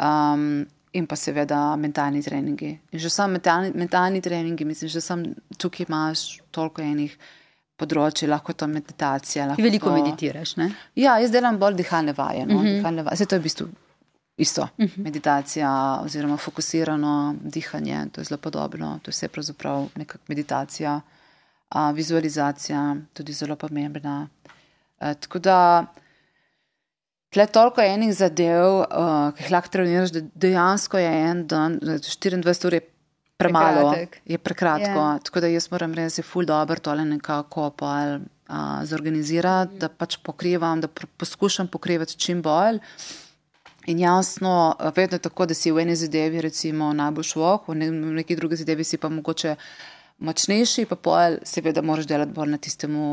Um, 0.00 0.66
in 0.92 1.06
pa 1.06 1.16
seveda 1.16 1.76
mentalni 1.76 2.22
treningi. 2.22 2.78
In 2.92 2.98
že 2.98 3.10
sam 3.10 3.32
mentalni, 3.32 3.72
mentalni 3.74 4.20
treningi, 4.20 4.64
mislim, 4.64 4.88
že 4.88 5.00
sam 5.00 5.24
tukaj 5.58 5.86
imaš 5.88 6.40
toliko 6.50 6.82
enih 6.82 7.16
področji, 7.78 8.28
lahko 8.28 8.52
to 8.52 8.66
meditacija. 8.66 9.46
Lahko 9.46 9.62
veliko 9.62 9.90
to... 9.90 9.96
meditiraš, 9.98 10.56
ne? 10.56 10.70
Ja, 10.96 11.18
jaz 11.22 11.30
delam 11.30 11.58
bolj 11.58 11.76
dihalne 11.82 12.14
vaje. 12.16 12.46
No? 12.46 12.56
Uh 12.56 12.62
-huh. 12.62 12.78
dihalne 12.78 13.02
vaje. 13.02 13.26
to 13.26 13.34
je 13.34 13.38
v 13.38 13.42
bistvu 13.42 13.68
isto. 14.36 14.62
Uh 14.62 14.84
mhm. 14.84 14.92
-huh. 14.94 15.04
Meditacija 15.04 16.00
oziroma 16.04 16.36
fokusirano 16.36 17.34
dihanje, 17.40 18.06
to 18.12 18.20
je 18.20 18.24
zelo 18.24 18.38
podobno. 18.38 18.98
To 19.02 19.08
je 19.08 19.12
vse 19.12 19.28
pravzaprav 19.28 19.88
neka 19.96 20.18
meditacija. 20.28 21.00
uh, 21.74 21.94
vizualizacija, 21.94 22.96
tudi 23.12 23.32
zelo 23.32 23.56
pomembna. 23.56 24.28
Uh, 25.00 25.14
tako 25.20 25.38
da, 25.38 25.58
tle 27.34 27.46
toliko 27.46 27.84
enih 27.84 28.14
zadev, 28.16 28.82
uh, 28.82 29.32
ki 29.36 29.46
jih 29.46 29.52
lahko 29.54 29.74
treniraš, 29.76 30.14
da 30.16 30.24
dejansko 30.34 30.98
je 30.98 31.12
en 31.30 31.46
dan, 31.46 31.78
24 31.82 32.66
ur 32.66 32.78
je 32.78 32.82
premalo, 33.38 33.90
Prekratek. 33.90 34.20
je 34.24 34.38
prekratko. 34.38 34.88
Yeah. 34.88 35.14
Ja. 35.14 35.24
Tako 35.24 35.40
da 35.40 35.52
jaz 35.52 35.70
moram 35.70 35.94
reči, 35.94 36.16
da 36.16 36.24
je 36.24 36.30
ful 36.32 36.44
dobro 36.44 36.78
tole 36.80 37.04
nekako 37.04 37.70
pol. 37.70 38.18
Uh, 38.48 38.80
zorganizirati, 38.88 39.76
da 39.76 39.90
pač 39.92 40.16
pokrivam, 40.24 40.80
da 40.80 40.88
poskušam 40.88 41.68
pokrivati 41.68 42.16
čim 42.16 42.40
bolj. 42.42 42.78
In 43.88 43.98
jasno, 44.00 44.76
vedno 44.96 45.16
je 45.16 45.24
tako, 45.26 45.46
da 45.46 45.54
si 45.54 45.70
v 45.72 45.82
eni 45.84 45.96
zadevi, 45.96 46.40
recimo, 46.40 46.92
najbolj 46.92 47.24
šlo, 47.24 47.52
v 47.66 47.76
neki 48.16 48.36
drugi 48.36 48.56
zadevi 48.56 48.84
si 48.84 48.96
pa 48.96 49.08
mogoče 49.08 49.54
močnejši, 50.24 50.86
pa 50.88 50.96
pol, 50.96 51.38
seveda, 51.44 51.84
moraš 51.84 52.08
delati 52.08 52.32
bolj 52.32 52.50
na 52.56 52.58
tistemu. 52.58 53.04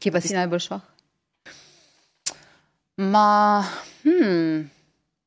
Kje 0.00 0.12
pa 0.12 0.20
si 0.20 0.34
najbolj 0.34 0.64
šlo? 0.64 0.80
Ma, 3.00 3.64
hmm, 4.04 4.70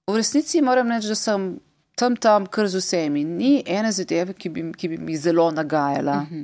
v 0.09 0.15
resnici 0.15 0.61
moram 0.61 0.89
reči, 0.91 1.09
da 1.09 1.17
sem 1.17 1.53
tam 1.95 2.17
tam 2.17 2.45
kar 2.45 2.67
z 2.67 2.81
vsemi. 2.81 3.23
Ni 3.23 3.63
ene 3.65 3.91
zadeve, 3.91 4.33
ki 4.33 4.49
bi, 4.49 4.65
ki 4.77 4.89
bi 4.89 4.97
mi 4.97 5.17
zelo 5.17 5.51
nagajala. 5.51 6.17
Uh 6.21 6.29
-huh. 6.29 6.43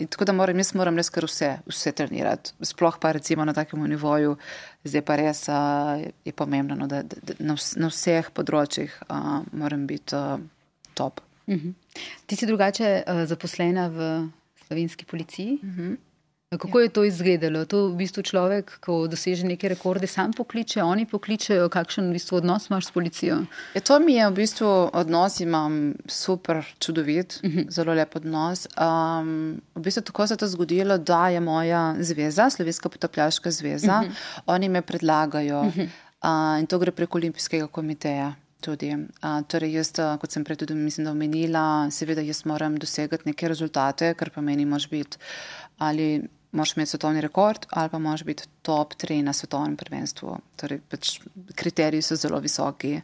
uh, 0.00 0.06
tako 0.10 0.24
da 0.24 0.32
moram, 0.32 0.58
jaz 0.58 0.74
moram 0.74 0.96
res 0.96 1.10
kar 1.10 1.24
vse, 1.24 1.58
vse 1.66 1.92
trenirati. 1.92 2.52
Sploh 2.62 2.98
pa 3.00 3.12
recimo 3.12 3.44
na 3.44 3.52
takem 3.52 3.88
nivoju, 3.88 4.36
zdaj 4.84 5.02
pa 5.02 5.16
res 5.16 5.48
uh, 5.48 6.02
je 6.24 6.32
pomembno, 6.32 6.74
no, 6.74 6.86
da, 6.86 7.02
da, 7.02 7.16
da 7.22 7.34
na, 7.38 7.56
na 7.76 7.88
vseh 7.88 8.30
področjih 8.30 8.90
uh, 9.08 9.42
moram 9.52 9.86
biti 9.86 10.16
uh, 10.16 10.40
top. 10.94 11.20
Uh 11.46 11.54
mhm. 11.54 11.68
-huh. 11.68 11.74
Ti 12.26 12.36
si 12.36 12.46
drugače 12.46 13.02
uh, 13.06 13.24
zaposlena 13.26 13.88
v 13.88 14.28
slovenski 14.66 15.04
policiji. 15.04 15.58
Uh 15.62 15.68
mhm. 15.68 15.80
-huh. 15.80 15.96
Kako 16.58 16.80
je 16.80 16.88
to 16.88 17.04
izgledalo? 17.04 17.64
To 17.64 17.88
v 17.88 17.94
bistvu 17.94 18.24
človek, 18.26 18.72
ko 18.82 19.06
doseže 19.06 19.46
neke 19.46 19.68
rekorde, 19.70 20.08
sam 20.10 20.32
pokliče, 20.34 20.82
oni 20.82 21.04
pokličejo, 21.06 21.68
kakšen 21.70 22.08
v 22.10 22.16
bistvu 22.18 22.40
odnos 22.40 22.64
imaš 22.66 22.88
s 22.88 22.90
policijo? 22.90 23.36
Ja, 23.74 23.80
to 23.86 24.00
mi 24.02 24.16
je 24.16 24.24
v 24.26 24.34
bistvu 24.34 24.70
odnos, 24.90 25.38
imam 25.46 25.76
super, 26.10 26.64
čudovit, 26.82 27.38
uh 27.38 27.50
mhm. 27.50 27.58
-huh. 27.58 27.70
zelo 27.70 27.94
lep 27.94 28.16
odnos. 28.16 28.66
Um, 28.74 29.60
v 29.74 29.80
bistvu 29.80 30.02
tako 30.02 30.26
se 30.26 30.34
je 30.34 30.38
to 30.38 30.48
zgodilo, 30.48 30.98
da 30.98 31.28
je 31.28 31.40
moja 31.40 31.94
zveza, 32.00 32.50
Slovenska 32.50 32.88
potapljaška 32.88 33.50
zveza, 33.50 34.00
uh 34.00 34.06
mhm. 34.06 34.10
-huh. 34.10 34.40
oni 34.46 34.68
me 34.68 34.82
predlagajo 34.82 35.60
uh 35.60 35.76
-huh. 35.76 35.88
uh, 36.24 36.60
in 36.60 36.66
to 36.66 36.78
gre 36.78 36.90
preko 36.90 37.18
olimpijskega 37.18 37.66
komiteja. 37.66 38.34
Tudi. 38.60 38.94
Uh, 38.94 39.46
torej, 39.48 39.72
jaz, 39.72 39.92
kot 40.20 40.30
sem 40.30 40.44
prej 40.44 40.56
tudi 40.56 40.74
mislim, 40.74 41.06
omenila, 41.06 41.90
seveda 41.90 42.20
jaz 42.20 42.44
moram 42.44 42.76
dosegati 42.76 43.22
neke 43.26 43.48
rezultate, 43.48 44.14
kar 44.14 44.30
pa 44.30 44.40
meni 44.40 44.64
mož 44.64 44.88
biti 44.88 45.16
ali 45.78 46.28
moraš 46.52 46.76
imeti 46.76 46.90
svetovni 46.90 47.20
rekord 47.20 47.66
ali 47.70 47.88
pa 47.88 47.98
moraš 47.98 48.24
biti 48.24 48.48
top 48.62 48.94
3 48.94 49.22
na 49.22 49.32
svetovnem 49.32 49.76
prvenstvu. 49.76 50.38
Torej, 50.56 50.80
pač 50.90 51.20
kriteriji 51.54 52.02
so 52.02 52.16
zelo 52.16 52.40
visoki. 52.40 53.00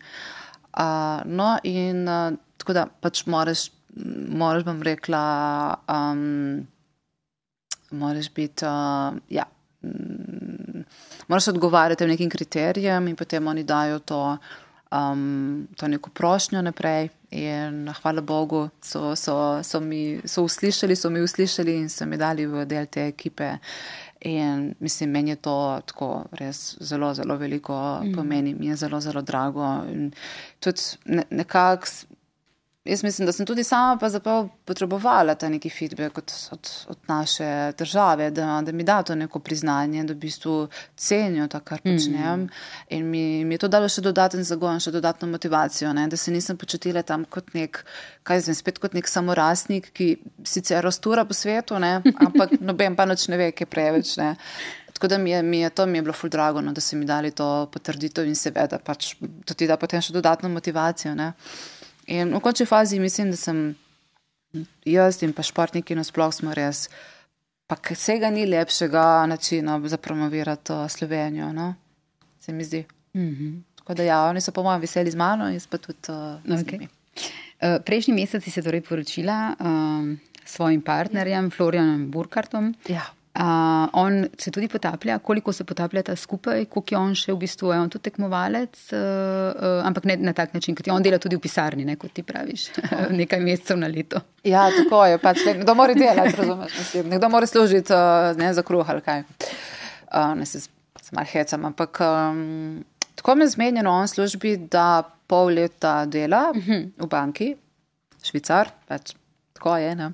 Uh, 0.77 1.23
no, 1.24 1.56
in 1.62 2.09
uh, 2.09 2.32
tako 2.56 2.73
da 2.73 2.86
pač 3.01 3.24
moraš, 3.27 3.70
moraš 4.28 4.64
bom 4.64 4.82
rekla, 4.82 5.23
um, 5.89 6.66
moraš 7.90 8.28
biti, 8.35 8.66
uh, 8.66 9.16
ja, 9.31 9.47
moraš 11.28 11.48
odgovarjati 11.48 12.06
nekim 12.06 12.31
kriterijem 12.31 13.09
in 13.09 13.16
potem 13.16 13.47
oni 13.47 13.64
dajo 13.64 13.98
to 13.98 14.20
um, 14.90 15.68
to 15.76 15.88
neko 15.88 16.10
prošnjo 16.10 16.62
naprej. 16.62 17.08
In 17.30 17.88
hvala 18.02 18.20
Bogu, 18.20 18.68
so, 18.80 19.16
so, 19.16 19.62
so 19.62 19.80
mi 19.80 20.20
so 20.24 20.42
uslišali, 20.42 20.96
so 20.96 21.10
mi 21.10 21.20
uslišali 21.20 21.76
in 21.76 21.88
so 21.88 22.06
mi 22.06 22.16
dali 22.16 22.46
v 22.46 22.64
del 22.64 22.86
te 22.86 23.08
ekipe. 23.08 23.56
In 24.20 24.74
mislim, 24.80 25.10
meni 25.10 25.30
je 25.30 25.36
to 25.36 25.80
tako 25.86 26.24
res 26.32 26.76
zelo, 26.80 27.14
zelo 27.14 27.36
veliko 27.36 28.00
mm. 28.02 28.14
pomeni, 28.14 28.54
mi 28.54 28.66
je 28.66 28.76
zelo, 28.76 29.00
zelo 29.00 29.22
drago. 29.22 29.66
In 29.92 30.12
tudi 30.60 30.80
ne, 31.04 31.24
nekako 31.30 31.86
Jaz 32.86 33.02
mislim, 33.02 33.26
da 33.26 33.32
sem 33.32 33.46
tudi 33.46 33.64
sama 33.64 33.98
potrebovala 34.64 35.34
ta 35.34 35.48
neki 35.48 35.70
feedback 35.70 36.18
od, 36.18 36.32
od, 36.52 36.70
od 36.88 36.98
naše 37.08 37.72
države, 37.78 38.30
da, 38.30 38.62
da 38.62 38.72
mi 38.72 38.84
da 38.84 39.02
to 39.02 39.14
neko 39.14 39.38
priznanje, 39.38 40.04
da 40.04 40.12
v 40.12 40.16
bistvu 40.16 40.68
cenijo 40.96 41.48
to, 41.48 41.60
kar 41.60 41.80
počnem. 41.82 42.40
Mm. 42.40 42.48
In 42.88 43.10
mi, 43.10 43.44
mi 43.44 43.54
je 43.54 43.58
to 43.58 43.68
dalo 43.68 43.88
še 43.88 44.04
dodaten 44.06 44.44
zagon, 44.44 44.80
še 44.80 44.92
dodatno 44.94 45.28
motivacijo, 45.28 45.92
ne? 45.92 46.06
da 46.08 46.16
se 46.16 46.30
nisem 46.30 46.56
počutila 46.56 47.02
tam 47.02 47.24
kot 47.24 47.54
nek, 47.54 47.82
kaj 48.22 48.46
zvem, 48.46 48.58
spet 48.58 48.78
kot 48.78 48.94
nek 48.94 49.08
samorastnik, 49.08 49.90
ki 49.92 50.16
sicer 50.44 50.84
rastura 50.84 51.24
po 51.24 51.34
svetu, 51.34 51.78
ne? 51.82 52.00
ampak 52.14 52.58
noben 52.68 52.96
pa 52.96 53.06
noč 53.06 53.26
ne 53.28 53.40
ve, 53.40 53.52
kaj 53.52 53.70
preveč. 53.70 54.16
Ne? 54.20 54.34
Tako 54.96 55.08
da 55.08 55.18
mi 55.18 55.30
je, 55.30 55.42
mi 55.42 55.58
je 55.60 55.70
to 55.70 55.86
mi 55.86 55.98
je 55.98 56.02
bilo 56.02 56.12
ful 56.12 56.30
drago, 56.30 56.60
no, 56.60 56.72
da 56.72 56.80
so 56.80 56.96
mi 56.96 57.04
dali 57.04 57.30
to 57.30 57.68
potrditev 57.72 58.24
in 58.24 58.34
seveda 58.34 58.78
pač 58.78 59.10
to 59.44 59.54
ti 59.54 59.66
da 59.68 59.76
potem 59.76 60.00
še 60.00 60.14
dodatno 60.14 60.48
motivacijo. 60.48 61.12
Ne? 61.14 61.34
In 62.07 62.35
v 62.35 62.41
končni 62.41 62.66
fazi 62.66 63.01
mislim, 63.01 63.31
da 63.31 63.37
sem 63.37 63.74
jaz 64.85 65.23
in 65.23 65.33
pa 65.33 65.43
športniki 65.43 65.97
nasploh 65.99 66.31
smo 66.35 66.55
res, 66.55 66.87
pa 67.66 67.77
vsega 67.91 68.31
ni 68.31 68.47
lepšega 68.47 69.27
načina 69.27 69.81
za 69.85 69.99
promovirati 69.99 70.73
uh, 70.73 70.87
Slovenijo, 70.91 71.53
no? 71.53 71.74
se 72.41 72.53
mi 72.53 72.65
zdi. 72.65 72.85
Mm 73.15 73.20
-hmm. 73.20 73.62
Tako 73.78 73.95
da 73.95 74.03
ja, 74.03 74.23
oni 74.24 74.41
so 74.41 74.53
po 74.53 74.62
mojem 74.62 74.81
veseli 74.81 75.11
z 75.11 75.16
mano 75.16 75.49
in 75.51 75.61
pa 75.70 75.78
tudi 75.78 75.99
uh, 76.09 76.59
okay. 76.59 76.87
uh, 76.87 77.83
Prejšnji 77.85 78.15
mesec 78.15 78.45
si 78.45 78.51
se 78.51 78.62
torej 78.62 78.81
poročila 78.81 79.55
uh, 79.61 79.66
s 80.45 80.55
svojim 80.55 80.83
partnerjem 80.83 81.51
Florianom 81.51 82.11
Burkartom. 82.11 82.74
Ja. 82.89 83.15
Uh, 83.36 83.88
on 83.92 84.28
se 84.38 84.50
tudi 84.50 84.68
potaplja, 84.68 85.18
koliko 85.18 85.52
se 85.52 85.64
potapljata 85.64 86.16
skupaj, 86.16 86.64
koliko 86.64 86.94
je 86.94 86.98
on 86.98 87.10
še 87.14 87.32
v 87.34 87.36
bistvu, 87.42 87.68
je 87.74 87.80
on 87.84 87.90
tudi 87.92 88.06
tekmovalec, 88.08 88.78
uh, 88.96 89.00
uh, 89.52 89.80
ampak 89.84 90.06
ne 90.08 90.14
na 90.24 90.32
tak 90.32 90.54
način, 90.56 90.72
kot 90.78 90.86
je 90.88 90.92
on 90.94 91.04
dela 91.04 91.18
tudi 91.20 91.36
v 91.36 91.42
pisarni, 91.44 91.84
ne, 91.84 91.98
kot 92.00 92.14
ti 92.16 92.24
praviš, 92.24 92.70
nekaj 93.20 93.42
mesecev 93.44 93.76
na 93.76 93.90
leto. 93.92 94.22
Ja, 94.40 94.62
tako 94.72 95.02
je, 95.04 95.18
pač 95.20 95.42
nekdo 95.44 95.74
mora 95.76 95.92
delati, 95.98 96.32
razumeš, 96.38 96.78
mislim, 96.78 97.10
nekdo 97.12 97.28
mora 97.34 97.50
služiti 97.50 97.92
uh, 97.92 98.30
ne, 98.40 98.54
za 98.56 98.64
kruh 98.64 98.88
ali 98.94 99.04
kaj. 99.04 99.20
Uh, 100.06 100.32
ne 100.40 100.48
se, 100.48 100.62
se 100.62 101.12
mal 101.12 101.28
hecam, 101.28 101.68
ampak 101.68 102.00
um, 102.08 102.40
tako 103.20 103.36
me 103.36 103.50
zmenjeno 103.52 103.92
on 103.98 104.08
službi, 104.08 104.54
da 104.72 105.04
pol 105.28 105.52
leta 105.58 106.06
dela 106.06 106.46
uh 106.54 106.56
mhm. 106.56 106.72
-huh. 106.72 107.04
v 107.04 107.10
banki, 107.12 107.52
švicar, 108.24 108.72
pač 108.88 109.12
tako 109.52 109.76
je, 109.76 109.94
ne, 109.94 110.10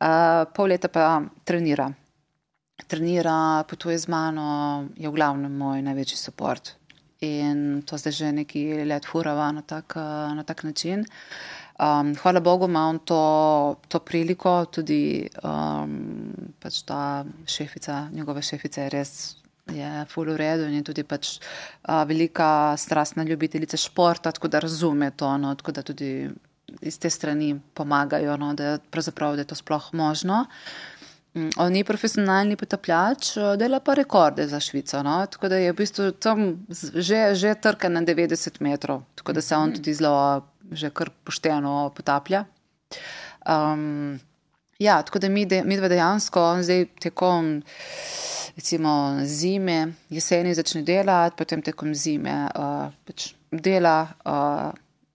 uh, 0.00 0.48
pol 0.56 0.72
leta 0.72 0.88
pa 0.88 1.20
trenira 1.44 1.92
trenira, 2.84 3.64
potuje 3.68 3.98
z 3.98 4.08
mano, 4.08 4.84
je 4.96 5.08
v 5.08 5.14
glavnem 5.14 5.52
moj 5.52 5.82
največji 5.82 6.18
podpor. 6.30 6.60
In 7.24 7.82
to 7.88 7.96
zdaj 7.96 8.12
že 8.12 8.32
neki 8.32 8.84
let 8.84 9.08
furava 9.08 9.48
na 9.52 9.62
tak, 9.62 9.96
na 10.36 10.44
tak 10.44 10.64
način. 10.64 11.06
Um, 11.76 12.14
hvala 12.16 12.40
Bogu, 12.40 12.64
ima 12.64 12.88
on 12.88 12.98
to, 12.98 13.76
to 13.88 14.00
priliko, 14.00 14.64
tudi 14.64 15.28
um, 15.44 16.32
pač 16.60 16.82
ta 16.88 17.24
šefica, 17.46 18.08
njegova 18.12 18.40
šefica 18.40 18.82
je 18.82 18.90
res. 18.90 19.12
Je 19.66 20.04
full 20.08 20.30
v 20.30 20.36
redu 20.38 20.68
in 20.70 20.78
je 20.78 20.84
tudi 20.86 21.02
pač 21.02 21.40
a, 21.82 22.04
velika 22.06 22.76
strastna 22.78 23.24
ljubiteljica 23.26 23.76
športa, 23.76 24.30
tako 24.32 24.48
da 24.48 24.60
razume 24.62 25.10
to, 25.10 25.26
no, 25.42 25.54
tako 25.58 25.72
da 25.72 25.82
tudi 25.82 26.30
iz 26.80 26.98
te 26.98 27.10
strani 27.10 27.56
pomagajo, 27.74 28.36
no, 28.36 28.54
da, 28.54 28.78
da 28.78 29.26
je 29.36 29.44
to 29.44 29.54
sploh 29.54 29.88
možno. 29.92 30.44
Mm, 31.36 31.50
on 31.60 31.72
ni 31.72 31.84
profesionalni 31.84 32.56
potapljač, 32.56 33.36
eh, 33.36 33.56
dela 33.60 33.80
pa 33.80 33.94
rekorde 33.94 34.46
za 34.48 34.60
Švico. 34.60 35.02
No? 35.02 35.18
Tako 35.26 35.48
da 35.48 35.56
je 35.56 35.72
v 35.72 35.76
bistvu 35.76 36.10
tam 36.12 36.66
že, 36.94 37.34
že 37.34 37.54
trka 37.54 37.88
na 37.88 38.00
90 38.00 38.60
metrov, 38.60 39.02
tako 39.14 39.32
da 39.32 39.42
se 39.42 39.56
on 39.56 39.72
tudi 39.72 39.94
zelo, 39.94 40.46
že 40.72 40.90
kar 40.90 41.10
pošteno 41.24 41.92
potaplja. 41.96 42.44
Um, 43.46 44.18
ja, 44.78 45.02
tako 45.02 45.18
da 45.18 45.28
mi, 45.28 45.44
de, 45.46 45.62
mi 45.64 45.76
dva 45.76 45.88
dejansko 45.88 46.62
zdaj 46.62 46.86
tekom 47.00 47.62
recimo, 48.56 49.20
zime, 49.24 49.92
jeseni 50.08 50.54
začne 50.54 50.82
delati, 50.82 51.36
potem 51.36 51.62
tekom 51.62 51.94
zime 51.94 52.48
uh, 52.48 52.88
pač 53.04 53.34
dela 53.52 54.08
uh, 54.24 54.72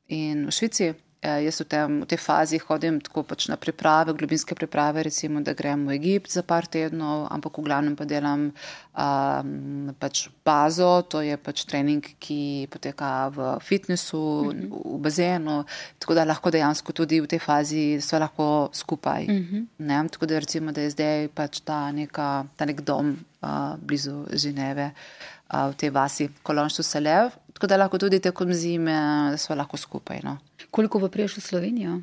in 0.07 0.45
v 0.45 0.53
Švici. 0.53 0.93
Eh, 1.21 1.45
jaz 1.45 1.61
v, 1.61 1.65
tem, 1.69 1.89
v 2.01 2.05
tej 2.09 2.17
fazi 2.17 2.57
hodim 2.57 2.97
tako 2.97 3.21
pač 3.21 3.45
na 3.45 3.53
priprave, 3.53 4.09
globinske 4.17 4.57
priprave, 4.57 5.05
recimo, 5.05 5.37
da 5.45 5.53
grem 5.53 5.85
v 5.85 5.93
Egipt 5.93 6.33
za 6.33 6.41
par 6.41 6.65
tednov, 6.65 7.29
ampak 7.29 7.61
v 7.61 7.65
glavnem 7.69 7.93
pa 7.93 8.09
delam 8.09 8.49
um, 8.49 9.93
pač 10.01 10.33
bazo, 10.41 11.05
to 11.05 11.21
je 11.21 11.37
pač 11.37 11.61
trening, 11.69 12.01
ki 12.17 12.65
poteka 12.73 13.29
v 13.37 13.61
fitnessu, 13.61 14.49
mm 14.49 14.49
-hmm. 14.49 14.97
v 14.97 14.97
bazenu, 14.97 15.61
tako 16.01 16.13
da 16.17 16.25
lahko 16.25 16.49
dejansko 16.49 16.89
tudi 16.89 17.21
v 17.21 17.29
tej 17.29 17.39
fazi 17.39 18.01
so 18.01 18.17
lahko 18.17 18.73
skupaj. 18.73 19.29
Mm 19.29 19.45
-hmm. 19.77 20.09
Tako 20.09 20.25
da 20.25 20.39
recimo, 20.39 20.71
da 20.71 20.81
je 20.81 20.89
zdaj 20.89 21.27
pač 21.27 21.61
ta, 21.61 21.91
neka, 21.91 22.45
ta 22.57 22.65
nek 22.65 22.81
dom 22.81 23.21
uh, 23.41 23.77
blizu 23.77 24.25
Ženeve 24.33 24.89
uh, 24.89 25.31
v 25.51 25.75
tej 25.77 25.91
vasi 25.91 26.29
Kolonštu 26.43 26.83
Selev, 26.83 27.33
tako 27.53 27.67
da 27.67 27.77
lahko 27.77 27.99
tudi 27.99 28.19
tekom 28.19 28.53
zime, 28.53 28.95
smo 29.37 29.55
lahko 29.55 29.77
skupaj. 29.77 30.23
No. 30.23 30.37
Koliko 30.71 30.99
pa 30.99 31.09
priješ 31.11 31.37
v 31.37 31.41
Slovenijo? 31.41 31.99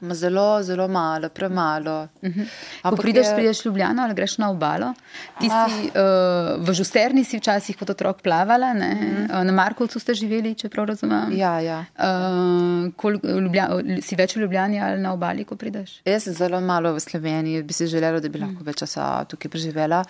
Zelo, 0.00 0.62
zelo 0.62 0.88
malo, 0.88 1.28
premalo. 1.28 2.08
Uh 2.22 2.30
-huh. 2.30 2.46
Ko 2.82 2.96
prideš, 2.96 3.26
je... 3.26 3.34
prideš 3.34 3.62
v 3.62 3.66
Ljubljano 3.66 4.02
ali 4.02 4.14
greš 4.14 4.38
na 4.38 4.50
obalo. 4.50 4.94
Ti 5.40 5.48
ah. 5.52 5.68
si 5.68 5.86
uh, 5.86 6.64
v 6.68 6.72
Žusterni 6.72 7.24
si 7.24 7.38
včasih 7.38 7.76
kot 7.76 7.90
otrok 7.90 8.22
plavala, 8.22 8.66
uh 8.70 8.76
mhm. 8.76 9.26
-huh. 9.26 9.42
na 9.42 9.52
Markovcu 9.52 9.98
ste 10.00 10.14
živeli, 10.14 10.54
če 10.54 10.68
prav 10.68 10.86
razumem. 10.86 11.32
Ja, 11.32 11.60
ja. 11.60 11.84
Uh, 11.98 12.92
kol, 12.96 13.18
Ljubljan, 13.22 14.02
si 14.02 14.16
več 14.16 14.36
v 14.36 14.40
Ljubljani 14.40 14.80
ali 14.80 15.00
na 15.00 15.12
obali, 15.12 15.44
ko 15.44 15.56
prideš? 15.56 16.00
Jaz 16.04 16.22
sem 16.22 16.34
zelo 16.34 16.60
malo 16.60 16.94
v 16.94 17.00
Sloveniji, 17.00 17.62
bi 17.62 17.72
si 17.72 17.86
želela, 17.86 18.20
da 18.20 18.28
bi 18.28 18.38
lahko 18.38 18.54
uh 18.54 18.60
-huh. 18.60 18.66
več 18.66 18.78
časa 18.78 19.24
tukaj 19.24 19.50
preživela. 19.50 20.04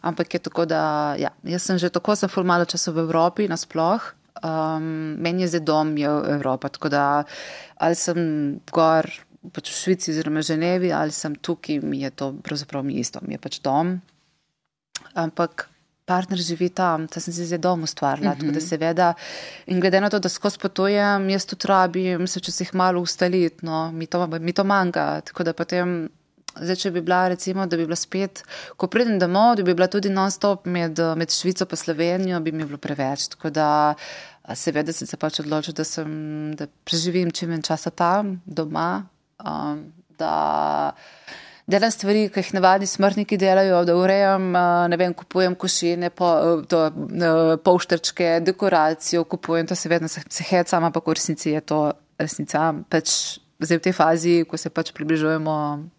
Ampak 0.00 0.34
je 0.34 0.38
tako, 0.38 0.64
da 0.64 1.14
ja, 1.18 1.30
jaz 1.42 1.62
sem 1.62 1.78
že 1.78 1.88
tako, 1.88 2.16
sem 2.16 2.28
ful 2.28 2.44
malo 2.44 2.64
časa 2.64 2.92
v 2.92 2.98
Evropi 2.98 3.48
nasploh. 3.48 4.00
Um, 4.44 5.16
meni 5.18 5.42
je 5.42 5.48
zdaj 5.48 5.60
dom, 5.60 5.96
je 5.96 6.06
Evropa. 6.06 6.68
Tako 6.68 6.88
da 6.88 7.24
ali 7.76 7.94
sem 7.94 8.18
gor 8.72 9.08
pač 9.52 9.70
v 9.70 9.76
Švici, 9.76 10.10
oziroma 10.10 10.42
Ženevi, 10.42 10.92
ali 10.92 11.12
sem 11.12 11.34
tukaj, 11.34 11.80
mi 11.82 12.02
je 12.02 12.10
to 12.10 12.32
pravzaprav 12.42 12.84
mi 12.84 13.00
isto, 13.00 13.20
mi 13.22 13.34
je 13.34 13.42
pač 13.42 13.60
dom. 13.64 13.98
Ampak 15.14 15.68
partner 16.06 16.38
živi 16.38 16.68
tam, 16.70 17.08
ta 17.10 17.20
sem 17.20 17.34
si 17.34 17.46
zdaj 17.48 17.58
dom 17.58 17.82
ustvarila. 17.82 18.30
Mm 18.30 18.34
-hmm. 18.34 18.40
Tako 18.40 18.52
da 18.52 18.58
mhm. 18.58 18.68
seveda, 18.68 19.14
in 19.66 19.80
glede 19.80 20.00
na 20.00 20.10
to, 20.10 20.18
da 20.18 20.28
skozi 20.28 20.58
potujem, 20.58 21.30
jaz 21.30 21.46
tudi 21.46 21.68
rabim 21.68 22.26
se 22.26 22.40
včasih 22.40 22.74
malo 22.74 23.00
ustaliti, 23.00 23.66
no, 23.66 23.92
mi 23.92 24.06
to, 24.06 24.26
mi 24.26 24.52
to 24.52 24.64
manjka. 24.64 25.20
Tako 25.20 25.44
da 25.44 25.52
potem. 25.52 26.08
Zdaj, 26.60 26.76
če 26.76 26.90
bi 26.90 27.00
bila, 27.00 27.28
recimo, 27.28 27.66
da 27.66 27.76
bi 27.76 27.84
bila 27.84 27.96
spet, 27.96 28.42
ko 28.76 28.86
pridem 28.86 29.18
domov, 29.18 29.56
da 29.56 29.62
bi 29.62 29.74
bila 29.74 29.86
tudi 29.86 30.08
non-stop 30.08 30.66
med, 30.66 30.98
med 31.16 31.30
Švico 31.30 31.66
in 31.70 31.76
Slovenijo, 31.76 32.40
bi 32.40 32.52
mi 32.52 32.64
bilo 32.64 32.78
preveč. 32.78 33.28
Tako 33.28 33.50
da, 33.50 33.94
seveda, 34.54 34.92
sem 34.92 35.06
se 35.06 35.16
pač 35.16 35.40
odločila, 35.40 35.74
da, 35.74 35.84
da 36.56 36.66
preživim 36.84 37.30
čim 37.30 37.50
več 37.50 37.66
časa 37.66 37.90
tam, 37.90 38.40
doma, 38.46 39.04
um, 39.44 39.86
da 40.18 40.92
delam 41.66 41.90
stvari, 41.90 42.28
ki 42.30 42.42
jih 42.42 42.52
navadni 42.56 42.86
smrtniki 42.86 43.38
delajo, 43.40 43.82
da 43.88 43.96
urejam, 43.98 44.52
uh, 44.54 44.84
ne 44.90 44.98
vem, 45.00 45.14
kupujem 45.14 45.56
košine, 45.58 46.10
po, 46.14 46.28
to, 46.70 46.84
uh, 46.90 47.56
polštrčke, 47.62 48.36
dekoracijo, 48.46 49.24
kupujem, 49.24 49.66
to 49.66 49.74
se 49.74 49.90
vedno 49.90 50.08
se, 50.08 50.22
hecam, 50.50 50.86
ampak 50.86 51.06
v 51.06 51.18
resnici 51.18 51.50
je 51.56 51.64
to 51.66 51.82
resnica. 52.18 52.70
Pač 52.88 53.40
Zdaj 53.56 53.78
v 53.78 53.84
tej 53.88 53.94
fazi, 53.96 54.32
ko 54.44 54.58
se 54.60 54.68
pač 54.68 54.92
približujemo 54.92 55.52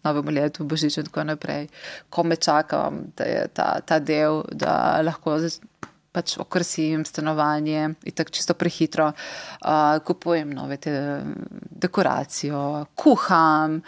novemu 0.06 0.30
letu, 0.30 0.62
božič 0.62 1.02
in 1.02 1.08
tako 1.10 1.26
naprej, 1.26 1.66
ko 2.06 2.22
me 2.22 2.38
čakam, 2.38 3.10
da 3.18 3.26
je 3.26 3.40
ta, 3.50 3.82
ta 3.82 3.98
del, 3.98 4.46
da 4.54 5.02
lahko 5.02 5.34
pač 6.18 6.34
okrasim 6.42 7.04
stanovanje 7.06 7.84
in 8.02 8.14
tako 8.14 8.34
čisto 8.34 8.54
prehitro. 8.58 9.12
Uh, 9.62 9.98
kupujem 10.04 10.50
nove 10.50 10.76
te 10.82 10.92
dekoracijo, 11.70 12.62
kuham, 12.98 13.78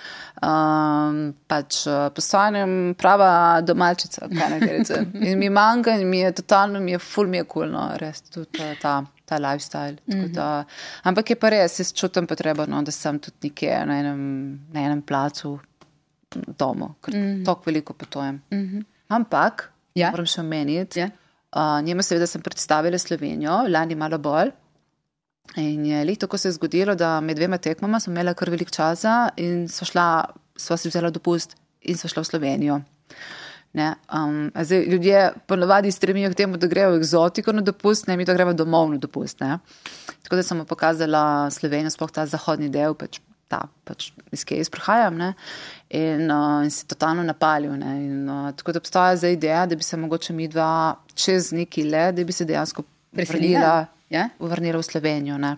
um, 0.47 1.21
pač 1.51 1.83
postanem 2.15 2.95
prava 2.99 3.61
domačica, 3.67 4.29
kaj 4.31 4.53
ne 4.55 4.61
gre. 4.63 4.83
In 5.29 5.39
mi 5.39 5.51
manjka 5.51 5.97
in 5.99 6.09
mi 6.09 6.21
je 6.21 6.33
totalno, 6.41 6.81
mi 6.81 6.93
je 6.93 6.99
ful, 6.99 7.29
mi 7.29 7.41
je 7.41 7.45
kulno, 7.45 7.89
res 8.01 8.23
tudi 8.31 8.75
ta. 8.83 9.01
Ta 9.31 9.39
lifestyle. 9.39 9.97
Mm 10.07 10.15
-hmm. 10.15 10.33
da, 10.35 10.65
ampak 11.03 11.31
je 11.31 11.37
pa 11.37 11.49
res, 11.49 11.79
jaz 11.79 11.93
čutim 11.95 12.27
potrebo, 12.27 12.67
no, 12.67 12.83
da 12.83 12.91
sem 12.91 13.19
tudi 13.19 13.37
nekje 13.43 13.87
na 13.87 13.99
enem, 13.99 14.23
na 14.73 14.81
enem 14.81 15.03
placu 15.03 15.59
doma, 16.59 16.95
ker 17.01 17.15
mm 17.15 17.21
-hmm. 17.21 17.45
tako 17.45 17.63
veliko 17.67 17.93
potujem. 17.93 18.43
Mm 18.51 18.59
-hmm. 18.59 18.85
Ampak, 19.09 19.73
ja. 19.95 20.11
moram 20.11 20.27
še 20.27 20.41
omeniti, 20.41 21.01
ja. 21.01 21.11
Uh, 21.51 21.81
njima 21.83 22.03
seveda 22.03 22.27
sem 22.31 22.43
predstavila 22.43 22.99
Slovenijo, 22.99 23.65
lani 23.69 23.95
malo 23.95 24.19
bolj. 24.19 24.53
In 25.57 25.87
je 25.87 26.05
leto, 26.05 26.29
ko 26.31 26.39
se 26.39 26.49
je 26.49 26.53
zgodilo, 26.53 26.95
da 26.95 27.21
med 27.21 27.37
dvema 27.37 27.59
tekmama 27.59 28.01
smo 28.01 28.13
imeli 28.13 28.35
kar 28.35 28.51
velik 28.51 28.71
čas 28.71 29.03
in 29.37 29.69
so 29.69 29.85
šla, 29.85 30.25
sva 30.57 30.77
si 30.77 30.89
vzela 30.89 31.11
dopust 31.11 31.57
in 31.81 31.99
so 31.99 32.09
šla 32.09 32.23
v 32.23 32.29
Slovenijo. 32.29 32.81
Um, 33.75 34.53
zdaj, 34.55 34.85
ljudje 34.87 35.33
ponovadi 35.47 35.91
stremijo 35.93 36.31
k 36.31 36.35
temu, 36.35 36.57
da 36.57 36.67
grejo 36.67 36.91
v 36.91 37.01
eksotiko 37.01 37.53
na 37.53 37.63
dopust, 37.63 38.07
ne 38.07 38.17
mi 38.17 38.25
to 38.25 38.35
gremo 38.35 38.53
domov 38.53 38.91
na 38.91 38.99
dopust. 38.99 39.41
Ne? 39.41 39.59
Tako 40.23 40.37
da 40.37 40.43
sem 40.43 40.63
pokazala 40.67 41.51
Slovenijo, 41.51 41.91
sploh 41.91 42.11
ta 42.11 42.27
zahodni 42.27 42.71
del, 42.71 42.95
pač 42.95 43.19
ta, 43.51 43.65
pač, 43.85 44.13
iz 44.31 44.45
kje 44.47 44.61
jaz 44.61 44.71
prihajam, 44.71 45.19
in, 45.91 46.31
uh, 46.31 46.65
in 46.65 46.71
se 46.71 46.87
totalno 46.87 47.23
napalil. 47.23 47.75
In, 47.75 48.29
uh, 48.29 48.51
tako 48.57 48.73
da 48.73 48.79
obstaja 48.79 49.17
zdaj 49.17 49.33
ideja, 49.33 49.67
da 49.67 49.77
bi 49.77 49.83
se 49.83 49.97
mogoče 49.97 50.33
mi 50.33 50.49
dva 50.49 50.97
čez 51.15 51.53
neki 51.53 51.85
let, 51.85 52.15
da 52.15 52.25
bi 52.25 52.33
se 52.33 52.45
dejansko 52.45 52.83
preselila, 53.11 53.87
ja? 54.11 54.29
vrnila 54.39 54.79
v 54.79 54.83
Slovenijo. 54.83 55.39
Ne? 55.39 55.57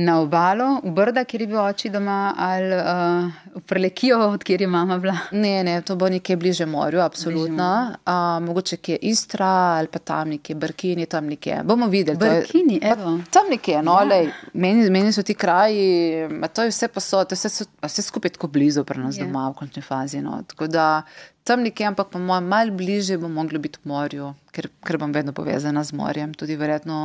Na 0.00 0.20
obalo, 0.20 0.80
v 0.84 0.92
Brda, 0.96 1.24
kjer 1.28 1.42
je 1.44 1.46
bil 1.50 1.60
oči 1.60 1.90
doma, 1.92 2.32
ali 2.38 2.72
uh, 2.72 3.56
v 3.58 3.62
Prelekijo, 3.68 4.18
odkjer 4.32 4.62
je 4.64 4.68
mama 4.70 4.98
bila? 4.98 5.16
Ne, 5.32 5.60
ne, 5.64 5.80
to 5.82 5.96
bo 5.96 6.08
nekje 6.08 6.36
bliže 6.40 6.66
morju, 6.66 7.00
absolutno. 7.04 7.70
Uh, 8.06 8.38
mogoče 8.46 8.78
je 8.86 8.98
Istra 9.10 9.50
ali 9.78 9.88
pa 9.92 9.98
tam 9.98 10.28
nekje, 10.28 10.54
Brkini, 10.54 11.06
tam 11.06 11.26
nekje. 11.26 11.60
Bomo 11.64 11.86
videli. 11.86 12.18
Brkini, 12.18 12.78
je, 12.82 12.96
tam 13.30 13.50
nekje, 13.50 13.82
no, 13.82 13.98
ja. 14.00 14.06
lej, 14.08 14.30
meni, 14.52 14.90
meni 14.90 15.12
so 15.12 15.22
ti 15.22 15.34
kraji, 15.34 16.28
to 16.54 16.62
je 16.62 16.72
vse 16.72 16.88
posod, 16.88 17.32
vse, 17.32 17.48
so, 17.48 17.66
vse 17.82 18.02
skupaj 18.02 18.36
tako 18.38 18.48
blizu 18.48 18.84
pri 18.84 19.02
nas 19.02 19.18
ja. 19.18 19.26
doma 19.26 19.50
v 19.50 19.58
končni 19.58 19.82
fazi. 19.82 20.22
No. 20.24 20.38
Tako 20.46 20.66
da 20.66 21.02
tam 21.44 21.64
nekje, 21.66 21.86
ampak 21.86 22.08
po 22.12 22.18
mojem, 22.18 22.48
malo 22.48 22.72
bliže 22.72 23.18
bomo 23.18 23.42
mogli 23.42 23.58
biti 23.58 23.82
v 23.84 23.92
morju, 23.92 24.32
ker, 24.54 24.70
ker 24.86 24.98
bom 25.02 25.12
vedno 25.12 25.36
povezana 25.36 25.84
z 25.84 25.96
morjem. 25.98 26.32
Tudi 26.34 26.56
verjetno 26.56 26.96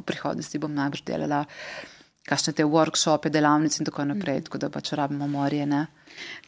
v 0.00 0.02
prihodnosti 0.08 0.58
bom 0.58 0.74
najbrž 0.74 1.06
delala 1.06 1.44
kakšne 2.28 2.52
te 2.56 2.66
workshope, 2.68 3.30
delavnice 3.32 3.80
in 3.80 3.88
tako 3.88 4.04
naprej, 4.08 4.44
tako 4.48 4.60
da 4.62 4.70
pač 4.72 4.92
rabimo 4.98 5.28
morje. 5.30 5.66
Ne? 5.66 5.86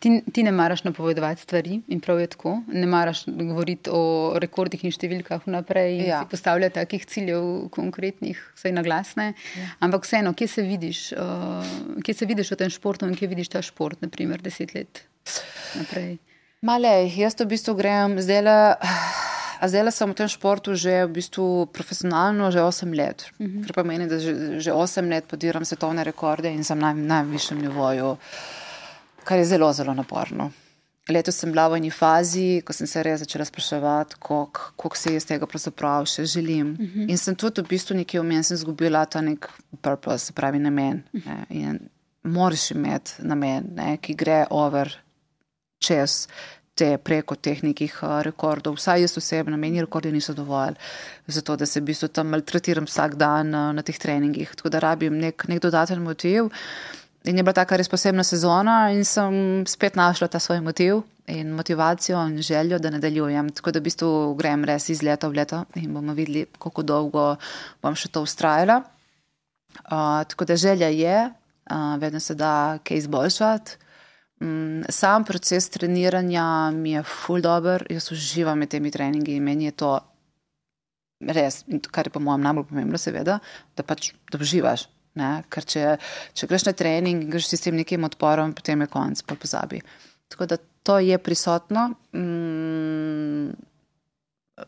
Ti, 0.02 0.12
ti 0.32 0.44
ne 0.44 0.52
maraš 0.52 0.82
napovedovati 0.84 1.42
stvari 1.42 1.80
in 1.88 2.00
prav 2.04 2.20
je 2.20 2.30
tako, 2.34 2.56
ne 2.68 2.86
maraš 2.90 3.24
govoriti 3.26 3.92
o 3.92 4.02
rekordih 4.42 4.84
in 4.84 4.94
številkah 4.94 5.44
vnaprej 5.46 5.98
in 5.98 6.06
ja. 6.10 6.22
postavljati 6.30 6.78
takih 6.80 7.06
ciljev 7.10 7.68
konkretnih, 7.74 8.40
vsaj 8.58 8.74
na 8.76 8.84
glasne. 8.86 9.30
Ja. 9.56 9.68
Ampak 9.86 10.08
vseeno, 10.08 10.34
kje 10.36 10.50
se, 10.56 10.66
vidiš, 10.66 11.04
uh, 11.14 12.00
kje 12.04 12.16
se 12.22 12.28
vidiš 12.30 12.54
v 12.54 12.62
tem 12.64 12.72
športu 12.72 13.08
in 13.08 13.16
kje 13.18 13.30
vidiš 13.32 13.54
ta 13.56 13.64
šport, 13.64 14.02
naprimer 14.04 14.42
deset 14.44 14.74
let 14.76 15.04
naprej? 15.78 16.18
Malej, 16.66 17.14
jaz 17.16 17.38
to 17.38 17.46
v 17.46 17.56
bistvu 17.56 17.78
grem 17.78 18.20
zdaj 18.20 18.44
le. 18.44 18.60
A 19.60 19.68
zdaj 19.68 19.92
sem 19.92 20.08
v 20.08 20.16
tem 20.16 20.28
športu 20.28 20.72
že 20.72 21.04
v 21.04 21.20
bistvu 21.20 21.68
profesionalno, 21.68 22.48
že 22.48 22.64
8 22.64 22.96
let. 22.96 23.28
Uh 23.36 23.46
-huh. 23.46 23.62
Kar 23.66 23.72
pomeni, 23.84 24.08
da 24.08 24.18
že, 24.18 24.60
že 24.60 24.72
8 24.72 25.08
let 25.08 25.24
podiram 25.28 25.64
svetovne 25.64 26.04
rekorde 26.04 26.48
in 26.48 26.64
sem 26.64 26.78
na 26.78 26.92
najvišjem 26.92 27.60
nivoju, 27.60 28.16
kar 29.24 29.38
je 29.38 29.44
zelo, 29.44 29.72
zelo 29.72 29.94
naporno. 29.94 30.50
Letos 31.08 31.36
sem 31.36 31.50
bila 31.50 31.68
v 31.68 31.76
eni 31.76 31.90
fazi, 31.90 32.62
ko 32.64 32.72
sem 32.72 32.86
se 32.86 33.02
res 33.02 33.20
začela 33.20 33.44
spraševati, 33.44 34.16
koliko 34.18 34.96
se 34.96 35.12
jaz 35.12 35.24
tega 35.24 35.46
pravzaprav 35.46 36.06
še 36.06 36.24
želim. 36.24 36.70
Uh 36.70 36.78
-huh. 36.78 37.10
In 37.10 37.18
sem 37.18 37.34
tudi 37.34 37.62
v 37.62 37.68
bistvu 37.68 37.96
nekje 37.96 38.20
v 38.20 38.24
meni 38.24 38.44
izgubila 38.50 39.04
ta 39.06 39.20
nek 39.20 39.48
purpose, 39.80 40.26
se 40.26 40.32
pravi 40.32 40.58
namen. 40.58 41.02
Uh 41.12 41.20
-huh. 41.20 41.44
In 41.50 41.78
moraš 42.22 42.70
imeti 42.70 43.12
namen, 43.18 43.64
ne, 43.74 43.96
ki 43.96 44.14
gre 44.14 44.46
over 44.50 45.00
čez 45.78 46.28
te 46.74 46.96
preko 46.98 47.36
teh 47.36 47.62
nekih 47.62 47.94
uh, 48.02 48.20
rekordov. 48.24 48.78
Vsaj 48.78 49.04
jaz 49.04 49.16
osebno, 49.18 49.58
meni 49.60 49.82
rekordi 49.82 50.12
niso 50.12 50.34
dovolj 50.34 50.78
za 51.26 51.42
to, 51.42 51.56
da 51.56 51.66
se 51.66 51.80
v 51.80 51.90
bistvu 51.90 52.08
tam 52.08 52.32
maltretiram 52.32 52.88
vsak 52.88 53.14
dan 53.20 53.54
uh, 53.54 53.70
na 53.76 53.82
teh 53.82 53.98
treningih. 53.98 54.54
Tako 54.56 54.72
da 54.72 54.82
rabim 54.86 55.18
nek, 55.20 55.46
nek 55.48 55.62
dodaten 55.62 56.02
motiv. 56.02 56.50
In 57.28 57.36
je 57.36 57.42
bila 57.44 57.52
taka 57.52 57.76
res 57.76 57.90
posebna 57.92 58.24
sezona 58.24 58.92
in 58.96 59.04
sem 59.04 59.66
spet 59.68 59.96
našla 59.96 60.30
ta 60.32 60.40
svoj 60.40 60.62
motiv 60.64 61.02
in 61.28 61.52
motivacijo 61.52 62.22
in 62.30 62.40
željo, 62.42 62.78
da 62.78 62.90
nadaljujem. 62.90 63.50
Tako 63.52 63.70
da 63.70 63.78
v 63.78 63.88
bistvu 63.90 64.34
grem 64.38 64.64
res 64.64 64.88
iz 64.88 65.02
leta 65.02 65.28
v 65.28 65.36
leto 65.36 65.64
in 65.76 65.92
bomo 65.94 66.16
videli, 66.16 66.46
kako 66.58 66.82
dolgo 66.82 67.26
bom 67.82 67.94
še 67.94 68.08
to 68.08 68.24
ustrajala. 68.24 68.80
Uh, 69.84 70.24
tako 70.26 70.48
da 70.48 70.56
želja 70.56 70.88
je, 70.88 71.18
uh, 71.28 71.94
vedno 72.00 72.20
se 72.20 72.34
da 72.34 72.78
kaj 72.84 73.04
izboljšati. 73.04 73.89
Mm, 74.40 74.86
sam 74.88 75.24
proces 75.24 75.68
treniranja 75.68 76.70
mi 76.70 76.94
je 76.94 77.02
full 77.02 77.42
dobro, 77.44 77.84
jaz 77.90 78.12
uživam 78.12 78.58
med 78.58 78.70
temi 78.72 78.90
treningi 78.90 79.36
in 79.36 79.44
meni 79.44 79.68
je 79.68 79.76
to 79.82 79.90
res, 81.20 81.64
kar 81.92 82.08
je 82.08 82.14
po 82.14 82.22
mojem 82.24 82.46
najbolj 82.46 82.66
pomembno, 82.70 82.98
seveda, 82.98 83.38
da 83.76 83.84
pač 83.84 84.12
da 84.32 84.40
uživaš. 84.40 84.86
Ne? 85.20 85.30
Ker 85.52 85.66
če, 85.66 85.84
če 86.38 86.48
greš 86.48 86.68
na 86.68 86.72
trening 86.76 87.24
in 87.24 87.32
greš 87.32 87.50
s 87.50 87.64
tem 87.64 87.76
nekim 87.76 88.06
odporom, 88.06 88.54
potem 88.56 88.80
je 88.80 88.88
konc, 88.92 89.22
pa 89.26 89.36
pozabi. 89.36 89.82
Tako 90.30 90.46
da 90.46 90.56
to 90.86 90.98
je 91.02 91.18
prisotno. 91.18 91.90
Mm, 92.16 93.50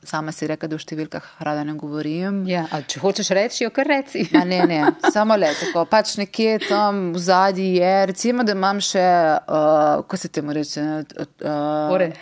sama 0.02 0.32
si 0.32 0.46
reka, 0.46 0.68
da 0.68 0.76
v 0.76 0.82
številkah 0.82 1.26
rada 1.44 1.64
ne 1.66 1.74
govorim. 1.78 2.42
Ja, 2.48 2.64
če 2.88 3.00
hočeš 3.02 3.32
reči, 3.36 3.62
jo 3.64 3.70
kar 3.74 3.88
reci. 3.90 4.24
A 4.38 4.44
ne, 4.48 4.62
ne, 4.68 4.80
samo 5.14 5.36
le 5.38 5.50
tako. 5.58 5.84
Pač 5.90 6.16
nekje 6.20 6.58
tam 6.68 7.10
v 7.16 7.22
zadnji 7.22 7.68
je, 7.78 7.94
recimo, 8.12 8.46
da 8.46 8.56
imam 8.56 8.80
še, 8.82 9.06
uh, 9.42 10.04
ko 10.08 10.20
se 10.20 10.30
temu 10.32 10.54
reče. 10.56 10.86
Uh, 11.18 11.90
fore. 11.90 12.12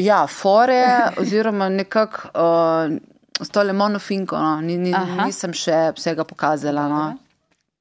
Ja, 0.00 0.22
fore, 0.30 0.82
oziroma 1.20 1.68
nekako 1.72 2.30
uh, 2.30 2.94
s 3.40 3.52
tole 3.52 3.74
monofinko, 3.76 4.38
no. 4.38 4.54
ni, 4.64 4.78
ni, 4.80 4.94
nisem 5.24 5.52
še 5.56 5.90
vsega 5.98 6.24
pokazala. 6.28 6.86
No. 6.90 7.04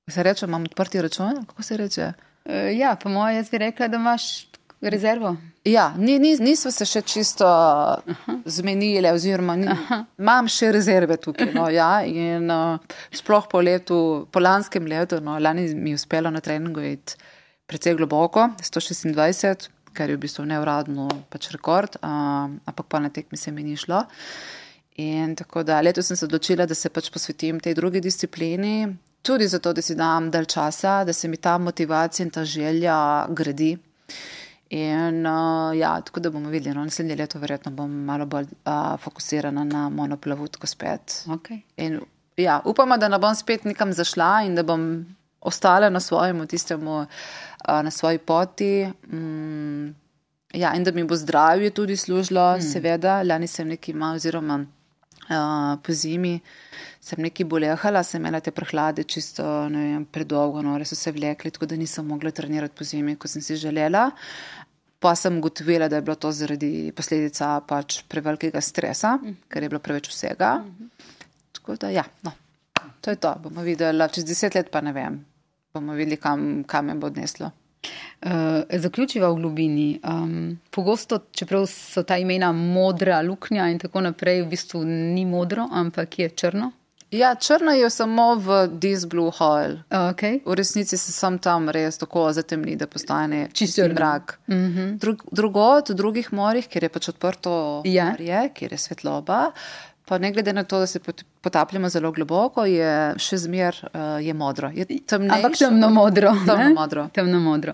Se 0.10 0.26
reče, 0.26 0.48
imam 0.50 0.66
odprti 0.68 1.02
račun, 1.06 1.46
kako 1.52 1.64
se 1.64 1.80
reče? 1.80 2.12
Uh, 2.46 2.70
ja, 2.76 2.96
po 3.00 3.12
mojem, 3.14 3.40
jaz 3.40 3.54
bi 3.54 3.64
rekla, 3.66 3.88
da 3.88 4.02
imaš 4.02 4.49
rezervo. 4.82 5.36
Ja, 5.66 5.94
ni, 5.98 6.20
ni, 6.20 6.32
nismo 6.40 6.72
se 6.72 6.86
še 6.88 7.02
čisto 7.02 7.46
Aha. 7.46 8.36
zmenili, 8.46 9.10
oziroma 9.12 9.58
ni, 9.60 9.68
imam 10.22 10.48
še 10.48 10.72
rezerve 10.72 11.18
tukaj. 11.20 11.52
No, 11.56 11.68
ja, 11.74 12.00
in, 12.08 12.48
uh, 12.48 12.80
sploh 13.16 13.50
po, 13.52 13.62
letu, 13.62 14.00
po 14.32 14.40
lanskem 14.40 14.88
letu, 14.88 15.20
no, 15.24 15.36
lani 15.40 15.68
mi 15.76 15.94
je 15.94 16.00
uspelo 16.00 16.32
na 16.32 16.42
treningu 16.44 16.86
iti 16.88 17.20
precej 17.70 17.98
globoko, 18.00 18.48
126, 18.64 19.68
kar 19.94 20.10
je 20.10 20.16
v 20.16 20.24
bistvu 20.24 20.48
neuradno 20.48 21.10
pač 21.30 21.52
rekord, 21.54 22.00
uh, 22.00 22.48
ampak 22.48 22.88
pa 22.88 23.04
na 23.04 23.12
tekmi 23.14 23.38
se 23.38 23.52
mi 23.52 23.68
ni 23.68 23.76
šlo. 23.78 24.06
In 25.00 25.36
tako 25.36 25.64
da 25.64 25.82
letos 25.84 26.10
sem 26.10 26.18
se 26.20 26.26
odločila, 26.28 26.66
da 26.68 26.76
se 26.76 26.90
pač 26.92 27.12
posvetim 27.12 27.60
tej 27.64 27.76
drugi 27.78 28.02
disciplini, 28.04 28.90
tudi 29.24 29.48
zato, 29.48 29.72
da 29.76 29.84
si 29.84 29.96
dam 29.96 30.32
dalj 30.32 30.50
časa, 30.56 31.04
da 31.08 31.14
se 31.14 31.28
mi 31.28 31.38
ta 31.38 31.58
motivacija 31.58 32.26
in 32.26 32.32
ta 32.32 32.44
želja 32.44 33.28
gradi. 33.30 33.76
In 34.70 35.26
uh, 35.26 35.78
ja, 35.78 36.02
tako 36.02 36.20
da 36.20 36.30
bomo 36.30 36.50
videli, 36.50 36.76
no, 36.76 36.84
naslednje 36.86 37.16
leto 37.16 37.40
verjetno 37.40 37.72
bom 37.72 37.92
malo 38.06 38.26
bolj 38.30 38.46
uh, 38.66 39.00
fokusirana 39.02 39.64
na 39.64 39.88
monoplavutko 39.90 40.68
spet. 40.68 41.24
Okay. 41.28 41.62
In 41.78 42.00
ja, 42.38 42.60
upamo, 42.66 42.98
da 42.98 43.10
ne 43.10 43.18
bom 43.20 43.36
spet 43.36 43.66
nikam 43.66 43.94
zašla 43.94 44.44
in 44.46 44.56
da 44.56 44.64
bom 44.64 44.84
ostala 45.42 45.90
na 45.90 46.00
svojem, 46.00 46.46
tistemu, 46.48 47.00
uh, 47.00 47.82
na 47.84 47.92
svoji 47.92 48.18
poti. 48.18 48.92
Mm, 49.12 49.96
ja, 50.54 50.76
in 50.76 50.84
da 50.84 50.92
mi 50.92 51.04
bo 51.04 51.16
zdravje 51.16 51.70
tudi 51.70 51.98
služilo, 51.98 52.58
mm. 52.58 52.62
seveda, 52.62 53.24
lani 53.24 53.48
sem 53.48 53.68
nekaj 53.68 53.94
imela, 53.94 54.14
oziroma 54.22 54.60
uh, 55.30 55.80
po 55.82 55.94
zimi 55.94 56.40
sem 57.00 57.22
nekaj 57.24 57.48
bolehala, 57.48 58.04
sem 58.04 58.22
imela 58.22 58.42
te 58.44 58.52
prehlade 58.52 59.06
čisto 59.08 59.44
vem, 59.72 60.04
predolgo, 60.12 60.62
no, 60.66 60.76
res 60.78 60.92
so 60.92 60.98
se 61.00 61.14
vlekli, 61.16 61.52
tako 61.56 61.70
da 61.70 61.78
nisem 61.80 62.08
mogla 62.08 62.32
trenirati 62.36 62.76
po 62.76 62.88
zimi, 62.88 63.16
kot 63.16 63.32
sem 63.32 63.44
si 63.46 63.58
želela. 63.60 64.10
Pa 65.00 65.14
sem 65.16 65.38
ugotovila, 65.38 65.88
da 65.88 65.96
je 65.96 66.02
bilo 66.02 66.16
to 66.20 66.32
zaradi 66.36 66.92
posledica 66.96 67.62
pač 67.68 68.02
prevelikega 68.12 68.62
stresa, 68.62 69.16
mm. 69.16 69.38
ker 69.48 69.64
je 69.64 69.70
bilo 69.72 69.80
preveč 69.80 70.10
vsega. 70.12 70.58
Mm. 70.60 70.90
Tako 71.56 71.76
da, 71.80 71.92
ja, 71.94 72.04
no, 72.28 72.34
to 73.02 73.14
je 73.14 73.16
to. 73.16 73.32
Bomo 73.44 73.64
videli, 73.64 74.10
čez 74.12 74.28
deset 74.28 74.60
let 74.60 74.72
pa 74.72 74.82
ne 74.82 74.92
vem, 74.94 75.22
bomo 75.74 75.96
videli, 75.96 76.20
kam, 76.20 76.66
kam 76.68 76.92
me 76.92 76.98
bo 77.00 77.08
odneslo. 77.08 77.52
Uh, 78.20 78.68
zaključiva 78.76 79.30
v 79.32 79.40
globini. 79.40 79.88
Um, 80.04 80.60
pogosto, 80.72 81.22
čeprav 81.32 81.64
so 81.72 82.04
ta 82.04 82.18
imena 82.20 82.52
modra, 82.52 83.22
luknja 83.24 83.70
in 83.72 83.80
tako 83.80 84.04
naprej, 84.04 84.44
v 84.44 84.50
bistvu 84.52 84.84
ni 84.84 85.24
modro, 85.26 85.70
ampak 85.72 86.20
je 86.20 86.30
črno. 86.30 86.74
Ja, 87.12 87.36
črna 87.36 87.74
je 87.74 87.90
samo 87.90 88.36
v 88.36 88.68
This 88.80 89.06
Blue 89.06 89.32
Hole. 89.32 89.82
Okay. 89.90 90.42
V 90.46 90.54
resnici 90.54 90.98
se 90.98 91.12
sam 91.12 91.40
tam 91.40 91.70
res 91.70 91.98
tako 91.98 92.28
zatemni, 92.34 92.76
da 92.76 92.88
postane 92.88 93.48
čisto 93.54 93.88
mrak. 93.88 94.40
Mm 94.48 94.54
-hmm. 94.54 94.98
Drug, 94.98 95.24
drugot, 95.32 95.90
v 95.90 95.94
drugih 95.94 96.34
morjih, 96.34 96.68
kjer 96.68 96.84
je 96.84 96.90
pač 96.90 97.10
odprto 97.10 97.82
ja. 97.86 98.06
morje, 98.06 98.50
kjer 98.54 98.72
je 98.72 98.78
svetloba, 98.78 99.52
pa 100.06 100.18
ne 100.18 100.32
glede 100.32 100.54
na 100.54 100.64
to, 100.64 100.80
da 100.80 100.88
se 100.88 101.00
potapljamo 101.42 101.90
zelo 101.90 102.12
globoko, 102.12 102.66
je 102.66 103.14
še 103.18 103.38
zmer 103.38 103.76
uh, 103.94 104.26
je 104.26 104.34
modro. 104.34 104.72
Je 104.76 104.86
Ampak 105.12 105.58
temno 105.58 105.90
modro. 105.90 106.34
Temno 106.46 106.74
modro. 106.74 107.10
temno 107.14 107.40
modro. 107.40 107.74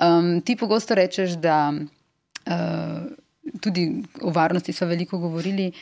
Um, 0.00 0.40
ti 0.40 0.56
pogosto 0.56 0.94
rečeš, 0.94 1.30
da 1.30 1.72
uh, 2.46 2.52
tudi 3.60 4.02
o 4.22 4.30
varnosti 4.30 4.72
so 4.72 4.86
veliko 4.86 5.18
govorili 5.18 5.72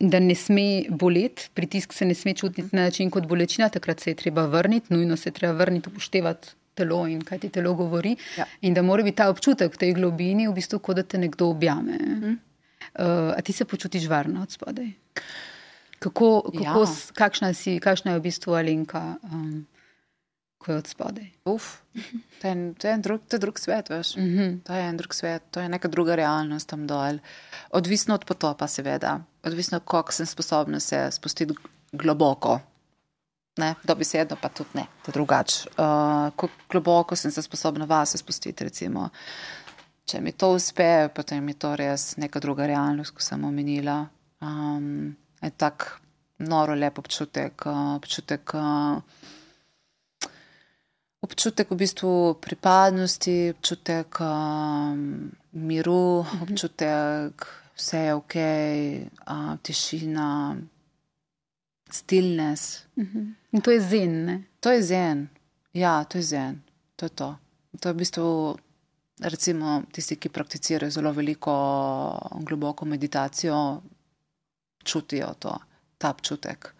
da 0.00 0.18
ne 0.20 0.34
sme 0.34 0.84
boleti, 0.90 1.48
pritisk 1.54 1.92
se 1.92 2.04
ne 2.04 2.14
sme 2.14 2.34
čutiti 2.34 2.76
na 2.76 2.82
način 2.82 3.10
kot 3.10 3.26
bolečina, 3.26 3.68
takrat 3.68 4.00
se 4.00 4.10
je 4.10 4.14
treba 4.14 4.46
vrniti, 4.46 4.94
nujno 4.94 5.16
se 5.16 5.28
je 5.28 5.32
treba 5.32 5.52
vrniti, 5.58 5.88
upoštevati 5.88 6.48
telo 6.74 7.06
in 7.06 7.22
kaj 7.22 7.38
ti 7.38 7.48
telo 7.48 7.74
govori. 7.74 8.16
Ja. 8.38 8.46
In 8.60 8.74
da 8.74 8.82
mora 8.82 9.02
biti 9.02 9.16
ta 9.16 9.28
občutek 9.30 9.74
v 9.74 9.78
tej 9.78 9.94
globini, 9.94 10.48
v 10.48 10.54
bistvu, 10.54 10.78
kot 10.78 10.96
da 10.96 11.02
te 11.02 11.18
nekdo 11.18 11.48
objame. 11.48 11.98
Mhm. 11.98 12.34
Uh, 12.94 13.32
a 13.34 13.42
ti 13.42 13.52
se 13.52 13.64
počutiš 13.64 14.06
varno 14.06 14.42
od 14.42 14.50
spodaj? 14.50 14.90
Kako, 15.98 16.42
kako, 16.42 16.80
ja. 16.80 16.86
kakšna, 17.14 17.54
si, 17.54 17.78
kakšna 17.80 18.12
je 18.12 18.18
v 18.18 18.22
bistvu 18.22 18.54
Alenka, 18.54 19.16
um, 19.22 19.64
ko 20.64 20.72
je 20.72 20.78
od 20.78 20.86
spodaj? 20.88 21.26
Uf, 21.44 21.66
to 22.40 22.48
je, 22.48 22.54
to 22.78 22.88
je 22.88 22.92
en 22.94 23.02
drug, 23.04 23.20
to 23.28 23.36
je 23.36 23.40
drug 23.40 23.58
svet, 23.60 23.88
veš. 23.88 24.16
Mm 24.16 24.22
-hmm. 24.22 24.62
To 24.62 24.72
je 24.72 24.88
en 24.88 24.96
drug 24.96 25.14
svet, 25.14 25.42
to 25.50 25.60
je 25.60 25.68
neka 25.68 25.88
druga 25.88 26.14
realnost 26.14 26.68
tam 26.68 26.86
dol. 26.86 27.18
Odvisno 27.70 28.14
od 28.14 28.24
potopa, 28.24 28.68
seveda 28.68 29.20
odvisno, 29.44 29.80
koliko 29.80 30.12
sem 30.12 30.26
sposobna 30.26 30.80
se 30.80 31.10
spustiti 31.10 31.54
globoko. 31.92 32.60
Ne, 33.56 33.74
dobesedno 33.84 34.36
pa 34.42 34.48
tudi 34.48 34.70
ne, 34.74 34.86
da 35.06 35.12
drugače. 35.12 35.68
Uh, 35.68 35.74
kako 36.34 36.48
globoko 36.70 37.16
sem 37.16 37.30
se 37.30 37.42
sposobna 37.42 37.84
vas 37.84 38.16
spustiti, 38.16 38.64
recimo. 38.64 39.08
Če 40.04 40.20
mi 40.20 40.32
to 40.32 40.50
uspe, 40.52 41.08
potem 41.14 41.48
je 41.48 41.54
to 41.54 41.76
res 41.76 42.16
neka 42.16 42.40
druga 42.40 42.66
realnost, 42.66 43.14
kot 43.14 43.22
sem 43.22 43.44
omenila. 43.44 44.06
Um, 44.40 45.16
je 45.42 45.50
tak 45.50 46.00
noro 46.38 46.74
lep 46.74 46.98
občutek, 46.98 47.62
uh, 47.66 47.94
občutek, 47.94 48.54
uh, 48.54 48.98
občutek 51.24 51.70
v 51.72 51.80
bistvu 51.80 52.12
pripadnosti, 52.40 53.54
občutek 53.56 54.20
um, 54.20 55.32
miru, 55.52 56.26
občutek 56.44 57.46
vse 57.76 57.98
je 57.98 58.14
ok, 58.14 58.34
uh, 59.30 59.56
tišina, 59.62 60.56
stillness. 61.90 62.84
Uh 62.96 63.04
mhm. 63.04 63.34
In 63.52 63.60
to 63.60 63.70
je 63.70 63.80
zen. 63.80 64.24
Ne? 64.24 64.42
To 64.60 64.70
je 64.70 64.82
zen. 64.82 65.28
Ja, 65.72 66.04
to 66.04 66.18
je 66.18 66.22
zen. 66.22 66.62
To 66.96 67.06
je 67.06 67.10
to. 67.10 67.36
To 67.80 67.88
je 67.88 67.92
v 67.92 67.96
bistvu, 67.96 68.56
recimo, 69.20 69.82
tisti, 69.92 70.16
ki 70.16 70.28
prakticirajo 70.28 70.90
zelo 70.90 71.12
veliko 71.12 71.54
globoko 72.40 72.84
meditacijo, 72.84 73.82
čutijo 74.84 75.34
to, 75.38 75.58
ta 75.98 76.10
občutek. 76.10 76.74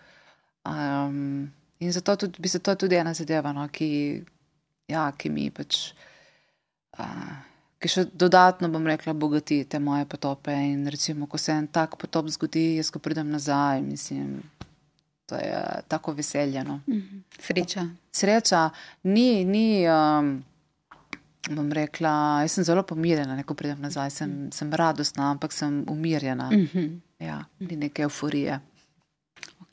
Um, 0.65 1.51
in 1.79 1.93
zato 1.93 2.17
tudi, 2.17 2.39
bi 2.39 2.49
se 2.49 2.59
to 2.59 2.75
tudi 2.75 2.97
ena 2.97 3.15
zadeva, 3.15 3.53
no, 3.53 3.69
ki, 3.69 4.23
ja, 4.89 5.09
ki 5.19 5.31
mi 5.31 5.51
pač. 5.55 5.93
Uh, 6.99 7.35
ki 7.85 7.91
še 7.91 8.07
dodatno, 8.17 8.71
bom 8.73 8.87
rekla, 8.89 9.13
bogati 9.13 9.61
te 9.69 9.81
moje 9.83 10.07
potope. 10.09 10.55
In 10.55 10.87
recimo, 10.89 11.29
ko 11.29 11.41
se 11.41 11.53
en 11.53 11.69
tak 11.69 11.99
potop 12.01 12.31
zgodi, 12.33 12.79
jaz 12.79 12.91
ko 12.95 13.03
pridem 13.03 13.29
nazaj, 13.35 13.83
mislim, 13.85 14.39
to 15.29 15.37
je 15.37 15.61
tako 15.89 16.15
veseljeno. 16.17 16.81
Mhm. 16.89 17.23
Sreča. 17.39 17.87
Sreča 18.13 18.71
ni, 19.03 19.45
ni 19.45 19.85
um, 19.89 20.37
bom 21.51 21.73
rekla, 21.73 22.43
jaz 22.45 22.57
sem 22.57 22.65
zelo 22.65 22.87
pomirjena, 22.89 23.37
ko 23.45 23.57
pridem 23.59 23.83
nazaj, 23.85 24.11
sem, 24.11 24.37
sem 24.53 24.73
radostna, 24.73 25.31
ampak 25.35 25.53
sem 25.53 25.83
umirjena. 25.91 26.51
Mhm. 26.53 27.01
Ja, 27.25 27.45
ni 27.61 27.77
neke 27.77 28.05
euforije. 28.05 28.61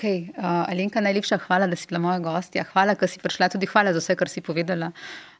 Okay. 0.01 0.33
Uh, 0.33 0.65
Alenka, 0.65 0.97
najlepša 0.97 1.37
hvala, 1.45 1.67
da 1.69 1.77
si 1.77 1.85
bila 1.85 1.99
moja 2.01 2.19
gostja. 2.19 2.63
Hvala, 2.73 2.95
da 2.97 3.07
si 3.07 3.19
prišla. 3.21 3.51
Tudi 3.53 3.67
hvala 3.69 3.93
za 3.93 4.01
vse, 4.01 4.15
kar 4.17 4.29
si 4.29 4.41
povedala. 4.41 4.89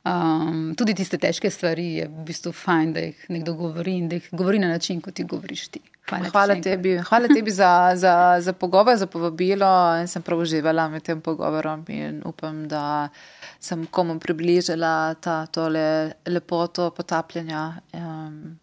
Um, 0.06 0.76
tudi 0.78 0.94
tiste 0.94 1.18
težke 1.18 1.50
stvari 1.50 1.86
je 1.96 2.06
v 2.06 2.26
bistvu 2.28 2.54
fajn, 2.54 2.94
da 2.94 3.08
jih 3.08 3.26
nekdo 3.34 3.56
govori 3.58 3.96
in 3.98 4.06
da 4.10 4.20
jih 4.20 4.30
govori 4.38 4.62
na 4.62 4.70
način, 4.70 5.02
kot 5.02 5.18
ti 5.18 5.26
govoriš 5.26 5.66
ti. 5.74 5.82
Hvala, 6.12 6.30
hvala 6.30 6.60
tebi, 6.62 6.94
hvala 7.10 7.34
tebi 7.34 7.52
za, 7.52 7.74
za, 7.98 8.38
za 8.38 8.54
pogovor, 8.54 9.02
za 9.02 9.10
povabilo. 9.10 9.74
In 9.98 10.06
sem 10.08 10.22
prav 10.22 10.46
uživala 10.46 10.92
med 10.94 11.10
tem 11.10 11.26
pogovorom 11.26 11.82
in 11.90 12.22
upam, 12.26 12.68
da 12.70 13.10
sem 13.60 13.88
komu 13.90 14.20
približala 14.20 15.16
ta 15.26 15.46
tole 15.50 16.12
lepoto 16.30 16.92
potapljanja. 16.94 17.72
Um, 17.98 18.60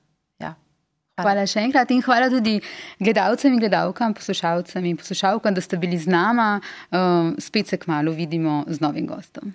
Hvala. 1.23 1.47
še 1.47 1.63
enkrat 1.67 1.91
in 1.91 2.03
hvala 2.03 2.31
tudi 2.33 2.59
gledalcem 3.03 3.53
in 3.53 3.63
gledalkam, 3.63 4.15
poslušalcem 4.15 4.85
in 4.85 4.97
poslušalkam, 4.97 5.55
da 5.55 5.65
ste 5.65 5.77
bili 5.77 5.99
z 5.99 6.11
nama. 6.11 6.61
Um, 6.91 7.35
spet 7.39 7.69
se 7.69 7.79
k 7.79 7.91
malu 7.91 8.13
vidimo 8.13 8.65
z 8.69 8.81
novim 8.81 9.07
gostom. 9.07 9.55